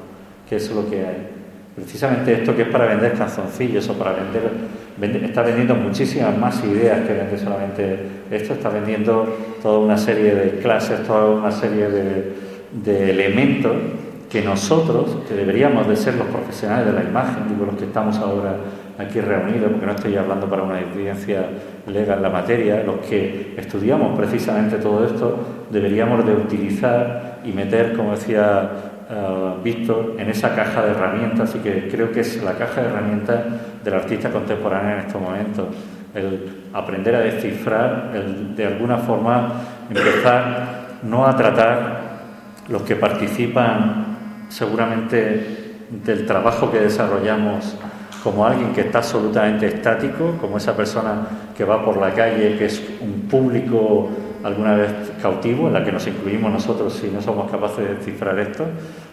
qué 0.47 0.57
es 0.57 0.70
lo 0.70 0.89
que 0.89 0.99
hay. 0.99 1.28
Precisamente 1.74 2.35
esto 2.35 2.55
que 2.55 2.62
es 2.62 2.69
para 2.69 2.85
vender 2.85 3.15
calzoncillos 3.15 3.89
o 3.89 3.95
para 3.95 4.12
vender, 4.12 5.24
está 5.24 5.41
vendiendo 5.41 5.74
muchísimas 5.74 6.36
más 6.36 6.62
ideas 6.62 7.01
que 7.07 7.15
vender 7.15 7.39
solamente 7.39 7.99
esto, 8.31 8.53
está 8.53 8.69
vendiendo 8.69 9.35
toda 9.62 9.78
una 9.78 9.97
serie 9.97 10.35
de 10.35 10.59
clases, 10.59 11.05
toda 11.05 11.31
una 11.31 11.51
serie 11.51 11.89
de, 11.89 12.32
de 12.85 13.11
elementos 13.11 13.73
que 14.28 14.43
nosotros, 14.43 15.16
que 15.27 15.35
deberíamos 15.35 15.89
de 15.89 15.97
ser 15.97 16.16
los 16.16 16.27
profesionales 16.27 16.86
de 16.86 16.93
la 16.93 17.09
imagen, 17.09 17.49
digo 17.49 17.65
los 17.65 17.77
que 17.77 17.85
estamos 17.85 18.19
ahora 18.19 18.57
aquí 18.99 19.20
reunidos, 19.20 19.70
porque 19.70 19.86
no 19.86 19.93
estoy 19.93 20.16
hablando 20.16 20.51
para 20.51 20.65
una 20.65 20.81
evidencia 20.81 21.47
legal 21.86 22.19
en 22.19 22.23
la 22.23 22.31
materia, 22.31 22.82
los 22.85 22.99
que 22.99 23.55
estudiamos 23.57 24.16
precisamente 24.19 24.77
todo 24.77 25.07
esto, 25.07 25.39
deberíamos 25.70 26.27
de 26.27 26.35
utilizar 26.35 27.34
y 27.45 27.53
meter, 27.53 27.97
como 27.97 28.12
decía 28.12 28.71
uh, 29.11 29.62
Víctor, 29.62 30.16
en 30.19 30.31
esa 30.31 30.55
caja 30.55 30.83
de 30.83 30.93
herramientas, 30.93 31.55
y 31.55 31.59
que 31.59 31.89
creo 31.89 32.11
que 32.12 32.21
es 32.21 32.43
la 32.43 32.53
caja 32.53 32.83
de 32.83 32.89
herramientas 32.89 33.41
del 33.85 33.95
artista 33.95 34.31
contemporáneo 34.31 34.95
en 34.95 35.07
estos 35.07 35.21
momentos, 35.21 35.66
el 36.15 36.65
aprender 36.73 37.15
a 37.16 37.21
descifrar, 37.21 38.12
el 38.15 38.55
de 38.55 38.66
alguna 38.66 38.99
forma 38.99 39.53
empezar 39.89 40.85
no 41.03 41.27
a 41.27 41.37
tratar 41.37 42.01
los 42.69 42.83
que 42.83 42.97
participan 42.97 44.16
seguramente 44.49 45.75
del 45.91 46.25
trabajo 46.27 46.71
que 46.71 46.81
desarrollamos 46.81 47.77
como 48.23 48.47
alguien 48.47 48.73
que 48.73 48.81
está 48.81 48.99
absolutamente 48.99 49.66
estático, 49.66 50.39
como 50.41 50.57
esa 50.57 50.75
persona 50.75 51.27
que 51.55 51.65
va 51.65 51.85
por 51.85 51.99
la 51.99 52.11
calle, 52.11 52.57
que 52.57 52.66
es 52.66 52.83
un 53.03 53.29
público 53.29 54.09
alguna 54.45 54.75
vez 54.75 54.91
cautivo, 55.21 55.66
en 55.66 55.73
la 55.73 55.83
que 55.83 55.91
nos 55.91 56.07
incluimos 56.07 56.53
nosotros 56.53 56.93
si 56.93 57.09
no 57.09 57.21
somos 57.21 57.51
capaces 57.51 57.79
de 57.79 57.95
descifrar 57.95 58.39
esto, 58.39 58.66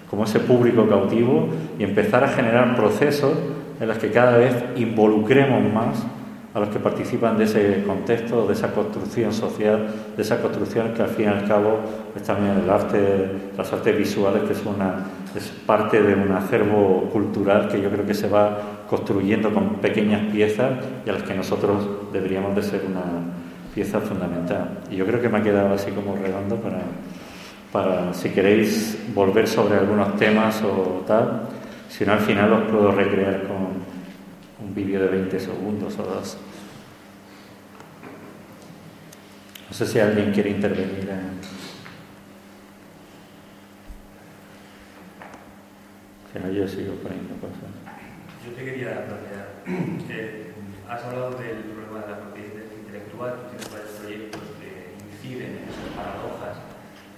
como 0.10 0.26
ese 0.26 0.40
público 0.40 0.88
cautivo 0.88 1.48
y 1.80 1.84
empezar 1.84 2.24
a 2.24 2.28
generar 2.28 2.76
procesos 2.76 3.34
en 3.80 3.88
los 3.88 3.98
que 3.98 4.12
cada 4.12 4.38
vez 4.38 4.54
involucremos 4.76 5.64
más 5.74 6.06
a 6.54 6.60
los 6.60 6.68
que 6.68 6.80
participan 6.80 7.38
de 7.38 7.46
ese 7.46 7.84
contexto, 7.88 8.46
de 8.46 8.54
esa 8.54 8.74
construcción 8.74 9.32
social, 9.32 9.88
de 10.18 10.22
esa 10.22 10.42
construcción 10.42 10.94
que 10.94 11.02
al 11.02 11.08
fin 11.08 11.26
y 11.26 11.28
al 11.30 11.48
cabo 11.48 11.80
es 12.14 12.24
también 12.24 12.58
el 12.58 12.70
arte, 12.70 13.52
las 13.58 13.72
artes 13.72 13.98
visuales, 13.98 14.44
que 14.44 14.52
es, 14.52 14.62
una, 14.66 14.96
es 15.34 15.48
parte 15.66 16.02
de 16.02 16.14
un 16.14 16.30
acervo 16.34 17.10
cultural 17.14 17.70
que 17.70 17.82
yo 17.82 17.90
creo 17.90 18.06
que 18.06 18.14
se 18.14 18.28
va 18.28 18.60
construyendo 18.90 19.54
con 19.54 19.76
pequeñas 19.76 20.30
piezas 20.30 20.72
y 21.06 21.10
a 21.10 21.14
las 21.14 21.24
que 21.24 21.34
nosotros 21.34 21.88
deberíamos 22.12 22.54
de 22.54 22.64
ser 22.64 22.82
una 22.86 23.02
pieza 23.74 24.00
fundamental. 24.00 24.80
Y 24.90 24.98
yo 24.98 25.06
creo 25.06 25.22
que 25.22 25.30
me 25.30 25.40
ha 25.40 25.44
quedado 25.44 25.74
así 25.74 25.92
como 25.92 26.16
redondo 26.16 26.58
para, 26.58 26.82
para 27.72 28.14
si 28.14 28.30
queréis 28.30 28.98
volver 29.14 29.48
sobre 29.48 29.78
algunos 29.78 30.18
temas 30.18 30.62
o 30.64 31.04
tal, 31.08 31.48
si 31.90 32.06
no 32.06 32.14
al 32.14 32.20
final 32.20 32.52
os 32.54 32.72
puedo 32.72 32.92
recrear 32.92 33.44
con 33.44 33.82
un 34.66 34.76
vídeo 34.76 35.02
de 35.02 35.08
20 35.08 35.40
segundos 35.40 35.98
o 36.00 36.04
dos. 36.04 36.38
No 39.70 39.76
sé 39.76 39.88
si 39.88 40.00
alguien 40.00 40.34
quiere 40.34 40.50
intervenir. 40.50 41.10
Si 46.32 46.40
no, 46.40 46.52
yo 46.52 46.68
sigo 46.68 46.94
poniendo 46.96 47.36
cosas. 47.36 47.72
Yo 48.46 48.52
te 48.54 48.66
quería 48.66 49.06
plantear 49.06 49.48
que 50.08 50.52
has 50.90 51.04
hablado 51.04 51.32
del 51.32 51.58
problema 51.58 52.06
de 52.06 52.12
la 52.12 52.20
propiedad 53.22 53.38
intelectual, 53.38 53.38
tú 53.38 53.44
tienes 53.50 53.72
varios 53.72 53.92
proyectos 54.02 54.42
que 54.58 54.72
inciden 55.06 55.52
en 55.62 55.70
esas 55.70 55.90
paradojas, 55.94 56.56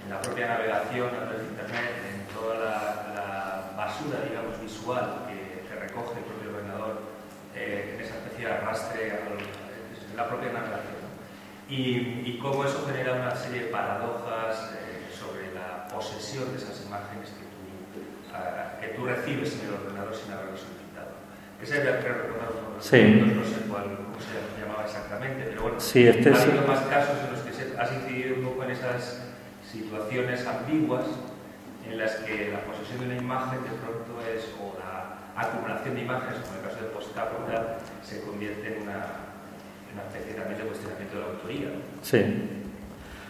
en 0.04 0.10
la 0.10 0.22
propia 0.22 0.48
navegación 0.48 1.08
a 1.08 1.20
través 1.24 1.40
de 1.40 1.48
Internet, 1.48 1.94
en 2.12 2.20
toda 2.36 2.56
la, 2.60 2.80
basura, 3.78 4.22
digamos, 4.30 4.62
visual 4.62 5.26
que, 5.28 5.66
que 5.68 5.76
recoge 5.76 6.20
el 6.20 6.26
propio 6.26 6.56
ordenador 6.56 7.02
eh, 7.56 7.96
en 7.96 8.06
esa 8.06 8.16
especie 8.16 8.46
de 8.46 8.54
arrastre 8.54 9.08
en 9.08 10.16
la 10.16 10.30
propia 10.30 10.54
navegación. 10.54 11.04
Y, 11.68 12.22
y, 12.24 12.40
cómo 12.42 12.66
eso 12.66 12.86
genera 12.86 13.14
una 13.14 13.36
serie 13.36 13.66
de 13.66 13.70
paradojas 13.72 14.72
eh, 14.78 15.10
sobre 15.10 15.52
la 15.56 15.88
posesión 15.88 16.52
de 16.52 16.58
esas 16.62 16.86
imágenes 16.86 17.34
que 17.34 17.50
tú, 17.50 17.66
que 18.80 18.88
tú 18.94 19.06
recibes 19.06 19.58
en 19.60 19.68
el 19.68 19.74
ordenador 19.74 20.16
sin 20.16 20.32
haberlo 20.34 20.56
solicitado. 20.56 21.18
Ese 21.60 21.82
es 21.82 21.86
el 21.88 22.04
sí. 22.80 23.34
no 23.34 23.44
sé 23.44 23.62
cuál, 23.68 23.96
cómo 23.96 24.20
se 24.22 24.53
llamaba 24.74 24.86
exactamente, 24.86 25.46
pero 25.50 25.62
bueno, 25.64 25.80
sí, 25.80 26.08
este 26.08 26.30
ha 26.30 26.42
habido 26.42 26.68
más 26.68 26.82
casos 26.82 27.18
en 27.26 27.32
los 27.32 27.42
que 27.42 27.54
se, 27.54 27.78
has 27.78 27.92
incidido 27.94 28.36
un 28.38 28.44
poco 28.44 28.64
en 28.64 28.72
esas 28.72 29.22
situaciones 29.70 30.46
ambiguas 30.48 31.06
en 31.90 31.98
las 31.98 32.16
que 32.18 32.52
la 32.52 32.62
posesión 32.62 33.00
de 33.00 33.06
una 33.14 33.18
imagen 33.18 33.60
de 33.64 33.70
pronto 33.70 34.22
es 34.24 34.50
o 34.62 34.78
la 34.80 35.42
acumulación 35.42 35.96
de 35.96 36.02
imágenes, 36.02 36.40
como 36.40 36.58
en 36.58 36.64
el 36.64 36.70
caso 36.70 36.84
de 36.84 36.90
postcapital, 36.92 37.78
se 38.04 38.22
convierte 38.22 38.68
en 38.68 38.84
una, 38.84 39.00
en 39.90 39.94
una 39.94 40.04
especie 40.08 40.34
también 40.34 40.60
de 40.60 40.66
cuestionamiento 40.66 41.16
de 41.16 41.22
la 41.22 41.28
autoría. 41.28 41.68
Sí. 42.02 42.22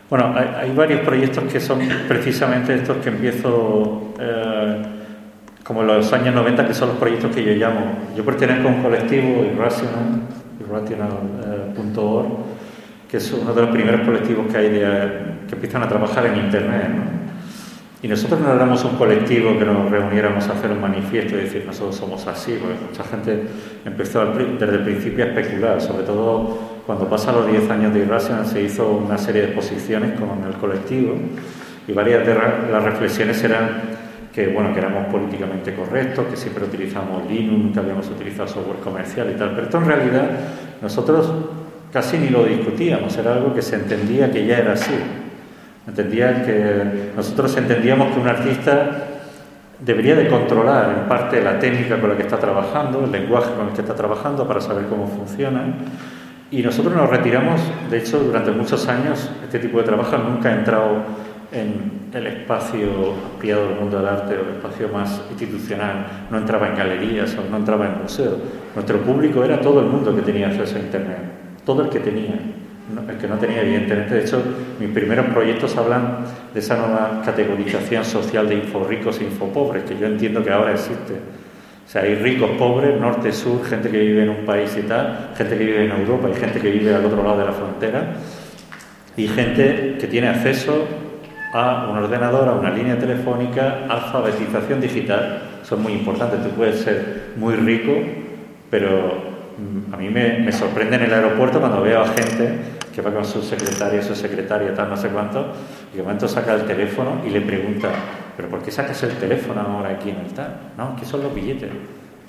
Bueno, 0.10 0.36
hay, 0.38 0.70
hay, 0.70 0.76
varios 0.76 1.02
proyectos 1.02 1.52
que 1.52 1.60
son 1.60 1.80
precisamente 2.08 2.76
estos 2.76 2.98
que 2.98 3.10
empiezo 3.10 4.14
eh, 4.20 4.84
como 5.64 5.82
los 5.82 6.12
años 6.14 6.36
90, 6.36 6.68
que 6.68 6.74
son 6.74 6.90
los 6.90 6.98
proyectos 6.98 7.34
que 7.34 7.44
yo 7.44 7.54
llamo. 7.54 7.98
Yo 8.16 8.24
pertenezco 8.24 8.68
a 8.68 8.72
un 8.72 8.84
colectivo, 8.84 9.44
Irrational, 9.46 10.22
irrational.org, 10.82 12.28
que 13.10 13.18
es 13.18 13.32
uno 13.32 13.54
de 13.54 13.62
los 13.62 13.72
primeros 13.72 14.02
colectivos 14.02 14.48
que 14.52 14.58
hay 14.58 14.70
de, 14.70 15.10
que 15.48 15.56
empiezan 15.56 15.84
a 15.84 15.88
trabajar 15.88 16.26
en 16.26 16.38
Internet. 16.38 16.90
¿no? 16.90 17.24
Y 18.02 18.08
nosotros 18.10 18.42
no 18.42 18.52
éramos 18.54 18.84
un 18.84 18.98
colectivo 18.98 19.58
que 19.58 19.64
nos 19.64 19.90
reuniéramos 19.90 20.46
a 20.50 20.54
hacer 20.54 20.72
un 20.72 20.82
manifiesto 20.82 21.38
y 21.38 21.42
decir 21.42 21.64
nosotros 21.66 21.96
somos 21.96 22.28
así, 22.28 22.58
porque 22.60 22.76
mucha 22.90 23.04
gente 23.06 23.44
empezó 23.86 24.26
desde 24.26 24.76
el 24.76 24.84
principio 24.84 25.24
a 25.24 25.28
especular, 25.30 25.82
sobre 25.82 26.04
todo 26.04 26.58
cuando 26.86 27.08
pasan 27.08 27.36
los 27.36 27.48
10 27.48 27.70
años 27.70 27.94
de 27.94 28.02
Irrational 28.02 28.46
se 28.46 28.62
hizo 28.62 28.90
una 28.90 29.18
serie 29.18 29.44
de 29.44 29.48
exposiciones 29.48 30.20
con 30.20 30.44
el 30.46 30.54
colectivo 30.60 31.16
y 31.88 31.94
varias 31.94 32.28
de 32.28 32.36
las 32.36 32.84
reflexiones 32.84 33.42
eran 33.42 34.03
que 34.34 34.48
bueno 34.48 34.74
que 34.74 34.80
éramos 34.80 35.06
políticamente 35.06 35.76
correctos, 35.76 36.26
que 36.28 36.36
siempre 36.36 36.66
utilizamos 36.66 37.30
Linux, 37.30 37.74
que 37.74 37.80
habíamos 37.80 38.08
utilizado 38.10 38.48
software 38.48 38.80
comercial 38.80 39.32
y 39.32 39.38
tal, 39.38 39.52
pero 39.52 39.64
esto 39.64 39.78
en 39.78 39.86
realidad 39.86 40.30
nosotros 40.82 41.32
casi 41.92 42.18
ni 42.18 42.30
lo 42.30 42.44
discutíamos, 42.44 43.16
era 43.18 43.34
algo 43.34 43.54
que 43.54 43.62
se 43.62 43.76
entendía 43.76 44.32
que 44.32 44.46
ya 44.48 44.58
era 44.58 44.74
así. 44.74 44.96
Entendía 45.88 46.44
que 46.44 47.12
nosotros 47.16 47.56
entendíamos 47.58 48.14
que 48.14 48.20
un 48.20 48.28
artista 48.28 48.90
debería 49.80 50.16
de 50.16 50.28
controlar 50.28 50.98
en 50.98 51.08
parte 51.08 51.42
la 51.44 51.60
técnica 51.60 52.00
con 52.00 52.10
la 52.10 52.18
que 52.18 52.24
está 52.24 52.38
trabajando, 52.38 53.04
el 53.04 53.12
lenguaje 53.12 53.52
con 53.54 53.68
el 53.68 53.74
que 53.74 53.82
está 53.82 53.94
trabajando 53.94 54.48
para 54.48 54.62
saber 54.62 54.86
cómo 54.86 55.08
funciona. 55.08 55.62
Y 56.50 56.62
nosotros 56.62 56.96
nos 56.96 57.10
retiramos, 57.10 57.62
de 57.92 57.98
hecho, 57.98 58.20
durante 58.20 58.52
muchos 58.52 58.88
años 58.88 59.30
este 59.44 59.60
tipo 59.60 59.78
de 59.80 59.84
trabajo 59.84 60.18
nunca 60.18 60.50
ha 60.50 60.54
entrado 60.54 61.04
en 61.54 62.10
el 62.14 62.28
espacio 62.28 63.14
ampliado 63.34 63.68
del 63.68 63.80
mundo 63.80 63.98
del 63.98 64.08
arte 64.08 64.36
o 64.36 64.42
el 64.42 64.56
espacio 64.56 64.90
más 64.90 65.22
institucional, 65.30 66.28
no 66.30 66.38
entraba 66.38 66.68
en 66.68 66.76
galerías 66.76 67.36
o 67.38 67.50
no 67.50 67.58
entraba 67.58 67.86
en 67.86 68.02
museos. 68.02 68.38
Nuestro 68.74 69.00
público 69.02 69.44
era 69.44 69.62
todo 69.62 69.80
el 69.80 69.86
mundo 69.88 70.16
que 70.16 70.22
tenía 70.22 70.48
acceso 70.48 70.76
a 70.76 70.80
Internet, 70.80 71.20
todo 71.64 71.84
el 71.84 71.90
que 71.90 72.00
tenía 72.00 72.40
el 73.08 73.18
que 73.18 73.28
no 73.28 73.38
tenía, 73.38 73.62
evidentemente. 73.62 74.16
De 74.16 74.22
hecho, 74.22 74.42
mis 74.80 74.90
primeros 74.90 75.28
proyectos 75.28 75.76
hablan 75.78 76.26
de 76.54 76.60
esa 76.60 76.76
nueva 76.76 77.22
categorización 77.24 78.04
social 78.04 78.48
de 78.48 78.56
inforricos 78.56 79.20
e 79.20 79.24
infopobres, 79.24 79.84
que 79.84 79.98
yo 79.98 80.06
entiendo 80.06 80.44
que 80.44 80.52
ahora 80.52 80.74
existe. 80.74 81.14
O 81.14 81.90
sea, 81.90 82.04
hay 82.04 82.16
ricos, 82.16 82.52
pobres, 82.58 83.00
norte, 83.00 83.32
sur, 83.32 83.64
gente 83.66 83.90
que 83.90 84.00
vive 84.00 84.24
en 84.24 84.30
un 84.30 84.46
país 84.46 84.76
y 84.78 84.84
tal, 84.84 85.32
gente 85.36 85.58
que 85.58 85.66
vive 85.66 85.86
en 85.86 85.92
Europa 85.92 86.30
y 86.30 86.40
gente 86.40 86.60
que 86.60 86.70
vive 86.70 86.94
al 86.94 87.06
otro 87.06 87.24
lado 87.24 87.38
de 87.38 87.46
la 87.46 87.52
frontera, 87.52 88.14
y 89.16 89.28
gente 89.28 89.98
que 90.00 90.08
tiene 90.08 90.28
acceso 90.28 90.86
a 91.54 91.88
un 91.88 91.98
ordenador, 91.98 92.50
a 92.50 92.54
una 92.54 92.72
línea 92.72 92.98
telefónica, 92.98 93.86
alfabetización 93.88 94.82
digital, 94.82 95.44
son 95.62 95.84
muy 95.84 95.94
importantes. 95.94 96.42
Tú 96.44 96.50
puedes 96.50 96.82
ser 96.82 97.34
muy 97.36 97.56
rico, 97.56 97.94
pero 98.72 99.34
a 99.92 99.98
mí 99.98 100.10
me, 100.10 100.52
sorprende 100.52 100.96
en 100.96 101.04
el 101.04 101.14
aeropuerto 101.14 101.60
cuando 101.60 101.82
veo 101.82 102.02
a 102.02 102.08
gente 102.08 102.58
que 102.94 103.02
va 103.02 103.14
con 103.14 103.24
su 103.24 103.42
secretaria, 103.44 104.02
su 104.02 104.16
secretaria, 104.16 104.74
tal, 104.74 104.90
no 104.90 104.98
sé 104.98 105.10
cuánto, 105.10 105.54
y 105.94 105.98
de 105.98 106.04
momento 106.04 106.28
saca 106.28 106.54
el 106.56 106.64
teléfono 106.64 107.22
y 107.26 107.30
le 107.30 107.42
pregunta, 107.42 107.90
¿pero 108.36 108.50
por 108.50 108.62
qué 108.64 108.72
sacas 108.72 109.02
el 109.04 109.12
teléfono 109.12 109.62
ahora 109.62 109.92
aquí 109.92 110.10
en 110.10 110.18
el 110.18 110.34
tal? 110.34 110.56
No, 110.76 110.96
¿qué 110.96 111.06
son 111.06 111.22
los 111.22 111.34
billetes? 111.34 111.70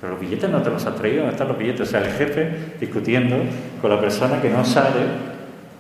Pero 0.01 0.13
los 0.13 0.21
billetes 0.21 0.51
no 0.51 0.61
te 0.61 0.69
los 0.69 0.85
has 0.85 0.95
traído, 0.97 1.21
¿dónde 1.21 1.33
están 1.33 1.49
los 1.49 1.59
billetes? 1.59 1.81
O 1.81 1.87
sea, 1.87 2.01
el 2.01 2.13
jefe 2.13 2.51
discutiendo 2.79 3.37
con 3.81 3.91
la 3.91 4.01
persona 4.01 4.41
que 4.41 4.51
no 4.51 4.65
sabe 4.65 5.01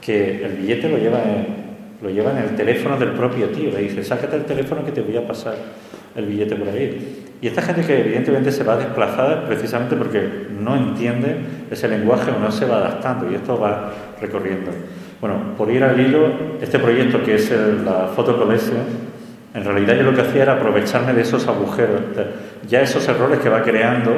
que 0.00 0.44
el 0.44 0.52
billete 0.52 0.88
lo 0.88 0.98
lleva 0.98 1.22
en, 1.22 1.63
lo 2.02 2.10
lleva 2.10 2.32
en 2.32 2.38
el 2.38 2.56
teléfono 2.56 2.96
del 2.98 3.10
propio 3.10 3.48
tío. 3.48 3.70
Le 3.70 3.80
dice, 3.80 4.04
sácate 4.04 4.36
el 4.36 4.44
teléfono 4.44 4.84
que 4.84 4.92
te 4.92 5.00
voy 5.00 5.16
a 5.16 5.26
pasar 5.26 5.54
el 6.14 6.26
billete 6.26 6.56
por 6.56 6.68
ahí. 6.68 7.22
Y 7.40 7.46
esta 7.46 7.62
gente 7.62 7.82
que 7.82 8.00
evidentemente 8.00 8.50
se 8.52 8.64
va 8.64 8.76
desplazada 8.76 9.44
precisamente 9.44 9.96
porque 9.96 10.46
no 10.58 10.76
entiende 10.76 11.36
ese 11.70 11.88
lenguaje 11.88 12.30
o 12.30 12.38
no 12.38 12.50
se 12.50 12.64
va 12.66 12.78
adaptando 12.78 13.30
y 13.30 13.34
esto 13.34 13.58
va 13.58 13.92
recorriendo. 14.20 14.70
Bueno, 15.20 15.54
por 15.56 15.70
ir 15.70 15.82
al 15.84 15.98
hilo, 15.98 16.28
este 16.60 16.78
proyecto 16.78 17.22
que 17.22 17.34
es 17.34 17.50
la 17.84 18.08
fotocolección, 18.14 19.14
en 19.54 19.64
realidad 19.64 19.96
yo 19.96 20.02
lo 20.02 20.14
que 20.14 20.22
hacía 20.22 20.42
era 20.42 20.54
aprovecharme 20.54 21.12
de 21.12 21.22
esos 21.22 21.46
agujeros, 21.46 22.00
ya 22.68 22.80
esos 22.80 23.06
errores 23.08 23.38
que 23.40 23.48
va 23.48 23.62
creando 23.62 24.12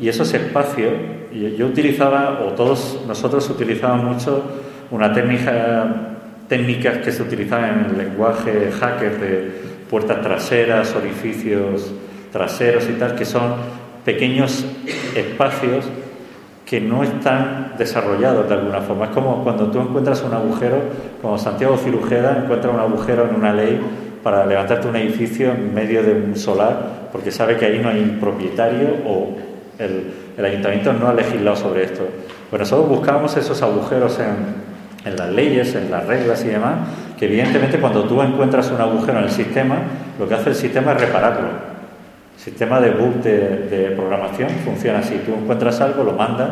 y 0.00 0.08
esos 0.08 0.32
espacios. 0.32 0.92
Yo 1.32 1.66
utilizaba, 1.66 2.40
o 2.46 2.52
todos 2.52 3.02
nosotros 3.06 3.48
utilizábamos 3.50 4.16
mucho, 4.16 4.42
una 4.90 5.12
técnica, 5.12 6.15
técnicas 6.48 6.98
que 6.98 7.12
se 7.12 7.22
utilizaban 7.22 7.86
en 7.86 7.90
el 7.90 7.98
lenguaje 7.98 8.70
hacker 8.72 9.20
de 9.20 9.50
puertas 9.90 10.20
traseras, 10.22 10.94
orificios 10.94 11.92
traseros 12.32 12.88
y 12.88 12.92
tal, 12.92 13.14
que 13.14 13.24
son 13.24 13.54
pequeños 14.04 14.64
espacios 15.14 15.86
que 16.64 16.80
no 16.80 17.04
están 17.04 17.74
desarrollados 17.78 18.48
de 18.48 18.54
alguna 18.54 18.80
forma. 18.80 19.06
Es 19.06 19.10
como 19.12 19.42
cuando 19.44 19.70
tú 19.70 19.80
encuentras 19.80 20.22
un 20.22 20.34
agujero, 20.34 20.78
como 21.22 21.38
Santiago 21.38 21.76
Cirujeda 21.76 22.42
encuentra 22.42 22.70
un 22.70 22.80
agujero 22.80 23.28
en 23.28 23.36
una 23.36 23.52
ley 23.52 23.80
para 24.22 24.44
levantarte 24.44 24.88
un 24.88 24.96
edificio 24.96 25.52
en 25.52 25.72
medio 25.72 26.02
de 26.02 26.12
un 26.12 26.36
solar, 26.36 27.08
porque 27.12 27.30
sabe 27.30 27.56
que 27.56 27.66
ahí 27.66 27.78
no 27.78 27.88
hay 27.88 28.18
propietario 28.20 28.88
o 29.06 29.36
el, 29.78 30.12
el 30.36 30.44
ayuntamiento 30.44 30.92
no 30.92 31.08
ha 31.08 31.14
legislado 31.14 31.56
sobre 31.56 31.84
esto. 31.84 32.02
Pues 32.50 32.60
nosotros 32.60 32.88
buscamos 32.88 33.36
esos 33.36 33.62
agujeros 33.62 34.18
en, 34.18 34.65
en 35.06 35.16
las 35.16 35.30
leyes, 35.30 35.74
en 35.74 35.90
las 35.90 36.04
reglas 36.06 36.44
y 36.44 36.48
demás, 36.48 36.74
que 37.18 37.24
evidentemente 37.24 37.78
cuando 37.78 38.04
tú 38.04 38.20
encuentras 38.20 38.70
un 38.70 38.80
agujero 38.80 39.18
en 39.18 39.24
el 39.24 39.30
sistema, 39.30 39.76
lo 40.18 40.28
que 40.28 40.34
hace 40.34 40.50
el 40.50 40.56
sistema 40.56 40.92
es 40.92 41.00
repararlo 41.00 41.76
sistema 42.36 42.80
de 42.80 42.90
bug 42.90 43.22
de, 43.22 43.92
programación 43.96 44.50
funciona 44.64 45.00
así. 45.00 45.20
Tú 45.26 45.34
encuentras 45.34 45.80
algo, 45.80 46.04
lo 46.04 46.12
mandas 46.12 46.50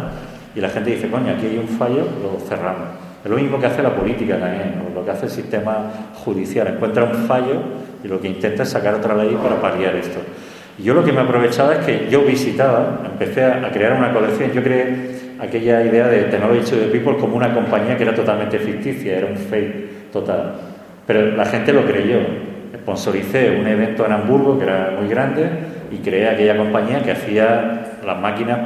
y 0.55 0.61
la 0.61 0.69
gente 0.69 0.91
dice, 0.91 1.09
coño, 1.09 1.33
aquí 1.33 1.47
hay 1.47 1.59
un 1.59 1.69
fallo, 1.69 2.05
lo 2.21 2.41
cerramos. 2.49 2.89
Es 3.25 3.31
lo 3.31 3.37
mismo 3.37 3.59
que 3.59 3.67
hace 3.67 3.83
la 3.83 3.95
política 3.95 4.39
también, 4.39 4.75
lo 4.95 5.05
que 5.05 5.11
hace 5.11 5.27
el 5.27 5.31
sistema 5.31 5.91
judicial. 6.25 6.67
Encuentra 6.67 7.05
un 7.05 7.15
fallo 7.27 7.63
y 8.03 8.09
lo 8.09 8.21
que 8.21 8.29
intenta 8.29 8.65
es 8.65 8.71
sacar 8.71 8.95
otra 8.95 9.15
ley 9.15 9.39
para 9.41 9.61
paliar 9.61 9.95
esto. 9.97 10.19
Y 10.79 10.83
yo 10.83 10.95
lo 10.95 11.05
que 11.05 11.13
me 11.13 11.21
aprovechaba 11.21 11.75
es 11.75 11.87
que 11.87 12.09
yo 12.11 12.23
visitaba, 12.23 13.01
empecé 13.05 13.45
a, 13.45 13.71
crear 13.71 13.93
una 13.93 14.13
colección, 14.13 14.51
yo 14.53 14.63
creé 14.63 15.14
aquella 15.41 15.83
idea 15.83 16.09
de 16.09 16.25
Technology 16.25 16.71
the 16.71 16.87
People 16.87 17.17
como 17.17 17.37
una 17.37 17.53
compañía 17.53 17.97
que 17.97 18.05
era 18.05 18.15
totalmente 18.15 18.59
ficticia, 18.59 19.19
era 19.19 19.27
un 19.27 19.37
fake 19.37 20.11
total. 20.13 20.55
Pero 21.07 21.37
la 21.37 21.45
gente 21.45 21.73
lo 21.73 21.85
creyó. 21.85 22.19
Sponsoricé 22.75 23.57
un 23.59 23.67
evento 23.67 24.05
en 24.05 24.13
Hamburgo 24.13 24.59
que 24.59 24.65
era 24.65 24.95
muy 24.99 25.09
grande 25.09 25.49
y 25.91 25.99
creé 25.99 26.29
aquella 26.29 26.57
compañía 26.57 27.03
que 27.03 27.13
hacía 27.13 27.99
las 28.05 28.21
máquinas 28.21 28.59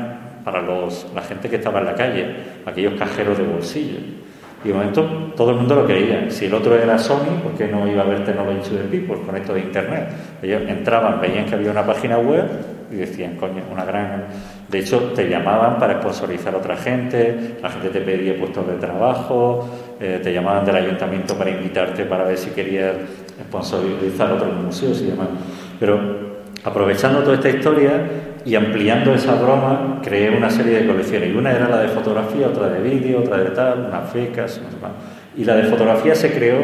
para 0.45 0.62
los, 0.62 1.07
la 1.15 1.23
gente 1.23 1.49
que 1.49 1.57
estaba 1.57 1.81
en 1.81 1.86
la 1.86 1.95
calle, 1.95 2.27
aquellos 2.65 2.95
cajeros 2.95 3.39
de 3.39 3.45
bolsillo. 3.45 3.99
Y 4.65 4.69
de 4.69 4.74
momento 4.74 5.05
todo 5.36 5.51
el 5.51 5.57
mundo 5.57 5.77
lo 5.77 5.86
creía. 5.86 6.31
Si 6.31 6.47
el 6.47 6.55
otro 6.55 6.74
era 6.74 6.99
Sony, 6.99 7.40
¿por 7.43 7.53
qué 7.53 7.69
no 7.69 7.86
iba 7.86 8.03
a 8.03 8.05
haber 8.05 8.24
Technology 8.24 8.74
de 8.74 8.85
People 8.85 9.19
con 9.24 9.36
esto 9.36 9.55
de 9.55 9.61
Internet? 9.61 10.09
Ellos 10.43 10.62
entraban, 10.66 11.20
veían 11.20 11.45
que 11.45 11.55
había 11.55 11.70
una 11.70 11.86
página 11.86 12.19
web 12.19 12.45
y 12.90 12.97
decían, 12.97 13.36
coño, 13.36 13.62
una 13.70 13.85
gran... 13.85 14.24
De 14.69 14.81
hecho, 14.81 15.12
te 15.15 15.28
llamaban 15.28 15.78
para 15.78 16.01
sponsorizar 16.01 16.55
a 16.55 16.59
otra 16.59 16.77
gente, 16.77 17.57
la 17.62 17.70
gente 17.70 17.89
te 17.89 18.01
pedía 18.01 18.39
puestos 18.39 18.66
de 18.66 18.74
trabajo, 18.74 19.69
eh, 19.99 20.20
te 20.23 20.32
llamaban 20.32 20.65
del 20.65 20.77
ayuntamiento 20.77 21.36
para 21.36 21.51
invitarte 21.51 22.05
para 22.05 22.24
ver 22.24 22.36
si 22.36 22.51
querías 22.51 22.95
sponsorizar 23.49 24.32
otros 24.32 24.53
museos 24.55 25.01
y 25.01 25.07
demás. 25.07 25.28
Pero 25.81 26.28
Aprovechando 26.65 27.20
toda 27.20 27.36
esta 27.36 27.51
historia 27.51 28.03
y 28.45 28.55
ampliando 28.55 29.15
esa 29.15 29.35
broma, 29.36 30.01
creé 30.03 30.36
una 30.36 30.51
serie 30.51 30.81
de 30.81 30.86
colecciones. 30.86 31.31
Y 31.31 31.36
una 31.36 31.53
era 31.53 31.69
la 31.69 31.81
de 31.81 31.89
fotografía, 31.89 32.49
otra 32.49 32.69
de 32.69 32.81
vídeo, 32.81 33.20
otra 33.20 33.39
de 33.39 33.51
tal, 33.51 33.86
unas 33.89 34.11
fecas, 34.11 34.61
no 34.62 34.70
sé. 34.70 34.77
Y 35.36 35.45
la 35.45 35.55
de 35.55 35.65
fotografía 35.65 36.15
se 36.15 36.32
creó 36.32 36.59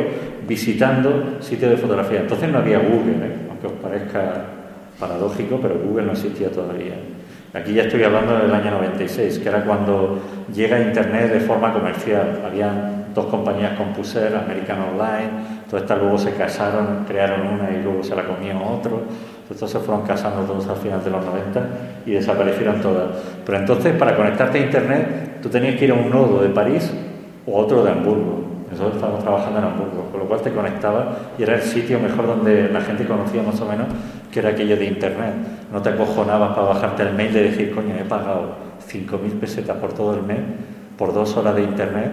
visitando 0.48 1.36
sitios 1.40 1.70
de 1.70 1.76
fotografía. 1.76 2.20
Entonces 2.20 2.48
no 2.50 2.58
había 2.58 2.78
Google, 2.78 3.24
¿eh? 3.24 3.36
aunque 3.48 3.66
os 3.68 3.72
parezca 3.74 4.44
paradójico, 4.98 5.60
pero 5.62 5.76
Google 5.78 6.06
no 6.06 6.12
existía 6.12 6.50
todavía. 6.50 6.94
Aquí 7.54 7.72
ya 7.72 7.84
estoy 7.84 8.02
hablando 8.02 8.36
del 8.36 8.52
año 8.52 8.72
96, 8.72 9.38
que 9.38 9.48
era 9.48 9.62
cuando 9.62 10.18
llega 10.52 10.80
Internet 10.80 11.32
de 11.32 11.38
forma 11.38 11.72
comercial. 11.72 12.42
Habían 12.44 13.14
dos 13.14 13.26
compañías 13.26 13.78
Compuser, 13.78 14.34
American 14.34 14.78
Online, 14.92 15.30
todas 15.70 15.84
estas 15.84 16.00
luego 16.00 16.18
se 16.18 16.32
casaron, 16.32 17.04
crearon 17.06 17.46
una 17.46 17.70
y 17.70 17.80
luego 17.80 18.02
se 18.02 18.16
la 18.16 18.24
comían 18.24 18.56
otro. 18.56 19.02
Estos 19.48 19.70
se 19.70 19.78
fueron 19.78 20.04
casando 20.04 20.42
todos 20.42 20.66
al 20.66 20.78
final 20.78 21.04
de 21.04 21.10
los 21.10 21.24
90 21.24 21.68
y 22.06 22.10
desaparecieron 22.10 22.80
todas. 22.80 23.10
Pero 23.46 23.58
entonces, 23.58 23.94
para 23.94 24.16
conectarte 24.16 24.58
a 24.58 24.62
Internet, 24.62 25.38
tú 25.40 25.48
tenías 25.48 25.76
que 25.76 25.84
ir 25.84 25.92
a 25.92 25.94
un 25.94 26.10
nodo 26.10 26.42
de 26.42 26.48
París 26.48 26.90
o 27.46 27.56
otro 27.56 27.84
de 27.84 27.92
Hamburgo. 27.92 28.42
Nosotros 28.68 28.96
estábamos 28.96 29.22
trabajando 29.22 29.60
en 29.60 29.64
Hamburgo, 29.66 30.08
con 30.10 30.18
lo 30.18 30.26
cual 30.26 30.40
te 30.40 30.50
conectaba 30.50 31.16
y 31.38 31.44
era 31.44 31.54
el 31.54 31.62
sitio 31.62 32.00
mejor 32.00 32.26
donde 32.26 32.68
la 32.70 32.80
gente 32.80 33.04
conocía 33.04 33.44
más 33.44 33.60
o 33.60 33.66
menos 33.66 33.86
que 34.32 34.40
era 34.40 34.48
aquello 34.48 34.76
de 34.76 34.86
Internet. 34.86 35.34
No 35.74 35.82
te 35.82 35.88
acojonabas 35.88 36.54
para 36.54 36.68
bajarte 36.68 37.02
el 37.02 37.14
mail 37.14 37.32
de 37.32 37.42
decir, 37.50 37.74
coño, 37.74 37.96
he 37.98 38.04
pagado 38.04 38.54
5.000 38.88 39.40
pesetas 39.40 39.76
por 39.78 39.92
todo 39.92 40.14
el 40.14 40.22
mes, 40.22 40.38
por 40.96 41.12
dos 41.12 41.36
horas 41.36 41.56
de 41.56 41.64
Internet, 41.64 42.12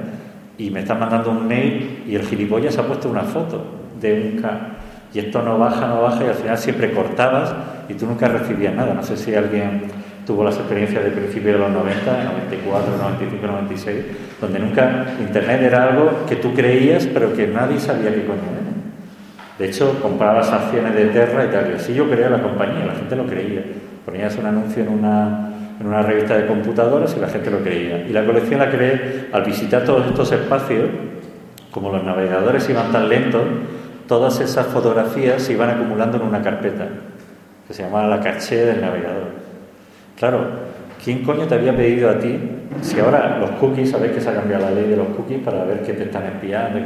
y 0.57 0.71
me 0.71 0.79
están 0.79 0.99
mandando 0.99 1.29
un 1.29 1.47
mail 1.47 2.01
y 2.07 2.15
el 2.15 2.23
gilipollas 2.23 2.79
ha 2.79 2.87
puesto 2.87 3.07
una 3.07 3.21
foto 3.21 3.63
de 4.01 4.13
un 4.13 4.43
y 5.13 5.19
esto 5.19 5.43
no 5.43 5.59
baja, 5.59 5.85
no 5.85 6.01
baja 6.01 6.23
y 6.23 6.27
al 6.29 6.33
final 6.33 6.57
siempre 6.57 6.91
cortabas 6.91 7.53
y 7.87 7.93
tú 7.93 8.07
nunca 8.07 8.27
recibías 8.27 8.73
nada. 8.73 8.95
No 8.95 9.03
sé 9.03 9.15
si 9.15 9.35
alguien 9.35 9.83
tuvo 10.25 10.43
las 10.43 10.55
experiencias 10.55 11.03
de 11.03 11.11
principio 11.11 11.53
de 11.53 11.59
los 11.59 11.69
90, 11.69 12.23
94, 12.23 12.97
95, 12.97 13.45
96, 13.45 14.05
donde 14.41 14.57
nunca 14.57 15.05
Internet 15.19 15.61
era 15.61 15.83
algo 15.83 16.25
que 16.27 16.37
tú 16.37 16.51
creías 16.55 17.05
pero 17.05 17.31
que 17.33 17.45
nadie 17.45 17.79
sabía 17.79 18.11
qué 18.11 18.25
coño 18.25 18.41
era. 18.41 18.70
De 19.61 19.67
hecho, 19.67 19.95
comprabas 20.01 20.51
acciones 20.51 20.95
de 20.95 21.05
Terra 21.05 21.45
y 21.45 21.49
tal. 21.49 21.69
Y 21.69 21.75
así 21.75 21.93
yo 21.93 22.09
creía 22.09 22.31
la 22.31 22.41
compañía, 22.41 22.83
la 22.83 22.95
gente 22.95 23.15
lo 23.15 23.27
creía. 23.27 23.63
Ponías 24.03 24.35
un 24.39 24.47
anuncio 24.47 24.81
en 24.81 24.89
una, 24.89 25.53
en 25.79 25.85
una 25.85 26.01
revista 26.01 26.35
de 26.35 26.47
computadoras 26.47 27.15
y 27.15 27.19
la 27.19 27.27
gente 27.27 27.51
lo 27.51 27.59
creía. 27.59 27.99
Y 27.99 28.09
la 28.11 28.25
colección 28.25 28.59
la 28.59 28.71
creé 28.71 29.27
al 29.31 29.43
visitar 29.43 29.83
todos 29.83 30.07
estos 30.07 30.31
espacios, 30.31 30.89
como 31.69 31.91
los 31.91 32.03
navegadores 32.03 32.67
iban 32.71 32.91
tan 32.91 33.07
lentos, 33.07 33.43
todas 34.07 34.39
esas 34.39 34.65
fotografías 34.65 35.43
se 35.43 35.53
iban 35.53 35.69
acumulando 35.69 36.17
en 36.17 36.23
una 36.23 36.41
carpeta, 36.41 36.87
que 37.67 37.73
se 37.75 37.83
llamaba 37.83 38.07
la 38.07 38.19
caché 38.19 38.65
del 38.65 38.81
navegador. 38.81 39.27
Claro, 40.17 40.39
¿quién 41.03 41.23
coño 41.23 41.45
te 41.45 41.53
había 41.53 41.77
pedido 41.77 42.09
a 42.09 42.17
ti? 42.17 42.35
Si 42.81 42.99
ahora 42.99 43.37
los 43.37 43.51
cookies, 43.51 43.91
sabéis 43.91 44.13
que 44.13 44.21
se 44.21 44.29
ha 44.29 44.33
cambiado 44.33 44.65
la 44.65 44.71
ley 44.71 44.89
de 44.89 44.97
los 44.97 45.09
cookies 45.09 45.41
para 45.45 45.63
ver 45.65 45.83
qué 45.83 45.93
te 45.93 46.05
están 46.05 46.23
espiando, 46.25 46.79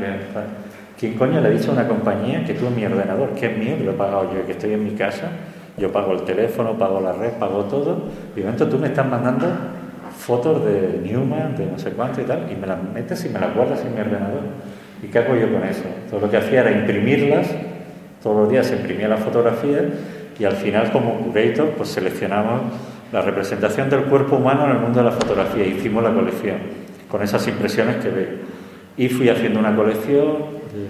¿quién 0.99 1.13
coño 1.15 1.41
le 1.41 1.47
ha 1.47 1.51
dicho 1.51 1.71
a 1.71 1.73
una 1.73 1.87
compañía 1.87 2.43
que 2.43 2.53
tú 2.53 2.69
mi 2.69 2.85
ordenador, 2.85 3.29
que 3.31 3.47
es 3.47 3.57
mío, 3.57 3.77
que 3.77 3.83
lo 3.83 3.91
he 3.91 3.95
pagado 3.95 4.33
yo, 4.33 4.45
que 4.45 4.53
estoy 4.53 4.73
en 4.73 4.83
mi 4.83 4.91
casa, 4.91 5.29
yo 5.77 5.91
pago 5.91 6.13
el 6.13 6.21
teléfono, 6.21 6.77
pago 6.77 7.01
la 7.01 7.11
red, 7.11 7.33
pago 7.33 7.65
todo, 7.65 8.03
y 8.33 8.39
de 8.39 8.45
momento 8.45 8.67
tú 8.67 8.77
me 8.77 8.87
estás 8.87 9.07
mandando 9.07 9.47
fotos 10.17 10.63
de 10.65 11.01
Newman, 11.03 11.55
de 11.57 11.65
no 11.65 11.77
sé 11.77 11.91
cuánto 11.91 12.21
y 12.21 12.23
tal, 12.23 12.49
y 12.51 12.55
me 12.55 12.67
las 12.67 12.81
metes 12.81 13.25
y 13.25 13.29
me 13.29 13.39
las 13.39 13.53
guardas 13.53 13.83
en 13.85 13.93
mi 13.93 13.99
ordenador. 13.99 14.41
¿Y 15.03 15.07
qué 15.07 15.19
hago 15.19 15.35
yo 15.35 15.51
con 15.51 15.63
eso? 15.63 15.83
Todo 16.09 16.21
lo 16.21 16.29
que 16.29 16.37
hacía 16.37 16.61
era 16.61 16.71
imprimirlas, 16.71 17.47
todos 18.23 18.37
los 18.37 18.49
días 18.49 18.67
se 18.67 18.77
imprimía 18.77 19.07
la 19.07 19.17
fotografía 19.17 19.81
y 20.39 20.45
al 20.45 20.53
final 20.53 20.91
como 20.91 21.19
curator 21.19 21.69
pues 21.77 21.89
seleccionamos 21.89 22.61
la 23.11 23.21
representación 23.21 23.89
del 23.89 24.05
cuerpo 24.05 24.37
humano 24.37 24.65
en 24.65 24.71
el 24.71 24.79
mundo 24.79 24.99
de 24.99 25.05
la 25.05 25.11
fotografía. 25.11 25.65
Hicimos 25.65 26.03
la 26.03 26.13
colección 26.13 26.57
con 27.09 27.21
esas 27.21 27.47
impresiones 27.47 27.97
que 27.97 28.09
veis. 28.09 28.29
Y 28.97 29.09
fui 29.09 29.29
haciendo 29.29 29.59
una 29.59 29.75
colección 29.75 30.37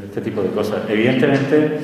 este 0.06 0.22
tipo 0.22 0.42
de 0.42 0.50
cosas. 0.50 0.90
Evidentemente, 0.90 1.78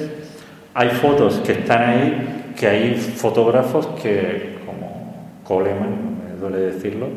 hay 0.73 0.89
fotos 0.89 1.41
que 1.45 1.53
están 1.53 1.81
ahí, 1.81 2.53
que 2.57 2.67
hay 2.67 2.95
fotógrafos 2.95 3.87
que, 4.01 4.57
como 4.65 5.31
Coleman, 5.43 6.17
me 6.25 6.39
duele 6.39 6.59
decirlo, 6.73 7.07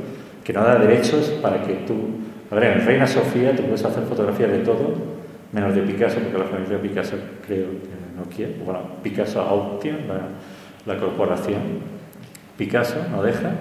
que 0.43 0.53
no 0.53 0.65
da 0.65 0.79
derechos 0.79 1.31
para 1.43 1.63
que 1.63 1.75
tú. 1.87 1.95
A 2.51 2.55
ver, 2.55 2.79
en 2.79 2.87
Reina 2.87 3.07
Sofía 3.07 3.55
tú 3.57 3.63
puedes 3.63 3.85
hacer 3.85 4.05
fotografías 4.05 4.51
de 4.51 4.59
todo, 4.59 4.95
menos 5.53 5.75
de 5.75 5.83
Picasso, 5.83 6.19
porque 6.19 6.39
la 6.39 6.45
familia 6.45 6.81
Picasso 6.81 7.17
creo 7.47 7.67
que 7.67 8.17
no 8.17 8.25
quiere. 8.35 8.57
Bueno, 8.65 8.81
Picasso 9.03 9.41
Auction, 9.41 9.97
la, 10.07 10.93
la 10.93 11.01
corporación 11.01 11.95
Picasso 12.57 12.97
no 13.11 13.23
deja 13.23 13.53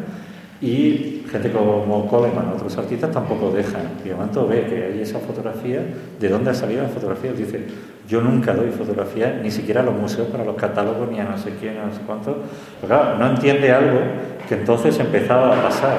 y 0.64 1.26
gente 1.30 1.52
como 1.52 2.07
Coleman, 2.07 2.53
otros 2.56 2.77
artistas 2.77 3.11
tampoco 3.11 3.52
dejan. 3.52 3.81
Y 4.06 4.07
de 4.07 4.15
momento 4.15 4.48
ve 4.48 4.65
que 4.65 4.85
hay 4.85 5.02
esa 5.02 5.19
fotografía, 5.19 5.81
¿de 6.18 6.30
dónde 6.30 6.52
ha 6.52 6.53
salido 6.53 6.84
la 6.84 6.88
fotografía? 6.88 7.34
Dice, 7.34 7.65
yo 8.07 8.22
nunca 8.22 8.53
doy 8.53 8.69
fotografía, 8.69 9.41
ni 9.44 9.52
siquiera 9.52 9.81
a 9.81 9.84
los 9.84 9.94
museos 9.94 10.30
para 10.30 10.45
los 10.45 10.56
catálogos, 10.56 11.11
ni 11.11 11.19
a 11.19 11.26
no 11.26 11.38
sé 11.38 11.56
quién, 11.60 11.76
no 11.85 11.94
sé 11.94 11.99
cuánto. 12.07 12.38
Pero 12.80 12.88
claro, 12.88 13.18
no 13.18 13.31
entiende 13.31 13.73
algo 13.73 13.99
que 14.48 14.56
entonces 14.56 14.98
empezaba 14.99 15.60
a 15.60 15.64
pasar, 15.64 15.98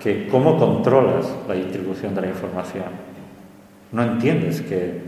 que 0.00 0.26
cómo 0.26 0.58
controlas 0.58 1.32
la 1.46 1.54
distribución 1.54 2.12
de 2.12 2.22
la 2.22 2.26
información. 2.26 2.86
No 3.92 4.02
entiendes 4.02 4.60
que, 4.60 5.02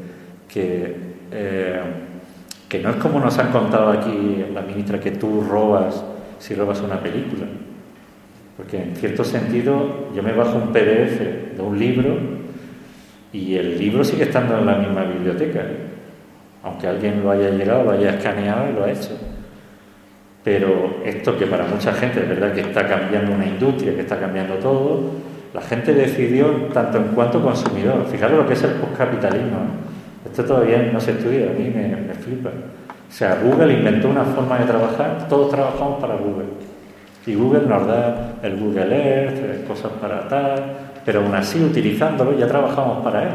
que, 0.46 0.96
eh, 1.32 1.80
que 2.68 2.78
no 2.78 2.90
es 2.90 2.96
como 2.96 3.18
nos 3.18 3.36
han 3.36 3.50
contado 3.50 3.90
aquí 3.90 4.44
la 4.54 4.60
ministra, 4.62 5.00
que 5.00 5.10
tú 5.10 5.40
robas 5.40 6.04
si 6.38 6.54
robas 6.54 6.80
una 6.82 7.00
película. 7.00 7.46
Porque 8.56 8.82
en 8.82 8.96
cierto 8.96 9.24
sentido 9.24 10.08
yo 10.14 10.22
me 10.22 10.32
bajo 10.32 10.56
un 10.56 10.72
PDF 10.72 11.56
de 11.56 11.62
un 11.62 11.78
libro 11.78 12.16
y 13.32 13.56
el 13.56 13.78
libro 13.78 14.04
sigue 14.04 14.24
estando 14.24 14.58
en 14.58 14.66
la 14.66 14.76
misma 14.76 15.04
biblioteca, 15.04 15.62
aunque 16.62 16.86
alguien 16.86 17.22
lo 17.22 17.30
haya 17.30 17.50
llegado, 17.50 17.84
lo 17.84 17.92
haya 17.92 18.10
escaneado 18.10 18.70
y 18.70 18.74
lo 18.74 18.84
ha 18.84 18.90
hecho. 18.90 19.18
Pero 20.44 20.96
esto 21.04 21.38
que 21.38 21.46
para 21.46 21.64
mucha 21.64 21.92
gente 21.94 22.20
es 22.20 22.28
verdad 22.28 22.52
que 22.52 22.60
está 22.60 22.86
cambiando 22.86 23.32
una 23.32 23.46
industria, 23.46 23.94
que 23.94 24.00
está 24.02 24.18
cambiando 24.18 24.54
todo, 24.56 25.00
la 25.54 25.60
gente 25.60 25.94
decidió 25.94 26.46
tanto 26.72 26.98
en 26.98 27.04
cuanto 27.08 27.40
consumidor. 27.40 28.06
Fijaros 28.10 28.38
lo 28.38 28.46
que 28.46 28.54
es 28.54 28.62
el 28.64 28.72
postcapitalismo. 28.72 29.58
Esto 30.26 30.44
todavía 30.44 30.90
no 30.92 31.00
se 31.00 31.12
estudia, 31.12 31.50
a 31.50 31.52
mí 31.52 31.72
me, 31.74 31.88
me 31.88 32.14
flipa. 32.14 32.50
O 32.50 33.12
sea, 33.12 33.38
Google 33.42 33.72
inventó 33.72 34.08
una 34.08 34.24
forma 34.24 34.58
de 34.58 34.64
trabajar, 34.66 35.26
todos 35.28 35.50
trabajamos 35.50 36.00
para 36.00 36.16
Google. 36.16 36.71
Y 37.26 37.34
Google 37.34 37.66
nos 37.66 37.86
da 37.86 38.34
el 38.42 38.56
Google 38.56 38.94
Earth, 38.94 39.38
eh, 39.38 39.64
cosas 39.66 39.92
para 40.00 40.26
tal, 40.28 40.62
pero 41.04 41.20
aún 41.20 41.34
así 41.34 41.62
utilizándolo 41.62 42.36
ya 42.36 42.46
trabajamos 42.46 43.02
para 43.04 43.22
él. 43.22 43.28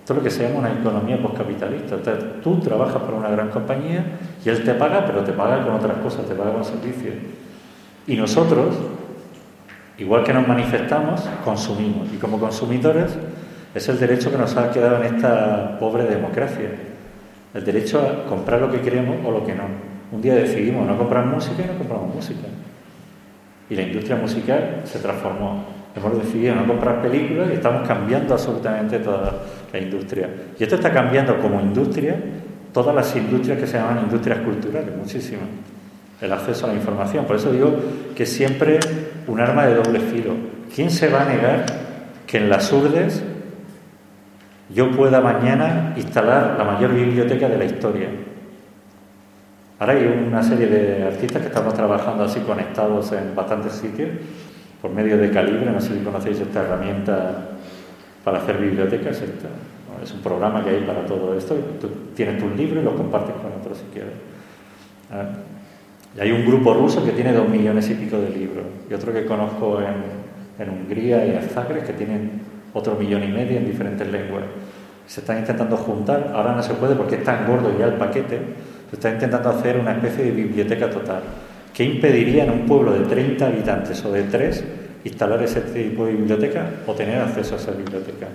Esto 0.00 0.14
es 0.14 0.16
lo 0.18 0.22
que 0.24 0.30
se 0.30 0.48
llama 0.48 0.60
una 0.60 0.72
economía 0.72 1.20
postcapitalista. 1.20 1.96
tú 2.42 2.58
trabajas 2.60 3.02
para 3.02 3.16
una 3.16 3.28
gran 3.28 3.50
compañía 3.50 4.04
y 4.44 4.48
él 4.48 4.64
te 4.64 4.74
paga, 4.74 5.04
pero 5.06 5.20
te 5.20 5.32
paga 5.32 5.62
con 5.62 5.74
otras 5.74 5.98
cosas, 5.98 6.26
te 6.26 6.34
paga 6.34 6.52
con 6.52 6.64
servicios. 6.64 7.14
Y 8.06 8.16
nosotros, 8.16 8.74
igual 9.98 10.24
que 10.24 10.32
nos 10.32 10.48
manifestamos, 10.48 11.28
consumimos. 11.44 12.08
Y 12.12 12.16
como 12.16 12.40
consumidores 12.40 13.16
es 13.74 13.88
el 13.88 14.00
derecho 14.00 14.30
que 14.30 14.38
nos 14.38 14.56
ha 14.56 14.70
quedado 14.70 15.04
en 15.04 15.14
esta 15.14 15.78
pobre 15.78 16.04
democracia 16.04 16.70
el 17.54 17.64
derecho 17.64 18.00
a 18.00 18.28
comprar 18.28 18.60
lo 18.60 18.70
que 18.70 18.80
queremos 18.80 19.16
o 19.24 19.30
lo 19.30 19.44
que 19.44 19.54
no. 19.54 19.64
Un 20.12 20.22
día 20.22 20.34
decidimos 20.34 20.86
no 20.86 20.96
comprar 20.96 21.26
música 21.26 21.62
y 21.62 21.66
no 21.66 21.78
compramos 21.78 22.14
música. 22.14 22.46
Y 23.70 23.74
la 23.74 23.82
industria 23.82 24.16
musical 24.16 24.82
se 24.84 24.98
transformó. 24.98 25.64
Hemos 25.94 26.18
decidido 26.22 26.54
no 26.54 26.66
comprar 26.66 27.02
películas 27.02 27.48
y 27.50 27.54
estamos 27.54 27.86
cambiando 27.86 28.34
absolutamente 28.34 28.98
toda 28.98 29.32
la 29.72 29.78
industria. 29.78 30.28
Y 30.58 30.62
esto 30.62 30.76
está 30.76 30.92
cambiando 30.92 31.38
como 31.38 31.60
industria 31.60 32.16
todas 32.72 32.94
las 32.94 33.14
industrias 33.16 33.58
que 33.58 33.66
se 33.66 33.78
llaman 33.78 34.04
industrias 34.04 34.38
culturales, 34.40 34.94
muchísimas. 34.96 35.46
El 36.20 36.32
acceso 36.32 36.66
a 36.66 36.68
la 36.68 36.74
información. 36.74 37.24
Por 37.24 37.36
eso 37.36 37.50
digo 37.50 37.74
que 38.14 38.26
siempre 38.26 38.78
un 39.26 39.40
arma 39.40 39.66
de 39.66 39.74
doble 39.74 40.00
filo. 40.00 40.32
¿Quién 40.74 40.90
se 40.90 41.08
va 41.08 41.22
a 41.22 41.24
negar 41.24 41.66
que 42.26 42.36
en 42.36 42.50
las 42.50 42.72
urdes 42.72 43.22
yo 44.74 44.90
pueda 44.90 45.20
mañana 45.20 45.94
instalar 45.96 46.56
la 46.58 46.64
mayor 46.64 46.94
biblioteca 46.94 47.48
de 47.48 47.58
la 47.58 47.64
historia. 47.64 48.08
Ahora 49.78 49.92
hay 49.92 50.06
una 50.06 50.42
serie 50.42 50.66
de 50.66 51.04
artistas 51.04 51.40
que 51.40 51.48
estamos 51.48 51.72
trabajando 51.72 52.24
así 52.24 52.40
conectados 52.40 53.12
en 53.12 53.34
bastantes 53.36 53.74
sitios 53.74 54.10
por 54.82 54.90
medio 54.90 55.16
de 55.16 55.30
Calibre, 55.30 55.70
no 55.70 55.80
sé 55.80 55.96
si 55.96 56.04
conocéis 56.04 56.40
esta 56.40 56.62
herramienta 56.62 57.50
para 58.24 58.38
hacer 58.38 58.58
bibliotecas, 58.58 59.22
es 60.02 60.12
un 60.12 60.20
programa 60.20 60.64
que 60.64 60.70
hay 60.70 60.80
para 60.82 61.04
todo 61.06 61.36
esto, 61.36 61.54
tú 61.80 61.88
tienes 62.14 62.38
tu 62.38 62.48
libro 62.50 62.80
y 62.80 62.84
lo 62.84 62.96
compartes 62.96 63.34
con 63.36 63.52
otros 63.60 63.78
si 63.78 63.84
quieres. 63.92 64.14
Ah, 65.12 65.24
y 66.16 66.20
hay 66.20 66.32
un 66.32 66.44
grupo 66.44 66.74
ruso 66.74 67.04
que 67.04 67.12
tiene 67.12 67.32
dos 67.32 67.48
millones 67.48 67.88
y 67.90 67.94
pico 67.94 68.18
de 68.18 68.30
libros, 68.30 68.64
y 68.90 68.94
otro 68.94 69.12
que 69.12 69.26
conozco 69.26 69.80
en, 69.80 70.64
en 70.64 70.70
Hungría 70.70 71.24
y 71.24 71.30
en 71.30 71.42
Zagreb 71.42 71.84
que 71.84 71.92
tienen 71.92 72.40
otro 72.74 72.96
millón 72.96 73.22
y 73.22 73.28
medio 73.28 73.58
en 73.58 73.66
diferentes 73.66 74.06
lenguas. 74.10 74.42
Se 75.06 75.20
están 75.20 75.38
intentando 75.38 75.76
juntar, 75.76 76.32
ahora 76.34 76.54
no 76.54 76.62
se 76.62 76.74
puede 76.74 76.94
porque 76.94 77.16
es 77.16 77.24
tan 77.24 77.46
gordo 77.46 77.76
ya 77.78 77.86
el 77.86 77.94
paquete, 77.94 78.40
se 78.90 78.96
está 78.96 79.10
intentando 79.10 79.50
hacer 79.50 79.78
una 79.78 79.92
especie 79.92 80.24
de 80.24 80.30
biblioteca 80.30 80.90
total. 80.90 81.22
¿Qué 81.72 81.84
impediría 81.84 82.44
en 82.44 82.50
un 82.50 82.66
pueblo 82.66 82.92
de 82.92 83.06
30 83.06 83.46
habitantes 83.46 84.04
o 84.04 84.12
de 84.12 84.24
3 84.24 84.64
instalar 85.04 85.42
ese 85.42 85.60
tipo 85.60 86.06
de 86.06 86.12
biblioteca 86.12 86.70
o 86.86 86.94
tener 86.94 87.20
acceso 87.20 87.54
a 87.54 87.58
esa 87.58 87.70
biblioteca? 87.72 88.26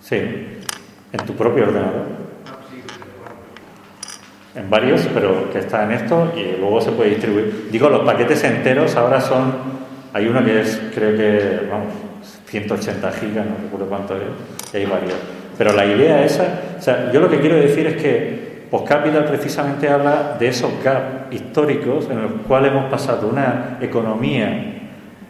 Sí, 0.00 0.16
en 0.16 1.26
tu 1.26 1.34
propio 1.34 1.64
ordenador. 1.64 2.26
En 4.54 4.70
varios, 4.70 5.06
pero 5.12 5.50
que 5.50 5.58
está 5.58 5.84
en 5.84 5.92
esto 5.92 6.32
y 6.36 6.58
luego 6.58 6.80
se 6.80 6.92
puede 6.92 7.10
distribuir. 7.10 7.68
Digo, 7.70 7.88
los 7.90 8.04
paquetes 8.04 8.42
enteros 8.44 8.96
ahora 8.96 9.20
son 9.20 9.76
hay 10.16 10.28
uno 10.28 10.42
que 10.42 10.60
es, 10.62 10.80
creo 10.94 11.14
que, 11.14 11.68
vamos, 11.70 11.92
180 12.46 13.12
gigas, 13.12 13.44
no 13.44 13.56
recuerdo 13.62 13.86
cuánto 13.86 14.16
es, 14.16 14.22
y 14.72 14.76
hay 14.78 14.86
varios. 14.86 15.14
Pero 15.58 15.72
la 15.72 15.86
idea 15.86 16.24
esa, 16.24 16.60
o 16.78 16.82
sea, 16.82 17.10
yo 17.12 17.20
lo 17.20 17.28
que 17.28 17.40
quiero 17.40 17.56
decir 17.56 17.86
es 17.86 18.02
que 18.02 18.46
Postcapital 18.70 19.24
precisamente 19.26 19.88
habla 19.88 20.36
de 20.38 20.48
esos 20.48 20.72
gaps 20.82 21.32
históricos 21.32 22.08
en 22.10 22.20
los 22.20 22.32
cuales 22.48 22.72
hemos 22.72 22.90
pasado 22.90 23.28
una 23.28 23.78
economía 23.80 24.72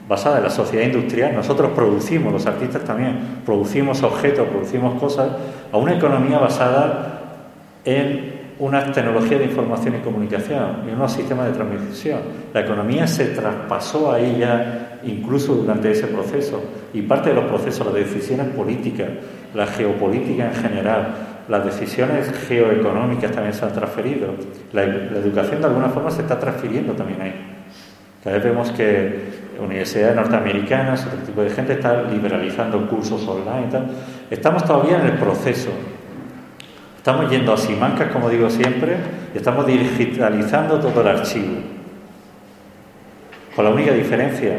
basada 0.09 0.39
en 0.39 0.45
la 0.45 0.51
sociedad 0.51 0.87
industrial, 0.87 1.35
nosotros 1.35 1.73
producimos, 1.75 2.33
los 2.33 2.47
artistas 2.47 2.83
también, 2.85 3.19
producimos 3.45 4.03
objetos, 4.03 4.47
producimos 4.49 4.99
cosas, 5.01 5.29
a 5.71 5.77
una 5.77 5.95
economía 5.97 6.39
basada 6.39 7.21
en 7.85 8.36
una 8.59 8.91
tecnología 8.91 9.39
de 9.39 9.45
información 9.45 9.97
y 9.97 9.99
comunicación 9.99 10.85
y 10.89 10.93
unos 10.93 11.13
sistemas 11.13 11.47
de 11.47 11.53
transmisión. 11.53 12.21
La 12.55 12.61
economía 12.61 13.07
se 13.07 13.27
traspasó 13.27 14.13
ahí 14.13 14.39
ya 14.41 14.99
incluso 15.05 15.55
durante 15.55 15.91
ese 15.91 16.07
proceso 16.07 16.63
y 16.93 17.03
parte 17.03 17.31
de 17.31 17.37
los 17.37 17.45
procesos, 17.45 17.87
las 17.87 17.95
decisiones 17.95 18.49
políticas, 18.49 19.09
la 19.55 19.67
geopolítica 19.67 20.47
en 20.47 20.55
general, 20.55 21.09
las 21.49 21.65
decisiones 21.65 22.33
geoeconómicas 22.49 23.31
también 23.31 23.55
se 23.55 23.65
han 23.65 23.73
transferido. 23.73 24.29
La, 24.73 24.85
educación 24.85 25.61
de 25.61 25.67
alguna 25.67 25.89
forma 25.89 26.11
se 26.11 26.23
está 26.23 26.39
transfiriendo 26.39 26.95
también 26.95 27.21
ahí. 27.21 27.35
Cada 28.25 28.37
vez 28.37 28.45
vemos 28.45 28.71
que 28.73 29.47
universidades 29.63 30.17
norteamericanas, 30.17 31.07
otro 31.07 31.19
tipo 31.21 31.43
de 31.43 31.51
gente 31.51 31.75
está 31.75 32.03
liberalizando 32.03 32.87
cursos 32.89 33.27
online 33.29 33.69
y. 33.71 33.87
Estamos 34.31 34.65
todavía 34.65 34.99
en 35.01 35.07
el 35.07 35.19
proceso 35.19 35.71
Estamos 37.07 37.31
yendo 37.31 37.53
a 37.53 37.57
Simancas, 37.57 38.11
como 38.11 38.29
digo 38.29 38.51
siempre, 38.51 38.97
y 39.33 39.39
estamos 39.39 39.65
digitalizando 39.65 40.81
todo 40.81 41.03
el 41.03 41.07
archivo. 41.07 41.55
Con 43.55 43.65
la 43.65 43.71
única 43.71 43.93
diferencia, 43.93 44.59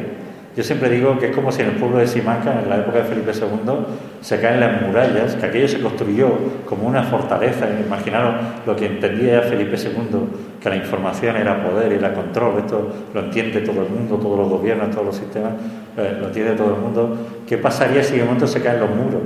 yo 0.55 0.63
siempre 0.63 0.89
digo 0.89 1.19
que 1.19 1.25
es 1.25 1.35
como 1.35 1.51
si 1.51 1.63
en 1.63 1.71
el 1.71 1.75
pueblo 1.75 1.97
de 1.97 2.07
Simancas, 2.07 2.63
en 2.63 2.69
la 2.69 2.77
época 2.77 2.99
de 2.99 3.03
Felipe 3.03 3.33
II, 3.33 3.73
se 4.21 4.39
caen 4.39 4.61
las 4.61 4.81
murallas, 4.81 5.35
que 5.35 5.45
aquello 5.45 5.67
se 5.67 5.81
construyó 5.81 6.29
como 6.65 6.87
una 6.87 7.03
fortaleza. 7.03 7.67
Imaginaron 7.85 8.37
lo 8.65 8.77
que 8.77 8.85
entendía 8.85 9.41
Felipe 9.41 9.75
II, 9.75 10.17
que 10.63 10.69
la 10.69 10.77
información 10.77 11.35
era 11.35 11.61
poder 11.61 11.91
y 11.91 11.95
era 11.95 12.13
control. 12.13 12.59
Esto 12.59 12.89
lo 13.13 13.19
entiende 13.25 13.59
todo 13.59 13.81
el 13.81 13.89
mundo, 13.89 14.15
todos 14.15 14.39
los 14.39 14.47
gobiernos, 14.47 14.91
todos 14.91 15.07
los 15.07 15.15
sistemas, 15.17 15.51
eh, 15.97 16.15
lo 16.17 16.27
entiende 16.27 16.53
todo 16.53 16.75
el 16.75 16.79
mundo. 16.79 17.17
¿Qué 17.45 17.57
pasaría 17.57 18.01
si 18.01 18.15
de 18.15 18.23
momento 18.23 18.47
se 18.47 18.61
caen 18.61 18.79
los 18.79 18.89
muros? 18.89 19.21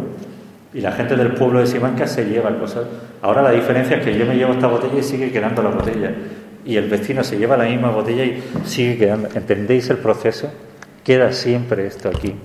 Y 0.73 0.81
la 0.81 0.93
gente 0.93 1.15
del 1.15 1.33
pueblo 1.33 1.59
de 1.59 1.67
Simancas 1.67 2.11
se 2.11 2.25
lleva 2.25 2.57
cosas. 2.57 2.85
Ahora 3.21 3.41
la 3.41 3.51
diferencia 3.51 3.97
es 3.97 4.03
que 4.05 4.17
yo 4.17 4.25
me 4.25 4.35
llevo 4.35 4.53
esta 4.53 4.67
botella 4.67 4.99
y 4.99 5.03
sigue 5.03 5.31
quedando 5.31 5.61
la 5.61 5.69
botella. 5.69 6.13
Y 6.63 6.77
el 6.77 6.89
vecino 6.89 7.23
se 7.23 7.37
lleva 7.37 7.57
la 7.57 7.65
misma 7.65 7.89
botella 7.89 8.23
y 8.23 8.41
sigue 8.65 8.97
quedando. 8.97 9.29
¿Entendéis 9.35 9.89
el 9.89 9.97
proceso? 9.97 10.49
Queda 11.03 11.31
siempre 11.33 11.87
esto 11.87 12.09
aquí. 12.09 12.35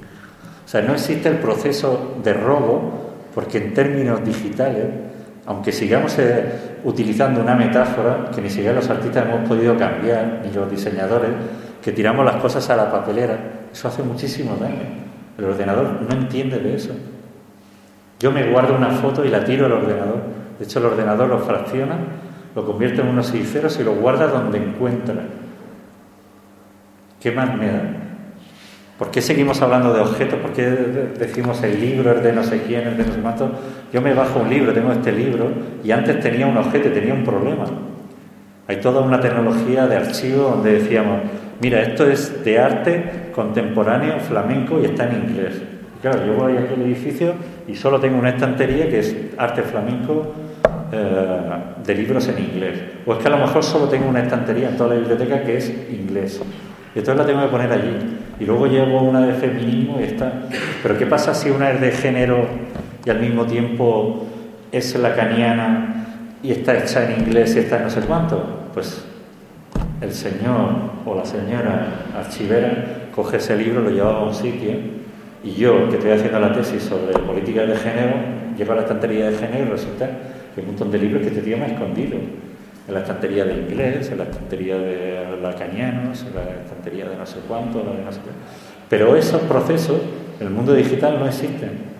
O 0.64 0.68
sea, 0.68 0.82
no 0.82 0.94
existe 0.94 1.28
el 1.28 1.36
proceso 1.36 2.16
de 2.24 2.32
robo, 2.32 3.14
porque 3.32 3.58
en 3.58 3.74
términos 3.74 4.24
digitales, 4.24 4.86
aunque 5.46 5.70
sigamos 5.70 6.18
eh, 6.18 6.44
utilizando 6.82 7.40
una 7.40 7.54
metáfora 7.54 8.30
que 8.34 8.40
ni 8.40 8.50
siquiera 8.50 8.72
los 8.72 8.90
artistas 8.90 9.26
hemos 9.26 9.48
podido 9.48 9.76
cambiar, 9.76 10.40
ni 10.44 10.52
los 10.52 10.68
diseñadores, 10.68 11.30
que 11.80 11.92
tiramos 11.92 12.24
las 12.24 12.36
cosas 12.36 12.68
a 12.70 12.76
la 12.76 12.90
papelera, 12.90 13.38
eso 13.72 13.86
hace 13.86 14.02
muchísimo 14.02 14.56
daño. 14.60 15.06
El 15.38 15.44
ordenador 15.44 16.00
no 16.02 16.16
entiende 16.16 16.58
de 16.58 16.74
eso. 16.74 16.92
Yo 18.18 18.32
me 18.32 18.50
guardo 18.50 18.76
una 18.76 18.90
foto 18.90 19.24
y 19.24 19.28
la 19.28 19.44
tiro 19.44 19.66
al 19.66 19.72
ordenador. 19.72 20.22
De 20.58 20.64
hecho, 20.64 20.78
el 20.78 20.86
ordenador 20.86 21.28
lo 21.28 21.38
fracciona, 21.40 21.96
lo 22.54 22.64
convierte 22.64 23.02
en 23.02 23.08
unos 23.08 23.26
seis 23.26 23.50
ceros 23.52 23.78
y 23.78 23.84
lo 23.84 23.94
guarda 23.94 24.26
donde 24.28 24.58
encuentra. 24.58 25.16
¿Qué 27.20 27.30
más 27.30 27.54
me 27.56 27.66
da? 27.66 27.82
¿Por 28.98 29.10
qué 29.10 29.20
seguimos 29.20 29.60
hablando 29.60 29.92
de 29.92 30.00
objetos? 30.00 30.38
¿Por 30.38 30.52
qué 30.52 30.62
decimos 31.18 31.62
el 31.62 31.78
libro 31.78 32.12
es 32.12 32.22
de 32.22 32.32
no 32.32 32.42
sé 32.42 32.62
quién, 32.62 32.88
es 32.88 32.96
de 32.96 33.04
no 33.04 33.12
sé 33.12 33.20
cuánto? 33.20 33.50
Yo 33.92 34.00
me 34.00 34.14
bajo 34.14 34.40
un 34.40 34.48
libro, 34.48 34.72
tengo 34.72 34.90
este 34.90 35.12
libro, 35.12 35.50
y 35.84 35.90
antes 35.90 36.18
tenía 36.20 36.46
un 36.46 36.56
objeto, 36.56 36.90
tenía 36.90 37.12
un 37.12 37.24
problema. 37.24 37.64
Hay 38.68 38.76
toda 38.76 39.02
una 39.02 39.20
tecnología 39.20 39.86
de 39.86 39.96
archivo 39.96 40.50
donde 40.50 40.72
decíamos, 40.72 41.20
mira, 41.60 41.82
esto 41.82 42.08
es 42.08 42.42
de 42.42 42.58
arte 42.58 43.30
contemporáneo 43.34 44.18
flamenco 44.18 44.80
y 44.80 44.86
está 44.86 45.08
en 45.08 45.28
inglés. 45.28 45.62
Claro, 46.10 46.24
yo 46.24 46.34
voy 46.34 46.56
aquí 46.56 46.74
al 46.74 46.82
edificio 46.82 47.34
y 47.66 47.74
solo 47.74 47.98
tengo 47.98 48.16
una 48.18 48.30
estantería 48.30 48.88
que 48.88 49.00
es 49.00 49.16
arte 49.36 49.62
flamenco 49.62 50.34
eh, 50.92 51.38
de 51.84 51.94
libros 51.96 52.28
en 52.28 52.38
inglés. 52.38 52.80
O 53.04 53.14
es 53.14 53.18
que 53.18 53.26
a 53.26 53.30
lo 53.30 53.38
mejor 53.38 53.64
solo 53.64 53.88
tengo 53.88 54.08
una 54.08 54.22
estantería 54.22 54.68
en 54.68 54.76
toda 54.76 54.90
la 54.90 55.00
biblioteca 55.00 55.42
que 55.42 55.56
es 55.56 55.68
inglés. 55.90 56.40
Y 56.94 57.00
entonces 57.00 57.16
la 57.16 57.26
tengo 57.26 57.42
que 57.42 57.48
poner 57.48 57.72
allí. 57.72 58.18
Y 58.38 58.44
luego 58.44 58.68
llevo 58.68 59.02
una 59.02 59.26
de 59.26 59.32
feminismo 59.34 59.98
y 60.00 60.04
está. 60.04 60.32
Pero 60.80 60.96
¿qué 60.96 61.06
pasa 61.06 61.34
si 61.34 61.50
una 61.50 61.72
es 61.72 61.80
de 61.80 61.90
género 61.90 62.46
y 63.04 63.10
al 63.10 63.18
mismo 63.18 63.44
tiempo 63.44 64.26
es 64.70 64.94
lacaniana 64.96 66.06
y 66.40 66.52
está 66.52 66.78
hecha 66.78 67.04
en 67.04 67.22
inglés 67.22 67.56
y 67.56 67.60
está 67.60 67.78
en 67.78 67.82
no 67.82 67.90
sé 67.90 68.00
cuánto? 68.02 68.68
Pues 68.72 69.04
el 70.00 70.12
señor 70.12 70.70
o 71.04 71.16
la 71.16 71.24
señora 71.24 71.88
archivera 72.16 73.08
coge 73.12 73.38
ese 73.38 73.56
libro, 73.56 73.80
lo 73.80 73.90
lleva 73.90 74.18
a 74.18 74.22
un 74.22 74.34
sitio 74.34 74.95
y 75.46 75.54
yo, 75.54 75.88
que 75.88 75.94
estoy 75.94 76.10
haciendo 76.10 76.40
la 76.40 76.52
tesis 76.52 76.82
sobre 76.82 77.16
política 77.20 77.64
de 77.64 77.76
género, 77.76 78.14
llego 78.58 78.72
a 78.72 78.74
la 78.74 78.80
estantería 78.82 79.30
de 79.30 79.38
género 79.38 79.66
y 79.66 79.68
resulta 79.70 80.06
que 80.06 80.60
hay 80.60 80.62
un 80.62 80.66
montón 80.66 80.90
de 80.90 80.98
libros 80.98 81.22
que 81.22 81.28
este 81.28 81.40
tío 81.40 81.56
me 81.56 81.66
ha 81.66 81.68
escondido. 81.68 82.18
En 82.88 82.94
la 82.94 83.00
estantería 83.00 83.44
de 83.44 83.54
inglés, 83.54 84.10
en 84.10 84.18
la 84.18 84.24
estantería 84.24 84.76
de 84.76 85.38
lacanianos, 85.40 86.26
en 86.26 86.34
la 86.34 86.62
estantería 86.64 87.08
de 87.08 87.16
no 87.16 87.24
sé 87.24 87.36
cuánto, 87.46 87.78
de 87.78 88.04
no 88.04 88.10
sé 88.10 88.18
qué. 88.18 88.30
Pero 88.88 89.14
esos 89.14 89.40
procesos 89.42 89.98
en 90.40 90.48
el 90.48 90.52
mundo 90.52 90.74
digital 90.74 91.16
no 91.20 91.26
existen. 91.28 91.94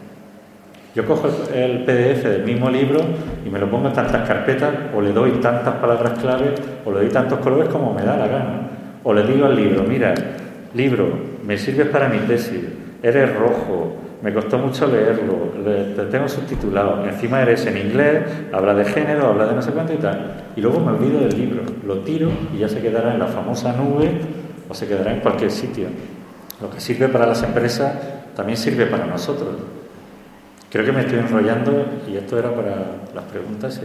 Yo 0.96 1.06
cojo 1.06 1.28
el 1.54 1.84
PDF 1.84 2.24
del 2.24 2.42
mismo 2.42 2.68
libro 2.68 3.00
y 3.46 3.48
me 3.48 3.60
lo 3.60 3.70
pongo 3.70 3.88
en 3.88 3.92
tantas 3.92 4.26
carpetas, 4.26 4.74
o 4.92 5.00
le 5.00 5.12
doy 5.12 5.30
tantas 5.42 5.74
palabras 5.76 6.18
clave, 6.18 6.52
o 6.84 6.90
le 6.90 6.98
doy 6.98 7.08
tantos 7.10 7.38
colores 7.38 7.68
como 7.68 7.94
me 7.94 8.02
da 8.02 8.16
la 8.16 8.26
gana. 8.26 8.70
O 9.04 9.14
le 9.14 9.22
digo 9.22 9.46
al 9.46 9.54
libro, 9.54 9.84
mira, 9.84 10.14
libro, 10.74 11.06
me 11.44 11.56
sirves 11.56 11.88
para 11.88 12.08
mi 12.08 12.18
tesis, 12.20 12.60
eres 13.08 13.34
rojo, 13.36 13.94
me 14.20 14.34
costó 14.34 14.58
mucho 14.58 14.86
leerlo, 14.88 15.52
te 15.64 16.06
tengo 16.06 16.28
subtitulado, 16.28 17.06
encima 17.06 17.42
eres 17.42 17.64
en 17.66 17.76
inglés, 17.76 18.24
habla 18.52 18.74
de 18.74 18.84
género, 18.84 19.28
habla 19.28 19.46
de 19.46 19.54
no 19.54 19.62
sé 19.62 19.70
cuánto 19.70 19.92
y 19.92 19.98
tal. 19.98 20.46
Y 20.56 20.60
luego 20.60 20.80
me 20.80 20.90
olvido 20.90 21.20
del 21.20 21.38
libro, 21.38 21.62
lo 21.86 22.00
tiro 22.00 22.30
y 22.52 22.58
ya 22.58 22.68
se 22.68 22.80
quedará 22.80 23.12
en 23.12 23.20
la 23.20 23.26
famosa 23.28 23.72
nube 23.74 24.10
o 24.68 24.74
se 24.74 24.88
quedará 24.88 25.12
en 25.12 25.20
cualquier 25.20 25.52
sitio. 25.52 25.86
Lo 26.60 26.70
que 26.70 26.80
sirve 26.80 27.08
para 27.08 27.26
las 27.26 27.42
empresas 27.44 27.92
también 28.34 28.56
sirve 28.56 28.86
para 28.86 29.06
nosotros. 29.06 29.54
Creo 30.70 30.84
que 30.84 30.92
me 30.92 31.02
estoy 31.02 31.18
enrollando 31.20 31.86
y 32.08 32.16
esto 32.16 32.38
era 32.38 32.52
para 32.52 32.74
las 33.14 33.24
preguntas 33.24 33.80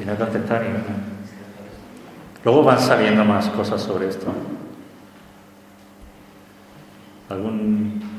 y, 0.00 0.04
no 0.04 0.12
he 0.12 0.16
contestado 0.16 0.64
ninguna. 0.64 0.96
Luego 2.44 2.64
van 2.64 2.80
saliendo 2.80 3.24
más 3.24 3.48
cosas 3.50 3.80
sobre 3.80 4.08
esto. 4.08 4.26
¿Algún 7.30 8.13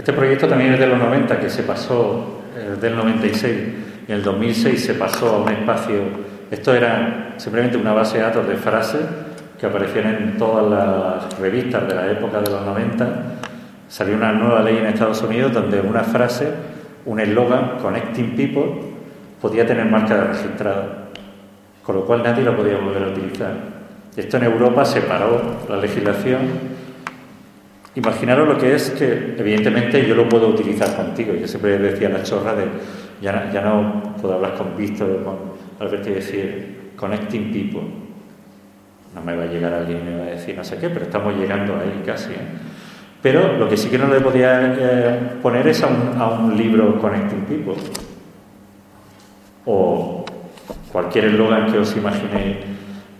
Este 0.00 0.14
proyecto 0.14 0.48
también 0.48 0.72
es 0.72 0.80
de 0.80 0.86
los 0.86 0.98
90, 0.98 1.38
que 1.38 1.50
se 1.50 1.62
pasó 1.62 2.40
eh, 2.56 2.74
del 2.80 2.96
96. 2.96 3.54
En 4.08 4.14
el 4.14 4.22
2006 4.22 4.82
se 4.82 4.94
pasó 4.94 5.28
a 5.28 5.42
un 5.42 5.50
espacio. 5.50 6.00
Esto 6.50 6.74
era 6.74 7.34
simplemente 7.36 7.76
una 7.76 7.92
base 7.92 8.16
de 8.16 8.24
datos 8.24 8.48
de 8.48 8.56
frases 8.56 9.02
que 9.60 9.66
aparecían 9.66 10.06
en 10.06 10.38
todas 10.38 10.70
las 10.70 11.38
revistas 11.38 11.86
de 11.86 11.94
la 11.94 12.10
época 12.10 12.40
de 12.40 12.50
los 12.50 12.64
90. 12.64 13.08
Salió 13.90 14.16
una 14.16 14.32
nueva 14.32 14.62
ley 14.62 14.78
en 14.78 14.86
Estados 14.86 15.20
Unidos 15.20 15.52
donde 15.52 15.82
una 15.82 16.02
frase, 16.02 16.48
un 17.04 17.20
eslogan, 17.20 17.76
Connecting 17.82 18.34
People, 18.34 18.80
podía 19.38 19.66
tener 19.66 19.84
marca 19.84 20.28
registrada, 20.28 21.10
con 21.82 21.96
lo 21.96 22.06
cual 22.06 22.22
nadie 22.22 22.42
lo 22.42 22.56
podía 22.56 22.78
volver 22.78 23.02
a 23.02 23.08
utilizar. 23.08 23.52
Esto 24.16 24.38
en 24.38 24.44
Europa 24.44 24.82
se 24.86 25.02
paró 25.02 25.42
la 25.68 25.76
legislación 25.76 26.69
Imaginaros 28.00 28.48
lo 28.48 28.56
que 28.56 28.74
es 28.74 28.90
que, 28.92 29.34
evidentemente, 29.36 30.06
yo 30.06 30.14
lo 30.14 30.26
puedo 30.26 30.48
utilizar 30.48 30.96
contigo. 30.96 31.34
Yo 31.34 31.46
siempre 31.46 31.76
decía 31.76 32.08
la 32.08 32.22
chorra 32.22 32.54
de, 32.54 32.64
ya, 33.20 33.50
ya 33.52 33.60
no 33.60 34.14
puedo 34.18 34.36
hablar 34.36 34.54
con 34.54 34.74
Víctor, 34.74 35.22
con 35.22 35.36
Alberto 35.78 36.08
y 36.08 36.14
decir, 36.14 36.92
connecting 36.96 37.52
people. 37.52 37.82
No 39.14 39.20
me 39.20 39.36
va 39.36 39.42
a 39.42 39.46
llegar 39.46 39.74
alguien 39.74 39.98
y 39.98 40.02
me 40.02 40.16
va 40.16 40.24
a 40.24 40.30
decir 40.30 40.56
no 40.56 40.64
sé 40.64 40.78
qué, 40.78 40.88
pero 40.88 41.04
estamos 41.04 41.34
llegando 41.36 41.74
ahí 41.74 42.02
casi. 42.06 42.30
¿eh? 42.30 42.36
Pero 43.20 43.58
lo 43.58 43.68
que 43.68 43.76
sí 43.76 43.90
que 43.90 43.98
no 43.98 44.08
le 44.08 44.22
podía 44.22 44.74
eh, 44.78 45.20
poner 45.42 45.68
es 45.68 45.82
a 45.82 45.88
un, 45.88 46.18
a 46.18 46.28
un 46.28 46.56
libro 46.56 46.98
Connecting 46.98 47.42
People. 47.42 47.82
O 49.66 50.24
cualquier 50.90 51.26
eslogan 51.26 51.70
que 51.70 51.78
os 51.78 51.94
imaginéis 51.94 52.56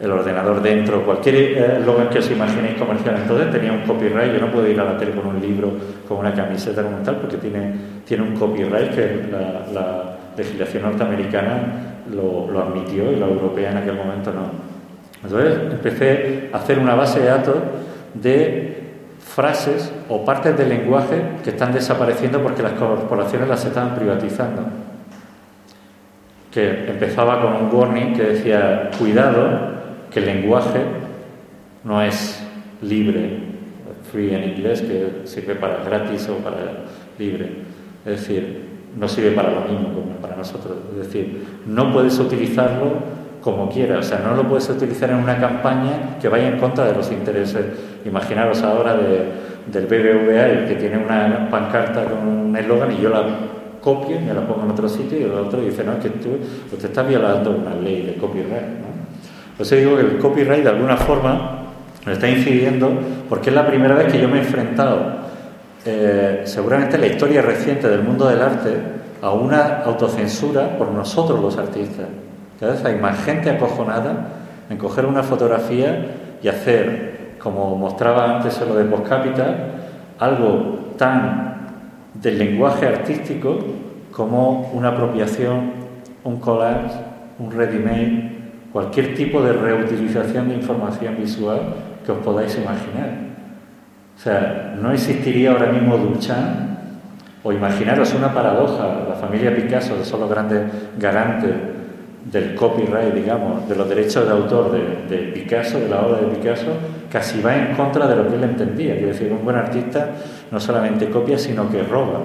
el 0.00 0.10
ordenador 0.10 0.62
dentro, 0.62 1.04
cualquier 1.04 1.34
eh, 1.36 2.08
que 2.10 2.18
os 2.18 2.30
imaginéis 2.30 2.78
comercial. 2.78 3.16
Entonces 3.20 3.50
tenía 3.50 3.72
un 3.72 3.82
copyright, 3.82 4.32
yo 4.32 4.40
no 4.40 4.50
puedo 4.50 4.66
ir 4.66 4.80
a 4.80 4.84
la 4.84 4.96
tele 4.96 5.12
con 5.12 5.26
un 5.26 5.40
libro, 5.40 5.72
con 6.08 6.18
una 6.18 6.32
camiseta 6.32 6.82
como 6.82 6.98
tal, 6.98 7.16
porque 7.16 7.36
tiene, 7.36 7.74
tiene 8.06 8.22
un 8.22 8.34
copyright 8.34 8.94
que 8.94 9.28
la, 9.72 10.16
legislación 10.36 10.84
norteamericana 10.84 11.58
lo, 12.14 12.50
lo, 12.50 12.62
admitió 12.62 13.12
y 13.12 13.16
la 13.16 13.26
europea 13.26 13.72
en 13.72 13.76
aquel 13.78 13.94
momento 13.94 14.32
no. 14.32 14.46
Entonces 15.22 15.72
empecé 15.72 16.48
a 16.50 16.56
hacer 16.56 16.78
una 16.78 16.94
base 16.94 17.20
de 17.20 17.26
datos 17.26 17.56
de 18.14 18.80
frases 19.18 19.92
o 20.08 20.24
partes 20.24 20.56
del 20.56 20.70
lenguaje 20.70 21.20
que 21.44 21.50
están 21.50 21.72
desapareciendo 21.74 22.40
porque 22.42 22.62
las 22.62 22.72
corporaciones 22.72 23.48
las 23.48 23.64
estaban 23.64 23.94
privatizando. 23.96 24.62
Que 26.50 26.88
empezaba 26.88 27.42
con 27.42 27.64
un 27.64 27.74
warning 27.74 28.14
que 28.14 28.22
decía, 28.22 28.90
cuidado, 28.98 29.79
que 30.10 30.20
el 30.20 30.26
lenguaje 30.26 30.80
no 31.84 32.02
es 32.02 32.42
libre, 32.82 33.38
free 34.10 34.34
en 34.34 34.50
inglés, 34.50 34.82
que 34.82 35.22
sirve 35.24 35.54
para 35.54 35.84
gratis 35.84 36.28
o 36.28 36.36
para 36.36 36.56
libre. 37.18 37.48
Es 38.04 38.20
decir, 38.20 38.70
no 38.98 39.08
sirve 39.08 39.32
para 39.32 39.50
lo 39.50 39.60
mismo 39.62 39.94
como 39.94 40.16
para 40.20 40.36
nosotros. 40.36 40.76
Es 40.92 41.06
decir, 41.06 41.44
no 41.66 41.92
puedes 41.92 42.18
utilizarlo 42.18 43.20
como 43.42 43.70
quieras, 43.70 44.06
o 44.06 44.08
sea, 44.08 44.18
no 44.18 44.34
lo 44.34 44.46
puedes 44.46 44.68
utilizar 44.68 45.10
en 45.10 45.16
una 45.16 45.38
campaña 45.38 46.18
que 46.20 46.28
vaya 46.28 46.48
en 46.48 46.58
contra 46.58 46.86
de 46.86 46.94
los 46.94 47.10
intereses. 47.10 47.64
Imaginaros 48.04 48.62
ahora 48.62 48.94
del 48.94 49.86
BBVA, 49.86 50.66
que 50.66 50.76
tiene 50.78 50.98
una 50.98 51.48
pancarta 51.50 52.04
con 52.04 52.26
un 52.26 52.56
eslogan 52.56 52.92
y 52.92 53.00
yo 53.00 53.08
la 53.08 53.24
copio 53.80 54.16
y 54.16 54.18
me 54.18 54.34
la 54.34 54.46
pongo 54.46 54.64
en 54.64 54.70
otro 54.72 54.88
sitio 54.88 55.18
y 55.18 55.22
el 55.22 55.32
otro 55.32 55.60
dice, 55.62 55.82
no, 55.84 55.92
es 55.92 55.98
que 55.98 56.10
tú, 56.10 56.36
usted 56.70 56.88
está 56.88 57.02
violando 57.02 57.50
una 57.50 57.74
ley 57.74 58.02
de 58.02 58.14
copyright. 58.14 58.89
Por 59.60 59.68
digo 59.68 59.96
que 59.96 60.00
el 60.00 60.16
copyright 60.16 60.62
de 60.62 60.70
alguna 60.70 60.96
forma 60.96 61.58
me 62.06 62.14
está 62.14 62.26
incidiendo 62.26 62.90
porque 63.28 63.50
es 63.50 63.54
la 63.54 63.66
primera 63.66 63.94
vez 63.94 64.10
que 64.10 64.18
yo 64.18 64.26
me 64.26 64.38
he 64.38 64.40
enfrentado 64.40 65.16
eh, 65.84 66.44
seguramente 66.46 66.96
la 66.96 67.08
historia 67.08 67.42
reciente 67.42 67.86
del 67.86 68.02
mundo 68.02 68.26
del 68.26 68.40
arte 68.40 68.70
a 69.20 69.32
una 69.32 69.82
autocensura 69.82 70.78
por 70.78 70.90
nosotros 70.92 71.40
los 71.40 71.58
artistas. 71.58 72.06
Cada 72.58 72.72
vez 72.72 72.82
hay 72.86 72.96
más 72.96 73.22
gente 73.22 73.50
acojonada 73.50 74.28
en 74.70 74.78
coger 74.78 75.04
una 75.04 75.22
fotografía 75.22 76.06
y 76.42 76.48
hacer, 76.48 77.34
como 77.38 77.76
mostraba 77.76 78.36
antes 78.36 78.58
en 78.62 78.68
lo 78.70 78.76
de 78.76 78.84
Postcapital, 78.86 79.56
algo 80.18 80.94
tan 80.96 81.66
del 82.14 82.38
lenguaje 82.38 82.86
artístico 82.86 83.58
como 84.10 84.70
una 84.72 84.88
apropiación, 84.88 85.72
un 86.24 86.40
collage, 86.40 86.94
un 87.38 87.52
ready-made, 87.52 88.39
cualquier 88.72 89.14
tipo 89.14 89.42
de 89.42 89.52
reutilización 89.52 90.48
de 90.48 90.54
información 90.54 91.16
visual 91.16 91.60
que 92.04 92.12
os 92.12 92.18
podáis 92.18 92.56
imaginar. 92.56 93.30
O 94.16 94.20
sea, 94.20 94.76
no 94.80 94.92
existiría 94.92 95.52
ahora 95.52 95.72
mismo 95.72 95.96
Duchamp, 95.96 96.70
o 97.42 97.52
imaginaros 97.52 98.12
una 98.14 98.34
paradoja, 98.34 99.06
la 99.08 99.14
familia 99.14 99.54
Picasso, 99.54 99.96
que 99.96 100.04
son 100.04 100.20
los 100.20 100.30
grandes 100.30 100.60
garantes 100.98 101.50
del 102.30 102.54
copyright, 102.54 103.14
digamos, 103.14 103.66
de 103.66 103.74
los 103.74 103.88
derechos 103.88 104.26
de 104.26 104.32
autor 104.32 104.72
de, 105.08 105.16
Picasso, 105.34 105.80
de 105.80 105.88
la 105.88 106.02
obra 106.02 106.20
de 106.20 106.26
Picasso, 106.36 106.72
casi 107.10 107.40
va 107.40 107.56
en 107.56 107.74
contra 107.74 108.06
de 108.06 108.16
lo 108.16 108.28
que 108.28 108.34
él 108.34 108.44
entendía. 108.44 108.92
Quiere 108.94 109.12
decir, 109.12 109.32
un 109.32 109.42
buen 109.42 109.56
artista 109.56 110.10
no 110.50 110.60
solamente 110.60 111.08
copia, 111.08 111.38
sino 111.38 111.70
que 111.70 111.82
roba. 111.82 112.20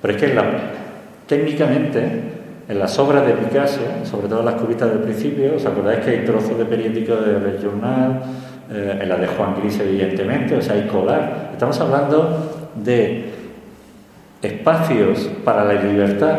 Pero 0.00 0.14
es 0.14 0.22
que 0.22 0.34
técnicamente, 1.26 2.35
en 2.68 2.78
las 2.78 2.98
obras 2.98 3.26
de 3.26 3.34
Picasso, 3.34 3.80
sobre 4.04 4.28
todo 4.28 4.42
las 4.42 4.54
cubitas 4.54 4.88
del 4.88 5.00
principio, 5.00 5.56
¿os 5.56 5.66
acordáis 5.66 6.00
que 6.00 6.10
hay 6.10 6.24
trozos 6.24 6.58
de 6.58 6.64
periódico 6.64 7.14
de 7.16 7.50
El 7.50 7.62
Journal, 7.62 8.22
eh, 8.70 8.98
en 9.00 9.08
la 9.08 9.16
de 9.16 9.28
Juan 9.28 9.54
Gris, 9.60 9.78
evidentemente, 9.78 10.56
o 10.56 10.62
sea, 10.62 10.74
hay 10.74 10.88
colar. 10.88 11.50
Estamos 11.52 11.80
hablando 11.80 12.70
de 12.74 13.30
espacios 14.42 15.30
para 15.44 15.64
la 15.64 15.74
libertad 15.74 16.38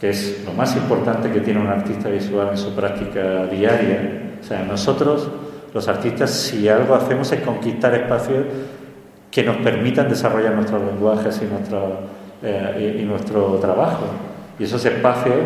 que 0.00 0.10
es 0.10 0.44
lo 0.44 0.52
más 0.52 0.76
importante 0.76 1.30
que 1.30 1.40
tiene 1.40 1.60
un 1.60 1.68
artista 1.68 2.08
visual 2.08 2.48
en 2.50 2.58
su 2.58 2.74
práctica 2.74 3.46
diaria. 3.46 4.34
O 4.38 4.44
sea, 4.44 4.62
nosotros, 4.62 5.28
los 5.72 5.88
artistas, 5.88 6.30
si 6.30 6.68
algo 6.68 6.94
hacemos 6.94 7.32
es 7.32 7.40
conquistar 7.40 7.94
espacios 7.94 8.44
que 9.30 9.42
nos 9.42 9.56
permitan 9.56 10.08
desarrollar 10.08 10.54
nuestros 10.54 10.82
lenguajes 10.82 11.40
y 11.42 11.46
nuestro, 11.46 12.00
eh, 12.42 12.98
y, 13.00 13.04
nuestro 13.04 13.54
trabajo. 13.54 14.04
Y 14.58 14.64
esos 14.64 14.84
espacios, 14.84 15.36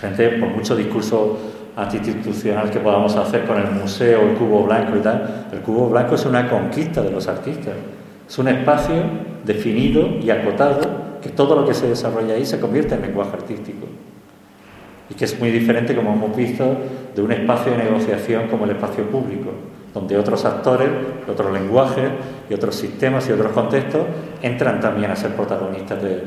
gente, 0.00 0.28
por 0.30 0.48
mucho 0.50 0.76
discurso 0.76 1.38
antiinstitucional 1.76 2.70
que 2.70 2.78
podamos 2.78 3.16
hacer 3.16 3.44
con 3.46 3.58
el 3.58 3.70
museo, 3.70 4.22
el 4.22 4.34
cubo 4.36 4.64
blanco 4.64 4.96
y 4.96 5.00
tal, 5.00 5.46
el 5.52 5.60
cubo 5.60 5.88
blanco 5.88 6.14
es 6.14 6.24
una 6.24 6.48
conquista 6.48 7.02
de 7.02 7.10
los 7.10 7.26
artistas. 7.28 7.74
Es 8.28 8.38
un 8.38 8.48
espacio 8.48 8.94
definido 9.44 10.06
y 10.20 10.30
acotado 10.30 10.80
que 11.20 11.30
todo 11.30 11.54
lo 11.56 11.66
que 11.66 11.74
se 11.74 11.88
desarrolla 11.88 12.34
ahí 12.34 12.44
se 12.44 12.60
convierte 12.60 12.94
en 12.94 13.02
lenguaje 13.02 13.32
artístico. 13.32 13.86
Y 15.10 15.14
que 15.14 15.24
es 15.24 15.38
muy 15.38 15.50
diferente, 15.50 15.94
como 15.94 16.12
hemos 16.12 16.36
visto, 16.36 16.64
de 17.14 17.22
un 17.22 17.32
espacio 17.32 17.72
de 17.72 17.78
negociación 17.78 18.48
como 18.48 18.64
el 18.64 18.70
espacio 18.70 19.04
público, 19.04 19.50
donde 19.92 20.16
otros 20.16 20.44
actores, 20.44 20.88
otros 21.28 21.52
lenguajes 21.52 22.10
y 22.48 22.54
otros 22.54 22.74
sistemas 22.74 23.28
y 23.28 23.32
otros 23.32 23.52
contextos 23.52 24.02
entran 24.40 24.80
también 24.80 25.10
a 25.10 25.16
ser 25.16 25.32
protagonistas 25.34 26.02
de, 26.02 26.24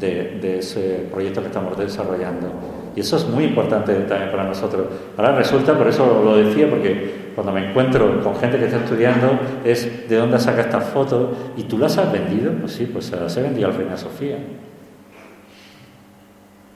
ese 0.00 1.08
proyecto 1.10 1.40
que 1.40 1.46
estamos 1.48 1.76
desarrollando. 1.78 2.52
Y 2.96 3.00
eso 3.00 3.16
es 3.16 3.26
muy 3.28 3.44
importante 3.44 3.94
también 3.94 4.30
para 4.30 4.44
nosotros. 4.44 4.86
Ahora 5.16 5.36
resulta, 5.36 5.76
por 5.76 5.88
eso 5.88 6.22
lo 6.24 6.36
decía, 6.36 6.68
porque 6.68 7.28
cuando 7.34 7.52
me 7.52 7.70
encuentro 7.70 8.22
con 8.22 8.36
gente 8.36 8.58
que 8.58 8.66
está 8.66 8.78
estudiando, 8.78 9.38
es 9.64 10.08
de 10.08 10.16
dónde 10.16 10.38
saca 10.38 10.62
estas 10.62 10.84
fotos 10.84 11.30
y 11.56 11.62
tú 11.64 11.78
las 11.78 11.96
has 11.98 12.10
vendido. 12.12 12.52
Pues 12.52 12.72
sí, 12.72 12.86
pues 12.86 13.10
las 13.12 13.36
he 13.36 13.42
vendido 13.42 13.68
al 13.68 13.74
Reina 13.74 13.96
Sofía. 13.96 14.38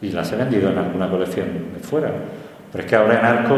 Y 0.00 0.10
las 0.10 0.32
he 0.32 0.36
vendido 0.36 0.70
en 0.70 0.78
alguna 0.78 1.10
colección 1.10 1.46
de 1.74 1.80
fuera. 1.80 2.12
Pero 2.70 2.84
es 2.84 2.90
que 2.90 2.96
ahora 2.96 3.18
en 3.18 3.24
Arco, 3.24 3.56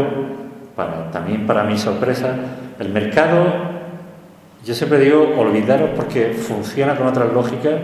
para, 0.74 1.10
también 1.10 1.47
para 1.47 1.64
mi 1.64 1.78
sorpresa, 1.78 2.35
el 2.78 2.89
mercado, 2.89 3.47
yo 4.64 4.74
siempre 4.74 4.98
digo, 4.98 5.35
olvidaros 5.39 5.90
porque 5.94 6.32
funciona 6.32 6.97
con 6.97 7.06
otras 7.06 7.32
lógicas 7.32 7.74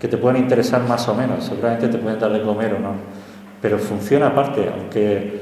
que 0.00 0.08
te 0.08 0.16
pueden 0.16 0.42
interesar 0.42 0.82
más 0.88 1.06
o 1.08 1.14
menos. 1.14 1.44
Seguramente 1.44 1.88
te 1.88 1.98
pueden 1.98 2.18
dar 2.18 2.32
de 2.32 2.42
comer 2.42 2.74
o 2.74 2.78
no. 2.78 2.94
Pero 3.60 3.78
funciona 3.78 4.28
aparte, 4.28 4.70
aunque 4.74 5.40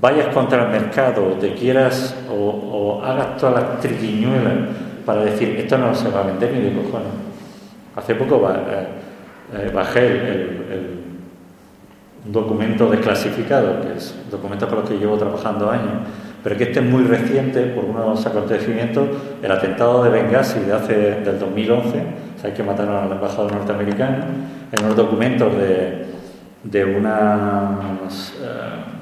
vayas 0.00 0.34
contra 0.34 0.64
el 0.64 0.70
mercado, 0.70 1.22
te 1.40 1.54
quieras 1.54 2.14
o, 2.30 3.00
hagas 3.02 3.36
todas 3.36 3.62
las 3.62 3.80
triquiñuelas 3.80 4.68
para 5.06 5.24
decir 5.24 5.50
esto 5.58 5.78
no 5.78 5.94
se 5.94 6.08
va 6.08 6.20
a 6.20 6.22
vender 6.24 6.52
ni 6.52 6.60
de 6.60 6.72
cojones. 6.72 7.08
Hace 7.94 8.14
poco 8.16 8.50
eh, 8.50 8.86
eh, 9.54 9.70
bajé 9.72 10.06
el, 10.06 11.04
un 12.26 12.32
documento 12.32 12.90
desclasificado, 12.90 13.80
que 13.82 13.98
es 13.98 14.14
un 14.24 14.30
documento 14.30 14.66
con 14.68 14.78
el 14.78 14.84
que 14.84 14.98
llevo 14.98 15.16
trabajando 15.16 15.70
años, 15.70 15.92
pero 16.42 16.56
que 16.56 16.64
este 16.64 16.80
es 16.80 16.86
muy 16.86 17.04
reciente 17.04 17.60
por 17.66 17.84
unos 17.84 18.24
acontecimientos, 18.26 19.08
el 19.42 19.50
atentado 19.50 20.02
de 20.04 20.10
Benghazi 20.10 20.60
de 20.60 20.72
hace, 20.72 20.94
del 21.20 21.38
2011, 21.38 22.02
sabéis 22.44 22.58
que 22.58 22.62
mataron 22.62 22.96
al 22.96 23.10
embajador 23.10 23.54
norteamericano, 23.54 24.22
en 24.70 24.84
unos 24.84 24.96
documentos 24.96 25.56
de, 25.56 26.04
de 26.62 26.84
unas... 26.84 28.34
Eh, 28.38 28.92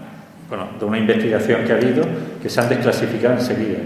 bueno, 0.48 0.69
de 0.78 0.85
una 0.85 0.98
investigación 0.98 1.64
que 1.64 1.73
ha 1.73 1.77
habido 1.77 2.05
que 2.40 2.48
se 2.48 2.60
han 2.60 2.69
desclasificado 2.69 3.35
enseguida. 3.35 3.78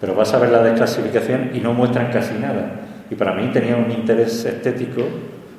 Pero 0.00 0.16
vas 0.16 0.34
a 0.34 0.38
ver 0.38 0.50
la 0.50 0.64
desclasificación 0.64 1.50
y 1.54 1.60
no 1.60 1.74
muestran 1.74 2.10
casi 2.10 2.34
nada. 2.38 2.72
Y 3.08 3.14
para 3.14 3.34
mí 3.34 3.48
tenía 3.52 3.76
un 3.76 3.90
interés 3.92 4.44
estético 4.44 5.02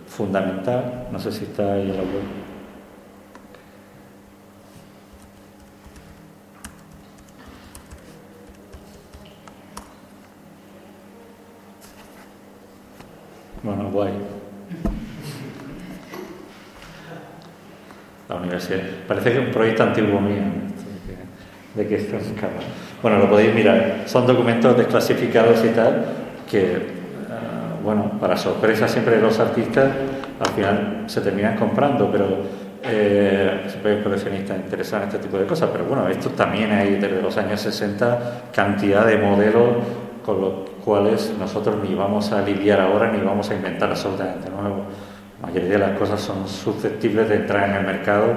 fundamental. 0.07 1.07
No 1.09 1.19
sé 1.19 1.31
si 1.31 1.45
está 1.45 1.73
ahí 1.73 1.83
en 1.83 1.95
la 1.95 2.03
web. 2.03 2.38
Bueno, 13.63 13.89
guay. 13.91 14.11
la 18.29 18.35
universidad. 18.35 18.81
Parece 19.07 19.31
que 19.31 19.39
es 19.39 19.45
un 19.45 19.51
proyecto 19.51 19.83
antiguo 19.83 20.21
mío, 20.21 20.43
de 21.73 21.87
que 21.87 21.95
esto 21.95 22.17
es 22.17 22.25
Bueno, 23.01 23.17
lo 23.17 23.29
podéis 23.29 23.53
mirar. 23.53 24.03
Son 24.05 24.25
documentos 24.27 24.77
desclasificados 24.77 25.65
y 25.65 25.69
tal, 25.69 26.05
que, 26.49 26.77
ah, 27.29 27.79
bueno, 27.83 28.19
para 28.19 28.37
sorpresa 28.37 28.87
siempre 28.87 29.15
de 29.15 29.21
los 29.21 29.39
artistas, 29.39 29.91
al 30.39 30.53
final 30.53 31.03
se 31.07 31.21
terminan 31.21 31.57
comprando, 31.57 32.09
pero 32.11 32.27
eh, 32.83 33.63
siempre 33.67 33.97
hay 33.97 34.03
coleccionistas 34.03 34.57
interesados 34.57 35.07
en 35.07 35.09
este 35.09 35.27
tipo 35.27 35.39
de 35.39 35.47
cosas. 35.47 35.69
Pero 35.71 35.85
bueno, 35.85 36.07
esto 36.07 36.29
también 36.29 36.71
hay 36.71 36.95
desde 36.95 37.21
los 37.21 37.35
años 37.35 37.59
60 37.59 38.51
cantidad 38.53 39.07
de 39.07 39.17
modelos 39.17 39.69
con 40.23 40.39
los 40.39 40.68
cuales 40.83 41.33
nosotros 41.37 41.75
ni 41.81 41.95
vamos 41.95 42.31
a 42.31 42.41
lidiar 42.41 42.81
ahora 42.81 43.11
ni 43.11 43.19
vamos 43.19 43.49
a 43.49 43.55
inventar 43.55 43.89
absolutamente 43.89 44.49
nuevo. 44.49 44.85
La 45.41 45.47
mayoría 45.47 45.69
de 45.69 45.79
las 45.79 45.97
cosas 45.97 46.19
son 46.19 46.47
susceptibles 46.47 47.29
de 47.29 47.35
entrar 47.35 47.69
en 47.69 47.75
el 47.75 47.85
mercado 47.85 48.35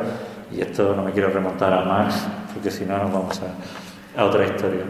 y 0.50 0.60
esto 0.60 0.94
no 0.94 1.02
me 1.02 1.12
quiero 1.12 1.30
remontar 1.30 1.72
a 1.72 1.82
Marx 1.82 2.26
porque 2.52 2.70
si 2.70 2.84
no 2.84 2.96
nos 2.98 3.12
vamos 3.12 3.40
a, 3.40 4.20
a 4.20 4.24
otra 4.24 4.44
historia. 4.44 4.84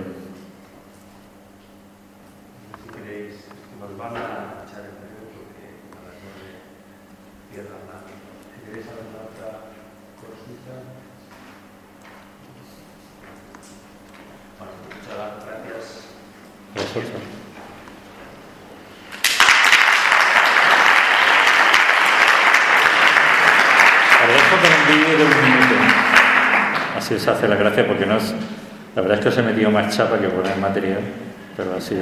Si 2.82 2.88
queréis, 2.90 3.46
nos 3.80 3.96
van 3.96 4.16
a 4.16 4.20
echar 4.66 4.82
el 4.84 4.96
periodo 5.00 5.30
porque 5.38 5.64
a 5.92 6.00
las 6.04 6.16
nueve 6.20 6.58
cierran 7.50 7.82
la. 7.88 7.96
Si 8.52 8.60
queréis 8.66 8.86
hacer 8.86 9.06
otra 9.16 9.72
cosita. 10.20 10.74
Bueno, 14.58 14.72
muchas 14.84 15.16
gracias. 15.46 15.84
Vosotros. 16.74 17.22
Se 27.18 27.30
hace 27.30 27.48
la 27.48 27.56
gracia 27.56 27.86
porque 27.86 28.06
no 28.06 28.16
es. 28.16 28.34
La 28.94 29.02
verdad 29.02 29.18
es 29.18 29.24
que 29.24 29.28
os 29.28 29.38
he 29.38 29.42
metido 29.42 29.70
más 29.70 29.94
chapa 29.94 30.18
que 30.18 30.28
poner 30.28 30.56
material, 30.58 31.00
pero 31.56 31.76
así. 31.76 31.96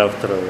Pues 0.00 0.49